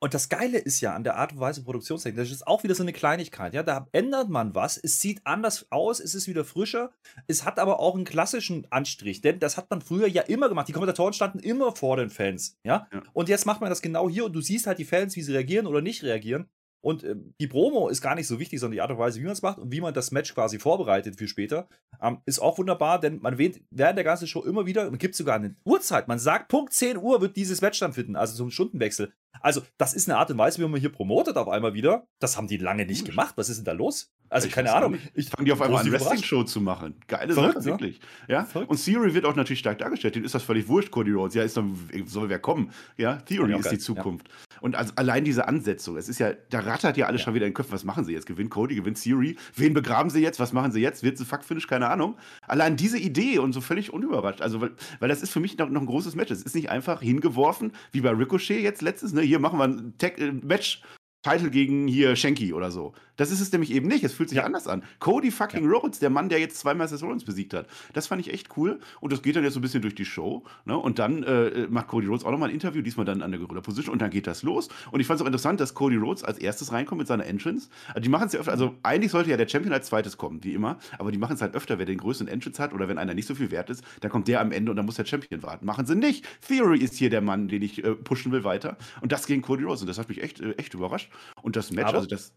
Und 0.05 0.13
das 0.13 0.29
Geile 0.29 0.59
ist 0.59 0.81
ja 0.81 0.93
an 0.93 1.03
der 1.03 1.15
Art 1.15 1.31
und 1.31 1.39
Weise 1.39 1.63
Produktionstechnik, 1.63 2.23
das 2.23 2.29
ist 2.29 2.45
auch 2.45 2.61
wieder 2.61 2.75
so 2.75 2.83
eine 2.83 2.93
Kleinigkeit. 2.93 3.55
Ja, 3.55 3.63
da 3.63 3.87
ändert 3.91 4.29
man 4.29 4.53
was, 4.53 4.77
es 4.77 5.01
sieht 5.01 5.19
anders 5.23 5.65
aus, 5.71 5.99
es 5.99 6.13
ist 6.13 6.27
wieder 6.27 6.45
frischer, 6.45 6.91
es 7.25 7.43
hat 7.43 7.57
aber 7.57 7.79
auch 7.79 7.95
einen 7.95 8.05
klassischen 8.05 8.67
Anstrich, 8.69 9.21
denn 9.21 9.39
das 9.39 9.57
hat 9.57 9.71
man 9.71 9.81
früher 9.81 10.07
ja 10.07 10.21
immer 10.21 10.47
gemacht. 10.47 10.67
Die 10.67 10.73
Kommentatoren 10.73 11.13
standen 11.13 11.39
immer 11.39 11.75
vor 11.75 11.97
den 11.97 12.11
Fans, 12.11 12.55
ja? 12.63 12.87
ja. 12.93 13.01
Und 13.13 13.29
jetzt 13.29 13.47
macht 13.47 13.61
man 13.61 13.71
das 13.71 13.81
genau 13.81 14.07
hier 14.07 14.25
und 14.25 14.33
du 14.33 14.41
siehst 14.41 14.67
halt 14.67 14.77
die 14.77 14.85
Fans, 14.85 15.15
wie 15.15 15.23
sie 15.23 15.31
reagieren 15.33 15.65
oder 15.65 15.81
nicht 15.81 16.03
reagieren. 16.03 16.51
Und 16.85 17.03
äh, 17.03 17.15
die 17.41 17.47
Promo 17.47 17.89
ist 17.89 17.99
gar 17.99 18.13
nicht 18.13 18.27
so 18.27 18.39
wichtig, 18.39 18.59
sondern 18.59 18.73
die 18.73 18.81
Art 18.81 18.91
und 18.91 18.99
Weise, 18.99 19.19
wie 19.19 19.23
man 19.23 19.33
es 19.33 19.41
macht 19.41 19.57
und 19.57 19.71
wie 19.71 19.81
man 19.81 19.95
das 19.95 20.11
Match 20.11 20.35
quasi 20.35 20.59
vorbereitet 20.59 21.15
für 21.17 21.27
später, 21.27 21.67
ähm, 21.99 22.19
ist 22.27 22.37
auch 22.37 22.59
wunderbar, 22.59 22.99
denn 22.99 23.21
man 23.23 23.39
wähnt 23.39 23.59
während 23.71 23.97
der 23.97 24.03
ganzen 24.03 24.27
Show 24.27 24.43
immer 24.43 24.67
wieder, 24.67 24.87
man 24.91 24.99
gibt 24.99 25.15
sogar 25.15 25.37
eine 25.37 25.55
Uhrzeit, 25.65 26.07
man 26.07 26.19
sagt, 26.19 26.47
Punkt 26.47 26.73
10 26.73 26.97
Uhr 26.97 27.21
wird 27.21 27.37
dieses 27.37 27.61
Match 27.61 27.79
dann 27.79 27.93
finden, 27.93 28.15
also 28.15 28.35
zum 28.35 28.51
Stundenwechsel. 28.51 29.11
Also, 29.41 29.61
das 29.77 29.93
ist 29.93 30.09
eine 30.09 30.17
Art 30.17 30.31
und 30.31 30.37
Weise, 30.37 30.61
wie 30.61 30.67
man 30.67 30.79
hier 30.79 30.91
promotet 30.91 31.37
auf 31.37 31.47
einmal 31.47 31.73
wieder. 31.73 32.07
Das 32.19 32.37
haben 32.37 32.47
die 32.47 32.57
lange 32.57 32.85
nicht 32.85 33.05
gemacht. 33.05 33.33
Was 33.37 33.49
ist 33.49 33.57
denn 33.57 33.65
da 33.65 33.71
los? 33.73 34.11
Also, 34.29 34.47
ich 34.47 34.53
keine 34.53 34.73
Ahnung. 34.73 34.97
Ich 35.13 35.29
fange 35.29 35.45
die 35.45 35.51
auf 35.51 35.61
einmal 35.61 35.85
an, 35.85 35.91
Wrestling-Show 35.91 36.43
zu 36.43 36.59
machen. 36.59 36.95
Geile 37.07 37.33
Verrückt, 37.33 37.55
Sache, 37.55 37.65
ne? 37.65 37.71
wirklich. 37.71 37.99
Ja? 38.27 38.47
Und 38.67 38.83
Theory 38.83 39.13
wird 39.13 39.25
auch 39.25 39.35
natürlich 39.35 39.59
stark 39.59 39.77
dargestellt. 39.77 40.15
Denen 40.15 40.25
ist 40.25 40.33
das 40.33 40.43
völlig 40.43 40.67
wurscht, 40.67 40.91
Cody 40.91 41.11
Rhodes. 41.11 41.35
Ja, 41.35 41.43
ist 41.43 41.57
doch, 41.57 41.63
soll 42.05 42.29
wer 42.29 42.39
kommen? 42.39 42.71
Ja, 42.97 43.17
Theory 43.17 43.57
ist 43.57 43.71
die 43.71 43.77
Zukunft. 43.77 44.27
Ja. 44.27 44.61
Und 44.61 44.75
also 44.75 44.93
allein 44.95 45.23
diese 45.23 45.47
Ansetzung, 45.47 45.97
es 45.97 46.09
ist 46.09 46.19
ja, 46.19 46.33
da 46.49 46.59
rattert 46.59 46.97
ja 46.97 47.05
alles 47.05 47.21
ja. 47.21 47.25
schon 47.25 47.35
wieder 47.35 47.45
in 47.45 47.51
den 47.51 47.55
Köpfen. 47.55 47.73
Was 47.73 47.83
machen 47.83 48.03
sie 48.03 48.13
jetzt? 48.13 48.25
Gewinnt 48.25 48.49
Cody, 48.49 48.75
gewinnt 48.75 49.01
Theory? 49.01 49.37
Wen 49.55 49.73
begraben 49.73 50.09
sie 50.09 50.21
jetzt? 50.21 50.39
Was 50.39 50.53
machen 50.53 50.71
sie 50.71 50.81
jetzt? 50.81 51.03
Wird 51.03 51.17
sie 51.17 51.25
Fuck-Finish? 51.25 51.67
Keine 51.67 51.87
Ahnung. 51.87 52.17
Allein 52.47 52.75
diese 52.77 52.97
Idee 52.97 53.37
und 53.39 53.53
so 53.53 53.61
völlig 53.61 53.93
unüberrascht. 53.93 54.41
Also, 54.41 54.61
weil, 54.61 54.71
weil 54.99 55.09
das 55.09 55.21
ist 55.21 55.31
für 55.31 55.39
mich 55.39 55.57
noch, 55.57 55.69
noch 55.69 55.81
ein 55.81 55.87
großes 55.87 56.15
Match. 56.15 56.31
Es 56.31 56.41
ist 56.41 56.55
nicht 56.55 56.69
einfach 56.69 57.01
hingeworfen, 57.01 57.73
wie 57.91 58.01
bei 58.01 58.09
Ricochet 58.09 58.61
jetzt 58.61 58.81
letztens. 58.81 59.13
Ne? 59.13 59.21
Hier 59.25 59.39
machen 59.39 59.59
wir 59.59 59.65
ein 59.65 59.97
Tag 59.97 60.19
äh, 60.19 60.31
Match 60.31 60.81
Title 61.23 61.49
gegen 61.49 61.87
hier 61.87 62.15
Shanky 62.15 62.53
oder 62.53 62.69
so. 62.69 62.93
Das 63.17 63.31
ist 63.31 63.41
es 63.41 63.51
nämlich 63.51 63.71
eben 63.71 63.87
nicht. 63.87 64.03
Es 64.03 64.13
fühlt 64.13 64.29
sich 64.29 64.37
ja. 64.37 64.43
anders 64.43 64.67
an. 64.67 64.83
Cody 64.99 65.31
fucking 65.31 65.63
ja. 65.63 65.69
Rhodes, 65.69 65.99
der 65.99 66.09
Mann, 66.09 66.29
der 66.29 66.39
jetzt 66.39 66.57
zweimal 66.57 66.87
Seth 66.87 67.03
Rollins 67.03 67.23
besiegt 67.23 67.53
hat. 67.53 67.67
Das 67.93 68.07
fand 68.07 68.21
ich 68.21 68.33
echt 68.33 68.57
cool. 68.57 68.79
Und 69.01 69.11
das 69.11 69.21
geht 69.21 69.35
dann 69.35 69.43
jetzt 69.43 69.53
so 69.53 69.59
ein 69.59 69.61
bisschen 69.61 69.81
durch 69.81 69.95
die 69.95 70.05
Show. 70.05 70.43
Ne? 70.65 70.77
Und 70.77 70.99
dann 70.99 71.23
äh, 71.23 71.67
macht 71.69 71.87
Cody 71.87 72.07
Rhodes 72.07 72.25
auch 72.25 72.31
nochmal 72.31 72.49
ein 72.49 72.55
Interview, 72.55 72.81
diesmal 72.81 73.05
dann 73.05 73.21
an 73.21 73.31
der 73.31 73.39
Gorilla 73.39 73.61
Position. 73.61 73.93
Und 73.93 74.01
dann 74.01 74.09
geht 74.09 74.27
das 74.27 74.43
los. 74.43 74.69
Und 74.91 74.99
ich 74.99 75.07
fand 75.07 75.19
es 75.19 75.23
auch 75.23 75.27
interessant, 75.27 75.59
dass 75.59 75.73
Cody 75.73 75.95
Rhodes 75.95 76.23
als 76.23 76.37
erstes 76.37 76.71
reinkommt 76.71 76.99
mit 76.99 77.07
seiner 77.07 77.25
Entrance. 77.25 77.69
Also 77.89 78.01
die 78.01 78.09
machen 78.09 78.27
es 78.27 78.33
ja 78.33 78.39
öfter. 78.39 78.51
Also 78.51 78.75
eigentlich 78.83 79.11
sollte 79.11 79.29
ja 79.29 79.37
der 79.37 79.47
Champion 79.47 79.73
als 79.73 79.87
zweites 79.87 80.17
kommen, 80.17 80.43
wie 80.43 80.53
immer. 80.53 80.77
Aber 80.97 81.11
die 81.11 81.17
machen 81.17 81.35
es 81.35 81.41
halt 81.41 81.55
öfter, 81.55 81.79
wer 81.79 81.85
den 81.85 81.97
größten 81.97 82.27
Entrance 82.27 82.61
hat 82.61 82.73
oder 82.73 82.87
wenn 82.87 82.97
einer 82.97 83.13
nicht 83.13 83.27
so 83.27 83.35
viel 83.35 83.51
wert 83.51 83.69
ist, 83.69 83.83
dann 84.01 84.11
kommt 84.11 84.27
der 84.27 84.41
am 84.41 84.51
Ende 84.51 84.71
und 84.71 84.77
dann 84.77 84.85
muss 84.85 84.95
der 84.95 85.05
Champion 85.05 85.43
warten. 85.43 85.65
Machen 85.65 85.85
sie 85.85 85.95
nicht. 85.95 86.25
Theory 86.47 86.79
ist 86.79 86.95
hier 86.95 87.09
der 87.09 87.21
Mann, 87.21 87.47
den 87.47 87.61
ich 87.61 87.83
äh, 87.83 87.95
pushen 87.95 88.31
will 88.31 88.43
weiter. 88.43 88.77
Und 89.01 89.11
das 89.11 89.25
gegen 89.25 89.41
Cody 89.41 89.63
Rhodes. 89.63 89.81
Und 89.81 89.87
das 89.87 89.97
hat 89.97 90.09
mich 90.09 90.21
echt, 90.21 90.39
äh, 90.41 90.51
echt 90.53 90.73
überrascht. 90.73 91.11
Und 91.41 91.55
das 91.55 91.71
Match, 91.71 91.87
aber, 91.87 91.97
also 91.97 92.07
das. 92.07 92.33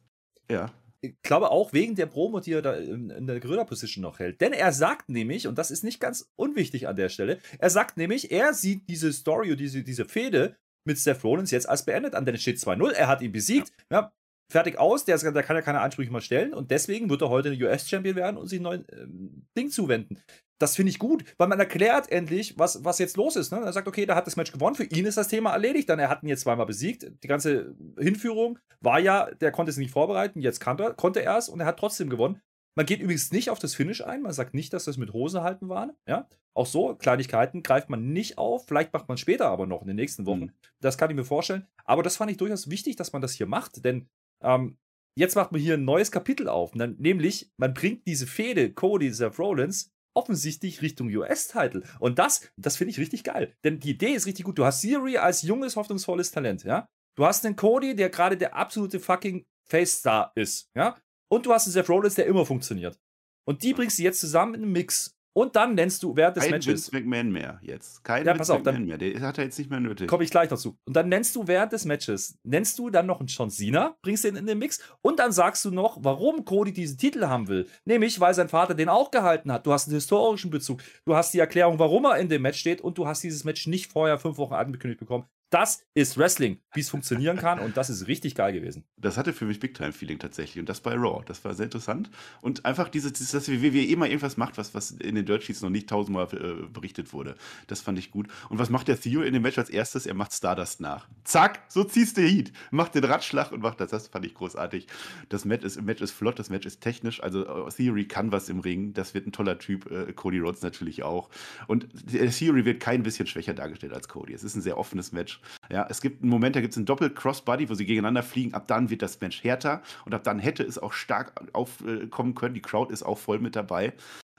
Ja 0.51 0.73
ich 1.01 1.23
glaube 1.23 1.51
auch 1.51 1.73
wegen 1.73 1.95
der 1.95 2.07
Promo, 2.07 2.41
die 2.41 2.53
er 2.53 2.63
da 2.63 2.75
in, 2.75 3.27
der 3.27 3.41
Gorilla-Position 3.41 4.03
noch 4.03 4.19
hält. 4.19 4.41
Denn 4.41 4.53
er 4.53 4.73
sagt 4.73 5.09
nämlich, 5.09 5.47
und 5.47 5.57
das 5.57 5.71
ist 5.71 5.85
nicht 5.85 6.01
ganz 6.01 6.31
unwichtig 6.37 6.89
an 6.89 6.97
der 6.97 7.09
Stelle, 7.09 7.39
er 7.59 7.71
sagt 7.71 7.97
nämlich, 7.97 8.33
er 8.33 8.53
sieht 8.55 8.89
diese 8.89 9.13
Story 9.13 9.57
diese, 9.57 9.83
diese 9.83 10.05
Fehde 10.05 10.57
mit 10.85 10.99
Seth 10.99 11.23
Rollins 11.23 11.51
jetzt 11.51 11.69
als 11.69 11.85
beendet 11.85 12.15
an, 12.15 12.25
denn 12.25 12.35
es 12.35 12.43
steht 12.43 12.59
2-0, 12.59 12.91
er 12.93 13.09
hat 13.09 13.23
ihn 13.23 13.33
besiegt, 13.33 13.73
ja. 13.91 14.01
ja 14.01 14.13
fertig 14.49 14.79
aus, 14.79 15.05
der, 15.05 15.19
der, 15.19 15.43
kann 15.43 15.57
ja 15.57 15.63
keine 15.63 15.81
Ansprüche 15.81 16.11
mehr 16.11 16.21
stellen 16.21 16.55
und 16.55 16.71
deswegen 16.71 17.11
wird 17.11 17.23
er 17.23 17.29
heute 17.29 17.51
US-Champion 17.51 18.17
werden 18.17 18.37
und 18.37 18.49
sich 18.49 18.61
ein 18.61 18.65
neues 18.65 18.85
ähm, 18.93 19.47
Ding 19.57 19.71
zuwenden 19.71 20.19
das 20.59 20.75
finde 20.75 20.91
ich 20.91 20.99
gut, 20.99 21.25
weil 21.39 21.49
man 21.49 21.59
erklärt 21.59 22.11
endlich, 22.11 22.59
was, 22.59 22.85
was 22.85 22.99
jetzt 22.99 23.17
los 23.17 23.37
ist. 23.37 23.53
Ne? 23.53 23.61
Er 23.61 23.73
sagt, 23.73 23.89
okay, 23.89 24.07
der 24.07 24.17
hat 24.17 24.27
das 24.27 24.37
Match 24.37 24.53
gewonnen, 24.53 24.75
für 24.75 24.85
ihn 24.85 25.07
ist 25.07 25.17
das 25.17 25.29
Thema 25.29 25.53
erledigt, 25.53 25.89
dann 25.89 25.99
er 25.99 26.09
hat 26.09 26.23
ihn 26.23 26.29
jetzt 26.29 26.43
zweimal 26.43 26.67
besiegt. 26.67 27.11
Die 27.23 27.29
ganze 27.29 27.75
Hinführung 27.97 28.59
war 28.81 28.99
ja, 28.99 29.31
der 29.41 29.53
konnte 29.53 29.71
es 29.71 29.77
nicht 29.77 29.93
vorbereiten, 29.93 30.41
jetzt 30.41 30.61
kann 30.61 30.79
er, 30.79 30.95
konnte 30.95 31.23
er 31.23 31.39
es 31.39 31.49
und 31.49 31.61
er 31.61 31.67
hat 31.67 31.79
trotzdem 31.79 32.11
gewonnen. 32.11 32.41
Man 32.75 32.87
geht 32.87 33.01
übrigens 33.01 33.33
nicht 33.33 33.51
auf 33.51 33.59
das 33.59 33.75
Finish 33.75 34.05
ein, 34.05 34.23
man 34.23 34.33
sagt 34.33 34.55
nicht, 34.55 34.73
dass 34.73 34.85
das 34.85 34.99
mit 34.99 35.13
Hose 35.13 35.43
halten 35.43 35.69
war. 35.69 35.91
Ja? 36.07 36.29
Auch 36.55 36.67
so, 36.67 36.95
Kleinigkeiten 36.95 37.63
greift 37.63 37.89
man 37.89 38.13
nicht 38.13 38.39
auf, 38.39 38.67
vielleicht 38.67 38.93
macht 38.93 39.09
man 39.09 39.17
später 39.17 39.47
aber 39.47 39.67
noch 39.67 39.83
in 39.83 39.89
den 39.89 39.97
nächsten 39.97 40.27
Wochen. 40.27 40.41
Mhm. 40.41 40.53
Das 40.81 40.99
kann 40.99 41.11
ich 41.11 41.17
mir 41.17 41.25
vorstellen. 41.25 41.67
Aber 41.85 42.03
das 42.03 42.17
fand 42.17 42.31
ich 42.31 42.37
durchaus 42.37 42.71
wichtig, 42.71 42.97
dass 42.97 43.13
man 43.13 43.23
das 43.23 43.33
hier 43.33 43.47
macht, 43.47 43.85
denn 43.85 44.09
ähm, 44.43 44.79
jetzt 45.17 45.35
macht 45.37 45.53
man 45.53 45.61
hier 45.61 45.75
ein 45.75 45.85
neues 45.85 46.11
Kapitel 46.11 46.49
auf, 46.49 46.75
nämlich 46.75 47.51
man 47.57 47.75
bringt 47.75 48.07
diese 48.07 48.27
Fehde 48.27 48.73
Cody, 48.73 49.13
Seth 49.13 49.39
Rollins 49.39 49.91
offensichtlich 50.15 50.83
Richtung 50.83 51.09
US-Title. 51.09 51.85
Und 52.01 52.19
das, 52.19 52.51
das 52.57 52.77
finde 52.77 52.91
ich 52.91 52.99
richtig 52.99 53.23
geil. 53.23 53.55
Denn 53.63 53.79
die 53.79 53.91
Idee 53.91 54.13
ist 54.13 54.27
richtig 54.27 54.45
gut. 54.45 54.59
Du 54.59 54.65
hast 54.65 54.83
Theory 54.83 55.17
als 55.17 55.43
junges, 55.43 55.77
hoffnungsvolles 55.77 56.33
Talent, 56.33 56.65
ja. 56.65 56.89
Du 57.17 57.25
hast 57.25 57.47
einen 57.47 57.57
Cody, 57.57 57.95
der 57.95 58.11
gerade 58.11 58.37
der 58.37 58.57
absolute 58.57 58.99
fucking 58.99 59.45
Face-Star 59.69 60.33
ist, 60.35 60.71
ja. 60.75 60.97
Und 61.31 61.47
du 61.47 61.53
hast 61.53 61.67
einen 61.67 61.73
Seth 61.73 61.89
Rollins, 61.89 62.15
der 62.15 62.27
immer 62.27 62.47
funktioniert. 62.47 62.99
Und 63.47 63.63
die 63.63 63.75
bringst 63.75 63.99
du 63.99 64.03
jetzt 64.03 64.21
zusammen 64.21 64.55
in 64.55 64.63
einen 64.63 64.73
Mix. 64.73 65.18
Und 65.39 65.55
dann 65.55 65.77
nennst 65.77 66.03
du 66.03 66.17
während 66.17 66.37
des 66.37 66.43
Kein 66.43 66.51
Matches. 66.51 66.93
Vince 66.93 66.97
McMahon 66.97 67.31
mehr 67.31 67.61
jetzt. 67.63 68.03
Kein 68.03 68.27
Ja, 68.27 68.33
Vince 68.33 68.39
pass 68.39 68.51
auf, 68.51 68.65
McMahon 68.65 68.87
mehr. 68.87 68.99
Der 68.99 69.21
hat 69.21 69.39
er 69.39 69.45
jetzt 69.45 69.57
nicht 69.57 69.71
mehr 69.71 69.79
nötig. 69.79 70.09
Komme 70.09 70.25
ich 70.25 70.33
gleich 70.33 70.49
dazu. 70.49 70.77
Und 70.85 70.97
dann 70.97 71.09
nennst 71.09 71.37
du 71.37 71.47
während 71.47 71.73
des 71.73 71.85
Matches, 71.85 72.41
nennst 72.43 72.77
du 72.77 72.91
dann 72.91 73.07
noch 73.07 73.21
einen 73.21 73.29
John 73.29 73.49
Cena, 73.49 73.97
bringst 74.03 74.25
den 74.25 74.35
in 74.35 74.47
den 74.47 74.59
Mix 74.59 74.81
und 75.01 75.21
dann 75.21 75.31
sagst 75.31 75.65
du 75.65 75.71
noch, 75.71 75.99
warum 76.01 76.45
Cody 76.45 76.73
diesen 76.73 76.99
Titel 76.99 77.27
haben 77.27 77.47
will. 77.47 77.69
Nämlich, 77.85 78.19
weil 78.19 78.35
sein 78.35 78.49
Vater 78.49 78.75
den 78.75 78.89
auch 78.89 79.13
gehalten 79.13 79.53
hat. 79.53 79.65
Du 79.65 79.73
hast 79.73 79.87
einen 79.87 79.95
historischen 79.95 80.51
Bezug. 80.51 80.83
Du 81.05 81.15
hast 81.15 81.33
die 81.33 81.39
Erklärung, 81.39 81.79
warum 81.79 82.07
er 82.07 82.17
in 82.17 82.29
dem 82.29 82.43
Match 82.43 82.59
steht 82.59 82.81
und 82.81 82.99
du 82.99 83.07
hast 83.07 83.23
dieses 83.23 83.45
Match 83.45 83.69
nicht 83.69 83.93
vorher 83.93 84.19
fünf 84.19 84.39
Wochen 84.39 84.55
angekündigt 84.55 84.99
bekommen. 84.99 85.27
Das 85.51 85.83
ist 85.95 86.19
Wrestling, 86.19 86.61
wie 86.75 86.81
es 86.81 86.91
funktionieren 86.91 87.39
kann 87.39 87.59
und 87.59 87.77
das 87.77 87.89
ist 87.89 88.07
richtig 88.07 88.35
geil 88.35 88.53
gewesen. 88.53 88.85
Das 88.99 89.17
hatte 89.17 89.33
für 89.33 89.47
mich 89.47 89.61
Big-Time-Feeling 89.61 90.19
tatsächlich. 90.19 90.61
Und 90.61 90.69
das 90.69 90.81
bei 90.81 90.95
Raw. 90.95 91.23
Das 91.25 91.45
war 91.45 91.55
sehr 91.55 91.65
interessant. 91.65 92.11
Und 92.43 92.67
einfach 92.67 92.89
dieses, 92.89 93.15
dieses 93.15 93.31
dass 93.31 93.49
WWE 93.49 93.85
immer 93.85 94.07
irgendwas 94.07 94.37
macht, 94.37 94.59
was, 94.59 94.75
was 94.75 94.91
in 94.91 95.15
den 95.15 95.25
Dirt 95.25 95.43
Sheets 95.45 95.63
noch 95.63 95.71
nicht 95.71 95.89
tausendmal 95.89 96.29
äh, 96.33 96.67
berichtet 96.69 97.13
wurde. 97.13 97.35
Das 97.67 97.81
fand 97.81 97.99
ich 97.99 98.11
gut. 98.11 98.29
Und 98.51 98.59
was 98.59 98.69
macht 98.69 98.89
der 98.89 99.01
Theo 99.01 99.23
in 99.23 99.33
dem 99.33 99.43
Match 99.43 99.57
als 99.57 99.71
erstes? 99.71 100.05
Er 100.07 100.15
macht 100.15 100.35
Stardust 100.35 100.81
nach. 100.81 101.09
Zack, 101.25 101.63
so 101.69 101.85
ziehst 101.85 102.19
du 102.19 102.23
Heat. 102.23 102.53
Macht 102.71 102.95
den 102.95 103.05
Ratschlag 103.05 103.51
und 103.53 103.63
macht 103.63 103.81
das. 103.81 103.91
Das 103.91 104.09
fand 104.09 104.27
ich 104.27 104.35
großartig. 104.35 104.87
Das 105.31 105.45
Match 105.47 105.65
ist, 105.65 105.81
Match 105.81 106.03
ist 106.03 106.13
flott, 106.13 106.39
das 106.39 106.51
Match 106.51 106.67
ist 106.67 106.81
technisch. 106.81 107.23
Also 107.23 107.47
äh, 107.47 107.71
Theory 107.71 108.07
kann 108.07 108.33
was 108.33 108.49
im 108.49 108.61
Ring. 108.61 108.93
Das 108.93 109.15
wird 109.15 109.27
ein 109.27 109.33
toller 109.33 109.59
Typ. 109.59 109.91
Äh, 109.91 110.13
Cody 110.13 110.41
Rhodes 110.41 110.63
natürlich 110.63 111.03
auch. 111.03 111.31
Und 111.67 111.89
Theory 112.07 112.65
wird 112.65 112.81
kein 112.81 113.03
bisschen 113.03 113.27
schwächer 113.27 113.55
dargestellt 113.55 113.93
als 113.93 114.09
Cody. 114.09 114.35
Es 114.35 114.45
ist 114.45 114.55
ein 114.55 114.63
sehr 114.63 114.77
offenes 114.77 115.13
Match. 115.13 115.38
Ja, 115.71 115.87
es 115.89 116.01
gibt 116.01 116.23
einen 116.23 116.31
Moment, 116.31 116.57
da 116.57 116.61
gibt 116.61 116.73
es 116.73 116.77
einen 116.77 116.87
Doppel-Crossbody, 116.87 117.69
wo 117.69 117.75
sie 117.75 117.87
gegeneinander 117.87 118.23
fliegen. 118.23 118.55
Ab 118.55 118.69
dann 118.69 118.91
wird 118.91 119.03
das 119.03 119.21
Match 119.21 119.43
härter 119.45 119.83
und 120.05 120.15
ab 120.15 120.25
dann 120.25 120.39
hätte 120.39 120.63
es 120.63 120.79
auch 120.79 120.93
stark 120.93 121.33
aufkommen 121.53 122.35
können. 122.35 122.55
Die 122.55 122.63
Crowd 122.63 122.93
ist 122.93 123.03
auch 123.03 123.19
voll 123.19 123.39
mit 123.39 123.57
dabei. 123.57 123.93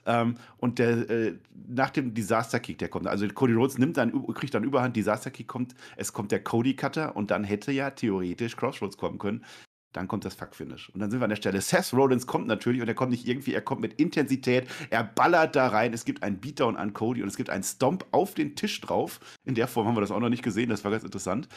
Ähm, 0.06 0.36
und 0.58 0.78
der, 0.78 1.10
äh, 1.10 1.34
nach 1.68 1.90
dem 1.90 2.14
Disaster-Kick, 2.14 2.78
der 2.78 2.88
kommt, 2.88 3.06
also 3.06 3.28
Cody 3.28 3.52
Rhodes 3.52 3.78
nimmt 3.78 3.96
dann, 3.96 4.12
kriegt 4.34 4.54
dann 4.54 4.64
Überhand, 4.64 4.96
Disaster-Kick 4.96 5.46
kommt, 5.46 5.74
es 5.96 6.12
kommt 6.12 6.32
der 6.32 6.42
Cody-Cutter 6.42 7.14
und 7.16 7.30
dann 7.30 7.44
hätte 7.44 7.70
ja 7.72 7.90
theoretisch 7.90 8.56
Crossroads 8.56 8.96
kommen 8.96 9.18
können. 9.18 9.44
Dann 9.92 10.06
kommt 10.06 10.24
das 10.24 10.34
Fuck-Finish. 10.34 10.90
Und 10.90 11.00
dann 11.00 11.10
sind 11.10 11.20
wir 11.20 11.24
an 11.24 11.30
der 11.30 11.36
Stelle. 11.36 11.60
Seth 11.60 11.92
Rollins 11.92 12.26
kommt 12.26 12.46
natürlich 12.46 12.80
und 12.80 12.88
er 12.88 12.94
kommt 12.94 13.10
nicht 13.10 13.26
irgendwie, 13.26 13.54
er 13.54 13.60
kommt 13.60 13.80
mit 13.80 13.94
Intensität, 13.94 14.68
er 14.90 15.02
ballert 15.02 15.56
da 15.56 15.68
rein. 15.68 15.92
Es 15.92 16.04
gibt 16.04 16.22
einen 16.22 16.40
Beatdown 16.40 16.76
an 16.76 16.92
Cody 16.92 17.22
und 17.22 17.28
es 17.28 17.36
gibt 17.36 17.50
einen 17.50 17.64
Stomp 17.64 18.06
auf 18.12 18.34
den 18.34 18.54
Tisch 18.54 18.80
drauf. 18.80 19.20
In 19.44 19.54
der 19.54 19.66
Form 19.66 19.86
haben 19.86 19.96
wir 19.96 20.00
das 20.00 20.10
auch 20.10 20.20
noch 20.20 20.28
nicht 20.28 20.42
gesehen, 20.42 20.70
das 20.70 20.84
war 20.84 20.90
ganz 20.90 21.02
interessant. 21.02 21.48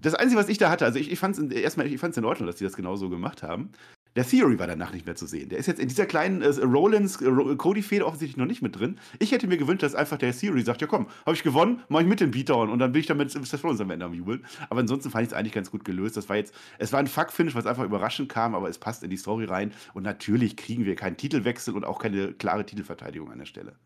Das 0.00 0.14
Einzige, 0.14 0.40
was 0.40 0.48
ich 0.48 0.58
da 0.58 0.70
hatte, 0.70 0.84
also 0.84 0.98
ich, 0.98 1.10
ich 1.10 1.18
fand 1.18 1.36
es 1.36 1.52
erstmal, 1.52 1.86
ich 1.86 2.00
fand 2.00 2.12
es 2.12 2.18
in 2.18 2.24
Ordnung, 2.24 2.46
dass 2.46 2.56
die 2.56 2.64
das 2.64 2.76
genauso 2.76 3.08
gemacht 3.08 3.42
haben. 3.42 3.70
Der 4.16 4.26
Theory 4.26 4.58
war 4.58 4.66
danach 4.66 4.92
nicht 4.92 5.06
mehr 5.06 5.14
zu 5.14 5.26
sehen. 5.26 5.48
Der 5.50 5.58
ist 5.58 5.66
jetzt 5.66 5.78
in 5.78 5.88
dieser 5.88 6.04
kleinen 6.06 6.42
äh, 6.42 6.48
Rollins-Cody-Fehde 6.48 8.04
offensichtlich 8.04 8.36
noch 8.36 8.46
nicht 8.46 8.60
mit 8.60 8.78
drin. 8.78 8.98
Ich 9.20 9.30
hätte 9.30 9.46
mir 9.46 9.56
gewünscht, 9.56 9.84
dass 9.84 9.94
einfach 9.94 10.18
der 10.18 10.36
Theory 10.36 10.62
sagt: 10.62 10.80
Ja, 10.80 10.88
komm, 10.88 11.06
habe 11.24 11.36
ich 11.36 11.44
gewonnen, 11.44 11.82
mache 11.88 12.02
ich 12.02 12.08
mit 12.08 12.20
dem 12.20 12.32
Beatdown 12.32 12.70
und 12.70 12.80
dann 12.80 12.90
bin 12.90 13.00
ich 13.00 13.06
damit 13.06 13.30
Seth 13.30 13.62
Rollins 13.62 13.80
am 13.80 13.90
Ende 13.90 14.06
am 14.06 14.14
Jubeln. 14.14 14.44
Aber 14.68 14.80
ansonsten 14.80 15.10
fand 15.10 15.24
ich 15.24 15.28
es 15.30 15.34
eigentlich 15.34 15.52
ganz 15.52 15.70
gut 15.70 15.84
gelöst. 15.84 16.16
Das 16.16 16.28
war 16.28 16.36
jetzt, 16.36 16.54
es 16.78 16.92
war 16.92 16.98
ein 16.98 17.06
Fuck-Finish, 17.06 17.54
was 17.54 17.66
einfach 17.66 17.84
überraschend 17.84 18.28
kam, 18.28 18.56
aber 18.56 18.68
es 18.68 18.78
passt 18.78 19.04
in 19.04 19.10
die 19.10 19.16
Story 19.16 19.44
rein. 19.44 19.72
Und 19.94 20.02
natürlich 20.02 20.56
kriegen 20.56 20.84
wir 20.84 20.96
keinen 20.96 21.16
Titelwechsel 21.16 21.74
und 21.74 21.84
auch 21.84 22.00
keine 22.00 22.32
klare 22.32 22.66
Titelverteidigung 22.66 23.30
an 23.30 23.38
der 23.38 23.46
Stelle. 23.46 23.76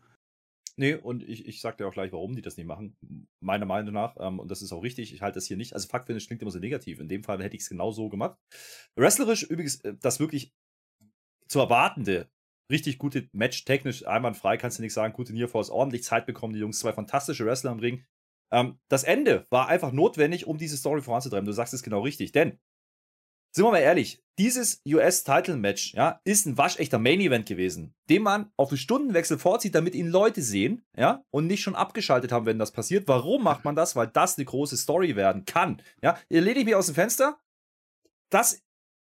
Nee, 0.77 0.95
und 0.95 1.23
ich, 1.23 1.47
ich 1.47 1.61
sag 1.61 1.77
dir 1.77 1.87
auch 1.87 1.93
gleich, 1.93 2.11
warum 2.11 2.35
die 2.35 2.41
das 2.41 2.57
nicht 2.57 2.65
machen. 2.65 2.97
Meiner 3.39 3.65
Meinung 3.65 3.93
nach, 3.93 4.15
ähm, 4.19 4.39
und 4.39 4.51
das 4.51 4.61
ist 4.61 4.73
auch 4.73 4.83
richtig, 4.83 5.13
ich 5.13 5.21
halte 5.21 5.35
das 5.35 5.45
hier 5.45 5.55
nicht. 5.55 5.73
Also 5.73 5.87
Fuck-Finish 5.87 6.27
klingt 6.27 6.41
immer 6.41 6.51
so 6.51 6.59
negativ. 6.59 6.99
In 6.99 7.07
dem 7.07 7.23
Fall 7.23 7.41
hätte 7.41 7.55
ich 7.55 7.61
es 7.61 7.69
genau 7.69 7.91
so 7.91 8.09
gemacht. 8.09 8.37
Wrestlerisch 8.95 9.43
übrigens, 9.43 9.79
äh, 9.81 9.95
das 10.01 10.19
wirklich 10.19 10.53
zu 11.47 11.59
erwartende, 11.59 12.29
richtig 12.69 12.97
gute 12.97 13.29
Match, 13.31 13.63
technisch 13.63 14.05
einwandfrei, 14.05 14.57
kannst 14.57 14.79
du 14.79 14.83
nicht 14.83 14.93
sagen. 14.93 15.13
Gute 15.13 15.33
Nearforce, 15.33 15.69
ordentlich 15.69 16.03
Zeit 16.03 16.25
bekommen, 16.25 16.53
die 16.53 16.59
Jungs, 16.59 16.79
zwei 16.79 16.91
fantastische 16.91 17.45
Wrestler 17.45 17.71
im 17.71 17.79
Ring. 17.79 18.05
Ähm, 18.51 18.79
das 18.89 19.03
Ende 19.03 19.47
war 19.49 19.69
einfach 19.69 19.93
notwendig, 19.93 20.45
um 20.45 20.57
diese 20.57 20.75
Story 20.75 21.01
voranzutreiben. 21.01 21.45
Du 21.45 21.53
sagst 21.53 21.73
es 21.73 21.83
genau 21.83 22.01
richtig, 22.01 22.33
denn 22.33 22.59
sind 23.55 23.63
wir 23.63 23.71
mal 23.71 23.79
ehrlich, 23.79 24.21
dieses 24.37 24.81
US-Title-Match 24.85 25.93
ja, 25.93 26.19
ist 26.25 26.45
ein 26.45 26.57
waschechter 26.57 26.99
Main-Event 26.99 27.47
gewesen, 27.47 27.95
den 28.09 28.21
man 28.21 28.51
auf 28.57 28.67
den 28.67 28.77
Stundenwechsel 28.77 29.39
vorzieht, 29.39 29.75
damit 29.75 29.95
ihn 29.95 30.09
Leute 30.09 30.41
sehen 30.41 30.85
ja, 30.97 31.23
und 31.31 31.47
nicht 31.47 31.61
schon 31.61 31.75
abgeschaltet 31.75 32.33
haben, 32.33 32.45
wenn 32.45 32.59
das 32.59 32.73
passiert. 32.73 33.07
Warum 33.07 33.43
macht 33.43 33.63
man 33.63 33.75
das? 33.75 33.95
Weil 33.95 34.07
das 34.07 34.37
eine 34.37 34.43
große 34.43 34.75
Story 34.75 35.15
werden 35.15 35.45
kann. 35.45 35.81
Ja, 36.01 36.17
lehne 36.27 36.59
ich 36.59 36.65
mich 36.65 36.75
aus 36.75 36.87
dem 36.87 36.95
Fenster. 36.95 37.39
Das 38.29 38.61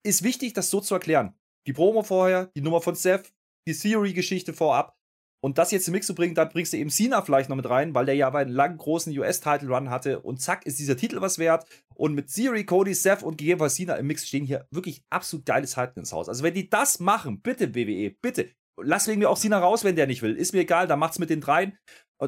ist 0.04 0.23
wichtig, 0.23 0.54
das 0.54 0.71
so 0.71 0.82
zu 0.82 0.95
erklären. 0.95 1.36
Die 1.67 1.73
Promo 1.73 2.01
vorher, 2.01 2.47
die 2.56 2.62
Nummer 2.62 2.82
von 2.82 2.95
Seth, 2.95 3.32
die 3.67 3.73
Theory-Geschichte 3.73 4.54
vorab. 4.54 4.97
Und 5.43 5.58
das 5.58 5.71
jetzt 5.71 5.88
im 5.88 5.93
Mix 5.93 6.06
zu 6.06 6.13
bringen, 6.13 6.36
dann 6.36 6.49
bringst 6.49 6.71
du 6.71 6.77
eben 6.77 6.91
Cena 6.91 7.21
vielleicht 7.23 7.49
noch 7.49 7.56
mit 7.56 7.67
rein, 7.67 7.95
weil 7.95 8.06
der 8.06 8.15
ja 8.15 8.32
einen 8.32 8.51
langen, 8.51 8.77
großen 8.77 9.17
US-Title-Run 9.17 9.89
hatte. 9.89 10.19
Und 10.19 10.39
zack, 10.39 10.65
ist 10.67 10.77
dieser 10.77 10.95
Titel 10.95 11.19
was 11.19 11.39
wert. 11.39 11.65
Und 11.95 12.13
mit 12.13 12.32
Theory, 12.32 12.63
Cody, 12.63 12.93
Seth 12.93 13.23
und 13.23 13.38
gegebenenfalls 13.38 13.75
Cena 13.75 13.95
im 13.95 14.06
Mix 14.06 14.27
stehen 14.27 14.45
hier 14.45 14.67
wirklich 14.69 15.04
absolut 15.10 15.45
geile 15.45 15.65
Zeiten 15.65 15.99
ins 15.99 16.13
Haus. 16.13 16.30
Also 16.30 16.43
wenn 16.43 16.54
die 16.54 16.69
das 16.69 16.99
machen, 16.99 17.41
bitte 17.41 17.73
WWE, 17.73 18.15
bitte. 18.21 18.49
Lass 18.80 19.08
wegen 19.08 19.19
mir 19.19 19.30
auch 19.30 19.38
Cena 19.38 19.60
raus, 19.60 19.84
wenn 19.84 19.95
der 19.95 20.08
nicht 20.08 20.21
will. 20.21 20.36
Ist 20.36 20.54
mir 20.54 20.62
egal, 20.62 20.88
dann 20.88 20.99
macht's 20.99 21.19
mit 21.19 21.30
den 21.30 21.41
dreien. 21.41 21.77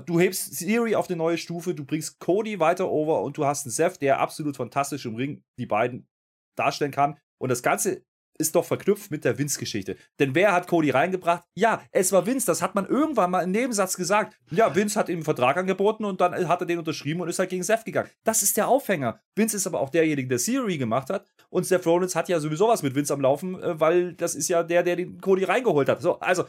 Du 0.06 0.20
hebst 0.20 0.58
Theory 0.58 0.96
auf 0.96 1.08
eine 1.08 1.18
neue 1.18 1.38
Stufe, 1.38 1.76
du 1.76 1.86
bringst 1.86 2.20
Cody 2.20 2.60
weiter 2.60 2.90
over 2.90 3.22
und 3.22 3.38
du 3.38 3.46
hast 3.46 3.66
einen 3.66 3.72
Seth, 3.72 4.02
der 4.02 4.20
absolut 4.20 4.58
fantastisch 4.58 5.06
im 5.06 5.16
Ring 5.16 5.44
die 5.60 5.68
beiden 5.68 6.08
darstellen 6.58 6.92
kann. 6.92 7.20
Und 7.40 7.50
das 7.50 7.62
Ganze 7.62 8.04
ist 8.38 8.56
doch 8.56 8.66
verknüpft 8.66 9.12
mit 9.12 9.26
der 9.26 9.38
Vince-Geschichte. 9.38 9.96
Denn 10.20 10.36
wer 10.36 10.52
hat 10.52 10.68
Cody 10.68 10.90
reingebracht? 10.90 11.44
Ja, 11.56 11.84
es 11.92 12.12
war 12.12 12.26
Vince. 12.26 12.46
Das 12.46 12.62
hat 12.62 12.76
man 12.76 12.86
irgendwann 12.86 13.32
mal 13.32 13.42
im 13.42 13.52
Nebensatz 13.52 13.96
gesagt. 13.96 14.38
Ja, 14.50 14.76
Vince 14.76 15.00
hat 15.00 15.10
ihm 15.10 15.18
einen 15.18 15.24
Vertrag 15.24 15.58
angeboten 15.58 16.06
und 16.06 16.22
dann 16.22 16.48
hat 16.48 16.62
er 16.62 16.66
den 16.66 16.80
unterschrieben 16.80 17.22
und 17.22 17.30
ist 17.30 17.40
halt 17.40 17.50
gegen 17.50 17.64
Seth 17.64 17.86
gegangen. 17.86 18.10
Das 18.24 18.42
ist 18.42 18.58
der 18.58 18.68
Aufhänger. 18.68 19.20
Vince 19.36 19.58
ist 19.58 19.68
aber 19.68 19.80
auch 19.80 19.90
derjenige, 19.90 20.28
der 20.28 20.40
Theory 20.40 20.78
gemacht 20.78 21.10
hat. 21.10 21.26
Und 21.50 21.66
Seth 21.66 21.86
Rollins 21.86 22.16
hat 22.16 22.30
ja 22.30 22.40
sowieso 22.40 22.68
was 22.68 22.84
mit 22.84 22.96
Vince 22.96 23.14
am 23.14 23.22
Laufen, 23.22 23.62
äh, 23.62 23.80
weil 23.80 24.14
das 24.14 24.36
ist 24.36 24.48
ja 24.48 24.64
der, 24.64 24.84
der 24.84 24.96
den 24.96 25.22
Cody 25.22 25.44
reingeholt 25.44 25.90
hat. 25.90 26.02
So, 26.02 26.20
also, 26.20 26.46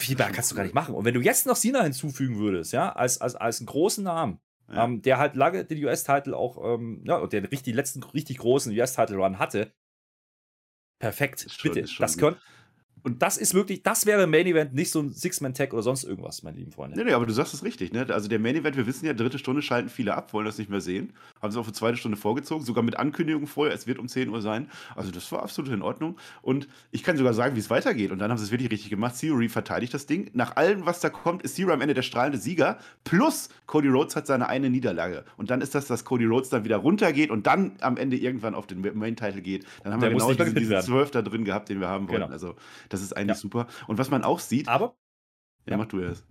viel 0.00 0.16
mehr 0.16 0.30
kannst 0.30 0.50
du 0.50 0.54
gar 0.54 0.64
nicht 0.64 0.74
machen. 0.74 0.94
Und 0.94 1.04
wenn 1.04 1.14
du 1.14 1.20
jetzt 1.20 1.46
noch 1.46 1.56
Cena 1.56 1.82
hinzufügen 1.82 2.38
würdest, 2.38 2.72
ja, 2.72 2.92
als, 2.92 3.20
als, 3.20 3.34
als 3.34 3.60
einen 3.60 3.66
großen 3.66 4.04
Namen, 4.04 4.40
ja. 4.68 4.84
ähm, 4.84 5.02
der 5.02 5.18
halt 5.18 5.36
lange 5.36 5.64
den 5.64 5.82
US-Title 5.84 6.36
auch, 6.36 6.74
ähm, 6.74 7.02
ja, 7.06 7.16
und 7.16 7.32
der 7.32 7.42
richtig, 7.44 7.62
die 7.62 7.72
letzten 7.72 8.02
richtig 8.02 8.38
großen 8.38 8.72
US-Title-Run 8.72 9.38
hatte, 9.38 9.72
Perfekt, 10.98 11.46
schon, 11.50 11.72
bitte. 11.72 11.88
Das 11.98 12.16
können. 12.16 12.36
Und 13.06 13.22
das 13.22 13.36
ist 13.36 13.54
wirklich, 13.54 13.84
das 13.84 14.04
wäre 14.04 14.26
Main 14.26 14.46
Event, 14.46 14.74
nicht 14.74 14.90
so 14.90 14.98
ein 15.00 15.12
Six-Man-Tag 15.12 15.72
oder 15.72 15.84
sonst 15.84 16.02
irgendwas, 16.02 16.42
meine 16.42 16.56
lieben 16.56 16.72
Freunde. 16.72 16.96
Nee, 16.96 17.04
nee, 17.04 17.12
aber 17.12 17.24
du 17.24 17.32
sagst 17.32 17.54
es 17.54 17.62
richtig, 17.62 17.92
ne? 17.92 18.04
Also 18.10 18.26
der 18.28 18.40
Main 18.40 18.56
Event, 18.56 18.76
wir 18.76 18.84
wissen 18.84 19.06
ja, 19.06 19.12
dritte 19.12 19.38
Stunde 19.38 19.62
schalten 19.62 19.88
viele 19.88 20.16
ab, 20.16 20.32
wollen 20.32 20.44
das 20.44 20.58
nicht 20.58 20.70
mehr 20.70 20.80
sehen. 20.80 21.12
Haben 21.40 21.52
sie 21.52 21.60
auch 21.60 21.64
für 21.64 21.72
zweite 21.72 21.96
Stunde 21.96 22.16
vorgezogen, 22.16 22.64
sogar 22.64 22.82
mit 22.82 22.98
Ankündigung 22.98 23.46
vorher, 23.46 23.72
es 23.72 23.86
wird 23.86 24.00
um 24.00 24.08
10 24.08 24.28
Uhr 24.30 24.42
sein. 24.42 24.68
Also 24.96 25.12
das 25.12 25.30
war 25.30 25.44
absolut 25.44 25.70
in 25.70 25.82
Ordnung. 25.82 26.16
Und 26.42 26.66
ich 26.90 27.04
kann 27.04 27.16
sogar 27.16 27.32
sagen, 27.32 27.54
wie 27.54 27.60
es 27.60 27.70
weitergeht. 27.70 28.10
Und 28.10 28.18
dann 28.18 28.32
haben 28.32 28.38
sie 28.38 28.44
es 28.44 28.50
wirklich 28.50 28.72
richtig 28.72 28.90
gemacht. 28.90 29.14
Theory 29.20 29.48
verteidigt 29.48 29.94
das 29.94 30.06
Ding. 30.06 30.28
Nach 30.32 30.56
allem, 30.56 30.84
was 30.84 30.98
da 30.98 31.08
kommt, 31.08 31.44
ist 31.44 31.54
Theory 31.54 31.74
am 31.74 31.82
Ende 31.82 31.94
der 31.94 32.02
strahlende 32.02 32.38
Sieger. 32.38 32.78
Plus 33.04 33.50
Cody 33.66 33.86
Rhodes 33.86 34.16
hat 34.16 34.26
seine 34.26 34.48
eine 34.48 34.68
Niederlage. 34.68 35.24
Und 35.36 35.50
dann 35.50 35.60
ist 35.60 35.76
das, 35.76 35.86
dass 35.86 36.04
Cody 36.04 36.24
Rhodes 36.24 36.48
dann 36.48 36.64
wieder 36.64 36.78
runtergeht 36.78 37.30
und 37.30 37.46
dann 37.46 37.76
am 37.82 37.98
Ende 37.98 38.16
irgendwann 38.16 38.56
auf 38.56 38.66
den 38.66 38.80
Main-Title 38.80 39.42
geht. 39.42 39.64
Dann 39.84 39.92
haben 39.92 40.00
Der 40.00 40.10
wir 40.10 40.16
genau 40.16 40.28
nicht 40.30 40.40
diesen, 40.40 40.54
diesen 40.56 40.70
werden. 40.70 40.86
12 40.86 41.10
da 41.12 41.22
drin 41.22 41.44
gehabt, 41.44 41.68
den 41.68 41.78
wir 41.78 41.86
haben 41.86 42.08
wollen. 42.08 42.22
Genau. 42.22 42.32
Also 42.32 42.56
das 42.95 42.95
ist 43.02 43.12
eigentlich 43.16 43.36
Ja. 43.36 43.40
super. 43.40 43.66
Und 43.86 43.98
was 43.98 44.10
man 44.10 44.24
auch 44.24 44.40
sieht, 44.40 44.68
Aber, 44.68 44.96
ja, 45.66 45.72
ja. 45.72 45.76
mach 45.78 45.86
du 45.86 46.00
erst. 46.00 46.22
äh, 46.22 46.26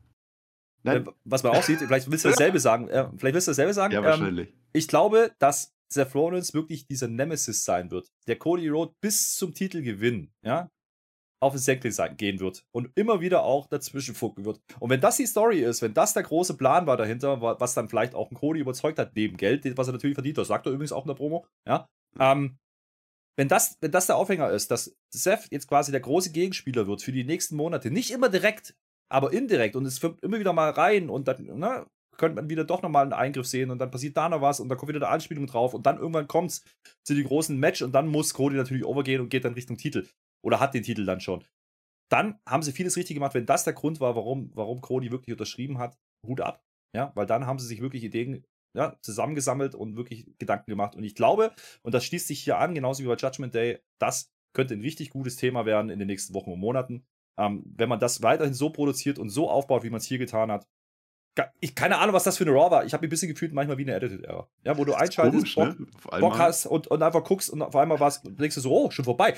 Nein, 0.84 1.10
was 1.24 1.42
man 1.44 1.54
auch 1.56 1.64
sieht, 1.64 1.80
vielleicht 1.80 2.10
willst 2.12 2.26
du 2.26 2.30
dasselbe 2.30 2.60
sagen. 2.60 2.88
Äh, 2.90 3.10
vielleicht 3.18 3.34
willst 3.34 3.48
du 3.48 3.52
dasselbe 3.52 3.74
sagen. 3.74 3.94
ja, 3.94 4.00
Ähm, 4.00 4.06
wahrscheinlich. 4.06 4.54
ich 4.74 4.88
glaube, 4.88 5.34
dass 5.40 5.74
Seth 5.92 6.14
Rollins 6.16 6.54
wirklich 6.54 6.88
dieser 6.88 7.08
Nemesis 7.08 7.64
sein 7.64 7.92
wird, 7.92 8.08
der 8.28 8.38
Cody 8.38 8.68
Rhodes 8.70 8.96
bis 9.02 9.36
zum 9.36 9.54
Titelgewinn, 9.54 10.32
ja, 10.44 10.70
auf 11.42 11.54
den 11.54 11.60
Senkel 11.60 11.92
sein- 11.92 12.18
gehen 12.18 12.40
wird 12.40 12.64
und 12.72 12.90
immer 12.96 13.20
wieder 13.22 13.44
auch 13.44 13.68
dazwischen 13.68 14.16
funken 14.16 14.46
wird. 14.46 14.62
Und 14.80 14.90
wenn 14.90 15.02
das 15.02 15.18
die 15.18 15.26
Story 15.28 15.60
ist, 15.60 15.82
wenn 15.82 15.94
das 15.94 16.14
der 16.14 16.24
große 16.24 16.56
Plan 16.58 16.88
war 16.88 16.98
dahinter, 16.98 17.42
wa- 17.42 17.58
was 17.60 17.74
dann 17.76 17.88
vielleicht 17.90 18.16
auch 18.16 18.30
einen 18.30 18.38
Cody 18.38 18.62
überzeugt 18.62 18.98
hat, 18.98 19.16
neben 19.16 19.38
Geld, 19.38 19.78
was 19.78 19.88
er 19.88 19.94
natürlich 19.94 20.16
verdient, 20.16 20.38
das 20.38 20.48
sagt 20.48 20.66
er 20.66 20.72
übrigens 20.72 20.92
auch 20.92 21.04
in 21.04 21.10
der 21.10 21.16
Promo, 21.16 21.46
ja, 21.68 21.88
ähm, 22.20 22.58
wenn 23.38 23.48
das, 23.48 23.78
wenn 23.82 23.92
das 23.92 24.08
der 24.08 24.18
Aufhänger 24.18 24.50
ist, 24.50 24.72
dass 24.72 24.96
Seth 25.10 25.48
jetzt 25.52 25.68
quasi 25.68 25.92
der 25.92 26.02
große 26.02 26.32
Gegenspieler 26.32 26.88
wird 26.88 27.02
für 27.02 27.12
die 27.12 27.24
nächsten 27.24 27.56
Monate, 27.56 27.92
nicht 27.92 28.12
immer 28.12 28.30
direkt, 28.30 28.76
aber 29.10 29.34
indirekt 29.34 29.76
und 29.76 29.86
es 29.86 30.00
kommt 30.02 30.24
immer 30.24 30.40
wieder 30.40 30.54
mal 30.54 30.70
rein 30.72 31.10
und 31.10 31.28
dann, 31.28 31.44
ne, 31.44 31.86
könnte 32.18 32.36
man 32.36 32.50
wieder 32.50 32.64
doch 32.64 32.82
nochmal 32.82 33.04
einen 33.04 33.14
Eingriff 33.14 33.46
sehen 33.46 33.72
und 33.72 33.80
dann 33.80 33.92
passiert 33.92 34.18
da 34.18 34.30
noch 34.30 34.42
was 34.42 34.60
und 34.60 34.70
dann 34.70 34.78
kommt 34.78 34.90
wieder 34.90 35.06
eine 35.06 35.14
Anspielung 35.14 35.48
drauf 35.48 35.74
und 35.74 35.86
dann 35.86 35.98
irgendwann 35.98 36.28
kommt's 36.28 36.64
zu 37.04 37.14
die 37.14 37.24
großen 37.24 37.58
Match 37.58 37.82
und 37.82 37.94
dann 37.94 38.08
muss 38.08 38.34
Cody 38.34 38.56
natürlich 38.56 38.86
overgehen 38.86 39.22
und 39.22 39.30
geht 39.30 39.46
dann 39.46 39.54
Richtung 39.54 39.78
Titel. 39.78 40.08
Oder 40.42 40.60
hat 40.60 40.74
den 40.74 40.84
Titel 40.84 41.06
dann 41.06 41.20
schon. 41.22 41.44
dann 42.10 42.40
haben 42.48 42.64
sie 42.64 42.72
vieles 42.72 42.98
richtig 42.98 43.16
gemacht. 43.16 43.34
Wenn 43.34 43.48
das 43.48 43.64
der 43.64 43.74
Grund 43.74 44.00
war, 44.00 44.16
warum, 44.16 44.52
warum 44.54 44.82
Cody 44.82 45.12
wirklich 45.12 45.34
unterschrieben 45.34 45.80
hat, 45.80 45.98
Hut 46.26 46.40
ab. 46.42 46.64
Ja, 46.96 47.12
weil 47.16 47.26
dann 47.26 47.46
haben 47.46 47.60
sie 47.60 47.68
sich 47.68 47.82
wirklich 47.82 48.04
Ideen 48.04 48.46
ja, 48.76 48.98
zusammengesammelt 49.02 49.76
und 49.76 49.96
wirklich 49.96 50.28
Gedanken 50.38 50.70
gemacht. 50.70 50.96
Und 50.96 51.04
ich 51.04 51.16
glaube, 51.16 51.52
und 51.82 51.94
das 51.94 52.06
schließt 52.06 52.28
sich 52.28 52.42
hier 52.42 52.58
an, 52.58 52.76
genauso 52.76 53.04
wie 53.04 53.08
bei 53.08 53.16
Judgment 53.16 53.54
Day, 53.54 53.80
das 54.00 54.32
könnte 54.54 54.74
ein 54.74 54.82
richtig 54.82 55.10
gutes 55.10 55.36
Thema 55.38 55.66
werden 55.66 55.90
in 55.90 56.00
den 56.00 56.08
nächsten 56.08 56.34
Wochen 56.34 56.52
und 56.52 56.60
Monaten. 56.60 57.06
Ähm, 57.38 57.64
wenn 57.66 57.90
man 57.90 58.00
das 58.00 58.22
weiterhin 58.22 58.54
so 58.54 58.70
produziert 58.70 59.20
und 59.20 59.30
so 59.30 59.50
aufbaut, 59.50 59.84
wie 59.84 59.90
man 59.90 60.00
es 60.00 60.06
hier 60.06 60.18
getan 60.18 60.52
hat, 60.52 60.68
ich 61.60 61.76
keine 61.76 61.98
Ahnung, 61.98 62.16
was 62.16 62.24
das 62.24 62.38
für 62.38 62.46
eine 62.46 62.54
Raw 62.54 62.72
war. 62.72 62.86
Ich 62.86 62.94
habe 62.94 63.06
ein 63.06 63.10
bisschen 63.10 63.28
gefühlt 63.28 63.54
manchmal 63.54 63.78
wie 63.78 63.84
eine 63.84 63.96
Edited 63.96 64.24
Era. 64.24 64.48
Ja, 64.64 64.78
wo 64.78 64.86
du 64.86 64.94
einschaltest, 64.94 65.54
komisch, 65.54 65.76
Bock, 65.76 65.80
ne? 65.80 66.20
Bock 66.22 66.38
hast 66.38 66.66
und, 66.66 66.88
und, 66.88 67.04
einfach 67.04 67.24
guckst 67.24 67.50
und 67.50 67.62
auf 67.62 67.76
einmal 67.76 68.00
warst, 68.00 68.26
denkst 68.26 68.56
du 68.56 68.62
so, 68.62 68.72
oh, 68.72 68.92
schon 68.92 69.06
vorbei. 69.06 69.36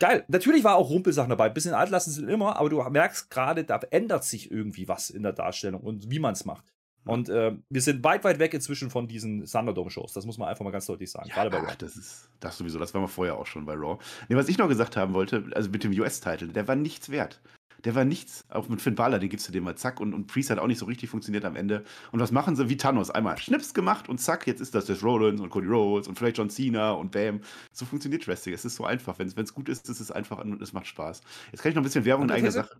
Geil. 0.00 0.24
Natürlich 0.28 0.64
war 0.64 0.76
auch 0.76 0.88
Rumpelsachen 0.88 1.28
dabei. 1.28 1.46
Ein 1.46 1.54
bisschen 1.54 1.74
altlassen 1.74 2.12
sind 2.12 2.28
immer, 2.28 2.56
aber 2.56 2.70
du 2.70 2.82
merkst 2.82 3.30
gerade, 3.30 3.64
da 3.64 3.78
ändert 3.90 4.24
sich 4.24 4.50
irgendwie 4.50 4.88
was 4.88 5.10
in 5.10 5.22
der 5.22 5.32
Darstellung 5.32 5.82
und 5.82 6.10
wie 6.10 6.18
man 6.18 6.32
es 6.32 6.44
macht. 6.44 6.72
Und 7.06 7.28
äh, 7.28 7.56
wir 7.70 7.80
sind 7.80 8.02
weit, 8.04 8.24
weit 8.24 8.38
weg 8.38 8.52
inzwischen 8.52 8.90
von 8.90 9.06
diesen 9.06 9.44
Thunderdome-Shows. 9.44 10.12
Das 10.12 10.26
muss 10.26 10.38
man 10.38 10.48
einfach 10.48 10.64
mal 10.64 10.72
ganz 10.72 10.86
deutlich 10.86 11.10
sagen. 11.10 11.28
Ja, 11.28 11.34
Gerade 11.34 11.50
bei 11.50 11.58
Raw. 11.58 11.74
Das 11.78 11.96
ist 11.96 12.28
das 12.40 12.58
sowieso. 12.58 12.78
Das 12.78 12.92
war 12.94 13.00
wir 13.00 13.08
vorher 13.08 13.36
auch 13.36 13.46
schon 13.46 13.64
bei 13.64 13.74
Raw. 13.74 13.98
Nee, 14.28 14.36
was 14.36 14.48
ich 14.48 14.58
noch 14.58 14.68
gesagt 14.68 14.96
haben 14.96 15.14
wollte, 15.14 15.44
also 15.54 15.70
mit 15.70 15.84
dem 15.84 15.92
US-Titel, 15.92 16.48
der 16.48 16.66
war 16.66 16.74
nichts 16.74 17.08
wert. 17.10 17.40
Der 17.84 17.94
war 17.94 18.04
nichts. 18.04 18.44
Auch 18.48 18.68
mit 18.68 18.82
Finn 18.82 18.96
Balor, 18.96 19.20
den 19.20 19.28
gibst 19.28 19.46
du 19.46 19.52
dem 19.52 19.62
mal 19.62 19.76
zack. 19.76 20.00
Und, 20.00 20.14
und 20.14 20.26
Priest 20.26 20.50
hat 20.50 20.58
auch 20.58 20.66
nicht 20.66 20.78
so 20.78 20.86
richtig 20.86 21.10
funktioniert 21.10 21.44
am 21.44 21.54
Ende. 21.54 21.84
Und 22.10 22.18
was 22.18 22.32
machen 22.32 22.56
sie? 22.56 22.68
Wie 22.68 22.76
Thanos. 22.76 23.10
Einmal 23.10 23.38
Schnips 23.38 23.74
gemacht 23.74 24.08
und 24.08 24.18
zack, 24.18 24.46
jetzt 24.48 24.60
ist 24.60 24.74
das 24.74 24.86
Seth 24.86 25.04
Rollins 25.04 25.40
und 25.40 25.50
Cody 25.50 25.68
Rhodes 25.68 26.08
und 26.08 26.18
vielleicht 26.18 26.38
John 26.38 26.50
Cena 26.50 26.90
und 26.90 27.12
Bam. 27.12 27.40
So 27.72 27.84
funktioniert 27.84 28.26
Wrestling. 28.26 28.54
Es 28.54 28.64
ist 28.64 28.74
so 28.74 28.84
einfach. 28.84 29.20
Wenn 29.20 29.28
es 29.28 29.54
gut 29.54 29.68
ist, 29.68 29.88
ist 29.88 30.00
es 30.00 30.10
einfach 30.10 30.38
und 30.38 30.60
es 30.60 30.72
macht 30.72 30.88
Spaß. 30.88 31.20
Jetzt 31.52 31.62
kann 31.62 31.70
ich 31.70 31.76
noch 31.76 31.82
ein 31.82 31.84
bisschen 31.84 32.04
Werbung 32.04 32.24
in 32.24 32.32
eigener 32.32 32.50
Sache. 32.50 32.76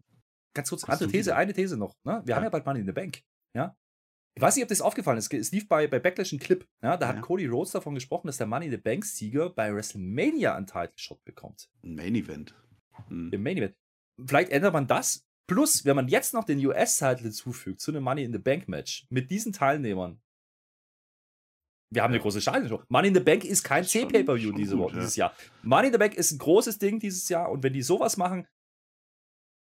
Ganz 0.54 0.70
kurz, 0.70 0.84
andere 0.84 1.10
These, 1.10 1.36
eine 1.36 1.52
These 1.52 1.76
noch. 1.76 1.94
Ne? 2.02 2.22
Wir 2.24 2.30
ja. 2.30 2.36
haben 2.36 2.44
ja 2.44 2.48
bald 2.48 2.64
Money 2.64 2.80
in 2.80 2.86
the 2.86 2.92
Bank. 2.92 3.20
Ja, 3.54 3.76
ich 4.36 4.42
weiß 4.42 4.54
nicht, 4.54 4.64
ob 4.64 4.68
das 4.68 4.82
aufgefallen 4.82 5.16
ist. 5.16 5.32
Es 5.32 5.50
lief 5.50 5.66
bei, 5.66 5.86
bei 5.86 5.98
Backlash 5.98 6.30
ein 6.32 6.38
Clip. 6.38 6.68
Ja, 6.82 6.98
da 6.98 7.08
ja. 7.08 7.16
hat 7.16 7.22
Cody 7.22 7.46
Rhodes 7.46 7.72
davon 7.72 7.94
gesprochen, 7.94 8.26
dass 8.26 8.36
der 8.36 8.46
Money 8.46 8.66
in 8.66 8.72
the 8.72 8.76
Bank-Sieger 8.76 9.48
bei 9.48 9.74
WrestleMania 9.74 10.54
einen 10.54 10.66
Title-Shot 10.66 11.24
bekommt. 11.24 11.70
Ein 11.82 11.94
Main 11.94 12.14
Event. 12.14 12.54
Hm. 13.08 13.30
Im 13.32 13.42
Main 13.42 13.56
Event. 13.56 13.74
Vielleicht 14.26 14.50
ändert 14.50 14.74
man 14.74 14.86
das. 14.86 15.26
Plus, 15.46 15.86
wenn 15.86 15.96
man 15.96 16.08
jetzt 16.08 16.34
noch 16.34 16.44
den 16.44 16.64
US-Title 16.64 17.22
hinzufügt 17.22 17.80
zu 17.80 17.92
einem 17.92 18.04
Money 18.04 18.24
in 18.24 18.32
the 18.32 18.38
Bank-Match 18.38 19.06
mit 19.08 19.30
diesen 19.30 19.54
Teilnehmern. 19.54 20.20
Wir 21.90 22.02
haben 22.02 22.12
ja. 22.12 22.16
eine 22.16 22.22
große 22.22 22.42
Scheiße. 22.42 22.84
Money 22.88 23.08
in 23.08 23.14
the 23.14 23.20
Bank 23.20 23.42
ist 23.42 23.62
kein 23.62 23.84
C-Pay-Per-View 23.84 24.52
diese 24.52 24.76
Woche, 24.76 24.96
ja. 24.96 25.00
dieses 25.00 25.16
Jahr. 25.16 25.34
Money 25.62 25.86
in 25.86 25.92
the 25.94 25.98
Bank 25.98 26.14
ist 26.14 26.32
ein 26.32 26.38
großes 26.38 26.78
Ding 26.78 27.00
dieses 27.00 27.26
Jahr 27.30 27.50
und 27.50 27.62
wenn 27.62 27.72
die 27.72 27.82
sowas 27.82 28.18
machen, 28.18 28.46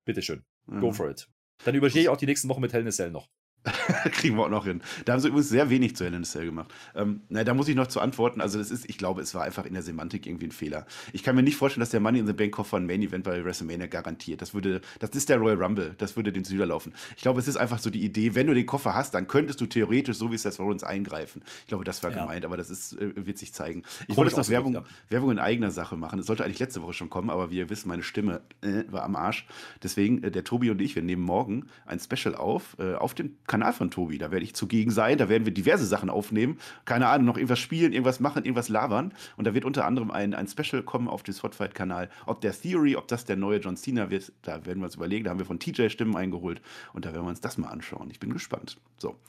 bitteschön, 0.05 0.45
mhm. 0.68 0.80
go 0.80 0.93
for 0.93 1.09
it. 1.09 1.28
Dann 1.66 1.76
überstehe 1.76 2.03
ich 2.03 2.09
auch 2.09 2.18
die 2.18 2.28
nächsten 2.28 2.47
Wochen 2.47 2.61
mit 2.61 2.72
Hell 2.72 2.82
in 2.82 2.88
a 2.88 2.91
Cell 2.91 3.11
noch. 3.11 3.30
Kriegen 4.11 4.36
wir 4.36 4.43
auch 4.43 4.49
noch 4.49 4.66
hin. 4.66 4.82
Da 5.05 5.14
haben 5.14 5.20
sie 5.22 5.30
übrigens 5.30 5.49
sehr 5.49 5.70
wenig 5.70 5.95
zu 5.95 6.03
Hell 6.03 6.14
in 6.14 6.26
Cell 6.26 6.45
gemacht. 6.45 6.74
Ähm, 6.95 7.22
na, 7.30 7.43
da 7.43 7.53
muss 7.53 7.68
ich 7.68 7.76
noch 7.76 7.88
zu 7.88 8.01
antworten. 8.01 8.41
Also, 8.41 8.57
das 8.57 8.72
ist, 8.72 8.89
ich 8.89 8.97
glaube, 8.97 9.22
es 9.22 9.34
war 9.34 9.43
einfach 9.43 9.66
in 9.66 9.74
der 9.74 9.84
Semantik 9.84 10.28
irgendwie 10.28 10.47
ein 10.47 10.51
Fehler. 10.51 10.86
Ich 11.14 11.24
kann 11.24 11.36
mir 11.36 11.43
nicht 11.43 11.55
vorstellen, 11.55 11.80
dass 11.80 11.91
der 11.91 12.01
Money 12.01 12.20
in 12.20 12.28
the 12.28 12.34
Bank 12.34 12.51
Koffer 12.51 12.78
ein 12.78 12.86
Main 12.86 13.01
Event 13.01 13.24
bei 13.24 13.43
WrestleMania 13.43 13.88
garantiert. 13.88 14.41
Das 14.41 14.53
würde, 14.53 14.82
das 14.99 15.11
ist 15.11 15.30
der 15.30 15.38
Royal 15.38 15.61
Rumble. 15.61 15.95
Das 15.97 16.18
würde 16.18 16.34
den 16.34 16.43
Süder 16.43 16.66
laufen. 16.66 16.93
Ich 17.16 17.22
glaube, 17.22 17.39
es 17.39 17.47
ist 17.47 17.55
einfach 17.55 17.80
so 17.80 17.89
die 17.89 18.03
Idee, 18.03 18.36
wenn 18.36 18.47
du 18.47 18.53
den 18.53 18.66
Koffer 18.66 18.93
hast, 18.95 19.14
dann 19.14 19.28
könntest 19.28 19.61
du 19.61 19.66
theoretisch, 19.66 20.18
so 20.18 20.32
wie 20.32 20.36
es 20.36 20.41
Seth 20.43 20.59
Rollins, 20.59 20.84
eingreifen. 20.84 21.41
Ich 21.61 21.68
glaube, 21.68 21.86
das 21.86 22.03
war 22.03 22.11
ja. 22.11 22.22
gemeint, 22.22 22.43
aber 22.43 22.57
das 22.57 22.70
ist, 22.70 22.93
äh, 22.93 23.14
wird 23.16 23.38
sich 23.38 23.53
zeigen. 23.53 23.84
Ich 24.07 24.18
wollte 24.18 24.32
jetzt 24.32 24.38
noch 24.38 24.49
Werbung, 24.49 24.74
ja. 24.74 24.84
Werbung 25.09 25.32
in 25.32 25.39
eigener 25.39 25.72
Sache 25.72 25.95
machen. 25.95 26.20
Es 26.20 26.26
sollte 26.26 26.43
eigentlich 26.43 26.59
letzte 26.59 26.82
Woche 26.82 26.93
schon 26.93 27.09
kommen, 27.09 27.30
aber 27.30 27.49
wie 27.49 27.59
ihr 27.59 27.70
wisst, 27.70 27.86
meine 27.86 28.03
Stimme 28.03 28.41
äh, 28.61 28.84
war 28.89 29.03
am 29.03 29.16
Arsch. 29.16 29.45
Deswegen, 29.82 30.22
äh, 30.22 30.32
der 30.32 30.43
Tobi 30.43 30.70
und 30.70 30.82
ich, 30.82 30.95
wir 30.95 31.01
nehmen 31.01 31.24
morgen 31.24 31.68
ein 31.86 31.99
Special 31.99 32.36
auf, 32.36 32.76
äh, 32.80 32.95
auf 32.95 33.14
dem 33.14 33.38
Kanal 33.53 33.73
von 33.73 33.91
Tobi. 33.91 34.17
Da 34.17 34.31
werde 34.31 34.43
ich 34.43 34.55
zugegen 34.55 34.89
sein. 34.89 35.19
Da 35.19 35.29
werden 35.29 35.45
wir 35.45 35.53
diverse 35.53 35.85
Sachen 35.85 36.09
aufnehmen. 36.09 36.57
Keine 36.85 37.07
Ahnung, 37.07 37.27
noch 37.27 37.37
irgendwas 37.37 37.59
spielen, 37.59 37.93
irgendwas 37.93 38.19
machen, 38.19 38.45
irgendwas 38.45 38.67
labern. 38.67 39.13
Und 39.37 39.45
da 39.45 39.53
wird 39.53 39.63
unter 39.63 39.85
anderem 39.85 40.09
ein, 40.09 40.33
ein 40.33 40.47
Special 40.47 40.81
kommen 40.81 41.07
auf 41.07 41.21
dem 41.21 41.35
Spotfight-Kanal. 41.35 42.09
Ob 42.25 42.41
der 42.41 42.51
Theory, 42.51 42.95
ob 42.95 43.07
das 43.07 43.25
der 43.25 43.35
neue 43.35 43.59
John 43.59 43.77
Cena 43.77 44.09
wird, 44.09 44.31
da 44.41 44.65
werden 44.65 44.79
wir 44.79 44.85
uns 44.85 44.95
überlegen. 44.95 45.25
Da 45.25 45.29
haben 45.29 45.37
wir 45.37 45.45
von 45.45 45.59
TJ 45.59 45.89
Stimmen 45.89 46.15
eingeholt. 46.15 46.63
Und 46.93 47.05
da 47.05 47.13
werden 47.13 47.25
wir 47.25 47.29
uns 47.29 47.41
das 47.41 47.59
mal 47.59 47.67
anschauen. 47.67 48.09
Ich 48.09 48.19
bin 48.19 48.33
gespannt. 48.33 48.77
So. 48.97 49.19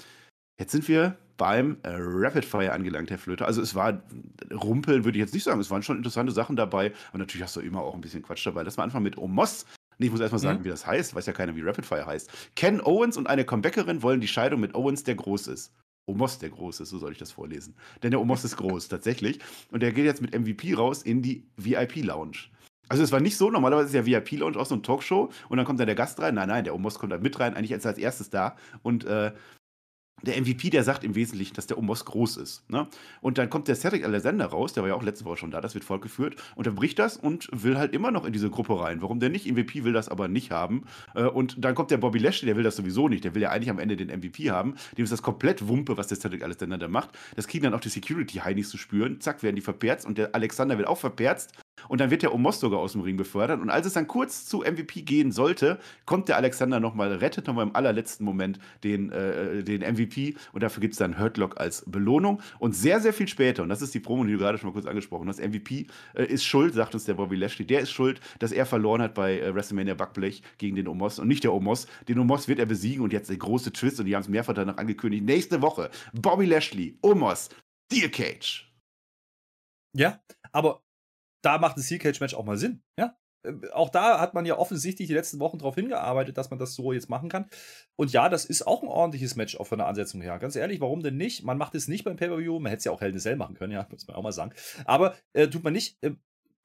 Jetzt 0.58 0.72
sind 0.72 0.88
wir 0.88 1.18
beim 1.36 1.76
äh, 1.82 1.90
Rapid 1.98 2.46
Fire 2.46 2.72
angelangt, 2.72 3.10
Herr 3.10 3.18
Flöter. 3.18 3.44
Also 3.44 3.60
es 3.60 3.74
war 3.74 4.00
Rumpeln, 4.50 5.04
würde 5.04 5.18
ich 5.18 5.22
jetzt 5.22 5.34
nicht 5.34 5.44
sagen. 5.44 5.60
Es 5.60 5.70
waren 5.70 5.82
schon 5.82 5.98
interessante 5.98 6.32
Sachen 6.32 6.56
dabei. 6.56 6.94
Und 7.12 7.18
natürlich 7.18 7.42
hast 7.42 7.56
du 7.56 7.60
immer 7.60 7.82
auch 7.82 7.94
ein 7.94 8.00
bisschen 8.00 8.22
Quatsch 8.22 8.46
dabei. 8.46 8.62
Lass 8.62 8.78
mal 8.78 8.84
anfangen 8.84 9.04
mit 9.04 9.18
Omos. 9.18 9.66
Nee, 9.98 10.06
ich 10.06 10.12
muss 10.12 10.20
erstmal 10.20 10.40
sagen, 10.40 10.60
mhm. 10.60 10.64
wie 10.64 10.70
das 10.70 10.86
heißt. 10.86 11.14
Weiß 11.14 11.26
ja 11.26 11.32
keiner, 11.32 11.54
wie 11.56 11.62
Rapid 11.62 11.86
Fire 11.86 12.06
heißt. 12.06 12.30
Ken 12.56 12.80
Owens 12.80 13.16
und 13.16 13.26
eine 13.26 13.44
Comebackerin 13.44 14.02
wollen 14.02 14.20
die 14.20 14.28
Scheidung 14.28 14.60
mit 14.60 14.74
Owens, 14.74 15.04
der 15.04 15.14
groß 15.14 15.48
ist. 15.48 15.72
Omos, 16.06 16.38
der 16.38 16.50
groß 16.50 16.80
ist, 16.80 16.90
so 16.90 16.98
soll 16.98 17.12
ich 17.12 17.18
das 17.18 17.32
vorlesen. 17.32 17.74
Denn 18.02 18.10
der 18.10 18.20
Omos 18.20 18.44
ist 18.44 18.56
groß, 18.56 18.88
tatsächlich. 18.88 19.40
Und 19.70 19.82
der 19.82 19.92
geht 19.92 20.04
jetzt 20.04 20.20
mit 20.20 20.38
MVP 20.38 20.74
raus 20.74 21.02
in 21.02 21.22
die 21.22 21.46
VIP-Lounge. 21.56 22.50
Also 22.88 23.02
es 23.02 23.12
war 23.12 23.20
nicht 23.20 23.38
so, 23.38 23.50
normalerweise 23.50 23.88
ist 23.88 23.94
ja 23.94 24.04
VIP-Lounge 24.04 24.58
auch 24.58 24.66
so 24.66 24.74
eine 24.74 24.82
Talkshow 24.82 25.30
und 25.48 25.56
dann 25.56 25.64
kommt 25.64 25.80
da 25.80 25.86
der 25.86 25.94
Gast 25.94 26.20
rein. 26.20 26.34
Nein, 26.34 26.48
nein, 26.48 26.64
der 26.64 26.74
Omos 26.74 26.98
kommt 26.98 27.12
da 27.12 27.18
mit 27.18 27.40
rein, 27.40 27.54
eigentlich 27.54 27.72
als, 27.72 27.86
als 27.86 27.96
erstes 27.96 28.28
da. 28.28 28.56
Und 28.82 29.04
äh, 29.04 29.32
der 30.24 30.40
MVP, 30.40 30.70
der 30.70 30.84
sagt 30.84 31.04
im 31.04 31.14
Wesentlichen, 31.14 31.54
dass 31.54 31.66
der 31.66 31.78
Omos 31.78 32.04
groß 32.04 32.36
ist. 32.36 32.68
Ne? 32.70 32.86
Und 33.20 33.38
dann 33.38 33.50
kommt 33.50 33.68
der 33.68 33.76
Cedric 33.76 34.04
Alexander 34.04 34.46
raus, 34.46 34.72
der 34.72 34.82
war 34.82 34.90
ja 34.90 34.96
auch 34.96 35.02
letzte 35.02 35.24
Woche 35.24 35.38
schon 35.38 35.50
da, 35.50 35.60
das 35.60 35.74
wird 35.74 35.84
fortgeführt, 35.84 36.36
bricht 36.74 36.98
das 36.98 37.16
und 37.16 37.48
will 37.52 37.78
halt 37.78 37.94
immer 37.94 38.10
noch 38.10 38.24
in 38.24 38.32
diese 38.32 38.50
Gruppe 38.50 38.78
rein. 38.80 39.00
Warum 39.00 39.20
der 39.20 39.30
nicht? 39.30 39.46
MVP 39.50 39.84
will 39.84 39.92
das 39.92 40.08
aber 40.08 40.28
nicht 40.28 40.50
haben. 40.50 40.84
Äh, 41.14 41.24
und 41.24 41.64
dann 41.64 41.74
kommt 41.74 41.90
der 41.90 41.98
Bobby 41.98 42.18
Lashley, 42.18 42.46
der 42.46 42.56
will 42.56 42.64
das 42.64 42.76
sowieso 42.76 43.08
nicht. 43.08 43.24
Der 43.24 43.34
will 43.34 43.42
ja 43.42 43.50
eigentlich 43.50 43.70
am 43.70 43.78
Ende 43.78 43.96
den 43.96 44.08
MVP 44.08 44.50
haben. 44.50 44.74
Dem 44.96 45.04
ist 45.04 45.12
das 45.12 45.22
komplett 45.22 45.68
Wumpe, 45.68 45.96
was 45.96 46.08
der 46.08 46.18
Cedric 46.18 46.42
Alexander 46.42 46.78
da 46.78 46.88
macht. 46.88 47.10
Das 47.36 47.46
kriegen 47.46 47.64
dann 47.64 47.74
auch 47.74 47.80
die 47.80 47.88
Security-Heinis 47.88 48.68
zu 48.68 48.78
spüren. 48.78 49.20
Zack, 49.20 49.42
werden 49.42 49.56
die 49.56 49.62
verperzt 49.62 50.06
und 50.06 50.18
der 50.18 50.34
Alexander 50.34 50.78
wird 50.78 50.88
auch 50.88 50.98
verperzt. 50.98 51.52
Und 51.88 52.00
dann 52.00 52.10
wird 52.10 52.22
der 52.22 52.34
Omos 52.34 52.60
sogar 52.60 52.80
aus 52.80 52.92
dem 52.92 53.00
Ring 53.00 53.16
befördert. 53.16 53.60
Und 53.60 53.70
als 53.70 53.86
es 53.86 53.92
dann 53.92 54.06
kurz 54.06 54.46
zu 54.46 54.60
MVP 54.60 55.02
gehen 55.02 55.32
sollte, 55.32 55.78
kommt 56.06 56.28
der 56.28 56.36
Alexander 56.36 56.80
nochmal, 56.80 57.12
rettet 57.14 57.46
nochmal 57.46 57.66
im 57.66 57.74
allerletzten 57.74 58.24
Moment 58.24 58.58
den, 58.82 59.10
äh, 59.12 59.62
den 59.62 59.82
MVP. 59.82 60.34
Und 60.52 60.62
dafür 60.62 60.80
gibt 60.80 60.94
es 60.94 60.98
dann 60.98 61.18
Hurtlock 61.18 61.60
als 61.60 61.84
Belohnung. 61.86 62.40
Und 62.58 62.74
sehr, 62.74 63.00
sehr 63.00 63.12
viel 63.12 63.28
später, 63.28 63.62
und 63.62 63.68
das 63.68 63.82
ist 63.82 63.94
die 63.94 64.00
Promo, 64.00 64.24
die 64.24 64.32
du 64.32 64.38
gerade 64.38 64.58
schon 64.58 64.68
mal 64.68 64.72
kurz 64.72 64.86
angesprochen 64.86 65.28
hast, 65.28 65.40
MVP 65.40 65.86
äh, 66.14 66.24
ist 66.24 66.44
schuld, 66.44 66.74
sagt 66.74 66.94
uns 66.94 67.04
der 67.04 67.14
Bobby 67.14 67.36
Lashley. 67.36 67.66
Der 67.66 67.80
ist 67.80 67.90
schuld, 67.90 68.20
dass 68.38 68.52
er 68.52 68.66
verloren 68.66 69.02
hat 69.02 69.14
bei 69.14 69.40
äh, 69.40 69.54
WrestleMania 69.54 69.94
Backblech 69.94 70.42
gegen 70.58 70.76
den 70.76 70.88
Omos. 70.88 71.18
Und 71.18 71.28
nicht 71.28 71.44
der 71.44 71.52
Omos. 71.52 71.86
Den 72.08 72.18
Omos 72.18 72.48
wird 72.48 72.58
er 72.58 72.66
besiegen. 72.66 73.02
Und 73.02 73.12
jetzt 73.12 73.30
der 73.30 73.36
große 73.36 73.72
Twist. 73.72 74.00
Und 74.00 74.06
die 74.06 74.14
haben 74.14 74.22
es 74.22 74.28
mehrfach 74.28 74.54
danach 74.54 74.76
angekündigt. 74.76 75.24
Nächste 75.24 75.62
Woche 75.62 75.90
Bobby 76.12 76.46
Lashley, 76.46 76.98
Omos, 77.02 77.48
Steel 77.90 78.10
Cage. 78.10 78.70
Ja, 79.96 80.20
aber 80.52 80.83
da 81.44 81.58
macht 81.58 81.76
ein 81.76 81.82
Steel 81.82 81.98
Cage 81.98 82.20
Match 82.20 82.34
auch 82.34 82.44
mal 82.44 82.56
Sinn. 82.56 82.82
Ja, 82.98 83.16
äh, 83.44 83.52
auch 83.72 83.90
da 83.90 84.20
hat 84.20 84.34
man 84.34 84.46
ja 84.46 84.58
offensichtlich 84.58 85.08
die 85.08 85.14
letzten 85.14 85.38
Wochen 85.38 85.58
darauf 85.58 85.74
hingearbeitet, 85.74 86.36
dass 86.38 86.50
man 86.50 86.58
das 86.58 86.74
so 86.74 86.92
jetzt 86.92 87.08
machen 87.08 87.28
kann. 87.28 87.46
Und 87.96 88.12
ja, 88.12 88.28
das 88.28 88.44
ist 88.44 88.66
auch 88.66 88.82
ein 88.82 88.88
ordentliches 88.88 89.36
Match 89.36 89.56
auch 89.56 89.66
von 89.66 89.78
der 89.78 89.86
Ansetzung 89.86 90.20
her. 90.20 90.38
Ganz 90.38 90.56
ehrlich, 90.56 90.80
warum 90.80 91.02
denn 91.02 91.16
nicht? 91.16 91.44
Man 91.44 91.58
macht 91.58 91.74
es 91.74 91.88
nicht 91.88 92.04
beim 92.04 92.16
Pay-Per-View. 92.16 92.58
Man 92.58 92.70
hätte 92.70 92.78
es 92.78 92.84
ja 92.84 92.92
auch 92.92 93.00
Hell 93.00 93.12
in 93.12 93.18
Cell 93.18 93.36
machen 93.36 93.54
können, 93.54 93.72
ja, 93.72 93.86
muss 93.90 94.06
man 94.06 94.16
auch 94.16 94.22
mal 94.22 94.32
sagen. 94.32 94.52
Aber 94.84 95.14
äh, 95.32 95.48
tut 95.48 95.64
man 95.64 95.72
nicht 95.72 96.02
äh, 96.02 96.12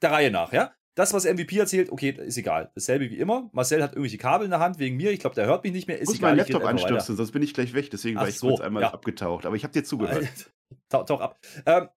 der 0.02 0.12
Reihe 0.12 0.32
nach, 0.32 0.54
ja? 0.54 0.74
Das, 0.96 1.14
was 1.14 1.24
MVP 1.24 1.58
erzählt, 1.58 1.92
okay, 1.92 2.10
ist 2.10 2.38
egal. 2.38 2.72
Dasselbe 2.76 3.10
wie 3.10 3.20
immer. 3.20 3.50
Marcel 3.54 3.82
hat 3.82 3.92
irgendwelche 3.92 4.18
Kabel 4.18 4.44
in 4.44 4.52
der 4.52 4.60
Hand 4.60 4.80
wegen 4.80 4.98
mir. 4.98 5.12
Ich 5.12 5.20
glaube, 5.20 5.36
der 5.36 5.46
hört 5.46 5.64
mich 5.64 5.72
nicht 5.72 5.88
mehr. 5.88 5.98
Ist 5.98 6.08
muss 6.10 6.18
egal. 6.18 6.32
meinen 6.32 6.40
Laptop 6.40 6.66
anstöpseln, 6.66 7.16
sonst 7.16 7.32
bin 7.32 7.42
ich 7.42 7.54
gleich 7.54 7.74
weg. 7.74 7.90
Deswegen 7.90 8.18
Ach 8.18 8.24
war 8.24 8.28
ich 8.28 8.38
so, 8.38 8.50
kurz 8.50 8.60
einmal 8.60 8.84
ja. 8.84 8.94
abgetaucht. 8.94 9.46
Aber 9.46 9.56
ich 9.56 9.64
habe 9.64 9.72
dir 9.72 9.86
zugehört. 9.86 10.28
Tauch, 10.90 11.06
tauch 11.06 11.22
ab. 11.22 11.40
Ähm, 11.66 11.88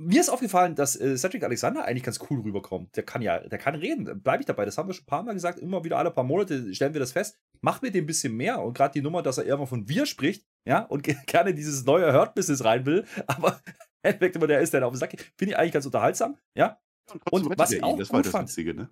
mir 0.00 0.20
ist 0.20 0.30
aufgefallen, 0.30 0.74
dass 0.74 0.96
äh, 0.96 1.16
Cedric 1.16 1.44
Alexander 1.44 1.84
eigentlich 1.84 2.02
ganz 2.02 2.18
cool 2.30 2.40
rüberkommt. 2.40 2.96
Der 2.96 3.02
kann 3.02 3.22
ja, 3.22 3.38
der 3.38 3.58
kann 3.58 3.74
reden. 3.74 4.22
Bleibe 4.22 4.40
ich 4.42 4.46
dabei. 4.46 4.64
Das 4.64 4.78
haben 4.78 4.88
wir 4.88 4.94
schon 4.94 5.04
ein 5.04 5.06
paar 5.06 5.22
Mal 5.22 5.34
gesagt. 5.34 5.58
Immer 5.58 5.84
wieder 5.84 5.98
alle 5.98 6.10
paar 6.10 6.24
Monate 6.24 6.74
stellen 6.74 6.94
wir 6.94 7.00
das 7.00 7.12
fest. 7.12 7.38
Macht 7.60 7.82
mir 7.82 7.90
dem 7.90 8.04
ein 8.04 8.06
bisschen 8.06 8.36
mehr. 8.36 8.62
Und 8.62 8.74
gerade 8.74 8.92
die 8.92 9.02
Nummer, 9.02 9.22
dass 9.22 9.38
er 9.38 9.44
irgendwann 9.44 9.68
von 9.68 9.88
wir 9.88 10.06
spricht, 10.06 10.46
ja, 10.66 10.80
und 10.80 11.02
gerne 11.26 11.54
dieses 11.54 11.84
neue 11.84 12.12
Hurt-Business 12.12 12.64
rein 12.64 12.86
will. 12.86 13.04
Aber 13.26 13.60
Endeffekt 14.02 14.36
immer 14.36 14.46
der 14.46 14.60
ist, 14.60 14.72
der 14.72 14.86
auf 14.86 14.92
dem 14.92 14.98
Sack 14.98 15.12
Finde 15.36 15.52
ich 15.52 15.58
eigentlich 15.58 15.72
ganz 15.72 15.86
unterhaltsam, 15.86 16.36
ja. 16.56 16.80
Und, 17.30 17.46
und 17.46 17.58
was 17.58 17.72
ich 17.72 17.82
auch 17.82 17.96
gut 17.96 18.26
fand, 18.26 18.48
Witzige, 18.48 18.72
ne? 18.72 18.88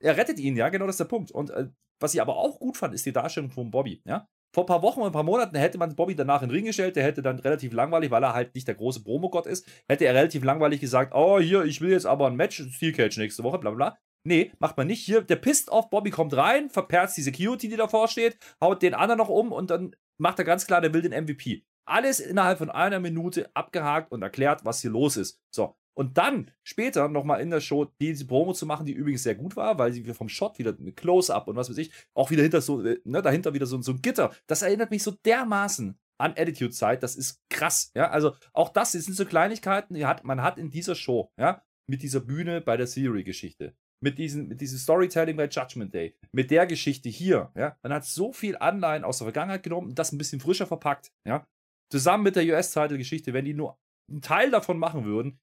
er 0.00 0.16
rettet 0.16 0.38
ihn, 0.38 0.56
ja, 0.56 0.68
genau 0.68 0.86
das 0.86 0.94
ist 0.94 1.00
der 1.00 1.04
Punkt. 1.06 1.30
Und 1.30 1.50
äh, 1.50 1.68
was 2.00 2.14
ich 2.14 2.22
aber 2.22 2.36
auch 2.36 2.60
gut 2.60 2.76
fand, 2.76 2.94
ist 2.94 3.04
die 3.04 3.12
Darstellung 3.12 3.50
von 3.50 3.70
Bobby, 3.70 4.00
ja. 4.04 4.28
Vor 4.54 4.64
ein 4.64 4.66
paar 4.66 4.82
Wochen 4.82 5.00
und 5.00 5.06
ein 5.06 5.12
paar 5.12 5.22
Monaten 5.22 5.56
hätte 5.56 5.78
man 5.78 5.94
Bobby 5.94 6.14
danach 6.14 6.42
in 6.42 6.48
den 6.48 6.54
Ring 6.54 6.64
gestellt, 6.64 6.96
der 6.96 7.04
hätte 7.04 7.22
dann 7.22 7.38
relativ 7.38 7.72
langweilig, 7.72 8.10
weil 8.10 8.22
er 8.22 8.32
halt 8.34 8.54
nicht 8.54 8.66
der 8.66 8.74
große 8.74 9.02
Promogott 9.02 9.46
ist, 9.46 9.66
hätte 9.88 10.06
er 10.06 10.14
relativ 10.14 10.42
langweilig 10.42 10.80
gesagt, 10.80 11.12
oh, 11.14 11.38
hier, 11.38 11.64
ich 11.64 11.80
will 11.80 11.90
jetzt 11.90 12.06
aber 12.06 12.28
ein 12.28 12.36
Match, 12.36 12.62
Steel 12.70 12.92
Cage 12.92 13.18
nächste 13.18 13.42
Woche, 13.42 13.58
bla 13.58 13.70
bla. 13.70 13.98
Nee, 14.24 14.52
macht 14.58 14.76
man 14.76 14.86
nicht. 14.86 15.04
Hier, 15.04 15.22
der 15.22 15.36
pisst 15.36 15.70
auf, 15.70 15.90
Bobby 15.90 16.10
kommt 16.10 16.36
rein, 16.36 16.70
verperrt 16.70 17.16
die 17.16 17.22
Security, 17.22 17.68
die 17.68 17.76
davor 17.76 18.08
steht, 18.08 18.38
haut 18.60 18.82
den 18.82 18.94
anderen 18.94 19.18
noch 19.18 19.28
um 19.28 19.52
und 19.52 19.70
dann 19.70 19.94
macht 20.18 20.38
er 20.38 20.44
ganz 20.44 20.66
klar, 20.66 20.80
der 20.80 20.92
will 20.92 21.02
den 21.02 21.24
MVP. 21.24 21.64
Alles 21.86 22.20
innerhalb 22.20 22.58
von 22.58 22.70
einer 22.70 23.00
Minute 23.00 23.50
abgehakt 23.54 24.12
und 24.12 24.22
erklärt, 24.22 24.64
was 24.64 24.82
hier 24.82 24.90
los 24.90 25.16
ist. 25.16 25.40
So. 25.50 25.76
Und 25.98 26.16
dann 26.16 26.48
später 26.62 27.08
nochmal 27.08 27.40
in 27.40 27.50
der 27.50 27.60
Show 27.60 27.86
diese 28.00 28.24
Promo 28.24 28.52
zu 28.52 28.66
machen, 28.66 28.86
die 28.86 28.92
übrigens 28.92 29.24
sehr 29.24 29.34
gut 29.34 29.56
war, 29.56 29.78
weil 29.80 29.92
sie 29.92 30.04
vom 30.14 30.28
Shot 30.28 30.56
wieder 30.60 30.76
mit 30.78 30.96
Close-Up 30.96 31.48
und 31.48 31.56
was 31.56 31.68
weiß 31.68 31.78
ich, 31.78 31.92
auch 32.14 32.30
wieder 32.30 32.42
hinter 32.42 32.60
so, 32.60 32.80
äh, 32.84 33.00
ne, 33.02 33.20
dahinter 33.20 33.52
wieder 33.52 33.66
so, 33.66 33.82
so 33.82 33.90
ein 33.90 34.00
Gitter. 34.00 34.32
Das 34.46 34.62
erinnert 34.62 34.92
mich 34.92 35.02
so 35.02 35.10
dermaßen 35.10 35.98
an 36.20 36.30
Attitude-Zeit. 36.36 37.02
Das 37.02 37.16
ist 37.16 37.42
krass. 37.50 37.90
Ja, 37.96 38.10
also 38.10 38.36
auch 38.52 38.68
das, 38.68 38.92
das 38.92 39.06
sind 39.06 39.14
so 39.14 39.24
Kleinigkeiten, 39.24 39.94
die 39.94 40.06
hat, 40.06 40.22
man 40.22 40.40
hat 40.40 40.56
in 40.56 40.70
dieser 40.70 40.94
Show, 40.94 41.32
ja, 41.36 41.64
mit 41.90 42.04
dieser 42.04 42.20
Bühne 42.20 42.60
bei 42.60 42.76
der 42.76 42.86
Theory-Geschichte, 42.86 43.74
mit, 44.00 44.20
mit 44.20 44.60
diesem 44.60 44.78
Storytelling 44.78 45.36
bei 45.36 45.48
Judgment 45.48 45.92
Day, 45.92 46.16
mit 46.30 46.52
der 46.52 46.68
Geschichte 46.68 47.08
hier, 47.08 47.50
ja, 47.56 47.76
man 47.82 47.92
hat 47.92 48.04
so 48.04 48.32
viel 48.32 48.56
Anleihen 48.56 49.02
aus 49.02 49.18
der 49.18 49.24
Vergangenheit 49.24 49.64
genommen 49.64 49.88
und 49.88 49.98
das 49.98 50.12
ein 50.12 50.18
bisschen 50.18 50.38
frischer 50.38 50.68
verpackt, 50.68 51.10
ja. 51.26 51.44
Zusammen 51.90 52.22
mit 52.22 52.36
der 52.36 52.44
US-Title-Geschichte, 52.44 53.32
wenn 53.32 53.46
die 53.46 53.54
nur 53.54 53.80
einen 54.08 54.22
Teil 54.22 54.52
davon 54.52 54.78
machen 54.78 55.04
würden, 55.04 55.40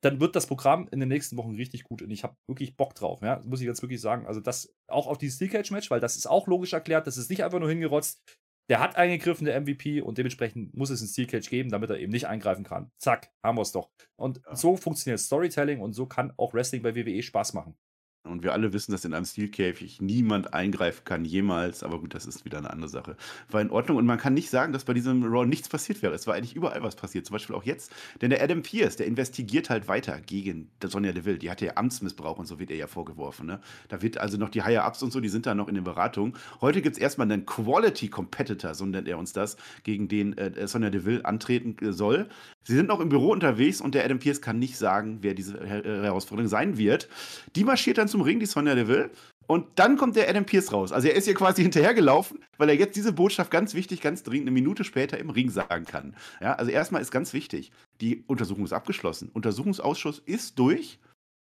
dann 0.00 0.20
wird 0.20 0.36
das 0.36 0.46
Programm 0.46 0.88
in 0.92 1.00
den 1.00 1.08
nächsten 1.08 1.36
Wochen 1.36 1.54
richtig 1.56 1.84
gut 1.84 2.02
und 2.02 2.10
ich 2.10 2.22
habe 2.22 2.36
wirklich 2.46 2.76
Bock 2.76 2.94
drauf, 2.94 3.20
ja, 3.22 3.40
muss 3.44 3.60
ich 3.60 3.66
jetzt 3.66 3.82
wirklich 3.82 4.00
sagen. 4.00 4.26
Also 4.26 4.40
das 4.40 4.74
auch 4.86 5.06
auf 5.06 5.18
dieses 5.18 5.36
Steel 5.36 5.48
Cage 5.48 5.70
Match, 5.72 5.90
weil 5.90 6.00
das 6.00 6.16
ist 6.16 6.26
auch 6.26 6.46
logisch 6.46 6.72
erklärt, 6.72 7.06
das 7.06 7.16
ist 7.16 7.30
nicht 7.30 7.44
einfach 7.44 7.58
nur 7.58 7.68
hingerotzt. 7.68 8.22
Der 8.70 8.80
hat 8.80 8.96
eingegriffen, 8.96 9.46
der 9.46 9.58
MVP, 9.58 10.02
und 10.02 10.18
dementsprechend 10.18 10.76
muss 10.76 10.90
es 10.90 11.00
ein 11.00 11.08
Steel 11.08 11.26
Cage 11.26 11.48
geben, 11.48 11.70
damit 11.70 11.88
er 11.88 11.98
eben 11.98 12.12
nicht 12.12 12.26
eingreifen 12.26 12.64
kann. 12.64 12.90
Zack, 12.98 13.30
haben 13.42 13.56
wir 13.56 13.62
es 13.62 13.72
doch. 13.72 13.90
Und 14.16 14.42
ja. 14.44 14.54
so 14.54 14.76
funktioniert 14.76 15.20
Storytelling 15.20 15.80
und 15.80 15.94
so 15.94 16.04
kann 16.04 16.34
auch 16.36 16.52
Wrestling 16.52 16.82
bei 16.82 16.94
WWE 16.94 17.22
Spaß 17.22 17.54
machen. 17.54 17.78
Und 18.24 18.42
wir 18.42 18.52
alle 18.52 18.72
wissen, 18.72 18.92
dass 18.92 19.04
in 19.04 19.14
einem 19.14 19.24
Steelkäfig 19.24 20.00
niemand 20.00 20.52
eingreifen 20.52 21.04
kann, 21.04 21.24
jemals. 21.24 21.82
Aber 21.82 22.00
gut, 22.00 22.14
das 22.14 22.26
ist 22.26 22.44
wieder 22.44 22.58
eine 22.58 22.70
andere 22.70 22.88
Sache. 22.88 23.16
War 23.48 23.60
in 23.60 23.70
Ordnung. 23.70 23.96
Und 23.96 24.06
man 24.06 24.18
kann 24.18 24.34
nicht 24.34 24.50
sagen, 24.50 24.72
dass 24.72 24.84
bei 24.84 24.92
diesem 24.92 25.24
Raw 25.24 25.46
nichts 25.46 25.68
passiert 25.68 26.02
wäre. 26.02 26.14
Es 26.14 26.26
war 26.26 26.34
eigentlich 26.34 26.54
überall 26.54 26.82
was 26.82 26.96
passiert. 26.96 27.26
Zum 27.26 27.34
Beispiel 27.34 27.56
auch 27.56 27.64
jetzt. 27.64 27.92
Denn 28.20 28.30
der 28.30 28.42
Adam 28.42 28.62
Pierce, 28.62 28.96
der 28.96 29.06
investigiert 29.06 29.70
halt 29.70 29.88
weiter 29.88 30.20
gegen 30.20 30.70
Sonja 30.82 31.12
Deville. 31.12 31.38
Die 31.38 31.50
hatte 31.50 31.66
ja 31.66 31.76
Amtsmissbrauch 31.76 32.38
und 32.38 32.46
so 32.46 32.58
wird 32.58 32.70
er 32.70 32.76
ja 32.76 32.86
vorgeworfen. 32.86 33.46
Ne? 33.46 33.60
Da 33.88 34.02
wird 34.02 34.18
also 34.18 34.36
noch 34.36 34.50
die 34.50 34.62
Higher-Ups 34.62 35.02
und 35.02 35.12
so, 35.12 35.20
die 35.20 35.28
sind 35.28 35.46
da 35.46 35.54
noch 35.54 35.68
in 35.68 35.74
den 35.74 35.84
Beratungen. 35.84 36.34
Heute 36.60 36.82
gibt 36.82 36.96
es 36.96 37.02
erstmal 37.02 37.30
einen 37.30 37.46
Quality-Competitor, 37.46 38.74
so 38.74 38.84
nennt 38.84 39.08
er 39.08 39.18
uns 39.18 39.32
das, 39.32 39.56
gegen 39.84 40.08
den 40.08 40.36
äh, 40.36 40.66
Sonja 40.66 40.90
Deville 40.90 41.24
antreten 41.24 41.76
äh, 41.84 41.92
soll. 41.92 42.28
Sie 42.68 42.74
sind 42.74 42.86
noch 42.86 43.00
im 43.00 43.08
Büro 43.08 43.32
unterwegs 43.32 43.80
und 43.80 43.94
der 43.94 44.04
Adam 44.04 44.18
Pierce 44.18 44.42
kann 44.42 44.58
nicht 44.58 44.76
sagen, 44.76 45.20
wer 45.22 45.32
diese 45.32 45.58
Herausforderung 45.66 46.50
sein 46.50 46.76
wird. 46.76 47.08
Die 47.56 47.64
marschiert 47.64 47.96
dann 47.96 48.08
zum 48.08 48.20
Ring, 48.20 48.40
die 48.40 48.46
Sonja 48.46 48.74
Deville. 48.74 49.08
Und 49.46 49.66
dann 49.76 49.96
kommt 49.96 50.16
der 50.16 50.28
Adam 50.28 50.44
Pierce 50.44 50.70
raus. 50.70 50.92
Also 50.92 51.08
er 51.08 51.14
ist 51.14 51.24
hier 51.24 51.32
quasi 51.32 51.62
hinterhergelaufen, 51.68 52.40
weil 52.58 52.68
er 52.68 52.74
jetzt 52.74 52.94
diese 52.94 53.14
Botschaft 53.14 53.50
ganz 53.50 53.72
wichtig, 53.72 54.02
ganz 54.02 54.22
dringend 54.22 54.48
eine 54.48 54.50
Minute 54.50 54.84
später 54.84 55.16
im 55.16 55.30
Ring 55.30 55.48
sagen 55.48 55.86
kann. 55.86 56.14
Ja, 56.42 56.56
also 56.56 56.70
erstmal 56.70 57.00
ist 57.00 57.10
ganz 57.10 57.32
wichtig, 57.32 57.72
die 58.02 58.22
Untersuchung 58.26 58.64
ist 58.64 58.74
abgeschlossen. 58.74 59.30
Untersuchungsausschuss 59.32 60.20
ist 60.26 60.58
durch. 60.58 60.98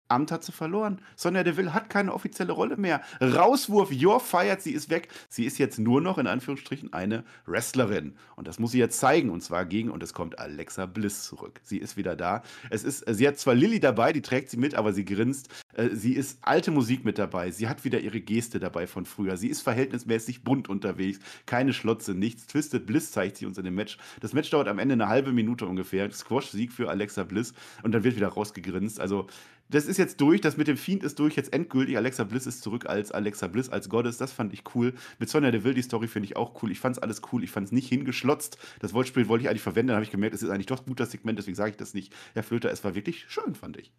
Amt 0.09 0.31
hat 0.31 0.43
sie 0.43 0.51
verloren. 0.51 0.99
Sonja 1.15 1.43
Deville 1.43 1.73
hat 1.73 1.89
keine 1.89 2.13
offizielle 2.13 2.51
Rolle 2.51 2.77
mehr. 2.77 3.01
Rauswurf, 3.21 3.91
you're 3.91 4.19
fired, 4.19 4.61
sie 4.61 4.71
ist 4.71 4.89
weg. 4.89 5.09
Sie 5.29 5.45
ist 5.45 5.59
jetzt 5.59 5.77
nur 5.77 6.01
noch 6.01 6.17
in 6.17 6.25
Anführungsstrichen 6.25 6.93
eine 6.93 7.23
Wrestlerin. 7.45 8.15
Und 8.35 8.47
das 8.47 8.57
muss 8.57 8.71
sie 8.71 8.79
jetzt 8.79 8.99
zeigen. 8.99 9.29
Und 9.29 9.41
zwar 9.41 9.65
gegen, 9.65 9.91
und 9.91 10.01
es 10.01 10.13
kommt 10.13 10.39
Alexa 10.39 10.87
Bliss 10.87 11.23
zurück. 11.23 11.61
Sie 11.63 11.77
ist 11.77 11.95
wieder 11.95 12.15
da. 12.15 12.41
Es 12.71 12.83
ist, 12.83 13.05
sie 13.07 13.27
hat 13.27 13.37
zwar 13.37 13.53
Lilly 13.53 13.79
dabei, 13.79 14.11
die 14.11 14.23
trägt 14.23 14.49
sie 14.49 14.57
mit, 14.57 14.73
aber 14.73 14.93
sie 14.93 15.05
grinst. 15.05 15.49
Äh, 15.75 15.89
sie 15.93 16.13
ist 16.13 16.39
alte 16.41 16.71
Musik 16.71 17.05
mit 17.05 17.19
dabei. 17.19 17.51
Sie 17.51 17.69
hat 17.69 17.85
wieder 17.85 17.99
ihre 17.99 18.19
Geste 18.19 18.59
dabei 18.59 18.87
von 18.87 19.05
früher. 19.05 19.37
Sie 19.37 19.47
ist 19.47 19.61
verhältnismäßig 19.61 20.43
bunt 20.43 20.69
unterwegs. 20.69 21.19
Keine 21.45 21.71
Schlotze, 21.71 22.15
nichts. 22.15 22.47
Twisted 22.47 22.87
Bliss 22.87 23.11
zeigt 23.11 23.37
sie 23.37 23.45
uns 23.45 23.59
in 23.59 23.65
dem 23.65 23.75
Match. 23.75 23.97
Das 24.21 24.33
Match 24.33 24.49
dauert 24.49 24.67
am 24.67 24.79
Ende 24.79 24.93
eine 24.93 25.07
halbe 25.07 25.31
Minute 25.31 25.67
ungefähr. 25.67 26.09
Squash-Sieg 26.11 26.71
für 26.71 26.89
Alexa 26.89 27.23
Bliss. 27.23 27.53
Und 27.83 27.91
dann 27.91 28.03
wird 28.03 28.15
wieder 28.15 28.29
rausgegrinst. 28.29 28.99
Also, 28.99 29.27
das 29.69 29.85
ist 29.85 29.97
jetzt 29.97 30.19
durch, 30.19 30.41
das 30.41 30.57
mit 30.57 30.67
dem 30.67 30.77
Fiend 30.77 31.03
ist 31.03 31.19
durch, 31.19 31.35
jetzt 31.35 31.53
endgültig. 31.53 31.95
Alexa 31.95 32.23
Bliss 32.23 32.47
ist 32.47 32.63
zurück 32.63 32.87
als 32.87 33.11
Alexa 33.11 33.47
Bliss, 33.47 33.69
als 33.69 33.87
Goddess. 33.87 34.17
Das 34.17 34.31
fand 34.31 34.51
ich 34.51 34.63
cool. 34.73 34.93
Mit 35.19 35.29
Sonja 35.29 35.51
Deville, 35.51 35.75
die 35.75 35.81
Story 35.83 36.07
finde 36.07 36.25
ich 36.25 36.35
auch 36.35 36.61
cool. 36.61 36.71
Ich 36.71 36.79
fand 36.79 36.97
es 36.97 37.03
alles 37.03 37.21
cool. 37.31 37.43
Ich 37.43 37.51
fand 37.51 37.67
es 37.67 37.71
nicht 37.71 37.87
hingeschlotzt. 37.87 38.57
Das 38.79 38.93
Wortspiel 38.93 39.27
wollte 39.27 39.43
ich 39.43 39.49
eigentlich 39.49 39.61
verwenden. 39.61 39.89
Dann 39.89 39.97
habe 39.97 40.05
ich 40.05 40.11
gemerkt, 40.11 40.35
es 40.35 40.43
ist 40.43 40.49
eigentlich 40.49 40.65
doch 40.65 40.85
gut, 40.85 40.99
das 40.99 41.11
Segment. 41.11 41.37
Deswegen 41.37 41.55
sage 41.55 41.71
ich 41.71 41.77
das 41.77 41.93
nicht. 41.93 42.13
Herr 42.33 42.43
Flöter, 42.43 42.71
es 42.71 42.83
war 42.83 42.95
wirklich 42.95 43.25
schön, 43.29 43.53
fand 43.53 43.77
ich. 43.77 43.93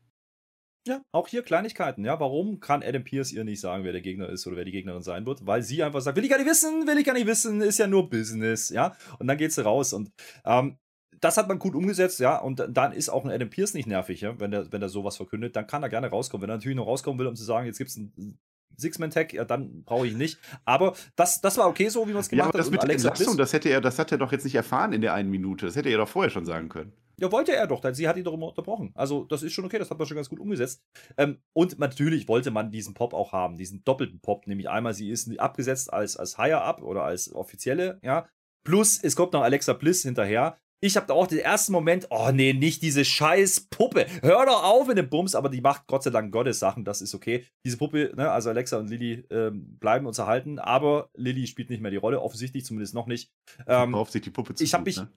Ja, 0.89 1.03
auch 1.13 1.29
hier 1.29 1.43
Kleinigkeiten. 1.43 2.05
Ja, 2.05 2.19
warum 2.19 2.59
kann 2.59 2.83
Adam 2.83 3.05
Pierce 3.05 3.33
ihr 3.33 3.45
nicht 3.45 3.61
sagen, 3.61 3.85
wer 3.85 3.93
der 3.93 4.01
Gegner 4.01 4.31
ist 4.31 4.47
oder 4.47 4.57
wer 4.57 4.65
die 4.65 4.73
Gegnerin 4.73 5.03
sein 5.03 5.27
wird? 5.27 5.47
Weil 5.47 5.63
sie 5.63 5.83
einfach 5.83 6.01
sagt, 6.01 6.17
will 6.17 6.25
ich 6.25 6.31
gar 6.31 6.39
nicht 6.39 6.49
wissen, 6.49 6.87
will 6.87 6.99
ich 6.99 7.05
gar 7.05 7.13
nicht 7.13 7.27
wissen, 7.27 7.61
ist 7.61 7.79
ja 7.79 7.87
nur 7.87 8.09
Business, 8.09 8.71
ja. 8.71 8.97
Und 9.19 9.27
dann 9.27 9.37
geht 9.37 9.53
sie 9.53 9.63
raus 9.63 9.93
und 9.93 10.11
ähm, 10.47 10.79
das 11.21 11.37
hat 11.37 11.49
man 11.49 11.59
gut 11.59 11.75
umgesetzt, 11.75 12.21
ja, 12.21 12.39
und 12.39 12.65
dann 12.69 12.93
ist 12.93 13.09
auch 13.09 13.25
ein 13.25 13.31
Adam 13.31 13.51
Pierce 13.51 13.75
nicht 13.75 13.87
nervig, 13.87 14.23
ja, 14.23 14.39
wenn 14.41 14.51
der, 14.51 14.73
wenn 14.73 14.81
der 14.81 14.89
sowas 14.89 15.17
verkündet, 15.17 15.55
dann 15.57 15.67
kann 15.67 15.83
er 15.83 15.89
gerne 15.89 16.09
rauskommen. 16.09 16.43
Wenn 16.43 16.51
er 16.51 16.57
natürlich 16.57 16.77
noch 16.77 16.87
rauskommen 16.87 17.19
will, 17.19 17.27
um 17.27 17.37
zu 17.37 17.45
sagen, 17.45 17.67
jetzt 17.67 17.79
gibt 17.79 17.91
es 17.91 17.97
ein 17.97 18.39
Six-Man-Tag, 18.77 19.33
ja, 19.33 19.45
dann 19.45 19.85
brauche 19.85 20.07
ich 20.07 20.15
nicht. 20.15 20.39
Aber 20.65 20.95
das, 21.17 21.41
das 21.41 21.59
war 21.59 21.69
okay 21.69 21.89
so, 21.89 22.09
wie 22.09 22.13
man 22.13 22.21
es 22.21 22.29
gemacht 22.29 22.47
ja, 22.47 22.49
aber 22.49 22.59
das 22.59 22.67
hat. 22.67 22.73
Mit 22.73 22.83
Alexa 22.83 23.09
Entlassung, 23.09 23.37
das 23.37 23.53
hätte 23.53 23.69
er, 23.69 23.81
das 23.81 23.99
hat 23.99 24.11
er 24.13 24.19
doch 24.19 24.33
jetzt 24.33 24.45
nicht 24.45 24.55
erfahren 24.55 24.93
in 24.93 25.01
der 25.01 25.15
einen 25.15 25.31
Minute. 25.31 25.67
Das 25.67 25.77
hätte 25.77 25.91
er 25.91 25.99
doch 25.99 26.09
vorher 26.09 26.31
schon 26.31 26.47
sagen 26.47 26.69
können. 26.69 26.93
Ja, 27.19 27.31
wollte 27.31 27.55
er 27.55 27.67
doch, 27.67 27.81
denn 27.81 27.93
sie 27.93 28.09
hat 28.09 28.17
ihn 28.17 28.25
doch 28.25 28.33
immer 28.33 28.49
unterbrochen. 28.49 28.93
Also, 28.95 29.25
das 29.25 29.43
ist 29.43 29.53
schon 29.53 29.67
okay, 29.67 29.79
das 29.79 29.91
hat 29.91 29.99
man 29.99 30.07
schon 30.07 30.15
ganz 30.15 30.31
gut 30.31 30.41
umgesetzt. 30.41 30.83
Ähm, 31.19 31.39
und 31.53 31.79
natürlich 31.79 32.29
wollte 32.29 32.51
man 32.51 32.71
diesen 32.71 32.95
Pop 32.95 33.13
auch 33.13 33.33
haben, 33.33 33.59
diesen 33.59 33.85
doppelten 33.85 34.21
Pop, 34.21 34.47
nämlich 34.47 34.71
einmal, 34.71 34.95
sie 34.95 35.11
ist 35.11 35.39
abgesetzt 35.39 35.93
als, 35.93 36.17
als 36.17 36.39
Higher-Up 36.39 36.83
oder 36.83 37.05
als 37.05 37.33
offizielle, 37.35 38.01
ja. 38.03 38.27
Plus, 38.65 38.99
es 39.03 39.17
kommt 39.17 39.35
noch 39.35 39.43
Alexa 39.43 39.75
Bliss 39.75 40.03
hinterher, 40.03 40.57
ich 40.81 40.97
habe 40.97 41.07
da 41.07 41.15
auch 41.15 41.27
den 41.27 41.39
ersten 41.39 41.73
Moment, 41.73 42.07
oh 42.11 42.31
nee, 42.33 42.53
nicht 42.53 42.83
diese 42.83 43.05
scheiß 43.05 43.69
Puppe. 43.71 44.07
Hör 44.23 44.47
doch 44.47 44.63
auf 44.65 44.87
mit 44.87 44.99
dem 44.99 45.11
Bums, 45.11 45.35
aber 45.35 45.49
die 45.49 45.61
macht 45.61 45.87
Gott 45.87 46.03
sei 46.03 46.11
Dank 46.11 46.33
Gottes 46.33 46.59
Sachen, 46.59 46.85
das 46.85 47.03
ist 47.03 47.15
okay. 47.15 47.45
Diese 47.65 47.77
Puppe, 47.77 48.13
ne, 48.17 48.31
also 48.31 48.51
Alexa 48.51 48.79
und 48.79 48.89
Lilly 48.89 49.25
ähm, 49.31 49.79
bleiben 49.79 50.07
uns 50.07 50.19
erhalten, 50.19 50.59
aber 50.59 51.11
Lilly 51.15 51.47
spielt 51.47 51.71
nicht 51.71 51.83
mehr 51.83 51.91
die 51.91 51.97
Rolle, 51.99 52.21
offensichtlich 52.21 52.65
zumindest 52.65 52.95
noch 52.95 53.07
nicht. 53.07 53.31
Ähm, 53.67 53.95
auf 53.95 54.11
sich 54.11 54.23
die 54.23 54.31
Puppe 54.31 54.55
zu 54.55 54.65
Ich 54.65 54.73
habe 54.75 54.85
mich, 54.85 54.97
ne? 54.97 55.11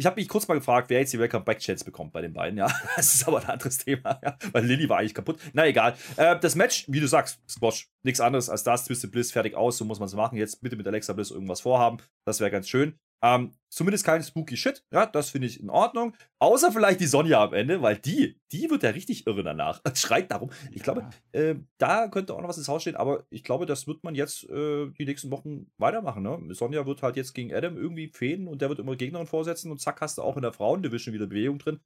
Ich 0.00 0.06
habe 0.06 0.14
mich 0.14 0.28
kurz 0.28 0.46
mal 0.46 0.54
gefragt, 0.54 0.90
wer 0.90 1.00
jetzt 1.00 1.12
die 1.12 1.18
Welcome 1.18 1.44
Back 1.44 1.58
Chance 1.58 1.84
bekommt 1.84 2.12
bei 2.12 2.22
den 2.22 2.32
beiden. 2.32 2.56
Ja, 2.56 2.68
das 2.96 3.14
ist 3.14 3.26
aber 3.26 3.40
ein 3.40 3.48
anderes 3.48 3.78
Thema, 3.78 4.20
ja, 4.22 4.36
weil 4.52 4.64
Lilly 4.64 4.88
war 4.88 4.98
eigentlich 4.98 5.14
kaputt. 5.14 5.40
Na 5.54 5.66
egal. 5.66 5.96
Äh, 6.16 6.38
das 6.38 6.54
Match, 6.54 6.84
wie 6.86 7.00
du 7.00 7.08
sagst, 7.08 7.40
Squash, 7.50 7.88
nichts 8.04 8.20
anderes 8.20 8.48
als 8.48 8.62
das. 8.62 8.84
Twisted 8.84 9.10
Bliss 9.10 9.32
fertig 9.32 9.56
aus, 9.56 9.76
so 9.76 9.84
muss 9.84 9.98
man 9.98 10.06
es 10.06 10.14
machen. 10.14 10.38
Jetzt 10.38 10.62
bitte 10.62 10.76
mit 10.76 10.86
Alexa 10.86 11.14
Bliss 11.14 11.32
irgendwas 11.32 11.62
vorhaben. 11.62 11.98
Das 12.24 12.38
wäre 12.38 12.52
ganz 12.52 12.68
schön. 12.68 12.96
Ähm, 13.22 13.52
zumindest 13.68 14.04
kein 14.04 14.22
spooky 14.22 14.56
Shit. 14.56 14.84
Ja, 14.92 15.06
das 15.06 15.30
finde 15.30 15.48
ich 15.48 15.60
in 15.60 15.70
Ordnung. 15.70 16.14
Außer 16.38 16.70
vielleicht 16.70 17.00
die 17.00 17.06
Sonja 17.06 17.42
am 17.42 17.52
Ende, 17.52 17.82
weil 17.82 17.96
die, 17.96 18.40
die 18.52 18.70
wird 18.70 18.82
ja 18.82 18.90
richtig 18.90 19.26
irre 19.26 19.42
danach. 19.42 19.80
Schreit 19.94 20.30
darum. 20.30 20.50
Ich 20.70 20.82
glaube, 20.82 21.08
äh, 21.32 21.56
da 21.78 22.08
könnte 22.08 22.34
auch 22.34 22.40
noch 22.40 22.48
was 22.48 22.58
ins 22.58 22.68
Haus 22.68 22.82
stehen, 22.82 22.96
aber 22.96 23.26
ich 23.30 23.42
glaube, 23.42 23.66
das 23.66 23.86
wird 23.86 24.04
man 24.04 24.14
jetzt 24.14 24.48
äh, 24.48 24.90
die 24.90 25.04
nächsten 25.04 25.30
Wochen 25.30 25.70
weitermachen. 25.78 26.22
Ne? 26.22 26.54
Sonja 26.54 26.86
wird 26.86 27.02
halt 27.02 27.16
jetzt 27.16 27.34
gegen 27.34 27.52
Adam 27.52 27.76
irgendwie 27.76 28.08
fäden 28.08 28.46
und 28.46 28.62
der 28.62 28.68
wird 28.68 28.78
immer 28.78 28.96
Gegnerin 28.96 29.26
vorsetzen 29.26 29.70
und 29.70 29.80
zack, 29.80 30.00
hast 30.00 30.18
du 30.18 30.22
auch 30.22 30.36
in 30.36 30.42
der 30.42 30.52
Frauendivision 30.52 31.14
wieder 31.14 31.26
Bewegung 31.26 31.58
drin. 31.58 31.80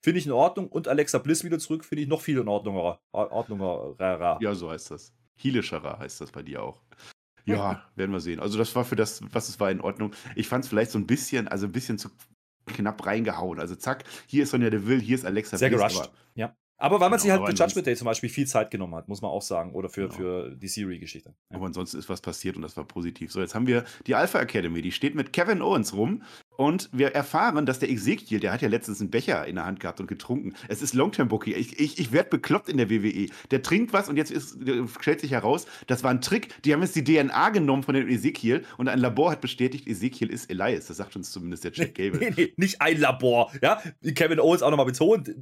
Finde 0.00 0.20
ich 0.20 0.26
in 0.26 0.32
Ordnung. 0.32 0.68
Und 0.68 0.86
Alexa 0.86 1.18
Bliss 1.18 1.42
wieder 1.42 1.58
zurück, 1.58 1.84
finde 1.84 2.02
ich 2.02 2.08
noch 2.08 2.20
viel 2.20 2.38
in 2.38 2.46
Ordnung. 2.46 2.76
Ordnung 3.10 3.60
ja, 4.40 4.54
so 4.54 4.70
heißt 4.70 4.92
das. 4.92 5.12
Hielischerer 5.36 5.98
heißt 5.98 6.20
das 6.20 6.30
bei 6.30 6.42
dir 6.42 6.62
auch. 6.62 6.80
Ja, 7.56 7.82
werden 7.96 8.12
wir 8.12 8.20
sehen. 8.20 8.40
Also 8.40 8.58
das 8.58 8.74
war 8.74 8.84
für 8.84 8.96
das, 8.96 9.22
was 9.32 9.48
es 9.48 9.60
war, 9.60 9.70
in 9.70 9.80
Ordnung. 9.80 10.12
Ich 10.34 10.48
fand 10.48 10.64
es 10.64 10.70
vielleicht 10.70 10.90
so 10.90 10.98
ein 10.98 11.06
bisschen, 11.06 11.48
also 11.48 11.66
ein 11.66 11.72
bisschen 11.72 11.98
zu 11.98 12.10
knapp 12.66 13.04
reingehauen. 13.06 13.60
Also 13.60 13.74
zack, 13.74 14.04
hier 14.26 14.42
ist 14.42 14.50
Sonja 14.50 14.70
Deville, 14.70 15.00
hier 15.00 15.14
ist 15.14 15.24
Alexa 15.24 15.56
Sehr 15.56 15.70
Bliss, 15.70 15.80
gerusht, 15.80 16.10
ja. 16.34 16.54
Aber 16.80 17.00
weil 17.00 17.10
man 17.10 17.18
genau, 17.18 17.34
sich 17.34 17.46
halt 17.46 17.58
für 17.58 17.64
Judgment 17.64 17.86
Day 17.88 17.96
zum 17.96 18.04
Beispiel 18.04 18.28
viel 18.28 18.46
Zeit 18.46 18.70
genommen 18.70 18.94
hat, 18.94 19.08
muss 19.08 19.20
man 19.20 19.32
auch 19.32 19.42
sagen. 19.42 19.72
Oder 19.72 19.88
für, 19.88 20.02
genau. 20.02 20.14
für 20.14 20.50
die 20.54 20.68
Siri-Geschichte. 20.68 21.34
Ja. 21.50 21.56
Aber 21.56 21.66
ansonsten 21.66 21.98
ist 21.98 22.08
was 22.08 22.20
passiert 22.20 22.54
und 22.54 22.62
das 22.62 22.76
war 22.76 22.84
positiv. 22.84 23.32
So, 23.32 23.40
jetzt 23.40 23.56
haben 23.56 23.66
wir 23.66 23.84
die 24.06 24.14
Alpha 24.14 24.38
Academy, 24.38 24.80
die 24.80 24.92
steht 24.92 25.16
mit 25.16 25.32
Kevin 25.32 25.60
Owens 25.60 25.92
rum. 25.92 26.22
Und 26.58 26.90
wir 26.90 27.14
erfahren, 27.14 27.66
dass 27.66 27.78
der 27.78 27.88
Ezekiel, 27.88 28.40
der 28.40 28.52
hat 28.52 28.62
ja 28.62 28.68
letztens 28.68 29.00
einen 29.00 29.10
Becher 29.10 29.46
in 29.46 29.54
der 29.54 29.64
Hand 29.64 29.78
gehabt 29.78 30.00
und 30.00 30.08
getrunken. 30.08 30.54
Es 30.66 30.82
ist 30.82 30.92
Longterm-Bookie. 30.92 31.54
Ich, 31.54 31.78
ich, 31.78 32.00
ich 32.00 32.10
werde 32.10 32.30
bekloppt 32.30 32.68
in 32.68 32.78
der 32.78 32.90
WWE. 32.90 33.28
Der 33.52 33.62
trinkt 33.62 33.92
was 33.92 34.08
und 34.08 34.16
jetzt 34.16 34.32
ist, 34.32 34.58
stellt 34.98 35.20
sich 35.20 35.30
heraus, 35.30 35.66
das 35.86 36.02
war 36.02 36.10
ein 36.10 36.20
Trick. 36.20 36.60
Die 36.64 36.72
haben 36.72 36.82
jetzt 36.82 36.96
die 36.96 37.04
DNA 37.04 37.50
genommen 37.50 37.84
von 37.84 37.94
dem 37.94 38.08
Ezekiel 38.08 38.64
und 38.76 38.88
ein 38.88 38.98
Labor 38.98 39.30
hat 39.30 39.40
bestätigt, 39.40 39.86
Ezekiel 39.86 40.30
ist 40.30 40.50
Elias. 40.50 40.88
Das 40.88 40.96
sagt 40.96 41.14
uns 41.14 41.30
zumindest 41.30 41.62
der 41.62 41.70
Jack 41.72 41.94
Gable. 41.94 42.18
Nee, 42.18 42.32
nee, 42.36 42.52
nicht 42.56 42.82
ein 42.82 42.98
Labor. 42.98 43.52
Ja, 43.62 43.80
Kevin 44.16 44.40
Owens 44.40 44.62
auch 44.62 44.70
nochmal 44.70 44.86
betont 44.86 45.32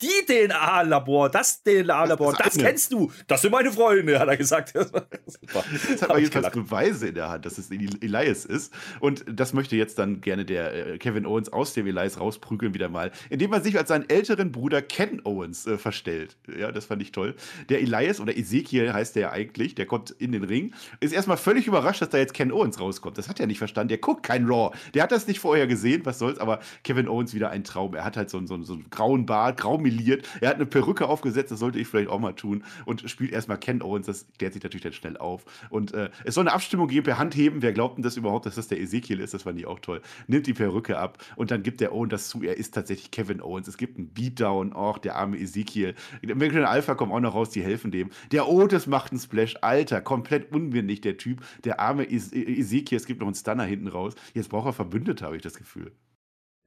die 0.00 0.26
DNA-Labor, 0.26 1.30
das 1.30 1.62
DNA-Labor, 1.62 2.32
das, 2.34 2.54
das 2.54 2.58
kennst 2.58 2.92
du. 2.92 3.10
Das 3.26 3.42
sind 3.42 3.50
meine 3.50 3.72
Freunde, 3.72 4.18
hat 4.18 4.28
er 4.28 4.36
gesagt. 4.36 4.72
Super. 4.72 5.64
Jetzt 5.88 6.02
hat 6.02 6.08
man 6.08 6.18
jedenfalls 6.18 6.50
Beweise 6.50 7.08
in 7.08 7.14
der 7.14 7.28
Hand, 7.28 7.46
dass 7.46 7.58
es 7.58 7.70
Elias 7.70 8.44
ist. 8.44 8.72
Und 9.00 9.24
das 9.28 9.52
möchte 9.52 9.76
jetzt 9.76 9.98
dann 9.98 10.20
gerne 10.20 10.44
der 10.44 10.94
äh, 10.94 10.98
Kevin 10.98 11.26
Owens 11.26 11.52
aus 11.52 11.74
dem 11.74 11.86
Elias 11.86 12.20
rausprügeln 12.20 12.74
wieder 12.74 12.88
mal, 12.88 13.10
indem 13.30 13.52
er 13.52 13.60
sich 13.60 13.76
als 13.76 13.88
seinen 13.88 14.08
älteren 14.08 14.52
Bruder 14.52 14.82
Ken 14.82 15.20
Owens 15.24 15.66
äh, 15.66 15.78
verstellt. 15.78 16.36
Ja, 16.56 16.70
das 16.70 16.86
fand 16.86 17.02
ich 17.02 17.12
toll. 17.12 17.34
Der 17.68 17.80
Elias 17.80 18.20
oder 18.20 18.36
Ezekiel 18.36 18.92
heißt 18.92 19.16
der 19.16 19.22
ja 19.22 19.32
eigentlich, 19.32 19.74
der 19.74 19.86
kommt 19.86 20.10
in 20.12 20.32
den 20.32 20.44
Ring, 20.44 20.74
ist 21.00 21.12
erstmal 21.12 21.36
völlig 21.36 21.66
überrascht, 21.66 22.02
dass 22.02 22.10
da 22.10 22.18
jetzt 22.18 22.34
Ken 22.34 22.52
Owens 22.52 22.80
rauskommt. 22.80 23.18
Das 23.18 23.28
hat 23.28 23.40
er 23.40 23.46
nicht 23.46 23.58
verstanden. 23.58 23.88
Der 23.88 23.98
guckt 23.98 24.22
kein 24.22 24.46
Raw. 24.46 24.76
Der 24.94 25.02
hat 25.02 25.12
das 25.12 25.26
nicht 25.26 25.40
vorher 25.40 25.66
gesehen, 25.66 26.02
was 26.04 26.18
soll's, 26.18 26.38
aber 26.38 26.60
Kevin 26.84 27.08
Owens 27.08 27.34
wieder 27.34 27.50
ein 27.50 27.64
Traum. 27.64 27.94
Er 27.94 28.04
hat 28.04 28.16
halt 28.16 28.30
so, 28.30 28.44
so, 28.46 28.62
so 28.62 28.74
einen 28.74 28.90
grauen 28.90 29.26
Bart, 29.26 29.58
grau 29.58 29.78
humiliert. 29.88 30.28
Er 30.40 30.50
hat 30.50 30.56
eine 30.56 30.66
Perücke 30.66 31.08
aufgesetzt, 31.08 31.50
das 31.50 31.58
sollte 31.58 31.78
ich 31.78 31.88
vielleicht 31.88 32.08
auch 32.08 32.18
mal 32.18 32.32
tun. 32.32 32.64
Und 32.84 33.08
spielt 33.10 33.32
erstmal 33.32 33.58
Ken 33.58 33.82
Owens, 33.82 34.06
das 34.06 34.26
klärt 34.38 34.52
sich 34.52 34.62
natürlich 34.62 34.82
dann 34.82 34.92
schnell 34.92 35.16
auf. 35.16 35.44
Und 35.70 35.94
äh, 35.94 36.10
es 36.24 36.34
soll 36.34 36.42
eine 36.42 36.52
Abstimmung 36.52 36.88
geben 36.88 37.04
per 37.04 37.18
Handheben. 37.18 37.62
Wer 37.62 37.72
glaubt 37.72 37.96
denn 37.96 38.02
das 38.02 38.16
überhaupt, 38.16 38.46
dass 38.46 38.56
das 38.56 38.68
der 38.68 38.80
Ezekiel 38.80 39.20
ist? 39.20 39.34
Das 39.34 39.42
fand 39.42 39.58
ich 39.58 39.66
auch 39.66 39.80
toll. 39.80 40.00
Nimmt 40.26 40.46
die 40.46 40.54
Perücke 40.54 40.98
ab 40.98 41.18
und 41.36 41.50
dann 41.50 41.62
gibt 41.62 41.80
der 41.80 41.92
Owen 41.92 42.08
das 42.08 42.28
zu. 42.28 42.42
Er 42.42 42.56
ist 42.56 42.74
tatsächlich 42.74 43.10
Kevin 43.10 43.40
Owens. 43.40 43.68
Es 43.68 43.76
gibt 43.76 43.98
einen 43.98 44.12
Beatdown, 44.12 44.72
auch 44.72 44.98
der 44.98 45.16
arme 45.16 45.38
Ezekiel. 45.38 45.94
American 46.28 46.64
Alpha 46.64 46.94
kommen 46.94 47.12
auch 47.12 47.20
noch 47.20 47.34
raus, 47.34 47.50
die 47.50 47.62
helfen 47.62 47.90
dem. 47.90 48.10
Der 48.32 48.48
Otis 48.48 48.86
macht 48.86 49.12
einen 49.12 49.20
Splash. 49.20 49.56
Alter, 49.60 50.00
komplett 50.00 50.52
unwindig, 50.52 51.00
der 51.00 51.16
Typ. 51.16 51.44
Der 51.64 51.80
arme 51.80 52.08
Ezekiel, 52.08 52.96
es 52.96 53.06
gibt 53.06 53.20
noch 53.20 53.26
einen 53.26 53.34
Stunner 53.34 53.64
hinten 53.64 53.88
raus. 53.88 54.14
Jetzt 54.34 54.48
braucht 54.50 54.66
er 54.66 54.72
Verbündete, 54.72 55.24
habe 55.24 55.36
ich 55.36 55.42
das 55.42 55.54
Gefühl. 55.54 55.92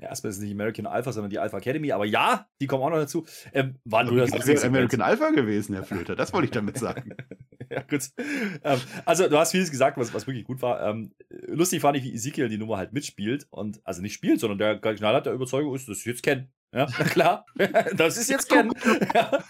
Ja, 0.01 0.09
erstmal 0.09 0.31
ist 0.31 0.37
es 0.37 0.43
nicht 0.43 0.53
American 0.53 0.87
Alpha, 0.87 1.11
sondern 1.11 1.29
die 1.29 1.37
Alpha 1.37 1.57
Academy. 1.57 1.91
Aber 1.91 2.05
ja, 2.05 2.47
die 2.59 2.65
kommen 2.65 2.83
auch 2.83 2.89
noch 2.89 2.97
dazu. 2.97 3.25
Ähm, 3.53 3.75
war 3.85 4.03
nur 4.03 4.25
das 4.25 4.47
wäre 4.47 4.65
American 4.65 5.01
Alpha 5.01 5.29
gewesen, 5.29 5.75
Herr 5.75 5.83
Flöter. 5.83 6.15
Das 6.15 6.33
wollte 6.33 6.45
ich 6.45 6.51
damit 6.51 6.79
sagen. 6.79 7.15
ja, 7.69 7.83
gut. 7.83 8.09
Ähm, 8.63 8.79
also, 9.05 9.27
du 9.27 9.37
hast 9.37 9.51
vieles 9.51 9.69
gesagt, 9.69 9.97
was, 9.97 10.11
was 10.11 10.25
wirklich 10.25 10.45
gut 10.45 10.63
war. 10.63 10.81
Ähm, 10.81 11.13
lustig 11.29 11.81
fand 11.81 11.97
ich, 11.97 12.03
wie 12.03 12.15
Ezekiel 12.15 12.49
die 12.49 12.57
Nummer 12.57 12.77
halt 12.77 12.93
mitspielt. 12.93 13.45
Und 13.51 13.79
also 13.83 14.01
nicht 14.01 14.13
spielt, 14.13 14.39
sondern 14.39 14.57
der 14.57 14.79
knallhart 14.79 15.27
der 15.27 15.33
Überzeugung 15.33 15.75
ist, 15.75 15.87
dass 15.87 15.99
ich 15.99 16.05
jetzt 16.05 16.23
kenne. 16.23 16.49
Ja, 16.73 16.85
klar. 16.85 17.45
das 17.95 18.17
ist 18.17 18.29
jetzt 18.29 18.49
Ken. 18.49 18.71
ja. 19.13 19.43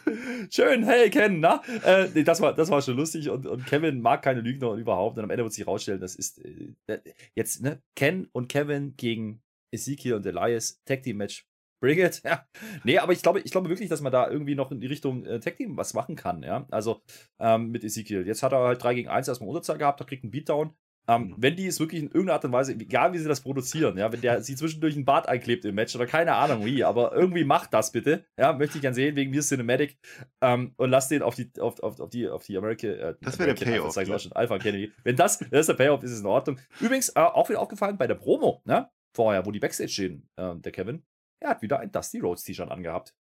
Schön, 0.50 0.84
hey 0.84 1.10
Ken, 1.12 1.40
na? 1.40 1.62
Äh, 1.84 2.24
das, 2.24 2.42
war, 2.42 2.54
das 2.54 2.70
war 2.72 2.82
schon 2.82 2.98
lustig 2.98 3.30
und, 3.30 3.46
und 3.46 3.66
Kevin 3.68 4.02
mag 4.02 4.24
keine 4.24 4.42
Lügner 4.42 4.74
überhaupt. 4.74 5.18
Und 5.18 5.24
am 5.24 5.30
Ende 5.30 5.44
wird 5.44 5.54
sich 5.54 5.66
herausstellen, 5.66 6.02
das 6.02 6.16
ist 6.16 6.44
äh, 6.44 7.00
jetzt 7.36 7.62
ne, 7.62 7.82
Ken 7.96 8.28
und 8.32 8.50
Kevin 8.50 8.96
gegen 8.98 9.44
Ezekiel 9.72 10.16
und 10.16 10.26
Elias 10.26 10.82
Tag 10.86 11.04
Team 11.04 11.18
Match. 11.18 11.48
Bring 11.82 12.00
it. 12.00 12.22
Ja. 12.26 12.46
Nee, 12.84 13.00
aber 13.00 13.14
ich 13.14 13.22
glaube, 13.22 13.40
ich 13.40 13.52
glaube 13.52 13.70
wirklich, 13.70 13.90
dass 13.90 14.02
man 14.02 14.12
da 14.12 14.30
irgendwie 14.30 14.56
noch 14.56 14.72
in 14.72 14.80
die 14.80 14.88
Richtung 14.88 15.26
äh, 15.26 15.40
Tag 15.40 15.58
Team 15.58 15.78
was 15.78 15.94
machen 15.94 16.16
kann. 16.16 16.44
Ja. 16.44 16.68
Also 16.72 17.02
ähm, 17.40 17.72
mit 17.72 17.84
Ezekiel. 17.84 18.26
Jetzt 18.28 18.44
hat 18.44 18.52
er 18.54 18.60
halt 18.60 18.84
3 18.84 18.94
gegen 18.94 19.10
1 19.10 19.28
erstmal 19.28 19.50
Unterzahl 19.50 19.78
gehabt, 19.78 20.00
da 20.00 20.06
kriegt 20.06 20.24
einen 20.24 20.32
Beatdown. 20.32 20.76
Ähm, 21.08 21.30
mhm. 21.30 21.36
wenn 21.38 21.56
die 21.56 21.66
es 21.66 21.80
wirklich 21.80 22.00
in 22.00 22.08
irgendeiner 22.08 22.34
Art 22.34 22.46
und 22.46 22.52
Weise, 22.52 22.74
egal 22.74 23.12
wie 23.12 23.18
sie 23.18 23.28
das 23.28 23.42
produzieren, 23.42 23.98
ja, 23.98 24.12
wenn 24.14 24.22
der 24.22 24.42
sie 24.44 24.56
zwischendurch 24.56 24.96
ein 24.96 25.04
Bart 25.04 25.28
einklebt 25.28 25.66
im 25.66 25.74
Match 25.74 25.96
oder 25.96 26.06
keine 26.06 26.36
Ahnung 26.36 26.64
wie, 26.64 26.84
aber 26.84 27.14
irgendwie 27.14 27.44
macht 27.44 27.74
das 27.74 27.92
bitte, 27.92 28.24
ja, 28.38 28.54
möchte 28.54 28.78
ich 28.78 28.84
gern 28.84 28.94
sehen, 28.94 29.16
wegen 29.16 29.32
mir 29.32 29.42
Cinematic 29.42 29.98
ähm, 30.42 30.74
und 30.78 30.92
lass 30.92 31.08
den 31.08 31.24
auf 31.24 31.34
die, 31.34 31.52
auf, 31.60 31.82
auf, 31.82 32.00
auf 32.00 32.10
die, 32.12 32.30
auf 32.30 32.44
die 32.44 32.56
America, 32.56 32.88
äh, 32.88 33.16
das 33.20 33.40
wäre 33.40 33.56
der 33.56 33.66
Payoff. 33.66 33.96
Das 33.96 34.08
ja. 34.08 34.20
schon, 34.20 34.32
Alpha 34.34 34.56
Academy. 34.56 34.92
Wenn 35.04 35.16
das, 35.16 35.40
das 35.40 35.62
ist 35.62 35.70
der 35.70 35.74
Payoff, 35.74 36.04
ist 36.04 36.12
es 36.12 36.20
in 36.20 36.28
Ordnung. 36.28 36.60
Übrigens, 36.80 37.10
äh, 37.10 37.20
auch 37.20 37.50
wieder 37.50 37.62
aufgefallen 37.62 37.98
bei 37.98 38.06
der 38.06 38.16
Promo, 38.16 38.62
ne, 38.66 38.88
vorher, 39.14 39.46
wo 39.46 39.52
die 39.52 39.60
Backstage 39.60 39.90
stehen, 39.90 40.30
äh, 40.36 40.56
der 40.56 40.72
Kevin, 40.72 41.04
er 41.40 41.52
hat 41.52 41.62
wieder 41.62 41.80
ein 41.80 41.92
Dusty 41.92 42.20
Rhodes 42.20 42.44
T-Shirt 42.44 42.70
angehabt. 42.70 43.16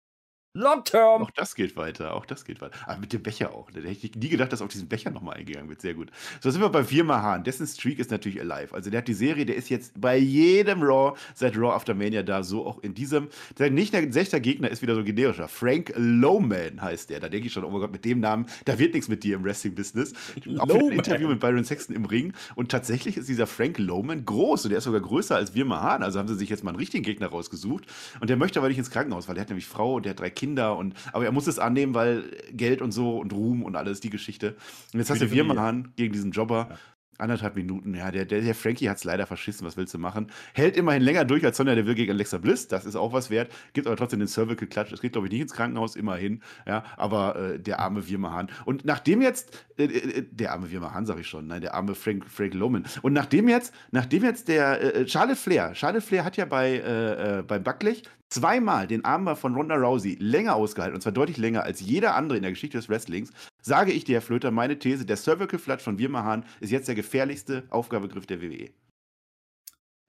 Long 0.54 0.84
Term. 0.84 1.22
Auch 1.22 1.32
das 1.32 1.56
geht 1.56 1.78
weiter, 1.78 2.14
auch 2.14 2.26
das 2.26 2.44
geht 2.44 2.60
weiter. 2.60 2.78
Aber 2.86 3.00
mit 3.00 3.14
dem 3.14 3.24
Becher 3.24 3.54
auch. 3.54 3.72
Da 3.72 3.80
hätte 3.80 4.06
ich 4.06 4.16
nie 4.16 4.28
gedacht, 4.28 4.52
dass 4.52 4.62
auf 4.62 4.68
diesen 4.68 4.90
Becher 4.90 5.10
nochmal 5.10 5.38
eingegangen 5.38 5.70
wird. 5.70 5.80
Sehr 5.80 5.94
gut. 5.94 6.12
So 6.42 6.52
sind 6.52 6.60
wir 6.60 6.68
bei 6.68 6.84
Firma 6.84 7.22
Hahn. 7.22 7.46
Dessen 7.46 7.66
Streak 7.66 8.00
ist 8.00 8.12
natürlich 8.12 8.42
alive. 8.42 8.76
Also 8.76 8.90
der 8.90 8.98
hat 8.98 9.08
die 9.08 9.14
Serie, 9.14 9.46
der 9.46 9.56
ist 9.56 9.70
jetzt 9.70 10.00
bei 10.00 10.18
jedem 10.18 10.84
Raw 10.84 11.18
seit 11.36 11.56
Raw 11.56 11.74
After 11.74 11.94
Mania 11.94 12.22
da, 12.22 12.44
so 12.44 12.68
auch 12.68 12.80
in 12.80 12.94
diesem. 12.94 13.30
Sein 13.58 13.74
nicht 13.76 13.96
sechster 14.12 14.42
Gegner 14.42 14.70
ist 14.70 14.82
wieder 14.82 14.94
so 14.94 15.06
generischer. 15.06 15.48
Frank 15.48 15.94
Lowman 15.96 16.82
heißt 16.82 17.12
der. 17.12 17.22
Da 17.22 17.30
denke 17.30 17.48
ich 17.48 17.54
schon, 17.54 17.64
oh 17.64 17.70
mein 17.70 17.80
Gott, 17.80 17.94
mit 17.94 18.04
dem 18.04 18.20
Namen, 18.20 18.46
da 18.66 18.78
wird 18.78 18.94
nichts 18.94 19.08
mit 19.08 19.24
dir 19.24 19.38
im 19.38 19.46
Wrestling-Business. 19.46 20.12
Auch 20.58 20.68
für 20.68 20.80
ein 20.80 20.92
Interview 20.92 21.30
mit 21.30 21.40
Byron 21.40 21.64
Sexton 21.64 21.96
im 21.96 22.04
Ring. 22.04 22.34
Und 22.56 22.70
tatsächlich 22.70 23.16
ist 23.16 23.30
dieser 23.30 23.48
Frank 23.48 23.78
Lowman 23.78 24.26
groß 24.26 24.66
und 24.66 24.72
der 24.72 24.80
ist 24.80 24.84
sogar 24.84 25.00
größer 25.00 25.34
als 25.38 25.56
Wirma 25.56 25.80
Hahn. 25.82 26.04
Also 26.04 26.20
haben 26.20 26.28
sie 26.28 26.36
sich 26.36 26.50
jetzt 26.50 26.66
mal 26.66 26.72
einen 26.72 26.80
richtigen 26.80 27.06
Gegner 27.06 27.28
rausgesucht. 27.28 27.86
Und 28.20 28.30
der 28.30 28.36
möchte 28.36 28.60
aber 28.60 28.68
nicht 28.68 28.80
ins 28.80 28.92
Krankenhaus, 28.92 29.30
weil 29.30 29.36
der 29.36 29.44
hat 29.44 29.50
nämlich 29.50 29.68
Frau 29.68 29.96
und 29.96 30.04
der 30.04 30.10
hat 30.10 30.20
drei 30.20 30.30
Kinder 30.30 30.41
und 30.42 30.94
aber 31.14 31.26
er 31.26 31.32
muss 31.32 31.48
es 31.48 31.60
annehmen, 31.60 31.94
weil 31.94 32.24
Geld 32.52 32.82
und 32.82 32.92
so 32.92 33.18
und 33.18 33.34
Ruhm 33.34 33.64
und 33.64 33.76
alles, 33.76 34.00
die 34.00 34.10
Geschichte. 34.10 34.56
Und 34.94 35.00
jetzt 35.00 35.10
hast 35.10 35.22
du 35.22 35.32
Wirmann 35.32 35.94
gegen 35.96 36.14
diesen 36.14 36.32
Jobber. 36.32 36.68
Ja 36.70 36.78
anderthalb 37.22 37.56
Minuten. 37.56 37.94
Ja, 37.94 38.12
der, 38.12 38.26
der, 38.26 38.42
der 38.42 38.56
Frankie 38.56 38.90
hat 38.90 38.98
es 38.98 39.04
leider 39.04 39.26
verschissen. 39.26 39.66
Was 39.66 39.78
willst 39.78 39.94
du 39.94 39.98
machen? 39.98 40.28
Hält 40.54 40.76
immerhin 40.76 41.02
länger 41.02 41.24
durch 41.24 41.46
als 41.46 41.58
Sonja 41.58 41.76
der 41.76 41.86
will 41.86 41.96
gegen 41.96 42.12
Alexa 42.12 42.40
Bliss. 42.40 42.68
Das 42.68 42.86
ist 42.86 42.96
auch 42.96 43.14
was 43.14 43.30
wert. 43.30 43.52
Gibt 43.74 43.88
aber 43.88 43.96
trotzdem 43.96 44.20
den 44.20 44.28
Cervical 44.28 44.68
Klatsch. 44.68 44.92
Es 44.92 45.02
geht, 45.02 45.14
glaube 45.14 45.28
ich, 45.28 45.32
nicht 45.32 45.42
ins 45.42 45.54
Krankenhaus, 45.54 45.96
immerhin. 45.96 46.42
Ja, 46.68 46.84
aber 46.98 47.36
äh, 47.36 47.60
der 47.60 47.80
arme 47.80 48.08
Wirmahan. 48.08 48.50
Und 48.66 48.84
nachdem 48.84 49.22
jetzt, 49.22 49.66
äh, 49.78 49.86
äh 49.86 50.26
der 50.30 50.52
arme 50.52 50.72
Wirmahan, 50.72 51.06
sag 51.06 51.20
ich 51.20 51.28
schon, 51.28 51.48
nein, 51.48 51.62
der 51.62 51.76
arme 51.76 51.96
Frank, 51.96 52.26
Frank 52.28 52.54
Loman. 52.54 52.86
Und 53.02 53.14
nachdem 53.14 53.48
jetzt, 53.48 53.74
nachdem 53.92 54.24
jetzt 54.24 54.48
der 54.48 54.82
äh, 54.82 55.02
äh 55.02 55.08
Charlotte 55.08 55.40
Flair, 55.40 55.76
Charlotte 55.76 56.06
Flair 56.06 56.26
hat 56.26 56.38
ja 56.38 56.46
bei, 56.46 56.78
äh, 56.78 57.44
beim 57.44 57.64
Backblech 57.64 58.04
zweimal 58.32 58.88
den 58.88 59.06
Armbar 59.06 59.36
von 59.36 59.54
Ronda 59.54 59.76
Rousey 59.76 60.16
länger 60.20 60.56
ausgehalten, 60.56 60.96
und 60.96 61.02
zwar 61.02 61.12
deutlich 61.12 61.38
länger 61.38 61.64
als 61.64 61.82
jeder 61.82 62.16
andere 62.16 62.38
in 62.38 62.44
der 62.44 62.52
Geschichte 62.52 62.78
des 62.78 62.90
Wrestlings, 62.90 63.32
sage 63.62 63.92
ich 63.92 64.06
dir, 64.06 64.16
Herr 64.16 64.22
Flöter, 64.22 64.52
meine 64.52 64.80
These, 64.80 65.06
der 65.06 65.18
Cervical 65.18 65.60
Flat 65.60 65.82
von 65.82 66.00
Wirmahan 66.00 66.46
ist 66.60 66.72
jetzt 66.72 66.88
der 66.88 66.96
gefährlichste 66.96 67.66
Aufgabegriff 67.70 68.26
der 68.26 68.42
WWE. 68.42 68.72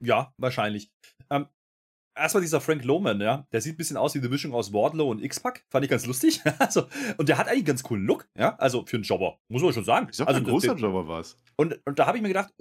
Ja, 0.03 0.33
wahrscheinlich. 0.37 0.91
Ähm, 1.31 1.47
erstmal 2.17 2.43
dieser 2.43 2.61
Frank 2.61 2.85
Lohman, 2.85 3.21
ja, 3.21 3.47
der 3.53 3.61
sieht 3.61 3.75
ein 3.75 3.77
bisschen 3.77 3.97
aus 3.97 4.15
wie 4.15 4.19
eine 4.19 4.29
Mischung 4.29 4.53
aus 4.55 4.73
Wardlow 4.73 5.11
und 5.11 5.23
X-Pac, 5.23 5.65
fand 5.69 5.85
ich 5.85 5.91
ganz 5.91 6.07
lustig. 6.07 6.41
also, 6.59 6.87
und 7.19 7.29
der 7.29 7.39
hat 7.39 7.47
eigentlich 7.47 7.59
einen 7.59 7.67
ganz 7.67 7.83
coolen 7.83 8.07
Look, 8.07 8.29
ja, 8.39 8.57
also 8.57 8.85
für 8.87 8.97
einen 8.97 9.05
Jobber, 9.05 9.39
muss 9.49 9.63
man 9.63 9.73
schon 9.73 9.85
sagen. 9.85 10.09
Ich 10.11 10.17
sag, 10.17 10.29
also 10.29 10.39
ein 10.39 10.45
großer 10.45 10.75
Jobber 10.77 11.09
war 11.09 11.21
es. 11.21 11.37
Und, 11.57 11.81
und 11.85 11.99
da 11.99 12.07
habe 12.07 12.17
ich 12.17 12.23
mir 12.23 12.29
gedacht, 12.29 12.53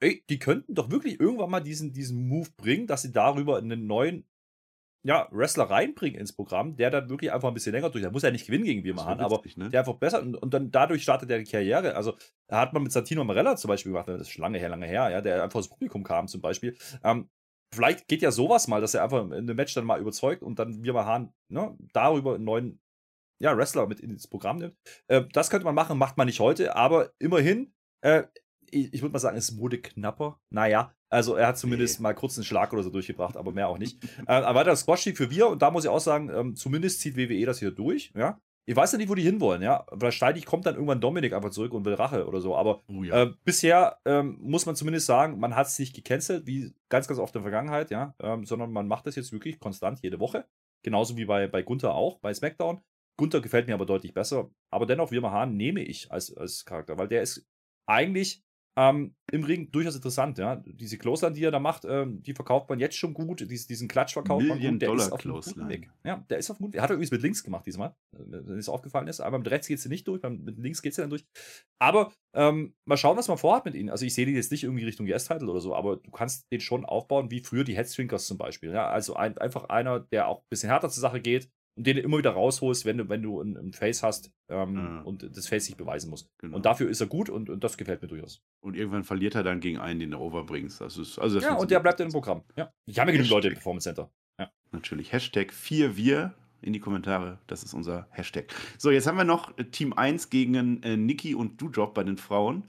ey, 0.00 0.24
die 0.28 0.38
könnten 0.38 0.74
doch 0.74 0.90
wirklich 0.90 1.20
irgendwann 1.20 1.50
mal 1.50 1.60
diesen, 1.60 1.92
diesen 1.92 2.28
Move 2.28 2.50
bringen, 2.56 2.86
dass 2.86 3.02
sie 3.02 3.12
darüber 3.12 3.58
einen 3.58 3.86
neuen 3.86 4.26
ja, 5.06 5.28
Wrestler 5.30 5.64
reinbringen 5.64 6.18
ins 6.18 6.32
Programm, 6.32 6.76
der 6.76 6.90
dann 6.90 7.10
wirklich 7.10 7.30
einfach 7.30 7.48
ein 7.48 7.54
bisschen 7.54 7.72
länger 7.72 7.90
durch. 7.90 8.02
Der 8.02 8.10
muss 8.10 8.22
ja 8.22 8.30
nicht 8.30 8.46
gewinnen 8.46 8.64
gegen 8.64 8.84
Wirmahan, 8.84 9.20
aber 9.20 9.42
ne? 9.56 9.68
der 9.68 9.80
einfach 9.80 9.94
besser 9.94 10.22
und, 10.22 10.34
und, 10.34 10.54
dann 10.54 10.70
dadurch 10.70 11.02
startet 11.02 11.30
er 11.30 11.38
die 11.38 11.44
Karriere. 11.44 11.94
Also 11.94 12.16
hat 12.50 12.72
man 12.72 12.82
mit 12.82 12.90
Santino 12.90 13.22
Marella 13.22 13.56
zum 13.56 13.68
Beispiel 13.68 13.92
gemacht, 13.92 14.08
das 14.08 14.22
ist 14.22 14.30
schon 14.30 14.42
lange 14.42 14.58
her, 14.58 14.70
lange 14.70 14.86
her, 14.86 15.10
ja, 15.10 15.20
der 15.20 15.44
einfach 15.44 15.58
ins 15.58 15.68
Publikum 15.68 16.04
kam 16.04 16.26
zum 16.26 16.40
Beispiel. 16.40 16.74
Ähm, 17.02 17.28
vielleicht 17.74 18.08
geht 18.08 18.22
ja 18.22 18.30
sowas 18.30 18.66
mal, 18.66 18.80
dass 18.80 18.94
er 18.94 19.04
einfach 19.04 19.24
in 19.24 19.32
einem 19.32 19.56
Match 19.56 19.74
dann 19.74 19.84
mal 19.84 20.00
überzeugt 20.00 20.42
und 20.42 20.58
dann 20.58 20.82
Wirmahan 20.82 21.34
ne, 21.48 21.76
darüber 21.92 22.36
einen 22.36 22.44
neuen 22.44 22.80
ja, 23.42 23.54
Wrestler 23.54 23.86
mit 23.86 24.00
ins 24.00 24.26
Programm 24.26 24.56
nimmt. 24.56 24.76
Äh, 25.08 25.24
das 25.34 25.50
könnte 25.50 25.66
man 25.66 25.74
machen, 25.74 25.98
macht 25.98 26.16
man 26.16 26.26
nicht 26.26 26.40
heute, 26.40 26.76
aber 26.76 27.12
immerhin, 27.18 27.74
äh, 28.00 28.24
ich, 28.74 28.94
ich 28.94 29.02
würde 29.02 29.12
mal 29.12 29.18
sagen, 29.18 29.36
es 29.36 29.58
wurde 29.58 29.78
knapper. 29.78 30.40
Naja, 30.50 30.94
also 31.08 31.34
er 31.36 31.48
hat 31.48 31.58
zumindest 31.58 32.00
nee. 32.00 32.02
mal 32.02 32.14
kurz 32.14 32.36
einen 32.36 32.44
Schlag 32.44 32.72
oder 32.72 32.82
so 32.82 32.90
durchgebracht, 32.90 33.36
aber 33.36 33.52
mehr 33.52 33.68
auch 33.68 33.78
nicht. 33.78 34.02
äh, 34.26 34.32
ein 34.32 34.54
weiterer 34.54 34.76
Squash-Sieg 34.76 35.16
für 35.16 35.30
wir 35.30 35.48
und 35.48 35.62
da 35.62 35.70
muss 35.70 35.84
ich 35.84 35.90
auch 35.90 36.00
sagen, 36.00 36.30
ähm, 36.34 36.56
zumindest 36.56 37.00
zieht 37.00 37.16
WWE 37.16 37.46
das 37.46 37.58
hier 37.58 37.70
durch, 37.70 38.12
ja. 38.16 38.40
Ich 38.66 38.74
weiß 38.74 38.92
ja 38.92 38.98
nicht, 38.98 39.10
wo 39.10 39.14
die 39.14 39.22
hinwollen, 39.22 39.60
ja. 39.60 39.84
Wahrscheinlich 39.90 40.46
kommt 40.46 40.64
dann 40.64 40.74
irgendwann 40.74 41.00
Dominik 41.00 41.34
einfach 41.34 41.50
zurück 41.50 41.74
und 41.74 41.84
will 41.84 41.94
Rache 41.94 42.26
oder 42.26 42.40
so. 42.40 42.56
Aber 42.56 42.82
oh 42.88 43.02
ja. 43.02 43.24
äh, 43.24 43.32
bisher 43.44 43.98
ähm, 44.06 44.38
muss 44.40 44.64
man 44.64 44.74
zumindest 44.74 45.04
sagen, 45.04 45.38
man 45.38 45.54
hat 45.54 45.66
es 45.66 45.78
nicht 45.78 45.94
gecancelt, 45.94 46.46
wie 46.46 46.72
ganz, 46.88 47.06
ganz 47.06 47.20
oft 47.20 47.34
in 47.34 47.42
der 47.42 47.50
Vergangenheit, 47.50 47.90
ja. 47.90 48.14
Ähm, 48.20 48.46
sondern 48.46 48.72
man 48.72 48.88
macht 48.88 49.06
das 49.06 49.16
jetzt 49.16 49.32
wirklich 49.32 49.58
konstant 49.58 50.00
jede 50.02 50.18
Woche. 50.18 50.46
Genauso 50.82 51.18
wie 51.18 51.26
bei, 51.26 51.46
bei 51.46 51.62
Gunther 51.62 51.94
auch, 51.94 52.18
bei 52.20 52.32
SmackDown. 52.32 52.80
Gunther 53.18 53.42
gefällt 53.42 53.66
mir 53.66 53.74
aber 53.74 53.86
deutlich 53.86 54.14
besser. 54.14 54.50
Aber 54.70 54.86
dennoch, 54.86 55.10
Wirma 55.10 55.30
Hahn 55.30 55.56
nehme 55.56 55.82
ich 55.82 56.10
als, 56.10 56.34
als 56.34 56.64
Charakter, 56.64 56.96
weil 56.96 57.08
der 57.08 57.20
ist 57.20 57.46
eigentlich 57.86 58.43
ähm, 58.76 59.14
Im 59.30 59.44
Ring 59.44 59.70
durchaus 59.70 59.94
interessant, 59.94 60.36
ja. 60.38 60.56
Diese 60.66 60.98
Clothesline, 60.98 61.34
die 61.34 61.44
er 61.44 61.52
da 61.52 61.60
macht, 61.60 61.84
ähm, 61.84 62.22
die 62.22 62.34
verkauft 62.34 62.68
man 62.68 62.80
jetzt 62.80 62.96
schon 62.96 63.14
gut. 63.14 63.48
Dies, 63.48 63.68
diesen 63.68 63.86
Klatsch 63.86 64.14
verkauft 64.14 64.44
man 64.46 64.60
gut. 64.60 64.82
Der 64.82 64.92
ist 64.92 65.12
auf 65.12 65.22
guten 65.22 65.68
Weg. 65.68 65.90
Ja, 66.04 66.24
der 66.28 66.38
ist 66.38 66.50
auf 66.50 66.58
guten 66.58 66.72
Weg. 66.72 66.80
Hat 66.80 66.90
er 66.90 66.94
übrigens 66.94 67.12
mit 67.12 67.22
links 67.22 67.44
gemacht 67.44 67.66
diesmal, 67.66 67.94
wenn 68.10 68.58
es 68.58 68.68
aufgefallen 68.68 69.06
ist. 69.06 69.20
Aber 69.20 69.38
mit 69.38 69.48
rechts 69.50 69.68
geht 69.68 69.78
es 69.78 69.86
nicht 69.86 70.08
durch, 70.08 70.22
mit 70.22 70.58
links 70.58 70.82
geht 70.82 70.92
es 70.92 70.96
dann 70.96 71.10
durch. 71.10 71.24
Aber 71.78 72.12
ähm, 72.34 72.74
mal 72.84 72.96
schauen, 72.96 73.16
was 73.16 73.28
man 73.28 73.38
vorhat 73.38 73.64
mit 73.64 73.76
ihnen. 73.76 73.90
Also 73.90 74.04
ich 74.06 74.14
sehe 74.14 74.26
die 74.26 74.32
jetzt 74.32 74.50
nicht 74.50 74.64
irgendwie 74.64 74.84
Richtung 74.84 75.06
Yes-Title 75.06 75.48
oder 75.48 75.60
so, 75.60 75.74
aber 75.74 75.96
du 75.96 76.10
kannst 76.10 76.50
den 76.50 76.60
schon 76.60 76.84
aufbauen, 76.84 77.30
wie 77.30 77.40
früher 77.40 77.62
die 77.62 77.76
Headstrinkers 77.76 78.26
zum 78.26 78.38
Beispiel. 78.38 78.72
Ja? 78.72 78.88
Also 78.88 79.14
ein, 79.14 79.38
einfach 79.38 79.68
einer, 79.68 80.00
der 80.00 80.26
auch 80.26 80.40
ein 80.40 80.48
bisschen 80.50 80.70
härter 80.70 80.88
zur 80.88 81.00
Sache 81.00 81.20
geht, 81.20 81.48
und 81.76 81.86
den 81.86 81.96
du 81.96 82.02
immer 82.02 82.18
wieder 82.18 82.30
rausholst, 82.30 82.84
wenn 82.84 82.98
du, 82.98 83.08
wenn 83.08 83.22
du 83.22 83.40
ein, 83.40 83.56
ein 83.56 83.72
Face 83.72 84.02
hast 84.02 84.30
ähm, 84.48 84.76
ja. 84.76 85.00
und 85.02 85.36
das 85.36 85.48
Face 85.48 85.66
sich 85.66 85.76
beweisen 85.76 86.10
muss. 86.10 86.30
Genau. 86.38 86.56
Und 86.56 86.66
dafür 86.66 86.88
ist 86.88 87.00
er 87.00 87.06
gut 87.06 87.28
und, 87.28 87.50
und 87.50 87.64
das 87.64 87.76
gefällt 87.76 88.02
mir 88.02 88.08
durchaus. 88.08 88.42
Und 88.60 88.76
irgendwann 88.76 89.04
verliert 89.04 89.34
er 89.34 89.42
dann 89.42 89.60
gegen 89.60 89.78
einen, 89.78 90.00
den 90.00 90.12
du 90.12 90.18
overbringst. 90.18 90.80
Das 90.80 90.96
ist, 90.96 91.18
also 91.18 91.36
das 91.36 91.44
ja, 91.44 91.54
und 91.54 91.70
der 91.70 91.80
bleibt 91.80 92.00
im 92.00 92.10
Programm. 92.10 92.42
Ja. 92.56 92.72
Ich 92.86 92.98
habe 92.98 93.10
ja 93.10 93.16
genug 93.16 93.30
Leute 93.30 93.48
im 93.48 93.54
Performance 93.54 93.84
Center. 93.84 94.10
Ja. 94.38 94.50
Natürlich. 94.70 95.12
Hashtag 95.12 95.52
4wir 95.52 96.32
in 96.62 96.72
die 96.72 96.80
Kommentare. 96.80 97.38
Das 97.46 97.62
ist 97.62 97.74
unser 97.74 98.06
Hashtag. 98.10 98.46
So, 98.78 98.90
jetzt 98.90 99.06
haben 99.06 99.18
wir 99.18 99.24
noch 99.24 99.52
Team 99.70 99.92
1 99.92 100.30
gegen 100.30 100.82
äh, 100.82 100.96
Niki 100.96 101.34
und 101.34 101.60
Dudrop 101.60 101.94
bei 101.94 102.04
den 102.04 102.16
Frauen. 102.16 102.64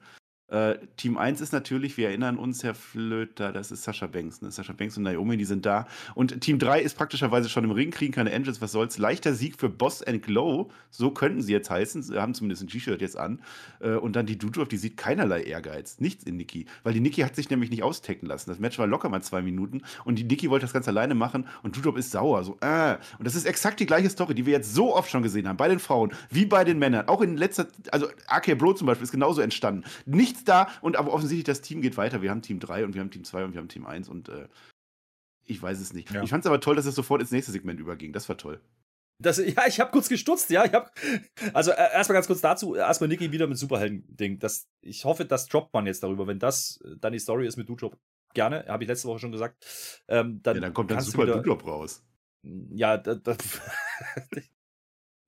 Äh, 0.47 0.75
Team 0.95 1.17
1 1.17 1.41
ist 1.41 1.53
natürlich, 1.53 1.97
wir 1.97 2.09
erinnern 2.09 2.37
uns, 2.37 2.63
Herr 2.63 2.75
Flöter, 2.75 3.51
das 3.51 3.71
ist 3.71 3.83
Sascha 3.83 4.05
Banks. 4.05 4.41
Ne? 4.41 4.51
Sascha 4.51 4.73
Banks 4.73 4.95
und 4.95 5.03
Naomi, 5.03 5.37
die 5.37 5.45
sind 5.45 5.65
da. 5.65 5.87
Und 6.13 6.39
Team 6.41 6.59
3 6.59 6.81
ist 6.81 6.95
praktischerweise 6.95 7.49
schon 7.49 7.63
im 7.63 7.71
Ring, 7.71 7.89
kriegen 7.89 8.13
keine 8.13 8.31
Engines, 8.31 8.61
was 8.61 8.71
soll's. 8.71 8.99
Leichter 8.99 9.33
Sieg 9.33 9.59
für 9.59 9.69
Boss 9.69 10.03
and 10.03 10.21
Glow, 10.21 10.69
so 10.91 11.09
könnten 11.09 11.41
sie 11.41 11.51
jetzt 11.51 11.71
heißen. 11.71 12.03
Sie 12.03 12.19
haben 12.19 12.35
zumindest 12.35 12.61
ein 12.61 12.67
T-Shirt 12.67 13.01
jetzt 13.01 13.17
an. 13.17 13.41
Äh, 13.79 13.95
und 13.95 14.15
dann 14.15 14.27
die 14.27 14.37
Dudrop, 14.37 14.69
die 14.69 14.77
sieht 14.77 14.97
keinerlei 14.97 15.41
Ehrgeiz. 15.41 15.99
Nichts 15.99 16.23
in 16.25 16.37
Nikki. 16.37 16.67
Weil 16.83 16.93
die 16.93 16.99
Nikki 16.99 17.21
hat 17.21 17.35
sich 17.35 17.49
nämlich 17.49 17.71
nicht 17.71 17.81
austecken 17.81 18.27
lassen. 18.27 18.51
Das 18.51 18.59
Match 18.59 18.77
war 18.77 18.85
locker 18.85 19.09
mal 19.09 19.23
zwei 19.23 19.41
Minuten. 19.41 19.81
Und 20.03 20.19
die 20.19 20.23
Nikki 20.23 20.51
wollte 20.51 20.65
das 20.65 20.73
ganz 20.73 20.87
alleine 20.87 21.15
machen. 21.15 21.47
Und 21.63 21.75
Dudrop 21.75 21.97
ist 21.97 22.11
sauer. 22.11 22.43
So, 22.43 22.57
äh. 22.61 22.97
Und 23.17 23.25
das 23.25 23.33
ist 23.33 23.45
exakt 23.45 23.79
die 23.79 23.87
gleiche 23.87 24.11
Story, 24.11 24.35
die 24.35 24.45
wir 24.45 24.53
jetzt 24.53 24.75
so 24.75 24.95
oft 24.95 25.09
schon 25.09 25.23
gesehen 25.23 25.47
haben. 25.47 25.57
Bei 25.57 25.69
den 25.69 25.79
Frauen, 25.79 26.13
wie 26.29 26.45
bei 26.45 26.63
den 26.63 26.77
Männern. 26.77 27.07
Auch 27.07 27.21
in 27.21 27.35
letzter, 27.35 27.65
also 27.91 28.07
AK 28.27 28.55
Bro 28.59 28.73
zum 28.73 28.85
Beispiel 28.85 29.05
ist 29.05 29.11
genauso 29.11 29.41
entstanden. 29.41 29.83
Da 30.45 30.69
und 30.81 30.95
aber 30.95 31.13
offensichtlich, 31.13 31.45
das 31.45 31.61
Team 31.61 31.81
geht 31.81 31.97
weiter. 31.97 32.21
Wir 32.21 32.31
haben 32.31 32.41
Team 32.41 32.59
3 32.59 32.85
und 32.85 32.93
wir 32.93 33.01
haben 33.01 33.11
Team 33.11 33.23
2 33.23 33.45
und 33.45 33.53
wir 33.53 33.59
haben 33.59 33.69
Team 33.69 33.85
1 33.85 34.09
und 34.09 34.29
äh, 34.29 34.47
ich 35.45 35.61
weiß 35.61 35.79
es 35.79 35.93
nicht. 35.93 36.11
Ja. 36.11 36.23
Ich 36.23 36.29
fand 36.29 36.43
es 36.43 36.47
aber 36.47 36.59
toll, 36.59 36.75
dass 36.75 36.85
es 36.85 36.95
sofort 36.95 37.21
ins 37.21 37.31
nächste 37.31 37.51
Segment 37.51 37.79
überging. 37.79 38.13
Das 38.13 38.27
war 38.29 38.37
toll. 38.37 38.61
Das, 39.17 39.37
ja, 39.37 39.65
ich 39.67 39.79
habe 39.79 39.91
kurz 39.91 40.09
gestutzt, 40.09 40.49
ja. 40.49 40.65
Ich 40.65 40.73
hab, 40.73 40.91
also 41.53 41.71
äh, 41.71 41.93
erstmal 41.93 42.15
ganz 42.15 42.27
kurz 42.27 42.41
dazu, 42.41 42.75
erstmal 42.75 43.07
Niki 43.07 43.31
wieder 43.31 43.47
mit 43.47 43.57
Superhelden-Ding. 43.57 44.39
Ich 44.81 45.05
hoffe, 45.05 45.25
das 45.25 45.47
droppt 45.47 45.73
man 45.73 45.85
jetzt 45.85 46.03
darüber. 46.03 46.27
Wenn 46.27 46.39
das 46.39 46.83
dann 46.99 47.13
die 47.13 47.19
Story 47.19 47.47
ist 47.47 47.55
mit 47.55 47.69
Dujob, 47.69 47.97
gerne, 48.33 48.65
habe 48.67 48.83
ich 48.83 48.89
letzte 48.89 49.07
Woche 49.07 49.19
schon 49.19 49.31
gesagt. 49.31 49.65
Ähm, 50.07 50.41
dann, 50.43 50.55
ja, 50.55 50.61
dann 50.61 50.73
kommt 50.73 50.91
dann 50.91 50.99
super 51.01 51.25
Dujob 51.25 51.65
raus. 51.65 52.03
Ja, 52.43 52.97
da, 52.97 53.15
da 53.15 53.37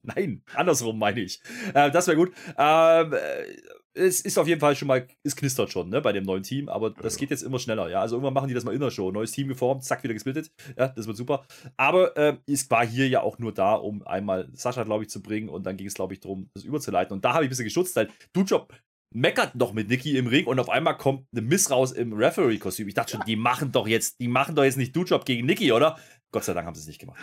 Nein, 0.04 0.44
andersrum 0.54 1.00
meine 1.00 1.22
ich. 1.22 1.42
Äh, 1.74 1.92
das 1.92 2.08
wäre 2.08 2.18
gut. 2.18 2.34
Ähm, 2.58 3.14
äh, 3.14 3.58
es 3.98 4.22
ist 4.22 4.38
auf 4.38 4.48
jeden 4.48 4.62
Fall 4.62 4.76
schon 4.76 4.88
mal, 4.88 5.08
es 5.24 5.36
knistert 5.36 5.72
schon, 5.72 5.90
ne, 5.90 6.02
bei 6.02 6.14
dem 6.14 6.24
neuen 6.24 6.44
Team, 6.44 6.70
aber 6.70 6.92
das 6.92 7.16
ja. 7.16 7.20
geht 7.20 7.32
jetzt 7.32 7.42
immer 7.42 7.60
schneller, 7.60 7.90
ja. 7.90 8.02
Also 8.02 8.16
irgendwann 8.16 8.34
machen 8.34 8.48
die 8.48 8.54
das 8.54 8.64
mal 8.64 8.74
in 8.74 8.80
der 8.80 8.92
Show. 8.92 9.12
Neues 9.12 9.32
Team 9.32 9.48
geformt, 9.48 9.84
zack, 9.84 10.04
wieder 10.04 10.14
gesplittet. 10.14 10.52
Ja, 10.78 10.90
das 10.90 11.08
wird 11.08 11.18
super. 11.18 11.46
Aber 11.76 12.16
äh, 12.16 12.38
es 12.48 12.70
war 12.70 12.86
hier 12.86 13.08
ja 13.08 13.22
auch 13.22 13.40
nur 13.40 13.54
da, 13.54 13.74
um 13.74 14.06
einmal 14.06 14.50
Sascha, 14.54 14.84
glaube 14.84 15.04
ich, 15.04 15.10
zu 15.10 15.22
bringen 15.22 15.50
und 15.50 15.66
dann 15.66 15.78
ging 15.78 15.88
es, 15.88 15.96
glaube 15.96 16.14
ich, 16.14 16.20
darum, 16.20 16.50
das 16.54 16.64
überzuleiten. 16.64 17.14
Und 17.14 17.26
da 17.26 17.34
habe 17.34 17.44
ich 17.44 17.48
ein 17.48 17.50
bisschen 17.50 17.66
geschutzt, 17.66 17.96
weil 17.96 18.10
Dujob 18.34 18.74
meckert 19.14 19.56
noch 19.56 19.74
mit 19.74 19.90
Nikki 19.90 20.18
im 20.18 20.28
Ring 20.28 20.46
und 20.46 20.60
auf 20.60 20.70
einmal 20.70 20.98
kommt 20.98 21.26
eine 21.32 21.42
Miss 21.42 21.72
raus 21.72 21.92
im 21.92 22.14
Referee-Kostüm. 22.14 22.88
Ich 22.88 22.94
dachte 22.94 23.12
schon, 23.14 23.26
die 23.26 23.36
machen 23.36 23.72
doch 23.72 23.88
jetzt, 23.88 24.20
die 24.20 24.28
machen 24.28 24.56
doch 24.56 24.64
jetzt 24.64 24.78
nicht 24.78 24.96
Dujob 24.96 25.26
gegen 25.26 25.46
Nikki, 25.46 25.72
oder? 25.72 25.98
Gott 26.32 26.44
sei 26.44 26.54
Dank 26.54 26.68
haben 26.68 26.76
sie 26.76 26.82
es 26.82 26.88
nicht 26.88 27.00
gemacht. 27.00 27.18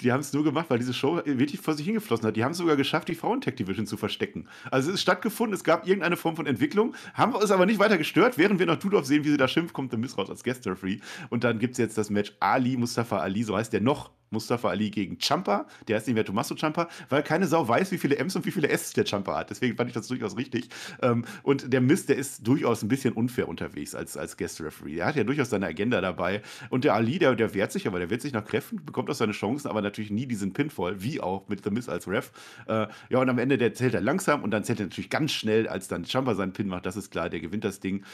Die 0.00 0.12
haben 0.12 0.20
es 0.20 0.32
nur 0.32 0.42
gemacht, 0.42 0.70
weil 0.70 0.78
diese 0.78 0.94
Show 0.94 1.20
wirklich 1.24 1.60
vor 1.60 1.74
sich 1.74 1.84
hingeflossen 1.84 2.26
hat. 2.26 2.36
Die 2.36 2.44
haben 2.44 2.52
es 2.52 2.58
sogar 2.58 2.76
geschafft, 2.76 3.08
die 3.08 3.14
Frauen-Tech-Division 3.14 3.86
zu 3.86 3.96
verstecken. 3.96 4.48
Also 4.70 4.88
es 4.88 4.94
ist 4.94 5.02
stattgefunden, 5.02 5.54
es 5.54 5.62
gab 5.62 5.86
irgendeine 5.86 6.16
Form 6.16 6.36
von 6.36 6.46
Entwicklung, 6.46 6.94
haben 7.14 7.32
wir 7.32 7.40
uns 7.40 7.50
aber 7.50 7.66
nicht 7.66 7.78
weiter 7.78 7.98
gestört, 7.98 8.38
während 8.38 8.58
wir 8.58 8.66
noch 8.66 8.78
Tudorf 8.78 9.04
sehen, 9.06 9.24
wie 9.24 9.30
sie 9.30 9.36
da 9.36 9.46
schimpft, 9.46 9.74
kommt 9.74 9.92
der 9.92 9.98
Miss 9.98 10.16
raus 10.16 10.30
als 10.30 10.42
Guest-Referee. 10.42 11.00
Und 11.28 11.44
dann 11.44 11.58
gibt 11.58 11.72
es 11.72 11.78
jetzt 11.78 11.98
das 11.98 12.08
Match 12.08 12.32
Ali, 12.40 12.76
Mustafa 12.76 13.18
Ali, 13.18 13.42
so 13.42 13.56
heißt 13.56 13.72
der 13.72 13.82
noch, 13.82 14.10
Mustafa 14.36 14.68
Ali 14.68 14.90
gegen 14.90 15.18
Champa. 15.18 15.66
Der 15.88 15.96
ist 15.96 16.06
nicht 16.06 16.14
mehr 16.14 16.24
Tommaso 16.24 16.54
Champa, 16.54 16.88
weil 17.08 17.22
keine 17.22 17.46
Sau 17.46 17.66
weiß, 17.66 17.90
wie 17.90 17.98
viele 17.98 18.16
M's 18.16 18.36
und 18.36 18.44
wie 18.44 18.50
viele 18.50 18.68
S 18.68 18.92
der 18.92 19.06
Champa 19.06 19.34
hat. 19.34 19.50
Deswegen 19.50 19.76
fand 19.76 19.88
ich 19.88 19.94
das 19.94 20.08
durchaus 20.08 20.36
richtig. 20.36 20.68
Ähm, 21.00 21.24
und 21.42 21.72
der 21.72 21.80
Mist, 21.80 22.10
der 22.10 22.16
ist 22.16 22.46
durchaus 22.46 22.82
ein 22.82 22.88
bisschen 22.88 23.14
unfair 23.14 23.48
unterwegs 23.48 23.94
als, 23.94 24.16
als 24.16 24.36
Guest-Referee. 24.36 24.96
Der 24.96 25.06
hat 25.06 25.16
ja 25.16 25.24
durchaus 25.24 25.48
seine 25.48 25.66
Agenda 25.66 26.00
dabei. 26.00 26.42
Und 26.68 26.84
der 26.84 26.94
Ali, 26.94 27.18
der, 27.18 27.34
der 27.34 27.54
wehrt 27.54 27.72
sich, 27.72 27.86
aber 27.86 27.98
der 27.98 28.10
wehrt 28.10 28.20
sich 28.20 28.34
nach 28.34 28.44
Kräften, 28.44 28.84
bekommt 28.84 29.08
auch 29.08 29.14
seine 29.14 29.32
Chancen, 29.32 29.68
aber 29.68 29.80
natürlich 29.80 30.10
nie 30.10 30.26
diesen 30.26 30.52
Pinfall, 30.52 31.02
wie 31.02 31.20
auch 31.20 31.48
mit 31.48 31.64
The 31.64 31.70
Miss 31.70 31.88
als 31.88 32.06
Ref. 32.06 32.30
Äh, 32.68 32.86
ja, 33.08 33.18
und 33.18 33.30
am 33.30 33.38
Ende, 33.38 33.56
der 33.56 33.72
zählt 33.72 33.94
er 33.94 34.02
langsam 34.02 34.42
und 34.42 34.50
dann 34.50 34.64
zählt 34.64 34.80
er 34.80 34.86
natürlich 34.86 35.10
ganz 35.10 35.32
schnell, 35.32 35.66
als 35.66 35.88
dann 35.88 36.04
Champa 36.04 36.34
seinen 36.34 36.52
Pin 36.52 36.68
macht. 36.68 36.84
Das 36.84 36.96
ist 36.96 37.10
klar, 37.10 37.30
der 37.30 37.40
gewinnt 37.40 37.64
das 37.64 37.80
Ding 37.80 38.04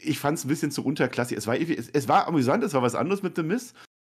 ich 0.00 0.18
fand 0.18 0.38
es 0.38 0.44
ein 0.44 0.48
bisschen 0.48 0.70
zu 0.70 0.84
unterklassig. 0.84 1.36
Es 1.36 1.46
war, 1.46 1.58
es, 1.58 1.88
es 1.88 2.08
war 2.08 2.28
amüsant, 2.28 2.62
es 2.64 2.74
war 2.74 2.82
was 2.82 2.94
anderes 2.94 3.22
mit 3.22 3.36
The 3.36 3.42
Miss, 3.42 3.74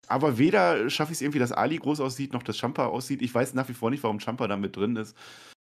aber 0.09 0.39
weder 0.39 0.91
schaffe 0.91 1.13
ich 1.13 1.19
es 1.19 1.23
irgendwie, 1.23 1.39
dass 1.39 1.53
Ali 1.53 1.77
groß 1.77 2.01
aussieht, 2.01 2.33
noch 2.33 2.43
dass 2.43 2.59
Champa 2.59 2.87
aussieht. 2.87 3.23
Ich 3.23 3.35
weiß 3.35 3.55
nach 3.55 3.69
wie 3.69 3.75
vor 3.75 3.91
nicht, 3.91 4.03
warum 4.03 4.21
Champa 4.21 4.49
da 4.49 4.57
mit 4.57 4.77
drin 4.77 4.97
ist. 4.97 5.17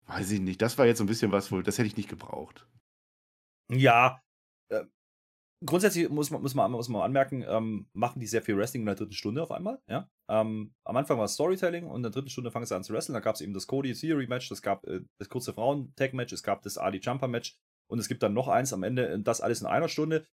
Weiß 0.08 0.32
ich 0.32 0.40
nicht. 0.40 0.62
Das 0.62 0.78
war 0.78 0.86
jetzt 0.86 1.00
so 1.00 1.04
ein 1.04 1.08
bisschen 1.08 1.32
was, 1.32 1.52
wohl, 1.52 1.64
das 1.64 1.78
hätte 1.78 1.88
ich 1.88 1.98
nicht 1.98 2.10
gebraucht. 2.10 2.68
Ja. 3.72 4.22
Äh, 4.70 4.86
grundsätzlich 5.66 6.10
muss 6.10 6.30
man, 6.30 6.42
muss 6.42 6.54
man, 6.54 6.72
muss 6.72 6.90
man 6.90 7.02
anmerken, 7.02 7.44
ähm, 7.48 7.88
machen 7.94 8.20
die 8.20 8.28
sehr 8.28 8.42
viel 8.42 8.58
Wrestling 8.58 8.84
in 8.84 8.88
der 8.88 8.96
dritten 8.96 9.14
Stunde 9.14 9.42
auf 9.42 9.52
einmal. 9.52 9.82
Ja? 9.88 10.10
Ähm, 10.30 10.74
am 10.84 10.98
Anfang 10.98 11.18
war 11.18 11.26
es 11.26 11.34
Storytelling 11.34 11.88
und 11.88 11.98
in 11.98 12.04
der 12.04 12.12
dritten 12.12 12.30
Stunde 12.30 12.52
fangen 12.52 12.66
sie 12.66 12.76
an 12.76 12.84
zu 12.84 12.94
wresteln. 12.94 13.14
Da 13.16 13.20
gab 13.20 13.36
es 13.36 13.42
eben 13.42 13.54
das 13.54 13.68
Cody 13.68 13.94
Theory 13.94 14.28
Match, 14.28 14.52
es 14.52 14.62
gab 14.62 14.86
äh, 14.86 15.02
das 15.20 15.30
kurze 15.30 15.54
Frauen-Tag-Match, 15.54 16.34
es 16.34 16.44
gab 16.44 16.62
das 16.62 16.78
Ali 16.78 17.00
Jumper 17.00 17.28
Match 17.28 17.58
und 17.90 18.00
es 18.00 18.08
gibt 18.08 18.22
dann 18.22 18.34
noch 18.34 18.48
eins 18.48 18.74
am 18.74 18.84
Ende, 18.84 19.20
das 19.20 19.42
alles 19.42 19.62
in 19.62 19.68
einer 19.68 19.88
Stunde. 19.88 20.28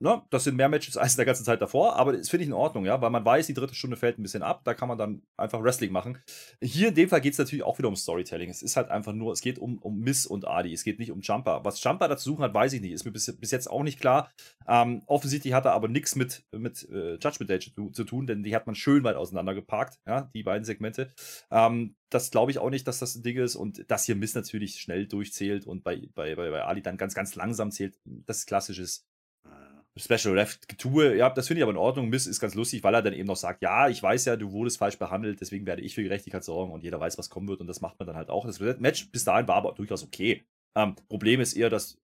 Ne, 0.00 0.20
das 0.30 0.44
sind 0.44 0.56
mehr 0.56 0.68
Matches 0.68 0.96
als 0.98 1.12
in 1.12 1.18
der 1.18 1.26
ganzen 1.26 1.44
Zeit 1.44 1.62
davor, 1.62 1.96
aber 1.96 2.12
das 2.12 2.28
finde 2.28 2.42
ich 2.42 2.48
in 2.48 2.54
Ordnung, 2.54 2.84
ja, 2.84 3.00
weil 3.00 3.10
man 3.10 3.24
weiß, 3.24 3.46
die 3.46 3.54
dritte 3.54 3.74
Stunde 3.74 3.96
fällt 3.96 4.18
ein 4.18 4.22
bisschen 4.22 4.42
ab, 4.42 4.62
da 4.64 4.74
kann 4.74 4.88
man 4.88 4.98
dann 4.98 5.22
einfach 5.36 5.62
Wrestling 5.62 5.92
machen. 5.92 6.18
Hier 6.60 6.88
in 6.88 6.94
dem 6.94 7.08
Fall 7.08 7.20
geht 7.20 7.34
es 7.34 7.38
natürlich 7.38 7.62
auch 7.62 7.78
wieder 7.78 7.88
um 7.88 7.96
Storytelling. 7.96 8.50
Es 8.50 8.62
ist 8.62 8.76
halt 8.76 8.90
einfach 8.90 9.12
nur, 9.12 9.32
es 9.32 9.40
geht 9.40 9.58
um, 9.58 9.78
um 9.78 10.00
Miss 10.00 10.26
und 10.26 10.48
Adi, 10.48 10.72
es 10.72 10.82
geht 10.82 10.98
nicht 10.98 11.12
um 11.12 11.20
Jumper. 11.20 11.64
Was 11.64 11.82
Jumper 11.82 12.08
dazu 12.08 12.30
suchen 12.30 12.42
hat, 12.42 12.52
weiß 12.54 12.72
ich 12.72 12.80
nicht, 12.80 12.92
ist 12.92 13.04
mir 13.04 13.12
bis, 13.12 13.34
bis 13.36 13.50
jetzt 13.52 13.70
auch 13.70 13.84
nicht 13.84 14.00
klar. 14.00 14.30
Ähm, 14.66 15.02
offensichtlich 15.06 15.54
hat 15.54 15.64
er 15.64 15.72
aber 15.72 15.88
nichts 15.88 16.16
mit, 16.16 16.44
mit 16.50 16.88
äh, 16.90 17.14
Judgment 17.14 17.50
Day 17.50 17.60
zu, 17.60 17.90
zu, 17.90 18.04
tun, 18.04 18.26
denn 18.26 18.42
die 18.42 18.54
hat 18.54 18.66
man 18.66 18.74
schön 18.74 19.04
weit 19.04 19.16
auseinandergeparkt, 19.16 20.00
ja, 20.06 20.30
die 20.34 20.42
beiden 20.42 20.64
Segmente. 20.64 21.12
Ähm, 21.50 21.94
das 22.10 22.30
glaube 22.30 22.50
ich 22.50 22.58
auch 22.58 22.70
nicht, 22.70 22.86
dass 22.86 22.98
das 22.98 23.14
ein 23.14 23.22
Ding 23.22 23.38
ist 23.38 23.56
und 23.56 23.90
dass 23.90 24.04
hier 24.04 24.16
Miss 24.16 24.34
natürlich 24.34 24.80
schnell 24.80 25.06
durchzählt 25.06 25.66
und 25.66 25.82
bei, 25.82 26.08
bei, 26.14 26.34
bei, 26.34 26.50
bei 26.50 26.62
Ali 26.62 26.82
dann 26.82 26.96
ganz, 26.96 27.14
ganz 27.14 27.34
langsam 27.36 27.70
zählt. 27.70 27.98
Das 28.04 28.38
ist 28.38 28.46
klassisches 28.46 29.06
Special 29.96 30.36
Ref 30.36 30.58
Getue, 30.66 31.16
ja, 31.16 31.30
das 31.30 31.46
finde 31.46 31.60
ich 31.60 31.62
aber 31.62 31.70
in 31.70 31.78
Ordnung. 31.78 32.08
Miss 32.08 32.26
ist 32.26 32.40
ganz 32.40 32.54
lustig, 32.54 32.82
weil 32.82 32.94
er 32.94 33.02
dann 33.02 33.12
eben 33.12 33.28
noch 33.28 33.36
sagt, 33.36 33.62
ja, 33.62 33.88
ich 33.88 34.02
weiß 34.02 34.24
ja, 34.24 34.36
du 34.36 34.50
wurdest 34.50 34.78
falsch 34.78 34.98
behandelt, 34.98 35.40
deswegen 35.40 35.66
werde 35.66 35.82
ich 35.82 35.94
für 35.94 36.02
Gerechtigkeit 36.02 36.42
sorgen 36.42 36.72
und 36.72 36.82
jeder 36.82 36.98
weiß, 36.98 37.16
was 37.16 37.30
kommen 37.30 37.46
wird 37.46 37.60
und 37.60 37.68
das 37.68 37.80
macht 37.80 37.98
man 38.00 38.06
dann 38.08 38.16
halt 38.16 38.28
auch. 38.28 38.44
Das 38.44 38.58
Match 38.58 39.10
bis 39.12 39.24
dahin 39.24 39.46
war 39.46 39.56
aber 39.56 39.72
durchaus 39.72 40.02
okay. 40.02 40.44
Ähm, 40.76 40.96
Problem 41.08 41.40
ist 41.40 41.54
eher, 41.54 41.70
dass, 41.70 42.00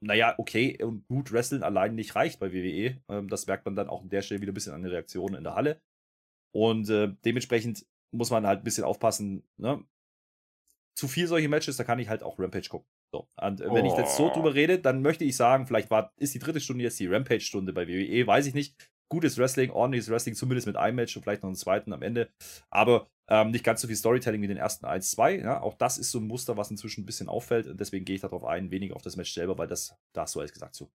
naja, 0.00 0.34
okay 0.38 0.80
und 0.84 1.06
gut 1.08 1.32
Wrestling 1.32 1.64
allein 1.64 1.96
nicht 1.96 2.14
reicht 2.14 2.38
bei 2.38 2.52
WWE. 2.52 3.02
Ähm, 3.08 3.28
das 3.28 3.48
merkt 3.48 3.64
man 3.64 3.74
dann 3.74 3.88
auch 3.88 4.02
an 4.02 4.10
der 4.10 4.22
Stelle 4.22 4.40
wieder 4.40 4.52
ein 4.52 4.54
bisschen 4.54 4.74
an 4.74 4.82
den 4.82 4.92
Reaktionen 4.92 5.34
in 5.34 5.44
der 5.44 5.56
Halle. 5.56 5.80
Und 6.52 6.88
äh, 6.90 7.12
dementsprechend 7.24 7.84
muss 8.12 8.30
man 8.30 8.46
halt 8.46 8.60
ein 8.60 8.64
bisschen 8.64 8.84
aufpassen, 8.84 9.42
ne? 9.56 9.84
Zu 10.96 11.08
viel 11.08 11.26
solche 11.26 11.48
Matches, 11.48 11.76
da 11.76 11.82
kann 11.82 11.98
ich 11.98 12.08
halt 12.08 12.22
auch 12.22 12.38
Rampage 12.38 12.68
gucken. 12.68 12.88
So, 13.14 13.28
und 13.40 13.60
äh, 13.60 13.72
wenn 13.72 13.86
oh. 13.86 13.92
ich 13.92 13.96
jetzt 13.96 14.16
so 14.16 14.28
drüber 14.28 14.48
oh. 14.48 14.52
rede, 14.52 14.80
dann 14.80 15.00
möchte 15.00 15.22
ich 15.22 15.36
sagen, 15.36 15.68
vielleicht 15.68 15.88
war, 15.88 16.12
ist 16.16 16.34
die 16.34 16.40
dritte 16.40 16.58
Stunde 16.58 16.82
jetzt 16.82 16.98
die 16.98 17.06
Rampage-Stunde 17.06 17.72
bei 17.72 17.86
WWE, 17.86 18.26
weiß 18.26 18.46
ich 18.46 18.54
nicht. 18.54 18.74
Gutes 19.08 19.38
Wrestling, 19.38 19.70
ordentliches 19.70 20.10
Wrestling, 20.10 20.34
zumindest 20.34 20.66
mit 20.66 20.74
einem 20.76 20.96
Match 20.96 21.14
und 21.14 21.22
vielleicht 21.22 21.44
noch 21.44 21.48
einen 21.48 21.54
zweiten 21.54 21.92
am 21.92 22.02
Ende. 22.02 22.28
Aber 22.70 23.06
ähm, 23.28 23.52
nicht 23.52 23.62
ganz 23.62 23.82
so 23.82 23.86
viel 23.86 23.94
Storytelling 23.94 24.42
wie 24.42 24.48
den 24.48 24.56
ersten 24.56 24.84
1, 24.84 25.12
2. 25.12 25.38
Ja? 25.38 25.62
Auch 25.62 25.74
das 25.74 25.96
ist 25.96 26.10
so 26.10 26.18
ein 26.18 26.26
Muster, 26.26 26.56
was 26.56 26.72
inzwischen 26.72 27.02
ein 27.02 27.06
bisschen 27.06 27.28
auffällt. 27.28 27.68
Und 27.68 27.78
deswegen 27.78 28.04
gehe 28.04 28.16
ich 28.16 28.22
darauf 28.22 28.42
ein, 28.44 28.72
weniger 28.72 28.96
auf 28.96 29.02
das 29.02 29.14
Match 29.14 29.32
selber, 29.32 29.56
weil 29.58 29.68
das, 29.68 29.94
da 30.12 30.22
hast 30.22 30.34
du 30.34 30.40
alles 30.40 30.52
gesagt 30.52 30.74
zu 30.74 30.90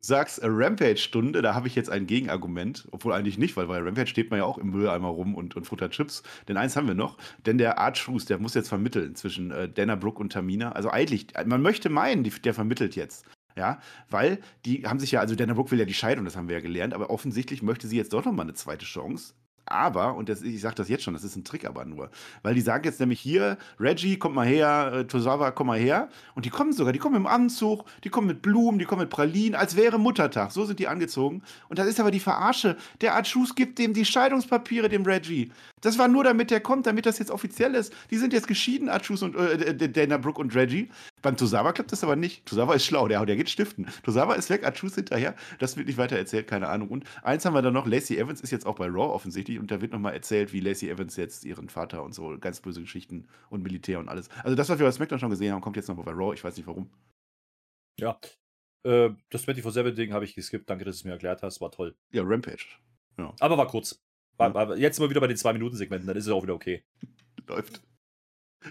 sagst 0.00 0.40
Rampage-Stunde, 0.42 1.42
da 1.42 1.54
habe 1.54 1.66
ich 1.66 1.74
jetzt 1.74 1.90
ein 1.90 2.06
Gegenargument, 2.06 2.88
obwohl 2.92 3.12
eigentlich 3.12 3.38
nicht, 3.38 3.56
weil 3.56 3.66
bei 3.66 3.78
Rampage 3.78 4.06
steht 4.06 4.30
man 4.30 4.38
ja 4.38 4.44
auch 4.44 4.58
im 4.58 4.70
Mülleimer 4.70 5.08
rum 5.08 5.34
und, 5.34 5.56
und 5.56 5.64
futtert 5.64 5.92
Chips. 5.92 6.22
Denn 6.46 6.56
eins 6.56 6.76
haben 6.76 6.86
wir 6.86 6.94
noch, 6.94 7.18
denn 7.46 7.58
der 7.58 7.78
Art 7.78 7.98
Schruß, 7.98 8.24
der 8.26 8.38
muss 8.38 8.54
jetzt 8.54 8.68
vermitteln 8.68 9.14
zwischen 9.14 9.50
äh, 9.50 9.68
Dana 9.68 9.96
Brooke 9.96 10.20
und 10.20 10.32
Tamina. 10.32 10.72
Also 10.72 10.90
eigentlich, 10.90 11.28
man 11.46 11.62
möchte 11.62 11.88
meinen, 11.90 12.24
die, 12.24 12.30
der 12.30 12.54
vermittelt 12.54 12.96
jetzt. 12.96 13.24
Ja, 13.56 13.80
weil 14.08 14.38
die 14.64 14.86
haben 14.86 15.00
sich 15.00 15.10
ja, 15.10 15.20
also 15.20 15.34
Dana 15.34 15.54
Brooke 15.54 15.72
will 15.72 15.80
ja 15.80 15.84
die 15.84 15.94
Scheidung, 15.94 16.24
das 16.24 16.36
haben 16.36 16.48
wir 16.48 16.54
ja 16.54 16.62
gelernt, 16.62 16.94
aber 16.94 17.10
offensichtlich 17.10 17.60
möchte 17.60 17.88
sie 17.88 17.96
jetzt 17.96 18.12
doch 18.12 18.24
nochmal 18.24 18.46
eine 18.46 18.54
zweite 18.54 18.86
Chance. 18.86 19.34
Aber, 19.70 20.14
und 20.14 20.28
das, 20.28 20.42
ich 20.42 20.60
sage 20.60 20.76
das 20.76 20.88
jetzt 20.88 21.04
schon, 21.04 21.14
das 21.14 21.24
ist 21.24 21.36
ein 21.36 21.44
Trick 21.44 21.66
aber 21.66 21.84
nur, 21.84 22.10
weil 22.42 22.54
die 22.54 22.60
sagen 22.60 22.84
jetzt 22.84 23.00
nämlich 23.00 23.20
hier, 23.20 23.58
Reggie, 23.78 24.18
komm 24.18 24.34
mal 24.34 24.46
her, 24.46 24.92
äh, 24.94 25.04
Tosawa, 25.04 25.50
komm 25.50 25.66
mal 25.66 25.78
her. 25.78 26.08
Und 26.34 26.46
die 26.46 26.50
kommen 26.50 26.72
sogar, 26.72 26.92
die 26.92 26.98
kommen 26.98 27.16
im 27.16 27.26
Anzug, 27.26 27.84
die 28.04 28.08
kommen 28.08 28.26
mit 28.26 28.42
Blumen, 28.42 28.78
die 28.78 28.86
kommen 28.86 29.02
mit 29.02 29.10
Pralinen, 29.10 29.54
als 29.54 29.76
wäre 29.76 29.98
Muttertag. 29.98 30.52
So 30.52 30.64
sind 30.64 30.78
die 30.78 30.88
angezogen. 30.88 31.42
Und 31.68 31.78
das 31.78 31.86
ist 31.86 32.00
aber 32.00 32.10
die 32.10 32.20
Verarsche. 32.20 32.76
Der 33.00 33.14
Art 33.14 33.28
Schuss 33.28 33.54
gibt 33.54 33.78
dem 33.78 33.92
die 33.92 34.04
Scheidungspapiere, 34.04 34.88
dem 34.88 35.04
Reggie. 35.04 35.52
Das 35.80 35.98
war 35.98 36.08
nur, 36.08 36.24
damit 36.24 36.50
der 36.50 36.60
kommt, 36.60 36.86
damit 36.86 37.06
das 37.06 37.18
jetzt 37.18 37.30
offiziell 37.30 37.74
ist. 37.74 37.92
Die 38.10 38.16
sind 38.16 38.32
jetzt 38.32 38.48
geschieden, 38.48 38.88
Achus 38.88 39.22
und 39.22 39.36
äh, 39.36 39.88
Dana 39.88 40.16
Brooke 40.16 40.40
und 40.40 40.54
Reggie. 40.54 40.88
Beim 41.22 41.36
Tosawa 41.36 41.72
klappt 41.72 41.92
das 41.92 42.04
aber 42.04 42.16
nicht. 42.16 42.46
Tosawa 42.46 42.74
ist 42.74 42.84
schlau, 42.84 43.08
der, 43.08 43.24
der 43.26 43.36
geht 43.36 43.50
stiften. 43.50 43.86
Tosawa 44.02 44.34
ist 44.34 44.50
weg, 44.50 44.64
Achus 44.64 44.94
hinterher. 44.94 45.34
Das 45.58 45.76
wird 45.76 45.86
nicht 45.86 45.98
weiter 45.98 46.16
erzählt, 46.16 46.46
keine 46.46 46.68
Ahnung. 46.68 46.88
Und 46.88 47.04
eins 47.22 47.44
haben 47.44 47.54
wir 47.54 47.62
dann 47.62 47.74
noch, 47.74 47.86
Lacey 47.86 48.18
Evans 48.18 48.40
ist 48.40 48.50
jetzt 48.50 48.66
auch 48.66 48.76
bei 48.76 48.86
Raw 48.86 49.12
offensichtlich 49.12 49.58
und 49.58 49.70
da 49.70 49.80
wird 49.80 49.92
nochmal 49.92 50.14
erzählt, 50.14 50.52
wie 50.52 50.60
Lacey 50.60 50.88
Evans 50.88 51.16
jetzt 51.16 51.44
ihren 51.44 51.68
Vater 51.68 52.02
und 52.02 52.14
so, 52.14 52.36
ganz 52.38 52.60
böse 52.60 52.80
Geschichten 52.80 53.26
und 53.50 53.62
Militär 53.62 53.98
und 53.98 54.08
alles. 54.08 54.28
Also 54.42 54.56
das, 54.56 54.68
was 54.68 54.78
wir 54.78 54.86
bei 54.86 54.92
SmackDown 54.92 55.18
schon 55.18 55.30
gesehen 55.30 55.52
haben, 55.52 55.60
kommt 55.60 55.76
jetzt 55.76 55.88
noch 55.88 55.96
bei 55.96 56.12
Raw. 56.12 56.34
Ich 56.34 56.44
weiß 56.44 56.56
nicht 56.56 56.66
warum. 56.66 56.90
Ja. 57.98 58.18
Äh, 58.84 59.10
das 59.30 59.46
24-7-Ding 59.46 60.12
habe 60.12 60.24
ich 60.24 60.34
geskippt. 60.34 60.70
Danke, 60.70 60.84
dass 60.84 60.96
du 60.96 61.00
es 61.00 61.04
mir 61.04 61.12
erklärt 61.12 61.42
hast. 61.42 61.60
War 61.60 61.70
toll. 61.70 61.96
Ja, 62.10 62.22
Rampage. 62.24 62.66
Ja. 63.18 63.34
Aber 63.40 63.58
war 63.58 63.66
kurz. 63.66 64.00
War, 64.36 64.54
war 64.54 64.76
jetzt 64.76 65.00
mal 65.00 65.10
wieder 65.10 65.20
bei 65.20 65.26
den 65.26 65.36
2-Minuten-Segmenten, 65.36 66.06
dann 66.06 66.16
ist 66.16 66.26
es 66.26 66.32
auch 66.32 66.42
wieder 66.42 66.54
okay. 66.54 66.84
Läuft. 67.48 67.82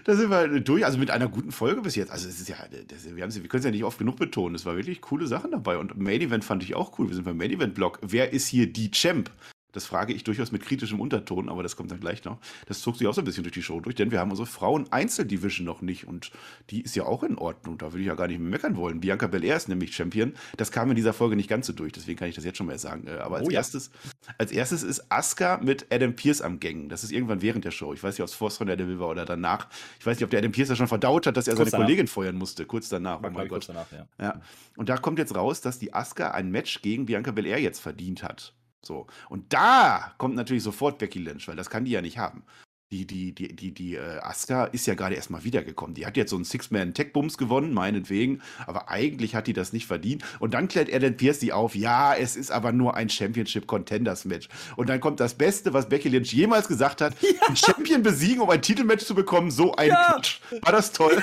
Da 0.04 0.14
sind 0.14 0.30
wir 0.30 0.60
durch, 0.60 0.84
also 0.84 0.98
mit 0.98 1.10
einer 1.10 1.28
guten 1.28 1.50
Folge 1.50 1.80
bis 1.80 1.96
jetzt. 1.96 2.10
Also 2.10 2.28
es 2.28 2.40
ist 2.40 2.48
ja, 2.48 2.56
das, 2.88 3.04
wir, 3.04 3.16
wir 3.16 3.26
können 3.26 3.58
es 3.58 3.64
ja 3.64 3.70
nicht 3.70 3.84
oft 3.84 3.98
genug 3.98 4.16
betonen. 4.16 4.54
Es 4.54 4.66
war 4.66 4.76
wirklich 4.76 5.00
coole 5.00 5.26
Sachen 5.26 5.50
dabei. 5.50 5.78
Und 5.78 5.98
Main 5.98 6.20
Event 6.20 6.44
fand 6.44 6.62
ich 6.62 6.74
auch 6.74 6.98
cool. 6.98 7.08
Wir 7.08 7.14
sind 7.14 7.24
beim 7.24 7.36
Main 7.36 7.50
Event 7.50 7.74
Blog. 7.74 7.98
Wer 8.02 8.32
ist 8.32 8.48
hier 8.48 8.70
die 8.70 8.90
Champ? 8.90 9.30
Das 9.72 9.84
frage 9.84 10.14
ich 10.14 10.24
durchaus 10.24 10.50
mit 10.50 10.62
kritischem 10.62 10.98
Unterton, 10.98 11.48
aber 11.50 11.62
das 11.62 11.76
kommt 11.76 11.90
dann 11.90 12.00
gleich 12.00 12.24
noch. 12.24 12.38
Das 12.66 12.80
zog 12.80 12.96
sich 12.96 13.06
auch 13.06 13.12
so 13.12 13.20
ein 13.20 13.24
bisschen 13.24 13.42
durch 13.42 13.52
die 13.52 13.62
Show 13.62 13.80
durch, 13.80 13.94
denn 13.96 14.10
wir 14.10 14.18
haben 14.18 14.30
unsere 14.30 14.46
Frauen-Einzeldivision 14.46 15.66
noch 15.66 15.82
nicht 15.82 16.06
und 16.06 16.30
die 16.70 16.80
ist 16.80 16.96
ja 16.96 17.04
auch 17.04 17.22
in 17.22 17.36
Ordnung. 17.36 17.76
Da 17.78 17.92
würde 17.92 18.00
ich 18.00 18.06
ja 18.06 18.14
gar 18.14 18.28
nicht 18.28 18.38
mehr 18.40 18.48
meckern 18.50 18.76
wollen. 18.76 19.00
Bianca 19.00 19.26
Belair 19.26 19.56
ist 19.56 19.68
nämlich 19.68 19.94
Champion. 19.94 20.32
Das 20.56 20.72
kam 20.72 20.88
in 20.90 20.96
dieser 20.96 21.12
Folge 21.12 21.36
nicht 21.36 21.48
ganz 21.50 21.66
so 21.66 21.72
durch, 21.74 21.92
deswegen 21.92 22.18
kann 22.18 22.28
ich 22.28 22.34
das 22.34 22.44
jetzt 22.44 22.56
schon 22.56 22.66
mal 22.66 22.78
sagen. 22.78 23.06
Äh, 23.06 23.18
aber 23.18 23.36
als, 23.36 23.46
Oh 23.46 23.50
ja. 23.50 23.58
erstes, 23.58 23.90
als 24.38 24.52
erstes 24.52 24.82
ist 24.82 25.12
Asuka 25.12 25.58
mit 25.62 25.86
Adam 25.92 26.14
Pierce 26.16 26.40
am 26.40 26.60
Gängen. 26.60 26.88
Das 26.88 27.04
ist 27.04 27.12
irgendwann 27.12 27.42
während 27.42 27.64
der 27.64 27.70
Show. 27.70 27.92
Ich 27.92 28.02
weiß 28.02 28.14
nicht, 28.14 28.22
ob 28.22 28.28
es 28.28 28.34
vor 28.34 28.50
Sonja 28.50 28.74
Deville 28.76 28.98
war 29.00 29.08
oder 29.08 29.26
danach. 29.26 29.68
Ich 30.00 30.06
weiß 30.06 30.16
nicht, 30.16 30.24
ob 30.24 30.30
der 30.30 30.38
Adam 30.38 30.52
Pierce 30.52 30.70
ja 30.70 30.76
schon 30.76 30.88
verdaut 30.88 31.26
hat, 31.26 31.36
dass 31.36 31.46
er 31.46 31.54
Kurz 31.54 31.70
seine 31.70 31.70
danach. 31.72 31.86
Kollegin 31.86 32.06
feuern 32.06 32.36
musste. 32.36 32.64
Kurz 32.64 32.88
danach. 32.88 33.22
War, 33.22 33.30
Oh 33.30 33.34
mein 33.34 33.48
Gott. 33.48 33.66
kurz 33.66 33.66
danach, 33.66 33.86
ja. 33.92 34.06
Ja. 34.20 34.40
Und 34.76 34.88
da 34.88 34.96
kommt 34.96 35.18
jetzt 35.18 35.34
raus, 35.34 35.60
dass 35.60 35.78
die 35.78 35.92
Asuka 35.92 36.30
ein 36.30 36.50
Match 36.50 36.80
gegen 36.82 37.04
Bianca 37.06 37.30
Belair 37.32 37.60
jetzt 37.60 37.80
verdient 37.80 38.22
hat. 38.22 38.54
So. 38.84 39.06
Und 39.28 39.52
da 39.52 40.14
kommt 40.18 40.34
natürlich 40.34 40.62
sofort 40.62 40.98
Becky 40.98 41.18
Lynch, 41.18 41.48
weil 41.48 41.56
das 41.56 41.70
kann 41.70 41.84
die 41.84 41.90
ja 41.90 42.02
nicht 42.02 42.18
haben. 42.18 42.44
Die, 42.90 43.06
die, 43.06 43.34
die, 43.34 43.54
die, 43.54 43.74
die 43.74 43.96
äh, 43.96 44.18
Asuka 44.22 44.64
ist 44.64 44.86
ja 44.86 44.94
gerade 44.94 45.14
erst 45.14 45.28
mal 45.28 45.44
wiedergekommen. 45.44 45.92
Die 45.94 46.06
hat 46.06 46.16
jetzt 46.16 46.30
so 46.30 46.36
einen 46.36 46.46
Six-Man-Tech-Bums 46.46 47.36
gewonnen, 47.36 47.74
meinetwegen, 47.74 48.40
aber 48.66 48.88
eigentlich 48.88 49.34
hat 49.34 49.46
die 49.46 49.52
das 49.52 49.74
nicht 49.74 49.86
verdient. 49.86 50.24
Und 50.40 50.54
dann 50.54 50.68
klärt 50.68 50.90
Adam 50.90 51.14
Pierce 51.14 51.38
die 51.40 51.52
auf, 51.52 51.74
ja, 51.74 52.14
es 52.14 52.34
ist 52.34 52.50
aber 52.50 52.72
nur 52.72 52.94
ein 52.94 53.10
Championship-Contenders-Match. 53.10 54.48
Und 54.76 54.88
dann 54.88 55.00
kommt 55.00 55.20
das 55.20 55.34
Beste, 55.34 55.74
was 55.74 55.90
Becky 55.90 56.08
Lynch 56.08 56.32
jemals 56.32 56.66
gesagt 56.66 57.02
hat: 57.02 57.14
einen 57.46 57.56
Champion 57.56 58.02
besiegen, 58.02 58.40
um 58.40 58.48
ein 58.48 58.62
Titelmatch 58.62 59.04
zu 59.04 59.14
bekommen, 59.14 59.50
so 59.50 59.74
ein 59.74 59.88
Ja. 59.88 60.12
Quatsch. 60.14 60.40
War 60.62 60.72
das 60.72 60.90
toll? 60.92 61.22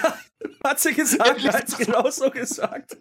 Hat 0.63 0.79
sie 0.79 0.93
gesagt, 0.93 1.43
hat 1.43 1.69
sie 1.69 1.85
genau 1.85 2.09
so 2.09 2.29
gesagt. 2.29 2.97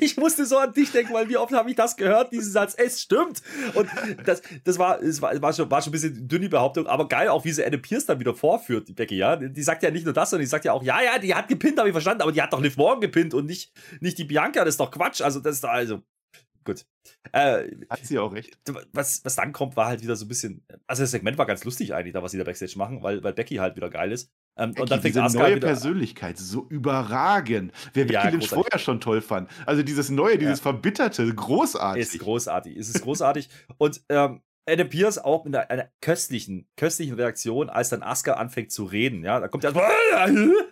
Ich 0.00 0.16
musste 0.16 0.46
so 0.46 0.58
an 0.58 0.72
dich 0.72 0.90
denken, 0.90 1.12
weil 1.12 1.28
wie 1.28 1.36
oft 1.36 1.52
habe 1.52 1.68
ich 1.70 1.76
das 1.76 1.96
gehört, 1.96 2.32
diesen 2.32 2.52
Satz, 2.52 2.74
es 2.76 3.00
stimmt. 3.00 3.42
Und 3.74 3.88
das, 4.24 4.42
das 4.64 4.78
war, 4.78 5.02
es 5.02 5.20
war, 5.20 5.40
war, 5.40 5.52
schon, 5.52 5.70
war 5.70 5.82
schon 5.82 5.90
ein 5.90 5.92
bisschen 5.92 6.28
dünn 6.28 6.42
die 6.42 6.48
Behauptung, 6.48 6.86
aber 6.86 7.08
geil 7.08 7.28
auch, 7.28 7.44
wie 7.44 7.52
sie 7.52 7.64
Adam 7.64 7.82
Pierce 7.82 8.06
dann 8.06 8.20
wieder 8.20 8.34
vorführt, 8.34 8.88
die 8.88 8.92
Becky, 8.92 9.16
ja. 9.16 9.36
Die 9.36 9.62
sagt 9.62 9.82
ja 9.82 9.90
nicht 9.90 10.04
nur 10.04 10.14
das, 10.14 10.30
sondern 10.30 10.44
die 10.44 10.50
sagt 10.50 10.64
ja 10.64 10.72
auch, 10.72 10.82
ja, 10.82 11.02
ja, 11.02 11.18
die 11.18 11.34
hat 11.34 11.48
gepinnt, 11.48 11.78
habe 11.78 11.88
ich 11.88 11.92
verstanden, 11.92 12.22
aber 12.22 12.32
die 12.32 12.40
hat 12.42 12.52
doch 12.52 12.60
Liv 12.60 12.76
Morgan 12.76 13.00
gepinnt 13.00 13.34
und 13.34 13.46
nicht, 13.46 13.72
nicht 14.00 14.18
die 14.18 14.24
Bianca, 14.24 14.64
das 14.64 14.74
ist 14.74 14.80
doch 14.80 14.90
Quatsch. 14.90 15.20
Also, 15.20 15.40
das 15.40 15.56
ist 15.56 15.64
doch, 15.64 15.70
also, 15.70 16.02
gut. 16.68 16.86
Äh, 17.32 17.70
Hat 17.88 18.04
sie 18.04 18.18
auch 18.18 18.32
recht. 18.32 18.58
was, 18.92 19.24
was 19.24 19.36
dann 19.36 19.52
kommt, 19.52 19.76
war 19.76 19.86
halt 19.86 20.02
wieder 20.02 20.16
so 20.16 20.24
ein 20.24 20.28
bisschen. 20.28 20.64
Also 20.86 21.02
das 21.02 21.10
Segment 21.10 21.38
war 21.38 21.46
ganz 21.46 21.64
lustig 21.64 21.94
eigentlich, 21.94 22.12
da 22.12 22.22
was 22.22 22.32
sie 22.32 22.38
da 22.38 22.44
Backstage 22.44 22.76
machen, 22.76 23.02
weil, 23.02 23.22
weil 23.24 23.32
Becky 23.32 23.56
halt 23.56 23.76
wieder 23.76 23.90
geil 23.90 24.12
ist. 24.12 24.30
Ähm, 24.56 24.74
und 24.78 24.90
dann 24.90 25.00
fängt 25.00 25.14
diese 25.14 25.22
Asuka 25.22 25.44
neue 25.44 25.56
wieder. 25.56 25.68
Persönlichkeit, 25.68 26.36
so 26.38 26.66
überragend. 26.68 27.72
Wer 27.94 28.04
Becky 28.04 28.14
Ja, 28.14 28.28
Lynch 28.28 28.48
vorher 28.48 28.78
schon 28.78 29.00
toll 29.00 29.20
fand. 29.20 29.48
Also 29.66 29.82
dieses 29.82 30.10
neue, 30.10 30.36
dieses 30.38 30.60
Verbitterte, 30.60 31.32
großartig. 31.34 32.02
Ist 32.02 32.18
großartig. 32.18 32.76
Es 32.76 32.88
ist 32.88 33.02
großartig. 33.02 33.48
Und 33.78 34.02
ähm, 34.08 34.42
Adam 34.68 34.88
Pierce 34.88 35.18
auch 35.18 35.44
mit 35.44 35.56
einer, 35.56 35.70
einer 35.70 35.88
köstlichen, 36.00 36.68
köstlichen 36.76 37.14
Reaktion, 37.14 37.70
als 37.70 37.88
dann 37.88 38.02
Asuka 38.02 38.34
anfängt 38.34 38.70
zu 38.70 38.84
reden. 38.84 39.24
Ja, 39.24 39.40
da 39.40 39.48
kommt 39.48 39.64
ja, 39.64 39.72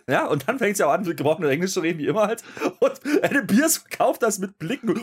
ja 0.09 0.27
und 0.27 0.47
dann 0.47 0.59
fängt 0.59 0.77
sie 0.77 0.85
auch 0.85 0.91
an, 0.91 1.03
mit 1.03 1.17
gebrochenem 1.17 1.49
Englisch 1.49 1.73
zu 1.73 1.79
reden, 1.79 1.99
wie 1.99 2.07
immer 2.07 2.27
halt. 2.27 2.43
Und 2.79 3.01
Adam 3.23 3.47
Pierce 3.47 3.77
verkauft 3.77 4.21
das 4.21 4.37
mit 4.37 4.59
Blicken. 4.59 5.01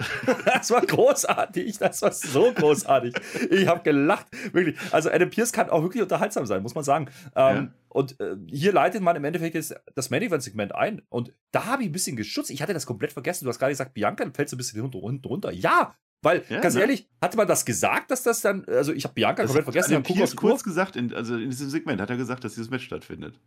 Das 0.44 0.70
war 0.70 0.84
großartig, 0.84 1.78
das 1.78 2.02
war 2.02 2.12
so 2.12 2.52
großartig. 2.52 3.14
Ich 3.50 3.66
habe 3.66 3.82
gelacht, 3.82 4.26
wirklich. 4.52 4.76
Also 4.90 5.10
Adam 5.10 5.30
Pierce 5.30 5.52
kann 5.52 5.70
auch 5.70 5.82
wirklich 5.82 6.02
unterhaltsam 6.02 6.46
sein, 6.46 6.62
muss 6.62 6.74
man 6.74 6.84
sagen. 6.84 7.06
Ähm, 7.34 7.56
Ja. 7.56 7.68
Und 7.88 8.20
äh, 8.20 8.36
hier 8.46 8.72
leitet 8.72 9.02
man 9.02 9.16
im 9.16 9.24
Endeffekt 9.24 9.56
jetzt 9.56 9.74
das 9.96 10.10
Main 10.10 10.22
Event 10.22 10.42
Segment 10.44 10.74
ein. 10.74 11.02
Und 11.08 11.32
da 11.50 11.66
habe 11.66 11.82
ich 11.82 11.88
ein 11.88 11.92
bisschen 11.92 12.16
geschützt. 12.16 12.50
Ich 12.50 12.62
hatte 12.62 12.72
das 12.72 12.86
komplett 12.86 13.12
vergessen. 13.12 13.44
Du 13.44 13.48
hast 13.48 13.58
gerade 13.58 13.72
gesagt, 13.72 13.94
Bianca 13.94 14.24
fällt 14.32 14.48
so 14.48 14.54
ein 14.54 14.58
bisschen 14.58 14.80
hinten 14.80 14.98
runter. 14.98 15.50
Ja, 15.50 15.94
weil 16.22 16.44
Ja, 16.48 16.60
ganz 16.60 16.74
ne? 16.74 16.82
ehrlich, 16.82 17.08
hatte 17.20 17.36
man 17.36 17.48
das 17.48 17.64
gesagt, 17.64 18.10
dass 18.10 18.22
das 18.22 18.42
dann, 18.42 18.64
also 18.66 18.92
ich 18.92 19.04
habe 19.04 19.14
Bianca 19.14 19.42
Das 19.42 19.50
komplett 19.50 19.64
vergessen. 19.64 19.92
Adam 19.94 20.02
Pierce 20.02 20.36
kurz 20.36 20.62
gesagt, 20.62 20.96
in, 20.96 21.12
also 21.14 21.36
in 21.36 21.50
diesem 21.50 21.70
Segment 21.70 22.00
hat 22.00 22.10
er 22.10 22.16
gesagt, 22.16 22.44
dass 22.44 22.54
dieses 22.54 22.70
Match 22.70 22.84
stattfindet. 22.84 23.40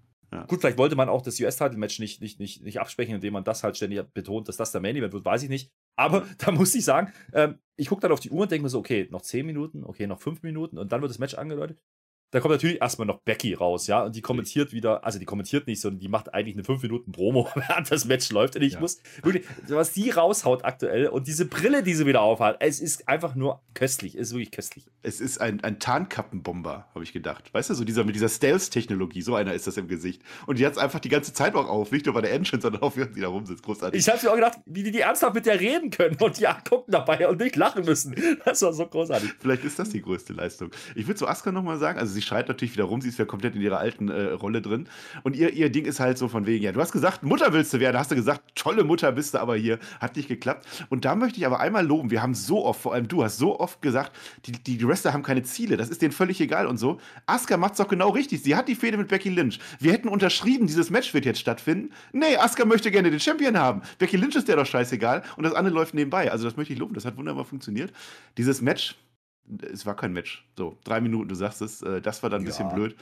Gut, 0.47 0.61
vielleicht 0.61 0.77
wollte 0.77 0.95
man 0.95 1.09
auch 1.09 1.21
das 1.21 1.39
US-Title-Match 1.39 1.99
nicht, 1.99 2.21
nicht, 2.21 2.39
nicht, 2.39 2.63
nicht 2.63 2.79
absprechen, 2.79 3.15
indem 3.15 3.33
man 3.33 3.43
das 3.43 3.63
halt 3.63 3.77
ständig 3.77 4.01
betont, 4.13 4.47
dass 4.47 4.57
das 4.57 4.71
der 4.71 4.81
Main 4.81 4.95
Event 4.95 5.13
wird, 5.13 5.25
weiß 5.25 5.43
ich 5.43 5.49
nicht. 5.49 5.71
Aber 5.95 6.25
da 6.39 6.51
muss 6.51 6.75
ich 6.75 6.83
sagen, 6.83 7.13
ähm, 7.33 7.59
ich 7.75 7.89
gucke 7.89 8.01
dann 8.01 8.11
auf 8.11 8.19
die 8.19 8.29
Uhr 8.29 8.43
und 8.43 8.51
denke 8.51 8.63
mir 8.63 8.69
so, 8.69 8.79
okay, 8.79 9.07
noch 9.11 9.21
10 9.21 9.45
Minuten, 9.45 9.83
okay, 9.83 10.07
noch 10.07 10.19
5 10.19 10.43
Minuten 10.43 10.77
und 10.77 10.91
dann 10.91 11.01
wird 11.01 11.11
das 11.11 11.19
Match 11.19 11.35
angeläutet. 11.35 11.79
Da 12.33 12.39
kommt 12.39 12.51
natürlich 12.51 12.81
erstmal 12.81 13.05
noch 13.05 13.19
Becky 13.21 13.53
raus, 13.53 13.85
ja, 13.85 14.03
und 14.05 14.15
die 14.15 14.21
kommentiert 14.21 14.73
wieder, 14.73 15.05
also 15.05 15.19
die 15.19 15.25
kommentiert 15.25 15.67
nicht, 15.67 15.79
sondern 15.79 15.99
die 15.99 16.07
macht 16.07 16.33
eigentlich 16.33 16.55
eine 16.55 16.63
5 16.63 16.81
Minuten 16.81 17.11
Promo, 17.11 17.47
während 17.55 17.91
das 17.91 18.05
Match 18.05 18.31
läuft. 18.31 18.55
Und 18.55 18.63
ich 18.63 18.73
Ja. 18.73 18.79
muss 18.79 18.97
wirklich, 19.21 19.45
was 19.67 19.91
die 19.93 20.09
raushaut 20.09 20.65
aktuell 20.65 21.07
und 21.09 21.27
diese 21.27 21.45
Brille, 21.45 21.83
die 21.83 21.93
sie 21.93 22.07
wieder 22.07 22.21
aufhat, 22.21 22.57
es 22.59 22.79
ist 22.79 23.07
einfach 23.07 23.35
nur 23.35 23.61
köstlich, 23.75 24.15
es 24.15 24.29
ist 24.29 24.33
wirklich 24.33 24.49
köstlich. 24.51 24.85
Es 25.03 25.21
ist 25.21 25.39
ein, 25.41 25.63
ein 25.63 25.77
Tarnkappenbomber, 25.79 26.87
habe 26.95 27.03
ich 27.03 27.13
gedacht. 27.13 27.53
Weißt 27.53 27.69
du, 27.69 27.75
so 27.75 27.83
dieser 27.83 28.03
mit 28.03 28.15
dieser 28.15 28.29
Stealth-Technologie, 28.29 29.21
so 29.21 29.35
einer 29.35 29.53
ist 29.53 29.67
das 29.67 29.77
im 29.77 29.87
Gesicht. 29.87 30.23
Und 30.47 30.57
die 30.57 30.65
hat 30.65 30.71
es 30.73 30.79
einfach 30.79 30.99
die 30.99 31.09
ganze 31.09 31.33
Zeit 31.33 31.53
auch 31.53 31.67
auf, 31.67 31.91
nicht 31.91 32.07
nur 32.07 32.15
bei 32.15 32.21
der 32.21 32.33
Entrance, 32.33 32.63
sondern 32.63 32.81
auch 32.81 32.95
während 32.97 33.13
sie 33.13 33.21
da 33.21 33.27
rumsitzt. 33.27 33.61
Großartig. 33.63 33.99
Ich 33.99 34.09
habe 34.09 34.19
mir 34.23 34.31
auch 34.31 34.35
gedacht, 34.35 34.57
wie 34.65 34.81
die, 34.81 34.91
die 34.91 35.01
ernsthaft 35.01 35.35
mit 35.35 35.45
der 35.45 35.59
reden 35.59 35.91
können 35.91 36.17
und 36.19 36.39
die 36.39 36.47
gucken 36.67 36.91
dabei 36.91 37.27
und 37.29 37.39
nicht 37.39 37.55
lachen 37.55 37.85
müssen. 37.85 38.15
Das 38.43 38.61
war 38.63 38.73
so 38.73 38.87
großartig. 38.87 39.33
Vielleicht 39.39 39.63
ist 39.65 39.77
das 39.77 39.89
die 39.89 40.01
größte 40.01 40.33
Leistung. 40.33 40.71
Ich 40.95 41.05
würde 41.05 41.19
zu 41.19 41.27
Asuka 41.27 41.51
nochmal 41.51 41.77
sagen, 41.77 41.99
also 41.99 42.11
sie 42.11 42.22
schreit 42.23 42.47
natürlich 42.47 42.73
wieder 42.73 42.85
rum, 42.85 43.01
sie 43.01 43.09
ist 43.09 43.19
ja 43.19 43.25
komplett 43.25 43.55
in 43.55 43.61
ihrer 43.61 43.79
alten 43.79 44.09
äh, 44.09 44.31
Rolle 44.31 44.61
drin. 44.61 44.87
Und 45.23 45.35
ihr, 45.35 45.53
ihr 45.53 45.69
Ding 45.69 45.85
ist 45.85 45.99
halt 45.99 46.17
so 46.17 46.27
von 46.27 46.45
wegen, 46.45 46.63
ja, 46.63 46.71
du 46.71 46.79
hast 46.79 46.91
gesagt, 46.91 47.23
Mutter 47.23 47.53
willst 47.53 47.73
du 47.73 47.79
werden, 47.79 47.97
hast 47.97 48.11
du 48.11 48.15
gesagt, 48.15 48.41
tolle 48.55 48.83
Mutter 48.83 49.11
bist 49.11 49.33
du 49.33 49.39
aber 49.39 49.55
hier, 49.55 49.79
hat 49.99 50.15
nicht 50.15 50.27
geklappt. 50.27 50.67
Und 50.89 51.05
da 51.05 51.15
möchte 51.15 51.39
ich 51.39 51.45
aber 51.45 51.59
einmal 51.59 51.85
loben, 51.85 52.11
wir 52.11 52.21
haben 52.21 52.33
so 52.33 52.65
oft, 52.65 52.81
vor 52.81 52.93
allem 52.93 53.07
du 53.07 53.23
hast 53.23 53.37
so 53.37 53.59
oft 53.59 53.81
gesagt, 53.81 54.11
die, 54.45 54.51
die, 54.51 54.77
die 54.77 54.87
Wrestler 54.87 55.13
haben 55.13 55.23
keine 55.23 55.43
Ziele, 55.43 55.77
das 55.77 55.89
ist 55.89 56.01
denen 56.01 56.11
völlig 56.11 56.39
egal 56.41 56.67
und 56.67 56.77
so. 56.77 56.99
Asuka 57.25 57.57
macht's 57.57 57.77
doch 57.77 57.87
genau 57.87 58.09
richtig, 58.09 58.43
sie 58.43 58.55
hat 58.55 58.67
die 58.67 58.75
Fehde 58.75 58.97
mit 58.97 59.07
Becky 59.07 59.29
Lynch. 59.29 59.59
Wir 59.79 59.93
hätten 59.93 60.07
unterschrieben, 60.07 60.67
dieses 60.67 60.89
Match 60.89 61.13
wird 61.13 61.25
jetzt 61.25 61.39
stattfinden. 61.39 61.91
Nee, 62.11 62.37
Asuka 62.37 62.65
möchte 62.65 62.91
gerne 62.91 63.11
den 63.11 63.19
Champion 63.19 63.57
haben. 63.57 63.81
Becky 63.99 64.17
Lynch 64.17 64.35
ist 64.35 64.47
der 64.47 64.55
doch 64.55 64.65
scheißegal 64.65 65.23
und 65.37 65.43
das 65.43 65.53
andere 65.53 65.75
läuft 65.75 65.93
nebenbei. 65.93 66.31
Also 66.31 66.45
das 66.45 66.57
möchte 66.57 66.73
ich 66.73 66.79
loben, 66.79 66.93
das 66.93 67.05
hat 67.05 67.17
wunderbar 67.17 67.45
funktioniert. 67.45 67.91
Dieses 68.37 68.61
Match, 68.61 68.95
es 69.71 69.85
war 69.85 69.95
kein 69.95 70.13
Match. 70.13 70.47
So, 70.57 70.77
drei 70.83 71.01
Minuten, 71.01 71.29
du 71.29 71.35
sagst 71.35 71.61
es, 71.61 71.81
äh, 71.81 72.01
das 72.01 72.23
war 72.23 72.29
dann 72.29 72.41
ein 72.41 72.45
bisschen 72.45 72.69
Ja. 72.69 72.73
blöd. 72.75 72.95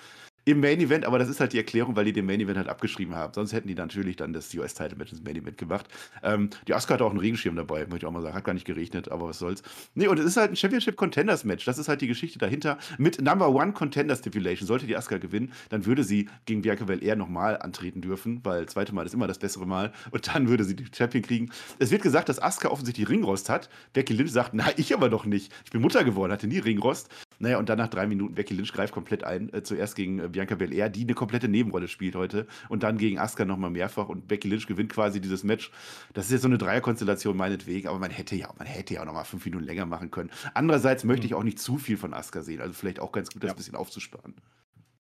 Im 0.43 0.59
Main 0.59 0.79
Event, 0.79 1.05
aber 1.05 1.19
das 1.19 1.29
ist 1.29 1.39
halt 1.39 1.53
die 1.53 1.57
Erklärung, 1.57 1.95
weil 1.95 2.05
die 2.05 2.13
den 2.13 2.25
Main 2.25 2.39
Event 2.39 2.57
halt 2.57 2.67
abgeschrieben 2.67 3.15
haben. 3.15 3.31
Sonst 3.33 3.53
hätten 3.53 3.67
die 3.67 3.75
natürlich 3.75 4.15
dann 4.15 4.33
das 4.33 4.51
US-Title-Match 4.55 5.11
ins 5.11 5.23
Main 5.23 5.35
Event 5.35 5.59
gemacht. 5.59 5.87
Ähm, 6.23 6.49
die 6.67 6.73
Asuka 6.73 6.95
hatte 6.95 7.05
auch 7.05 7.11
einen 7.11 7.19
Regenschirm 7.19 7.55
dabei, 7.55 7.81
möchte 7.81 7.97
ich 7.97 8.05
auch 8.05 8.11
mal 8.11 8.23
sagen. 8.23 8.33
Hat 8.33 8.43
gar 8.43 8.53
nicht 8.53 8.65
geregnet, 8.65 9.11
aber 9.11 9.29
was 9.29 9.37
soll's. 9.37 9.61
Nee, 9.93 10.07
und 10.07 10.17
es 10.17 10.25
ist 10.25 10.37
halt 10.37 10.51
ein 10.51 10.55
Championship-Contenders-Match. 10.55 11.63
Das 11.65 11.77
ist 11.77 11.87
halt 11.87 12.01
die 12.01 12.07
Geschichte 12.07 12.39
dahinter. 12.39 12.79
Mit 12.97 13.21
Number 13.21 13.49
One 13.49 13.73
Contender 13.73 14.15
Stipulation. 14.15 14.65
Sollte 14.65 14.87
die 14.87 14.97
Asuka 14.97 15.19
gewinnen, 15.19 15.53
dann 15.69 15.85
würde 15.85 16.03
sie 16.03 16.27
gegen 16.45 16.63
Bianca 16.63 16.85
Belair 16.85 17.15
nochmal 17.15 17.57
antreten 17.59 18.01
dürfen, 18.01 18.39
weil 18.43 18.67
zweite 18.67 18.95
Mal 18.95 19.05
ist 19.05 19.13
immer 19.13 19.27
das 19.27 19.37
bessere 19.37 19.67
Mal. 19.67 19.93
Und 20.09 20.27
dann 20.27 20.49
würde 20.49 20.63
sie 20.63 20.75
die 20.75 20.85
Champion 20.91 21.23
kriegen. 21.23 21.51
Es 21.77 21.91
wird 21.91 22.01
gesagt, 22.01 22.29
dass 22.29 22.41
Asuka 22.41 22.69
offensichtlich 22.69 23.07
Ringrost 23.07 23.47
hat. 23.47 23.69
Becky 23.93 24.13
Lynch 24.13 24.31
sagt, 24.31 24.55
na, 24.55 24.69
ich 24.77 24.91
aber 24.95 25.09
doch 25.09 25.25
nicht. 25.25 25.53
Ich 25.65 25.71
bin 25.71 25.81
Mutter 25.81 26.03
geworden, 26.03 26.31
hatte 26.31 26.47
nie 26.47 26.57
Ringrost. 26.57 27.09
Naja, 27.41 27.57
und 27.57 27.69
dann 27.69 27.77
nach 27.79 27.87
drei 27.89 28.05
Minuten, 28.07 28.35
Becky 28.35 28.53
Lynch 28.53 28.71
greift 28.71 28.93
komplett 28.93 29.23
ein. 29.23 29.51
Äh, 29.51 29.63
zuerst 29.63 29.95
gegen 29.95 30.19
äh, 30.19 30.27
Bianca 30.27 30.55
Belair, 30.55 30.89
die 30.89 31.01
eine 31.01 31.13
komplette 31.15 31.47
Nebenrolle 31.47 31.87
spielt 31.87 32.15
heute. 32.15 32.45
Und 32.69 32.83
dann 32.83 32.97
gegen 32.97 33.17
Asuka 33.19 33.45
nochmal 33.45 33.71
mehrfach. 33.71 34.09
Und 34.09 34.27
Becky 34.27 34.47
Lynch 34.47 34.67
gewinnt 34.67 34.91
quasi 34.93 35.19
dieses 35.19 35.43
Match. 35.43 35.71
Das 36.13 36.25
ist 36.25 36.31
jetzt 36.31 36.41
so 36.43 36.47
eine 36.47 36.57
Dreierkonstellation 36.57 37.35
meinetwegen, 37.35 37.87
aber 37.87 37.99
man 37.99 38.11
hätte 38.11 38.35
ja, 38.35 38.53
man 38.57 38.67
hätte 38.67 38.93
ja 38.93 39.01
auch 39.01 39.05
nochmal 39.05 39.25
fünf 39.25 39.43
Minuten 39.45 39.65
länger 39.65 39.85
machen 39.85 40.11
können. 40.11 40.29
Andererseits 40.53 41.03
möchte 41.03 41.25
ich 41.25 41.33
auch 41.33 41.43
nicht 41.43 41.59
zu 41.59 41.77
viel 41.77 41.97
von 41.97 42.13
Asuka 42.13 42.41
sehen. 42.43 42.61
Also 42.61 42.73
vielleicht 42.73 42.99
auch 42.99 43.11
ganz 43.11 43.31
gut, 43.31 43.43
das 43.43 43.49
Ja. 43.49 43.53
ein 43.53 43.57
bisschen 43.57 43.75
aufzusparen. 43.75 44.35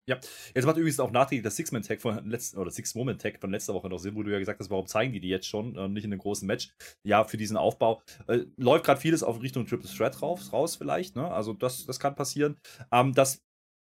Ja, 0.09 0.17
jetzt 0.55 0.65
macht 0.65 0.77
übrigens 0.77 1.01
auch 1.01 1.11
nachträglich 1.11 1.43
das 1.43 1.57
Six-Man-Tag 1.57 1.99
von 1.99 2.29
letzten, 2.29 2.57
oder 2.57 2.71
Six-Moment-Tag 2.71 3.41
von 3.41 3.51
letzter 3.51 3.73
Woche 3.73 3.89
noch 3.89 3.99
Sinn, 3.99 4.15
wo 4.15 4.23
du 4.23 4.31
ja 4.31 4.39
gesagt 4.39 4.59
hast, 4.59 4.69
warum 4.69 4.87
zeigen 4.87 5.11
die 5.11 5.19
die 5.19 5.27
jetzt 5.27 5.47
schon, 5.47 5.75
äh, 5.75 5.89
nicht 5.89 6.05
in 6.05 6.13
einem 6.13 6.21
großen 6.21 6.47
Match? 6.47 6.69
Ja, 7.03 7.25
für 7.25 7.35
diesen 7.35 7.57
Aufbau. 7.57 8.01
Äh, 8.27 8.45
läuft 8.55 8.85
gerade 8.85 9.01
vieles 9.01 9.21
auf 9.21 9.41
Richtung 9.41 9.67
Triple 9.67 9.89
Threat 9.89 10.21
raus, 10.21 10.53
raus 10.53 10.77
vielleicht, 10.77 11.17
ne? 11.17 11.29
Also 11.29 11.51
das, 11.51 11.85
das 11.85 11.99
kann 11.99 12.15
passieren. 12.15 12.55
Ähm, 12.89 13.13
dass, 13.13 13.41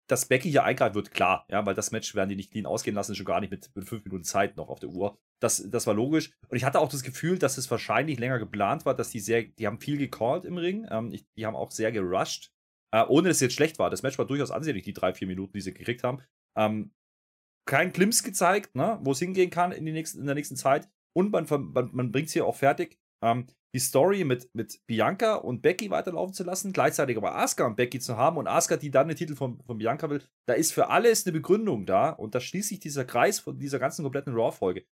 dass 0.07 0.27
Becky 0.27 0.51
hier 0.51 0.63
eingreift 0.63 0.93
wird, 0.93 1.11
klar, 1.11 1.43
ja, 1.49 1.65
weil 1.65 1.73
das 1.73 1.91
Match 1.91 2.13
werden 2.13 2.29
die 2.29 2.35
nicht 2.35 2.51
clean 2.51 2.67
ausgehen 2.67 2.95
lassen, 2.95 3.15
schon 3.15 3.25
gar 3.25 3.39
nicht 3.41 3.49
mit, 3.49 3.71
mit 3.73 3.89
fünf 3.89 4.03
Minuten 4.05 4.23
Zeit 4.23 4.57
noch 4.57 4.69
auf 4.69 4.79
der 4.79 4.89
Uhr. 4.89 5.17
Das, 5.41 5.67
das 5.71 5.87
war 5.87 5.95
logisch. 5.95 6.29
Und 6.49 6.57
ich 6.57 6.65
hatte 6.65 6.81
auch 6.81 6.89
das 6.89 7.01
Gefühl, 7.01 7.39
dass 7.39 7.57
es 7.57 7.71
wahrscheinlich 7.71 8.19
länger 8.19 8.37
geplant 8.37 8.85
war, 8.85 8.93
dass 8.93 9.09
die 9.09 9.19
sehr, 9.19 9.41
die 9.41 9.65
haben 9.65 9.79
viel 9.79 9.97
gecallt 9.97 10.45
im 10.45 10.57
Ring, 10.57 10.85
ähm, 10.91 11.11
ich, 11.11 11.25
die 11.35 11.47
haben 11.47 11.55
auch 11.55 11.71
sehr 11.71 11.91
gerusht. 11.91 12.51
Äh, 12.93 13.05
ohne 13.07 13.29
dass 13.29 13.37
es 13.37 13.41
jetzt 13.41 13.55
schlecht 13.55 13.79
war. 13.79 13.89
Das 13.89 14.03
Match 14.03 14.17
war 14.17 14.25
durchaus 14.25 14.51
ansehnlich, 14.51 14.83
die 14.83 14.93
drei, 14.93 15.13
vier 15.13 15.27
Minuten, 15.27 15.53
die 15.53 15.61
sie 15.61 15.73
gekriegt 15.73 16.03
haben. 16.03 16.21
Ähm, 16.57 16.91
kein 17.65 17.93
Glimpse 17.93 18.23
gezeigt, 18.23 18.75
ne, 18.75 18.99
wo 19.01 19.11
es 19.11 19.19
hingehen 19.19 19.49
kann 19.49 19.71
in, 19.71 19.83
nächsten, 19.85 20.19
in 20.19 20.25
der 20.25 20.35
nächsten 20.35 20.55
Zeit. 20.55 20.89
Und 21.13 21.31
man, 21.31 21.45
man, 21.49 21.89
man 21.93 22.11
bringt 22.11 22.27
es 22.27 22.33
hier 22.33 22.45
auch 22.45 22.55
fertig. 22.55 22.99
Ähm, 23.23 23.47
die 23.73 23.79
Story 23.79 24.25
mit, 24.25 24.53
mit 24.53 24.81
Bianca 24.85 25.35
und 25.35 25.61
Becky 25.61 25.89
weiterlaufen 25.89 26.33
zu 26.33 26.43
lassen, 26.43 26.73
gleichzeitig 26.73 27.15
aber 27.15 27.35
Asuka 27.35 27.65
und 27.65 27.77
Becky 27.77 27.99
zu 27.99 28.17
haben 28.17 28.37
und 28.37 28.47
Asuka, 28.47 28.75
die 28.75 28.91
dann 28.91 29.07
den 29.07 29.15
Titel 29.15 29.35
von, 29.35 29.61
von 29.63 29.77
Bianca 29.77 30.09
will, 30.09 30.21
da 30.45 30.55
ist 30.55 30.73
für 30.73 30.89
alles 30.89 31.25
eine 31.25 31.31
Begründung 31.31 31.85
da 31.85 32.09
und 32.09 32.35
da 32.35 32.41
schließt 32.41 32.67
sich 32.67 32.79
dieser 32.81 33.05
Kreis 33.05 33.39
von 33.39 33.59
dieser 33.59 33.79
ganzen 33.79 34.03
kompletten 34.03 34.33
Raw-Folge. 34.33 34.85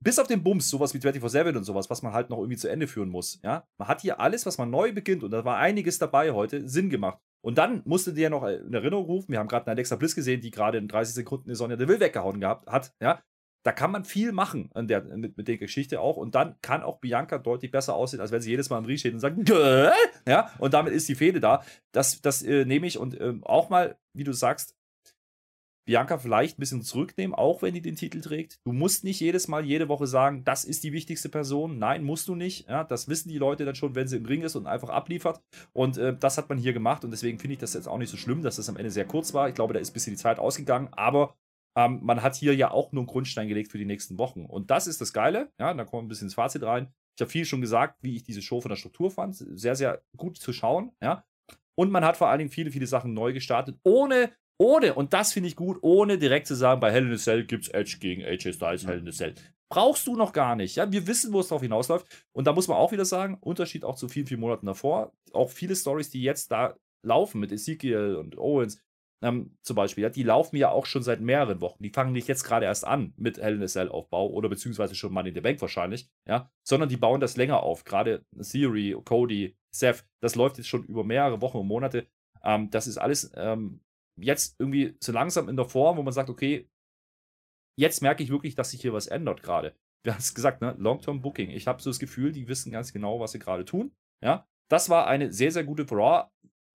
Bis 0.00 0.18
auf 0.18 0.28
den 0.28 0.44
Bums, 0.44 0.70
sowas 0.70 0.94
wie 0.94 0.98
24-7 0.98 1.56
und 1.56 1.64
sowas, 1.64 1.90
was 1.90 2.02
man 2.02 2.12
halt 2.12 2.30
noch 2.30 2.38
irgendwie 2.38 2.56
zu 2.56 2.68
Ende 2.68 2.86
führen 2.86 3.08
muss. 3.08 3.40
Ja? 3.42 3.66
Man 3.78 3.88
hat 3.88 4.00
hier 4.00 4.20
alles, 4.20 4.46
was 4.46 4.58
man 4.58 4.70
neu 4.70 4.92
beginnt, 4.92 5.24
und 5.24 5.32
da 5.32 5.44
war 5.44 5.56
einiges 5.58 5.98
dabei 5.98 6.30
heute, 6.32 6.68
Sinn 6.68 6.88
gemacht. 6.88 7.18
Und 7.40 7.58
dann 7.58 7.82
musste 7.84 8.12
dir 8.12 8.22
ja 8.22 8.30
noch 8.30 8.44
in 8.44 8.72
Erinnerung 8.74 9.06
rufen, 9.06 9.32
wir 9.32 9.38
haben 9.38 9.48
gerade 9.48 9.66
eine 9.66 9.72
Alexa 9.72 9.96
Bliss 9.96 10.14
gesehen, 10.14 10.40
die 10.40 10.50
gerade 10.50 10.78
in 10.78 10.88
30 10.88 11.14
Sekunden 11.14 11.48
eine 11.48 11.56
Sonja 11.56 11.76
Deville 11.76 12.00
weggehauen 12.00 12.40
gehabt 12.40 12.68
hat. 12.68 12.94
Ja? 13.00 13.20
Da 13.64 13.72
kann 13.72 13.90
man 13.90 14.04
viel 14.04 14.32
machen 14.32 14.70
an 14.74 14.86
der, 14.86 15.02
mit, 15.02 15.36
mit 15.36 15.48
der 15.48 15.58
Geschichte 15.58 16.00
auch. 16.00 16.16
Und 16.16 16.34
dann 16.34 16.56
kann 16.62 16.82
auch 16.82 17.00
Bianca 17.00 17.38
deutlich 17.38 17.70
besser 17.70 17.94
aussehen, 17.94 18.20
als 18.20 18.30
wenn 18.30 18.40
sie 18.40 18.50
jedes 18.50 18.70
Mal 18.70 18.78
im 18.78 18.84
Ring 18.84 18.98
steht 18.98 19.14
und 19.14 19.20
sagt, 19.20 19.36
ja, 20.28 20.50
und 20.58 20.74
damit 20.74 20.92
ist 20.92 21.08
die 21.08 21.16
Fehde 21.16 21.40
da. 21.40 21.62
Das, 21.92 22.20
das 22.20 22.42
äh, 22.42 22.64
nehme 22.64 22.86
ich 22.86 22.98
und 22.98 23.20
äh, 23.20 23.34
auch 23.42 23.68
mal, 23.68 23.98
wie 24.14 24.24
du 24.24 24.32
sagst, 24.32 24.77
Bianca 25.88 26.18
vielleicht 26.18 26.58
ein 26.58 26.60
bisschen 26.60 26.82
zurücknehmen, 26.82 27.34
auch 27.34 27.62
wenn 27.62 27.72
die 27.72 27.80
den 27.80 27.96
Titel 27.96 28.20
trägt. 28.20 28.60
Du 28.66 28.72
musst 28.72 29.04
nicht 29.04 29.20
jedes 29.20 29.48
Mal, 29.48 29.64
jede 29.64 29.88
Woche 29.88 30.06
sagen, 30.06 30.44
das 30.44 30.64
ist 30.64 30.84
die 30.84 30.92
wichtigste 30.92 31.30
Person. 31.30 31.78
Nein, 31.78 32.04
musst 32.04 32.28
du 32.28 32.34
nicht. 32.34 32.68
Ja, 32.68 32.84
das 32.84 33.08
wissen 33.08 33.30
die 33.30 33.38
Leute 33.38 33.64
dann 33.64 33.74
schon, 33.74 33.94
wenn 33.94 34.06
sie 34.06 34.18
im 34.18 34.26
Ring 34.26 34.42
ist 34.42 34.54
und 34.54 34.66
einfach 34.66 34.90
abliefert. 34.90 35.40
Und 35.72 35.96
äh, 35.96 36.14
das 36.14 36.36
hat 36.36 36.50
man 36.50 36.58
hier 36.58 36.74
gemacht 36.74 37.04
und 37.04 37.10
deswegen 37.10 37.38
finde 37.38 37.54
ich 37.54 37.60
das 37.60 37.72
jetzt 37.72 37.88
auch 37.88 37.96
nicht 37.96 38.10
so 38.10 38.18
schlimm, 38.18 38.42
dass 38.42 38.56
das 38.56 38.68
am 38.68 38.76
Ende 38.76 38.90
sehr 38.90 39.06
kurz 39.06 39.32
war. 39.32 39.48
Ich 39.48 39.54
glaube, 39.54 39.72
da 39.72 39.80
ist 39.80 39.88
ein 39.88 39.92
bisschen 39.94 40.12
die 40.12 40.20
Zeit 40.20 40.38
ausgegangen, 40.38 40.88
aber 40.92 41.34
ähm, 41.74 42.00
man 42.02 42.22
hat 42.22 42.34
hier 42.36 42.54
ja 42.54 42.70
auch 42.70 42.92
nur 42.92 43.04
einen 43.04 43.06
Grundstein 43.06 43.48
gelegt 43.48 43.72
für 43.72 43.78
die 43.78 43.86
nächsten 43.86 44.18
Wochen. 44.18 44.44
Und 44.44 44.70
das 44.70 44.88
ist 44.88 45.00
das 45.00 45.14
Geile. 45.14 45.50
Ja, 45.58 45.72
da 45.72 45.84
kommen 45.86 46.02
wir 46.02 46.04
ein 46.04 46.08
bisschen 46.08 46.26
ins 46.26 46.34
Fazit 46.34 46.64
rein. 46.64 46.92
Ich 47.16 47.22
habe 47.22 47.30
viel 47.30 47.46
schon 47.46 47.62
gesagt, 47.62 48.02
wie 48.02 48.14
ich 48.14 48.24
diese 48.24 48.42
Show 48.42 48.60
von 48.60 48.68
der 48.68 48.76
Struktur 48.76 49.10
fand. 49.10 49.36
Sehr, 49.36 49.74
sehr 49.74 50.02
gut 50.18 50.36
zu 50.36 50.52
schauen. 50.52 50.92
Ja. 51.00 51.24
Und 51.78 51.90
man 51.90 52.04
hat 52.04 52.18
vor 52.18 52.28
allen 52.28 52.40
Dingen 52.40 52.50
viele, 52.50 52.72
viele 52.72 52.86
Sachen 52.86 53.14
neu 53.14 53.32
gestartet, 53.32 53.78
ohne 53.84 54.32
ohne, 54.58 54.94
und 54.94 55.12
das 55.12 55.32
finde 55.32 55.48
ich 55.48 55.56
gut, 55.56 55.78
ohne 55.82 56.18
direkt 56.18 56.46
zu 56.46 56.54
sagen, 56.54 56.80
bei 56.80 56.92
Hell 56.92 57.06
in 57.06 57.12
a 57.12 57.16
Cell 57.16 57.44
gibt 57.44 57.64
es 57.64 57.70
Edge 57.70 57.98
gegen 58.00 58.24
AJ 58.24 58.54
Styles, 58.54 58.86
Hell 58.86 58.98
in 58.98 59.08
a 59.08 59.12
Cell. 59.12 59.34
Brauchst 59.70 60.06
du 60.06 60.16
noch 60.16 60.32
gar 60.32 60.56
nicht. 60.56 60.76
Ja, 60.76 60.90
wir 60.90 61.06
wissen, 61.06 61.32
wo 61.32 61.40
es 61.40 61.48
darauf 61.48 61.62
hinausläuft. 61.62 62.06
Und 62.32 62.46
da 62.46 62.52
muss 62.52 62.68
man 62.68 62.78
auch 62.78 62.90
wieder 62.90 63.04
sagen, 63.04 63.36
Unterschied 63.40 63.84
auch 63.84 63.96
zu 63.96 64.08
vielen, 64.08 64.26
vielen 64.26 64.40
Monaten 64.40 64.66
davor. 64.66 65.12
Auch 65.32 65.50
viele 65.50 65.76
Stories, 65.76 66.10
die 66.10 66.22
jetzt 66.22 66.50
da 66.50 66.74
laufen 67.02 67.38
mit 67.38 67.52
Ezekiel 67.52 68.16
und 68.16 68.38
Owens, 68.38 68.82
ähm, 69.20 69.56
zum 69.62 69.74
Beispiel, 69.74 70.02
ja, 70.02 70.10
die 70.10 70.22
laufen 70.22 70.56
ja 70.56 70.70
auch 70.70 70.86
schon 70.86 71.02
seit 71.02 71.20
mehreren 71.20 71.60
Wochen. 71.60 71.82
Die 71.82 71.90
fangen 71.90 72.12
nicht 72.12 72.28
jetzt 72.28 72.44
gerade 72.44 72.66
erst 72.66 72.86
an 72.86 73.12
mit 73.16 73.38
Hell 73.38 73.56
in 73.56 73.62
a 73.62 73.66
Cell 73.66 73.88
Aufbau 73.88 74.28
oder 74.28 74.48
beziehungsweise 74.48 74.94
schon 74.94 75.12
Money 75.12 75.30
in 75.30 75.34
the 75.34 75.40
Bank 75.40 75.60
wahrscheinlich, 75.60 76.08
ja, 76.26 76.50
sondern 76.62 76.88
die 76.88 76.96
bauen 76.96 77.20
das 77.20 77.36
länger 77.36 77.62
auf. 77.62 77.84
Gerade 77.84 78.24
Theory, 78.40 78.96
Cody, 79.04 79.56
Seth, 79.70 80.04
das 80.20 80.36
läuft 80.36 80.58
jetzt 80.58 80.68
schon 80.68 80.84
über 80.84 81.02
mehrere 81.02 81.40
Wochen 81.40 81.58
und 81.58 81.66
Monate. 81.66 82.06
Ähm, 82.44 82.70
das 82.70 82.86
ist 82.86 82.98
alles 82.98 83.32
ähm, 83.34 83.80
jetzt 84.20 84.56
irgendwie 84.58 84.96
so 85.00 85.12
langsam 85.12 85.48
in 85.48 85.56
der 85.56 85.64
Form, 85.64 85.96
wo 85.96 86.02
man 86.02 86.12
sagt, 86.12 86.30
okay, 86.30 86.68
jetzt 87.78 88.02
merke 88.02 88.22
ich 88.22 88.30
wirklich, 88.30 88.54
dass 88.54 88.70
sich 88.70 88.80
hier 88.80 88.92
was 88.92 89.06
ändert 89.06 89.42
gerade. 89.42 89.74
Du 90.04 90.14
hast 90.14 90.34
gesagt, 90.34 90.62
ne, 90.62 90.76
Long-Term 90.78 91.20
Booking. 91.20 91.50
Ich 91.50 91.66
habe 91.66 91.82
so 91.82 91.90
das 91.90 91.98
Gefühl, 91.98 92.30
die 92.30 92.46
wissen 92.46 92.70
ganz 92.70 92.92
genau, 92.92 93.18
was 93.18 93.32
sie 93.32 93.40
gerade 93.40 93.64
tun. 93.64 93.90
Ja, 94.24 94.46
das 94.70 94.88
war 94.88 95.08
eine 95.08 95.32
sehr, 95.32 95.50
sehr 95.50 95.64
gute 95.64 95.84
Raw. 95.90 96.30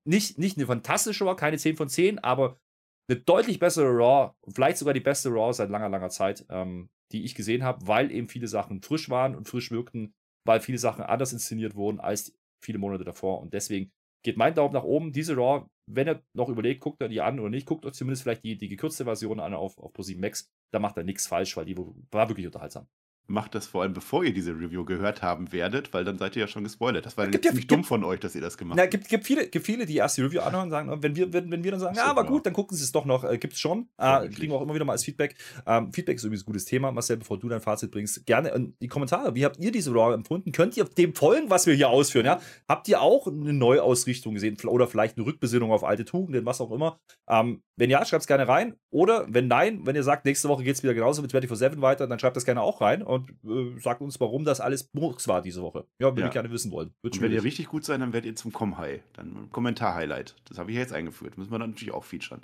Nicht, 0.05 0.37
nicht 0.37 0.57
eine 0.57 0.67
fantastische 0.67 1.23
Raw, 1.23 1.35
keine 1.35 1.57
10 1.57 1.77
von 1.77 1.87
10, 1.87 2.19
aber 2.19 2.59
eine 3.07 3.19
deutlich 3.21 3.59
bessere 3.59 3.87
Raw, 3.87 4.33
vielleicht 4.53 4.77
sogar 4.77 4.93
die 4.93 4.99
beste 4.99 5.29
Raw 5.29 5.53
seit 5.53 5.69
langer, 5.69 5.89
langer 5.89 6.09
Zeit, 6.09 6.45
ähm, 6.49 6.89
die 7.13 7.23
ich 7.23 7.33
gesehen 7.33 7.63
habe, 7.63 7.87
weil 7.87 8.11
eben 8.11 8.27
viele 8.27 8.47
Sachen 8.47 8.81
frisch 8.81 9.09
waren 9.09 9.35
und 9.35 9.47
frisch 9.47 9.71
wirkten, 9.71 10.13
weil 10.45 10.59
viele 10.59 10.77
Sachen 10.77 11.03
anders 11.03 11.31
inszeniert 11.31 11.75
wurden 11.75 12.01
als 12.01 12.37
viele 12.61 12.77
Monate 12.77 13.05
davor. 13.05 13.41
Und 13.41 13.53
deswegen 13.53 13.91
geht 14.23 14.37
mein 14.37 14.53
Daumen 14.53 14.73
nach 14.73 14.83
oben. 14.83 15.13
Diese 15.13 15.35
Raw 15.35 15.65
wenn 15.86 16.07
ihr 16.07 16.23
noch 16.34 16.49
überlegt, 16.49 16.81
guckt 16.81 17.01
er 17.01 17.09
die 17.09 17.21
an 17.21 17.39
oder 17.39 17.49
nicht, 17.49 17.67
guckt 17.67 17.86
euch 17.86 17.93
zumindest 17.93 18.23
vielleicht 18.23 18.43
die, 18.43 18.57
die 18.57 18.69
gekürzte 18.69 19.05
Version 19.05 19.39
an 19.39 19.53
auf, 19.53 19.77
auf 19.77 19.93
ProSieben 19.93 20.21
Max. 20.21 20.51
Da 20.71 20.79
macht 20.79 20.97
er 20.97 21.03
nichts 21.03 21.27
falsch, 21.27 21.55
weil 21.57 21.65
die 21.65 21.77
war 21.77 22.29
wirklich 22.29 22.45
unterhaltsam 22.45 22.88
macht 23.28 23.55
das 23.55 23.67
vor 23.67 23.84
allem, 23.84 23.93
bevor 23.93 24.24
ihr 24.24 24.34
diese 24.34 24.51
Review 24.51 24.84
gehört 24.84 25.21
haben 25.21 25.51
werdet, 25.51 25.93
weil 25.93 26.03
dann 26.03 26.17
seid 26.17 26.36
ihr 26.36 26.41
ja 26.41 26.47
schon 26.47 26.63
gespoilert. 26.63 27.05
Das 27.05 27.17
war 27.17 27.28
gibt 27.28 27.45
ja, 27.45 27.51
ziemlich 27.51 27.67
dumm 27.67 27.84
von 27.84 28.03
euch, 28.03 28.19
dass 28.19 28.36
ihr 28.36 28.41
das 28.41 28.57
gemacht 28.57 28.80
habt. 28.80 28.91
gibt, 28.91 29.07
gibt, 29.07 29.26
viele, 29.26 29.47
gibt 29.47 29.65
viele, 29.65 29.86
die 29.86 29.95
erst 29.97 30.17
die 30.17 30.21
Review 30.21 30.41
anhören 30.41 30.65
und 30.65 30.71
sagen, 30.71 31.03
wenn 31.03 31.15
wir, 31.15 31.32
wenn, 31.32 31.49
wenn 31.49 31.63
wir 31.63 31.71
dann 31.71 31.80
sagen, 31.80 31.95
ja, 31.95 32.05
aber 32.05 32.26
gut, 32.26 32.45
dann 32.45 32.53
gucken 32.53 32.76
sie 32.76 32.84
es 32.84 32.91
doch 32.91 33.05
noch. 33.05 33.24
Äh, 33.24 33.38
gibt 33.38 33.53
es 33.53 33.59
schon. 33.59 33.88
Äh, 33.97 34.28
kriegen 34.30 34.51
wir 34.51 34.57
auch 34.57 34.61
immer 34.61 34.74
wieder 34.76 34.86
mal 34.86 34.93
als 34.93 35.03
Feedback. 35.03 35.36
Ähm, 35.65 35.93
Feedback 35.93 36.17
ist 36.17 36.24
übrigens 36.24 36.43
ein 36.43 36.45
gutes 36.45 36.65
Thema. 36.65 36.91
Marcel, 36.91 37.17
bevor 37.17 37.39
du 37.39 37.47
dein 37.47 37.61
Fazit 37.61 37.91
bringst, 37.91 38.26
gerne 38.26 38.49
in 38.49 38.76
die 38.82 38.88
Kommentare. 38.88 39.36
Wie 39.36 39.45
habt 39.45 39.57
ihr 39.57 39.71
diese 39.71 39.91
Raw 39.91 40.13
empfunden? 40.13 40.51
Könnt 40.51 40.76
ihr 40.76 40.84
dem 40.84 41.15
folgen, 41.15 41.49
was 41.49 41.65
wir 41.65 41.74
hier 41.74 41.89
ausführen? 41.89 42.26
Ja? 42.26 42.41
Habt 42.67 42.88
ihr 42.88 43.01
auch 43.01 43.28
eine 43.28 43.53
Neuausrichtung 43.53 44.34
gesehen 44.34 44.57
oder 44.65 44.88
vielleicht 44.88 45.17
eine 45.17 45.26
Rückbesinnung 45.26 45.71
auf 45.71 45.84
alte 45.84 46.05
Tugenden, 46.05 46.45
was 46.45 46.59
auch 46.61 46.71
immer? 46.71 46.99
Ähm, 47.30 47.61
wenn 47.76 47.89
ja, 47.89 48.05
schreibt 48.05 48.21
es 48.21 48.28
gerne 48.28 48.47
rein. 48.47 48.76
Oder 48.89 49.26
wenn 49.30 49.47
nein, 49.47 49.82
wenn 49.86 49.95
ihr 49.95 50.03
sagt, 50.03 50.26
nächste 50.26 50.49
Woche 50.49 50.63
geht 50.63 50.76
es 50.76 50.84
wieder 50.84 50.93
genauso 50.93 51.21
mit 51.21 51.34
24-7 51.34 51.82
weiter, 51.82 52.07
dann 52.07 52.19
schreibt 52.19 52.36
das 52.36 52.45
gerne 52.45 52.61
auch 52.61 52.82
rein 52.82 53.01
und 53.14 53.30
äh, 53.45 53.80
sagt 53.80 54.01
uns, 54.01 54.20
warum 54.20 54.43
das 54.43 54.59
alles 54.59 54.89
Murks 54.93 55.28
war 55.28 55.41
diese 55.41 55.61
Woche. 55.61 55.86
Ja, 55.99 56.07
würde 56.07 56.22
ja. 56.22 56.28
ich 56.28 56.34
gerne 56.34 56.51
wissen 56.51 56.72
wollen. 56.72 56.93
Wird 57.01 57.22
wenn 57.22 57.32
ihr 57.32 57.43
richtig 57.43 57.68
gut 57.68 57.86
sein, 57.86 57.99
dann 57.99 58.14
werdet 58.14 58.32
ihr 58.32 58.36
zum 58.36 58.51
Com-High. 58.51 59.01
Dann 59.14 59.49
Kommentar-Highlight. 59.51 60.36
Das 60.45 60.57
habe 60.57 60.72
ich 60.72 60.78
jetzt 60.78 60.93
eingeführt. 60.93 61.38
Müssen 61.38 61.51
wir 61.51 61.59
dann 61.59 61.72
natürlich 61.72 61.93
auch 61.93 62.03
featuren. 62.03 62.41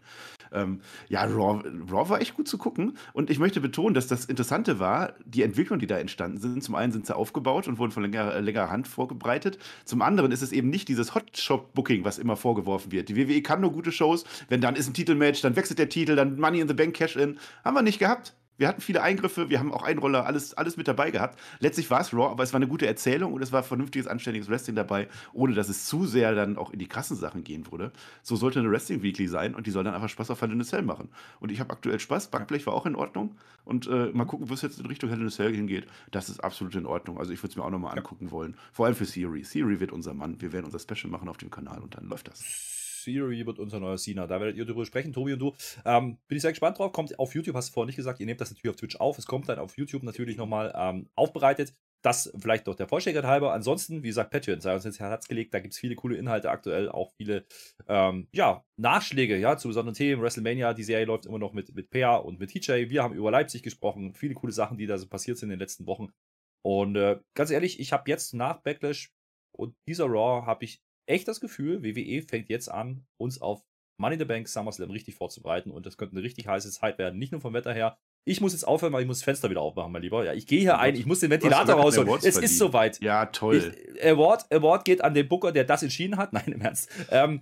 Ähm, 0.52 0.82
ja, 1.08 1.24
Raw, 1.24 1.62
Raw 1.92 2.10
war 2.10 2.22
echt 2.22 2.36
gut 2.36 2.48
zu 2.48 2.58
gucken. 2.58 2.98
Und 3.14 3.30
ich 3.30 3.40
möchte 3.40 3.62
betonen, 3.62 3.94
dass 3.94 4.08
das 4.08 4.26
Interessante 4.26 4.80
war, 4.80 5.14
die 5.26 5.44
Entwicklungen, 5.44 5.80
die 5.80 5.88
da 5.88 5.98
entstanden 5.98 6.38
sind. 6.38 6.64
Zum 6.64 6.76
einen 6.76 6.92
sind 6.92 7.06
sie 7.06 7.16
aufgebaut 7.16 7.68
und 7.68 7.78
wurden 7.78 7.92
von 7.92 8.04
längerer, 8.04 8.40
längerer 8.42 8.70
Hand 8.70 8.88
vorbereitet. 8.88 9.60
Zum 9.86 10.02
anderen 10.02 10.32
ist 10.32 10.42
es 10.42 10.52
eben 10.52 10.70
nicht 10.70 10.88
dieses 10.88 11.16
Hotshop-Booking, 11.16 12.04
was 12.04 12.18
immer 12.18 12.36
vorgeworfen 12.36 12.92
wird. 12.92 13.10
Die 13.10 13.16
WWE 13.16 13.42
kann 13.42 13.62
nur 13.62 13.72
gute 13.72 13.92
Shows. 13.92 14.26
Wenn 14.48 14.62
dann 14.62 14.76
ist 14.76 14.88
ein 14.88 14.94
Titelmatch, 14.94 15.42
dann 15.42 15.56
wechselt 15.56 15.80
der 15.80 15.90
Titel, 15.90 16.16
dann 16.16 16.40
Money 16.40 16.60
in 16.60 16.68
the 16.68 16.74
Bank 16.74 16.96
Cash-In. 16.96 17.38
Haben 17.64 17.76
wir 17.76 17.82
nicht 17.82 18.00
gehabt. 18.00 18.36
Wir 18.60 18.68
hatten 18.68 18.82
viele 18.82 19.02
Eingriffe, 19.02 19.50
wir 19.50 19.58
haben 19.58 19.72
auch 19.72 19.84
Einroller, 19.84 20.26
alles, 20.26 20.54
alles 20.54 20.76
mit 20.76 20.86
dabei 20.86 21.12
gehabt. 21.12 21.40
Letztlich 21.62 21.90
war 21.90 22.02
es 22.02 22.14
Raw, 22.14 22.30
aber 22.30 22.44
es 22.44 22.52
war 22.52 22.58
eine 22.58 22.68
gute 22.68 22.86
Erzählung 22.86 23.32
und 23.32 23.42
es 23.42 23.54
war 23.54 23.64
vernünftiges, 23.64 24.06
anständiges 24.06 24.50
Wrestling 24.50 24.76
dabei, 24.76 25.08
ohne 25.32 25.54
dass 25.54 25.70
es 25.70 25.86
zu 25.86 26.06
sehr 26.06 26.36
dann 26.36 26.58
auch 26.58 26.72
in 26.72 26.80
die 26.80 26.90
krassen 26.90 27.16
Sachen 27.16 27.46
gehen 27.46 27.72
würde. 27.72 27.94
So 28.22 28.36
sollte 28.36 28.60
eine 28.60 28.70
Wrestling 28.70 29.02
Weekly 29.02 29.30
sein 29.30 29.56
und 29.56 29.66
die 29.66 29.72
soll 29.72 29.86
dann 29.86 29.94
einfach 29.94 30.10
Spaß 30.10 30.30
auf 30.32 30.42
Hell 30.42 30.52
in 30.52 30.60
a 30.60 30.66
Cell 30.66 30.82
machen. 30.82 31.08
Und 31.40 31.54
ich 31.54 31.62
habe 31.62 31.72
aktuell 31.72 32.02
Spaß, 32.02 32.32
Backblech 32.32 32.68
war 32.68 32.74
auch 32.74 32.86
in 32.86 32.96
Ordnung 32.96 33.38
und 33.64 33.88
äh, 33.88 34.08
mal 34.12 34.26
gucken, 34.26 34.50
wo 34.50 34.54
es 34.54 34.62
jetzt 34.62 34.78
in 34.78 34.88
Richtung 34.88 35.10
Hell 35.10 35.22
in 35.22 35.28
a 35.28 35.32
Cell 35.32 35.56
hingeht. 35.56 35.88
Das 36.12 36.28
ist 36.28 36.42
absolut 36.42 36.76
in 36.76 36.86
Ordnung. 36.86 37.18
Also 37.18 37.32
ich 37.32 37.42
würde 37.42 37.52
es 37.52 37.56
mir 37.56 37.64
auch 37.64 37.72
nochmal 37.72 37.98
angucken 37.98 38.30
wollen. 38.30 38.58
Vor 38.74 38.88
allem 38.88 38.96
für 38.96 39.06
Siri. 39.06 39.46
Siri 39.46 39.80
wird 39.80 39.94
unser 39.94 40.14
Mann. 40.14 40.42
Wir 40.42 40.52
werden 40.52 40.66
unser 40.66 40.80
Special 40.80 41.10
machen 41.10 41.30
auf 41.30 41.38
dem 41.38 41.50
Kanal 41.50 41.80
und 41.80 41.96
dann 41.96 42.10
läuft 42.10 42.28
das. 42.28 42.79
Theory 43.14 43.46
wird 43.46 43.60
unser 43.60 43.80
neuer 43.80 43.98
Cena. 43.98 44.28
Da 44.28 44.40
werdet 44.40 44.58
ihr 44.58 44.66
darüber 44.66 44.86
sprechen, 44.86 45.14
Tobi 45.14 45.34
und 45.34 45.40
du. 45.40 45.56
Ähm, 45.86 46.18
bin 46.28 46.38
ich 46.38 46.42
sehr 46.42 46.52
gespannt 46.52 46.80
drauf. 46.80 46.92
Kommt 46.92 47.18
auf 47.20 47.34
YouTube, 47.36 47.56
hast 47.56 47.70
du 47.70 47.74
vorhin 47.74 47.88
nicht 47.88 47.96
gesagt. 47.96 48.20
Ihr 48.20 48.26
nehmt 48.26 48.42
das 48.42 48.52
natürlich 48.52 48.70
auf 48.70 48.76
Twitch 48.76 48.96
auf. 48.98 49.18
Es 49.18 49.26
kommt 49.26 49.50
dann 49.50 49.60
auf 49.60 49.78
YouTube 49.78 50.04
natürlich 50.04 50.38
nochmal 50.38 50.74
ähm, 50.76 51.10
aufbereitet. 51.16 51.74
Das 52.02 52.32
vielleicht 52.40 52.66
doch 52.68 52.76
der 52.76 52.88
Vollständigkeit 52.88 53.30
halber. 53.30 53.52
Ansonsten, 53.52 54.04
wie 54.04 54.08
gesagt, 54.08 54.32
Patreon 54.32 54.62
sei 54.62 54.74
uns 54.74 54.86
ins 54.86 55.00
Herz 55.00 55.28
gelegt. 55.28 55.54
Da 55.54 55.60
gibt 55.60 55.74
es 55.74 55.80
viele 55.80 55.96
coole 55.96 56.16
Inhalte 56.16 56.50
aktuell, 56.50 56.88
auch 56.88 57.12
viele 57.18 57.46
ähm, 57.88 58.30
ja, 58.32 58.64
Nachschläge 58.78 59.38
ja, 59.38 59.58
zu 59.58 59.68
besonderen 59.68 59.96
Themen. 59.96 60.22
WrestleMania, 60.22 60.74
die 60.74 60.84
Serie 60.84 61.06
läuft 61.06 61.26
immer 61.26 61.40
noch 61.40 61.52
mit, 61.52 61.76
mit 61.76 61.90
Pea 61.90 62.16
und 62.16 62.40
mit 62.40 62.52
TJ. 62.52 62.90
Wir 62.90 63.04
haben 63.04 63.14
über 63.14 63.32
Leipzig 63.32 63.64
gesprochen. 63.64 64.14
Viele 64.14 64.34
coole 64.34 64.54
Sachen, 64.54 64.78
die 64.78 64.88
da 64.88 64.98
so 64.98 65.08
passiert 65.08 65.38
sind 65.38 65.50
in 65.50 65.58
den 65.58 65.60
letzten 65.60 65.88
Wochen. 65.88 66.14
Und 66.62 66.96
äh, 66.96 67.20
ganz 67.34 67.52
ehrlich, 67.52 67.80
ich 67.80 67.92
habe 67.92 68.10
jetzt 68.10 68.34
nach 68.34 68.62
Backlash 68.62 69.12
und 69.52 69.76
dieser 69.88 70.06
Raw 70.06 70.46
habe 70.46 70.64
ich 70.64 70.82
echt 71.10 71.28
das 71.28 71.42
Gefühl, 71.42 71.84
WWE 71.84 72.22
fängt 72.22 72.50
jetzt 72.50 72.70
an, 72.70 73.06
uns 73.18 73.42
auf 73.42 73.64
Money 73.98 74.14
in 74.14 74.20
the 74.20 74.26
Bank 74.26 74.48
SummerSlam 74.48 74.92
richtig 74.92 75.16
vorzubereiten 75.16 75.72
und 75.72 75.86
das 75.86 75.98
könnte 75.98 76.16
eine 76.16 76.24
richtig 76.24 76.48
heiße 76.48 76.72
Zeit 76.72 76.98
werden. 76.98 77.20
Nicht 77.20 77.32
nur 77.32 77.42
vom 77.42 77.54
Wetter 77.54 77.74
her. 77.74 77.98
Ich 78.26 78.42
muss 78.42 78.54
jetzt 78.54 78.64
aufhören, 78.64 78.94
weil 78.94 79.02
ich 79.02 79.08
muss 79.08 79.20
das 79.20 79.24
Fenster 79.26 79.50
wieder 79.50 79.62
aufmachen, 79.62 79.92
mein 79.92 80.02
Lieber. 80.02 80.24
Ja, 80.24 80.34
ich 80.34 80.48
gehe 80.48 80.60
hier 80.60 80.80
ein, 80.80 80.96
ich 80.96 81.06
muss 81.06 81.20
den 81.20 81.32
Ventilator 81.32 81.76
rausholen. 81.76 82.10
Es 82.10 82.22
verdient. 82.22 82.44
ist 82.44 82.58
soweit. 82.58 83.02
Ja, 83.02 83.26
toll. 83.26 83.74
Ich, 83.96 84.06
Award, 84.06 84.52
Award 84.52 84.86
geht 84.86 85.04
an 85.04 85.14
den 85.14 85.28
Booker, 85.28 85.52
der 85.52 85.66
das 85.66 85.84
entschieden 85.84 86.18
hat. 86.18 86.32
Nein, 86.34 86.46
im 86.48 86.62
Ernst. 86.62 86.90
Ähm, 87.10 87.42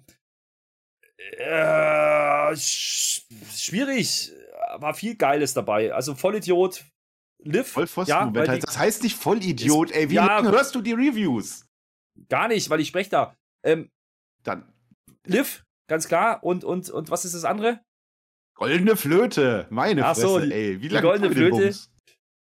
äh, 1.37 2.55
sch 2.55 3.25
schwierig. 3.53 4.31
War 4.77 4.93
viel 4.93 5.15
Geiles 5.15 5.53
dabei. 5.53 5.93
Also 5.93 6.15
Vollidiot. 6.15 6.85
Liv. 7.39 7.67
Vollpfosten, 7.67 8.33
ja, 8.33 8.57
das 8.57 8.77
heißt 8.77 9.03
nicht 9.03 9.15
Vollidiot, 9.15 9.91
ist, 9.91 9.95
ey. 9.95 10.09
Wie 10.09 10.15
ja, 10.15 10.41
hörst 10.41 10.73
du 10.73 10.81
die 10.81 10.93
Reviews? 10.93 11.67
Gar 12.29 12.47
nicht, 12.47 12.69
weil 12.69 12.79
ich 12.79 12.87
spreche 12.87 13.11
da. 13.11 13.37
Ähm, 13.63 13.91
Dann. 14.43 14.73
Liv, 15.25 15.65
ganz 15.87 16.07
klar. 16.07 16.43
Und, 16.43 16.63
und, 16.63 16.89
und 16.89 17.09
was 17.09 17.25
ist 17.25 17.35
das 17.35 17.43
andere? 17.43 17.81
Goldene 18.55 18.95
Flöte. 18.95 19.67
Meine 19.69 20.05
Ach 20.05 20.15
Fresse, 20.15 20.27
so, 20.27 20.39
die, 20.39 20.51
ey. 20.51 20.81
Wie 20.81 20.89
die 20.89 20.99
goldene 20.99 21.31
Flöte 21.31 21.75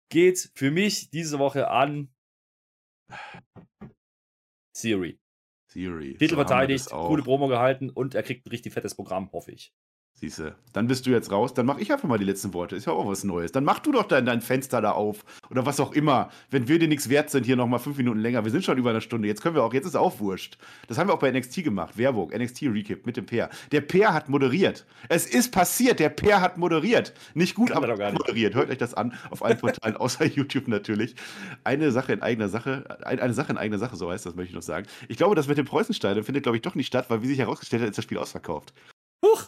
geht 0.09 0.51
für 0.55 0.71
mich 0.71 1.09
diese 1.11 1.37
Woche 1.39 1.69
an 1.69 2.09
Siri. 4.75 5.19
Siri. 5.71 6.13
Titel 6.13 6.29
so 6.29 6.35
verteidigt, 6.35 6.89
coole 6.89 7.21
Promo 7.21 7.47
gehalten 7.47 7.89
und 7.89 8.15
er 8.15 8.23
kriegt 8.23 8.45
ein 8.45 8.49
richtig 8.49 8.73
fettes 8.73 8.95
Programm, 8.95 9.31
hoffe 9.31 9.51
ich. 9.51 9.71
Siehste, 10.19 10.55
dann 10.73 10.87
bist 10.87 11.05
du 11.05 11.11
jetzt 11.11 11.31
raus, 11.31 11.53
dann 11.53 11.65
mache 11.65 11.79
ich 11.81 11.93
einfach 11.93 12.07
mal 12.09 12.17
die 12.17 12.25
letzten 12.25 12.53
Worte. 12.53 12.75
Ist 12.75 12.85
ja 12.87 12.91
auch 12.93 13.07
was 13.07 13.23
Neues. 13.23 13.53
Dann 13.53 13.63
mach 13.63 13.79
du 13.79 13.93
doch 13.93 14.03
dein, 14.03 14.25
dein 14.25 14.41
Fenster 14.41 14.81
da 14.81 14.91
auf 14.91 15.23
oder 15.49 15.65
was 15.65 15.79
auch 15.79 15.93
immer. 15.93 16.29
Wenn 16.51 16.67
wir 16.67 16.77
dir 16.77 16.89
nichts 16.89 17.07
wert 17.07 17.29
sind, 17.29 17.45
hier 17.45 17.55
nochmal 17.55 17.79
fünf 17.79 17.95
Minuten 17.97 18.19
länger. 18.19 18.43
Wir 18.43 18.51
sind 18.51 18.65
schon 18.65 18.77
über 18.77 18.89
eine 18.89 18.99
Stunde. 18.99 19.29
Jetzt 19.29 19.41
können 19.41 19.55
wir 19.55 19.63
auch, 19.63 19.73
jetzt 19.73 19.85
ist 19.85 19.95
auch 19.95 20.19
wurscht. 20.19 20.57
Das 20.87 20.97
haben 20.97 21.07
wir 21.07 21.13
auch 21.13 21.19
bei 21.19 21.31
NXT 21.31 21.63
gemacht. 21.63 21.97
Werbung, 21.97 22.31
NXT 22.37 22.63
Recap 22.63 23.05
mit 23.05 23.15
dem 23.15 23.25
Peer. 23.25 23.49
Der 23.71 23.79
Peer 23.79 24.13
hat 24.13 24.27
moderiert. 24.27 24.85
Es 25.07 25.25
ist 25.25 25.51
passiert, 25.53 25.99
der 26.01 26.09
Peer 26.09 26.41
hat 26.41 26.57
moderiert. 26.57 27.13
Nicht 27.33 27.55
gut, 27.55 27.71
aber 27.71 27.87
doch 27.87 27.97
gar 27.97 28.11
nicht. 28.11 28.19
moderiert. 28.19 28.55
Hört 28.55 28.69
euch 28.69 28.77
das 28.77 28.93
an, 28.93 29.13
auf 29.29 29.41
allen 29.43 29.57
Portalen, 29.57 29.95
außer 29.97 30.25
YouTube 30.25 30.67
natürlich. 30.67 31.15
Eine 31.63 31.91
Sache 31.91 32.11
in 32.11 32.21
eigener 32.21 32.49
Sache, 32.49 32.83
ein- 33.05 33.21
eine 33.21 33.33
Sache 33.33 33.53
in 33.53 33.57
eigener 33.57 33.79
Sache, 33.79 33.95
so 33.95 34.11
heißt 34.11 34.25
das, 34.25 34.35
möchte 34.35 34.49
ich 34.49 34.55
noch 34.55 34.61
sagen. 34.63 34.85
Ich 35.07 35.15
glaube, 35.15 35.35
das 35.35 35.47
mit 35.47 35.57
dem 35.57 35.65
Preußenstadion 35.65 36.25
findet, 36.25 36.43
glaube 36.43 36.57
ich, 36.57 36.61
doch 36.61 36.75
nicht 36.75 36.87
statt, 36.87 37.05
weil, 37.09 37.21
wie 37.21 37.27
sich 37.27 37.39
herausgestellt 37.39 37.83
hat, 37.83 37.89
ist 37.89 37.97
das 37.97 38.03
Spiel 38.03 38.17
ausverkauft. 38.17 38.73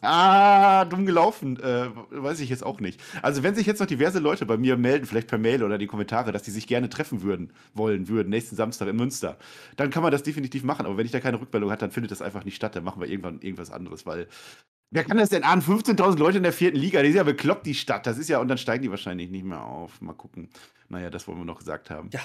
Ah, 0.14 0.86
dumm 0.86 1.06
gelaufen. 1.06 1.60
Äh, 1.60 1.90
weiß 2.10 2.40
ich 2.40 2.50
jetzt 2.50 2.64
auch 2.64 2.80
nicht. 2.80 3.00
Also, 3.22 3.44
wenn 3.44 3.54
sich 3.54 3.68
jetzt 3.68 3.80
noch 3.80 3.86
diverse 3.86 4.18
Leute 4.18 4.48
bei 4.48 4.58
mir 4.58 4.76
melden, 4.76 5.06
vielleicht 5.06 5.28
per 5.28 5.38
Mail 5.38 5.64
oder 5.64 5.78
die 5.78 5.86
Kommentare, 5.86 6.32
dass 6.32 6.42
die 6.42 6.52
sich 6.52 6.66
gerne 6.66 6.90
treffen 6.90 7.22
würden, 7.22 7.54
wollen 7.76 8.08
würden, 8.08 8.30
nächsten 8.30 8.56
Samstag 8.56 8.88
in 8.88 8.96
Münster, 8.96 9.38
dann 9.76 9.92
kann 9.92 10.02
man 10.02 10.12
das 10.12 10.24
definitiv 10.24 10.64
machen. 10.64 10.88
Aber 10.88 10.98
wenn 10.98 11.06
ich 11.06 11.12
da 11.12 11.20
keine 11.20 11.40
Rückmeldung 11.40 11.70
habe, 11.70 11.80
dann 11.80 11.92
findet 11.92 12.12
das 12.12 12.22
einfach 12.22 12.44
nicht 12.46 12.56
statt. 12.56 12.76
Dann 12.76 12.84
machen 12.84 13.00
wir 13.00 13.08
irgendwann 13.08 13.42
irgendwas 13.42 13.72
anderes, 13.72 14.06
weil. 14.06 14.28
Wer 14.94 15.06
kann 15.06 15.18
das 15.18 15.30
denn 15.30 15.44
ahnen? 15.44 15.62
15.000 15.62 16.18
Leute 16.18 16.38
in 16.38 16.44
der 16.44 16.52
vierten 16.52 16.78
Liga, 16.78 17.02
die 17.02 17.10
ist 17.10 17.16
ja 17.16 17.24
bekloppt, 17.24 17.66
die 17.66 17.76
Stadt. 17.76 18.06
Das 18.08 18.18
ist 18.18 18.28
ja, 18.28 18.40
und 18.40 18.48
dann 18.48 18.58
steigen 18.58 18.84
die 18.84 18.90
wahrscheinlich 18.90 19.30
nicht 19.30 19.46
mehr 19.46 19.64
auf. 19.64 20.02
Mal 20.02 20.14
gucken. 20.14 20.50
Naja, 20.90 21.10
das 21.10 21.28
wollen 21.28 21.38
wir 21.38 21.46
noch 21.46 21.60
gesagt 21.60 21.90
haben. 21.90 22.10
Ja, 22.12 22.22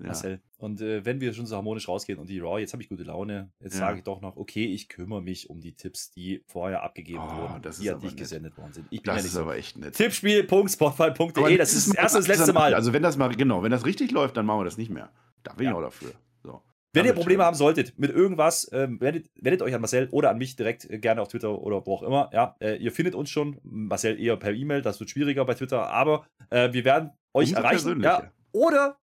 Ja. 0.00 0.06
Marcel. 0.06 0.40
Und 0.58 0.80
äh, 0.80 1.04
wenn 1.04 1.20
wir 1.20 1.32
schon 1.34 1.46
so 1.46 1.56
harmonisch 1.56 1.88
rausgehen 1.88 2.18
und 2.18 2.28
die 2.28 2.38
Raw, 2.40 2.58
jetzt 2.60 2.72
habe 2.72 2.82
ich 2.82 2.88
gute 2.88 3.02
Laune, 3.04 3.50
jetzt 3.60 3.74
Ja. 3.74 3.80
sage 3.80 3.98
ich 3.98 4.04
doch 4.04 4.20
noch, 4.20 4.36
okay, 4.36 4.64
ich 4.66 4.88
kümmere 4.88 5.22
mich 5.22 5.48
um 5.50 5.60
die 5.60 5.74
Tipps, 5.74 6.10
die 6.10 6.42
vorher 6.46 6.82
abgegeben 6.82 7.20
Oh, 7.22 7.36
wurden, 7.42 7.62
das 7.62 7.76
ist 7.76 7.84
die 7.84 7.90
an 7.90 8.00
dich 8.00 8.10
nett. 8.12 8.18
gesendet 8.18 8.56
worden 8.58 8.72
sind. 8.72 8.86
Ich 8.90 9.02
bin 9.02 9.06
Das 9.06 9.16
ja 9.16 9.22
nicht 9.22 9.26
ist 9.26 9.32
so. 9.34 9.40
aber 9.42 9.56
echt 9.56 9.78
nett. 9.78 9.94
Tippspiel.spotfight.de, 9.94 11.56
das 11.56 11.72
ist 11.72 11.88
das 11.88 11.94
erste 11.94 12.18
und 12.18 12.28
das 12.28 12.38
letzte 12.38 12.52
Mal. 12.52 12.74
Also, 12.74 12.92
wenn 12.92 13.02
das 13.02 13.16
mal, 13.16 13.28
genau, 13.34 13.62
wenn 13.62 13.70
das 13.70 13.84
richtig 13.86 14.10
läuft, 14.10 14.36
dann 14.36 14.46
machen 14.46 14.60
wir 14.60 14.64
das 14.64 14.76
nicht 14.78 14.90
mehr. 14.90 15.10
Da 15.42 15.52
bin 15.54 15.66
ich 15.66 15.70
Ja. 15.70 15.76
auch 15.76 15.82
dafür. 15.82 16.12
So. 16.42 16.62
Wenn 16.92 17.06
ihr 17.06 17.12
Probleme 17.12 17.44
haben 17.44 17.54
solltet 17.54 17.96
mit 17.98 18.10
irgendwas, 18.10 18.68
ähm, 18.72 19.00
wendet, 19.00 19.30
wendet 19.36 19.62
euch 19.62 19.74
an 19.74 19.80
Marcel 19.80 20.08
oder 20.10 20.30
an 20.30 20.38
mich 20.38 20.56
direkt 20.56 20.90
äh, 20.90 20.98
gerne 20.98 21.22
auf 21.22 21.28
Twitter 21.28 21.56
oder 21.60 21.86
wo 21.86 21.94
auch 21.94 22.02
immer. 22.02 22.30
Ja, 22.32 22.56
äh, 22.60 22.76
ihr 22.76 22.90
findet 22.92 23.14
uns 23.14 23.30
schon. 23.30 23.58
Marcel 23.62 24.18
eher 24.20 24.36
per 24.36 24.52
E-Mail, 24.52 24.82
das 24.82 24.98
wird 24.98 25.08
schwieriger 25.10 25.44
bei 25.44 25.54
Twitter, 25.54 25.88
aber 25.90 26.26
äh, 26.50 26.72
wir 26.72 26.84
werden 26.84 27.10
euch 27.32 27.50
Umso 27.50 27.60
erreichen. 27.62 28.02
Ja, 28.02 28.32
oder 28.52 28.98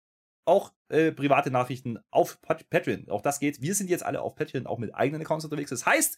auch 0.45 0.73
äh, 0.89 1.11
private 1.11 1.51
Nachrichten 1.51 1.99
auf 2.11 2.41
Pat 2.41 2.69
Patreon. 2.69 3.09
Auch 3.09 3.21
das 3.21 3.39
geht. 3.39 3.61
Wir 3.61 3.75
sind 3.75 3.89
jetzt 3.89 4.05
alle 4.05 4.21
auf 4.21 4.35
Patreon 4.35 4.67
auch 4.67 4.77
mit 4.77 4.93
eigenen 4.93 5.21
Accounts 5.21 5.45
unterwegs. 5.45 5.69
Das 5.69 5.85
heißt, 5.85 6.17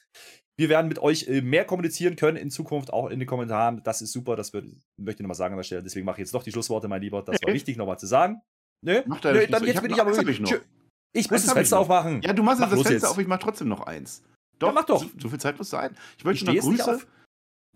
wir 0.58 0.70
werden 0.70 0.88
mit 0.88 1.00
euch 1.00 1.28
äh, 1.28 1.42
mehr 1.42 1.66
kommunizieren 1.66 2.16
können 2.16 2.38
in 2.38 2.50
Zukunft, 2.50 2.92
auch 2.92 3.10
in 3.10 3.20
den 3.20 3.28
Kommentaren. 3.28 3.82
Das 3.84 4.02
ist 4.02 4.12
super. 4.12 4.36
Das 4.36 4.54
wird, 4.54 4.66
möchte 4.98 5.22
ich 5.22 5.24
nochmal 5.24 5.36
sagen 5.36 5.54
an 5.54 5.58
der 5.58 5.64
Stelle. 5.64 5.84
Deswegen 5.84 6.06
mache 6.06 6.16
ich 6.18 6.26
jetzt 6.26 6.34
noch 6.34 6.44
die 6.44 6.52
Schlussworte, 6.52 6.88
mein 6.88 7.02
Lieber. 7.02 7.22
Das 7.22 7.40
war 7.44 7.54
wichtig, 7.54 7.78
nochmal 7.78 8.00
zu 8.00 8.08
sagen. 8.08 8.42
Nö, 8.84 9.02
Mach 9.06 9.22
deine 9.22 9.40
nö 9.40 9.48
dann 9.48 9.64
ich 9.64 9.68
jetzt 9.70 9.78
hab 9.78 9.84
bin 9.84 9.94
ich 9.94 10.02
aber 10.02 10.16
hab 10.16 10.28
ich. 10.28 10.40
Ich 11.14 11.32
muss 11.32 11.42
das 11.42 11.48
ich 11.48 11.54
Fenster 11.54 11.80
aufmachen. 11.80 12.22
Ja, 12.22 12.34
du 12.34 12.44
machst 12.44 12.60
Mach 12.60 12.70
jetzt 12.70 12.80
das 12.80 12.88
Fenster 12.88 13.08
jetzt. 13.08 13.12
auf, 13.12 13.18
ich 13.18 13.28
mach 13.28 13.40
trotzdem 13.40 13.70
noch 13.70 13.82
eins. 13.82 14.22
Ja, 14.62 14.72
mach 14.72 14.84
doch. 14.84 15.02
So, 15.02 15.10
so 15.18 15.30
viel 15.30 15.40
Zeit 15.40 15.58
muss 15.58 15.70
sein. 15.70 15.96
Ich 16.14 16.18
Ich 16.20 16.26
möchte 16.26 16.46
stehe 16.46 16.60
noch 16.60 16.66
Grüße. 16.68 17.08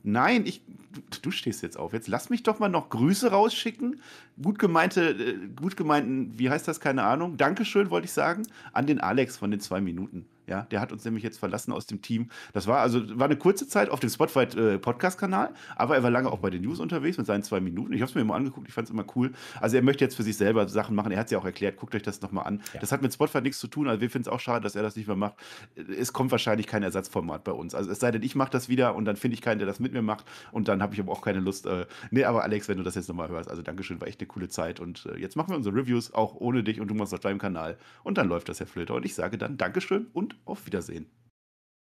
Nein, 0.04 0.46
ich, 0.46 0.62
du, 0.94 1.02
du 1.22 1.32
stehst 1.32 1.62
jetzt 1.62 1.78
auf. 1.78 1.94
Jetzt 1.94 2.08
lass 2.08 2.30
mich 2.30 2.44
doch 2.44 2.60
mal 2.60 2.70
noch 2.70 2.90
Grüße 2.90 3.32
rausschicken. 3.32 4.02
Gut 4.42 4.60
gemeinte, 4.60 5.10
äh, 5.10 5.48
gut 5.56 5.78
gemeinten, 5.78 6.38
wie 6.38 6.50
heißt 6.50 6.68
das, 6.68 6.80
keine 6.80 7.04
Ahnung. 7.04 7.38
Dankeschön, 7.38 7.90
wollte 7.90 8.06
ich 8.06 8.14
sagen, 8.14 8.48
an 8.74 8.88
den 8.88 9.00
Alex 9.00 9.38
von 9.38 9.52
den 9.52 9.60
zwei 9.60 9.82
Minuten. 9.82 10.26
Ja, 10.50 10.64
der 10.64 10.82
hat 10.82 10.92
uns 10.92 11.06
nämlich 11.06 11.24
jetzt 11.24 11.38
verlassen 11.38 11.72
aus 11.72 11.86
dem 11.86 12.02
Team. 12.02 12.30
Das 12.54 12.66
war 12.66 12.80
also 12.80 13.20
war 13.20 13.26
eine 13.26 13.38
kurze 13.38 13.68
Zeit 13.68 13.90
auf 13.90 14.00
dem 14.00 14.10
Spotify 14.10 14.40
äh, 14.58 14.80
Podcast-Kanal, 14.80 15.54
aber 15.76 15.96
er 15.96 16.02
war 16.02 16.10
lange 16.10 16.32
auch 16.32 16.40
bei 16.40 16.50
den 16.50 16.64
News 16.64 16.80
unterwegs 16.80 17.18
mit 17.20 17.28
seinen 17.28 17.44
zwei 17.44 17.60
Minuten. 17.60 17.94
Ich 17.94 18.02
habe 18.02 18.10
es 18.10 18.16
mir 18.16 18.22
immer 18.22 18.34
angeguckt, 18.34 18.68
ich 18.68 18.74
fand 18.74 18.88
es 18.88 18.92
immer 18.92 19.06
cool. 19.16 19.32
Also 19.62 19.76
er 19.76 19.84
möchte 19.84 20.04
jetzt 20.04 20.16
für 20.16 20.24
sich 20.24 20.38
selber 20.38 20.68
Sachen 20.68 20.96
machen. 20.96 21.12
Er 21.12 21.20
hat 21.20 21.28
es 21.28 21.32
ja 21.32 21.38
auch 21.38 21.46
erklärt, 21.46 21.78
guckt 21.78 21.94
euch 21.94 22.02
das 22.02 22.22
nochmal 22.22 22.48
an. 22.48 22.62
Ja. 22.74 22.80
Das 22.80 22.92
hat 22.92 23.04
mit 23.04 23.14
Spotify 23.14 23.42
nichts 23.42 23.60
zu 23.60 23.68
tun. 23.68 23.88
Also 23.88 24.02
wir 24.02 24.10
finden 24.10 24.28
es 24.28 24.34
auch 24.34 24.40
schade, 24.40 24.62
dass 24.64 24.76
er 24.76 24.82
das 24.82 24.96
nicht 24.96 25.06
mehr 25.06 25.16
macht. 25.16 25.36
Es 25.76 26.14
kommt 26.14 26.32
wahrscheinlich 26.32 26.66
kein 26.66 26.82
Ersatzformat 26.82 27.44
bei 27.44 27.52
uns. 27.52 27.76
Also 27.76 27.92
es 27.92 28.00
sei 28.00 28.10
denn, 28.10 28.24
ich 28.24 28.36
mache 28.36 28.50
das 28.50 28.70
wieder 28.70 28.96
und 28.96 29.06
dann 29.06 29.18
finde 29.18 29.36
ich 29.36 29.42
keinen, 29.42 29.60
der 29.60 29.68
das 29.68 29.80
mit 29.80 29.94
mir 29.94 30.02
macht. 30.02 30.26
Und 30.52 30.68
dann 30.68 30.82
habe 30.82 30.96
ich 30.96 31.00
aber 31.00 31.12
auch 31.12 31.22
keine 31.22 31.40
Lust. 31.40 31.68
Äh, 31.68 31.86
nee, 32.10 32.24
aber 32.24 32.44
Alex, 32.44 32.68
wenn 32.68 32.78
du 32.78 32.84
das 32.84 32.96
jetzt 32.96 33.08
nochmal 33.08 33.30
hörst, 33.30 33.50
also 33.50 33.62
Dankeschön, 33.62 34.02
war 34.02 34.08
echt 34.08 34.20
eine 34.20 34.28
coole 34.28 34.50
Zeit. 34.50 34.80
Und 34.80 35.06
äh, 35.06 35.20
jetzt 35.20 35.36
machen 35.36 35.50
wir 35.50 35.58
unsere 35.58 35.76
Reviews 35.76 36.12
auch 36.12 36.34
ohne 36.36 36.64
dich 36.64 36.82
und 36.82 36.88
du 36.88 36.96
machst 36.96 37.14
auf 37.14 37.20
deinem 37.20 37.38
Kanal. 37.38 37.78
Und 38.04 38.18
dann 38.18 38.28
läuft 38.28 38.50
das, 38.50 38.60
Herr 38.60 38.68
Flöter. 38.68 38.96
Und 38.96 39.06
ich 39.06 39.14
sage 39.14 39.38
dann 39.38 39.58
Dankeschön 39.58 40.08
und 40.14 40.36
auf 40.46 40.66
Wiedersehen. 40.66 41.10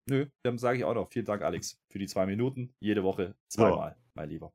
Nö, 0.09 0.27
dann 0.45 0.59
sage 0.59 0.79
ich 0.79 0.85
auch 0.85 0.95
noch. 0.95 1.11
Vielen 1.11 1.27
Dank, 1.27 1.43
Alex, 1.43 1.79
für 1.89 1.99
die 1.99 2.07
zwei 2.07 2.27
Minuten. 2.27 2.75
Jede 2.81 3.03
Woche 3.03 3.35
zweimal, 3.49 3.97
mein 4.15 4.29
Lieber. 4.29 4.53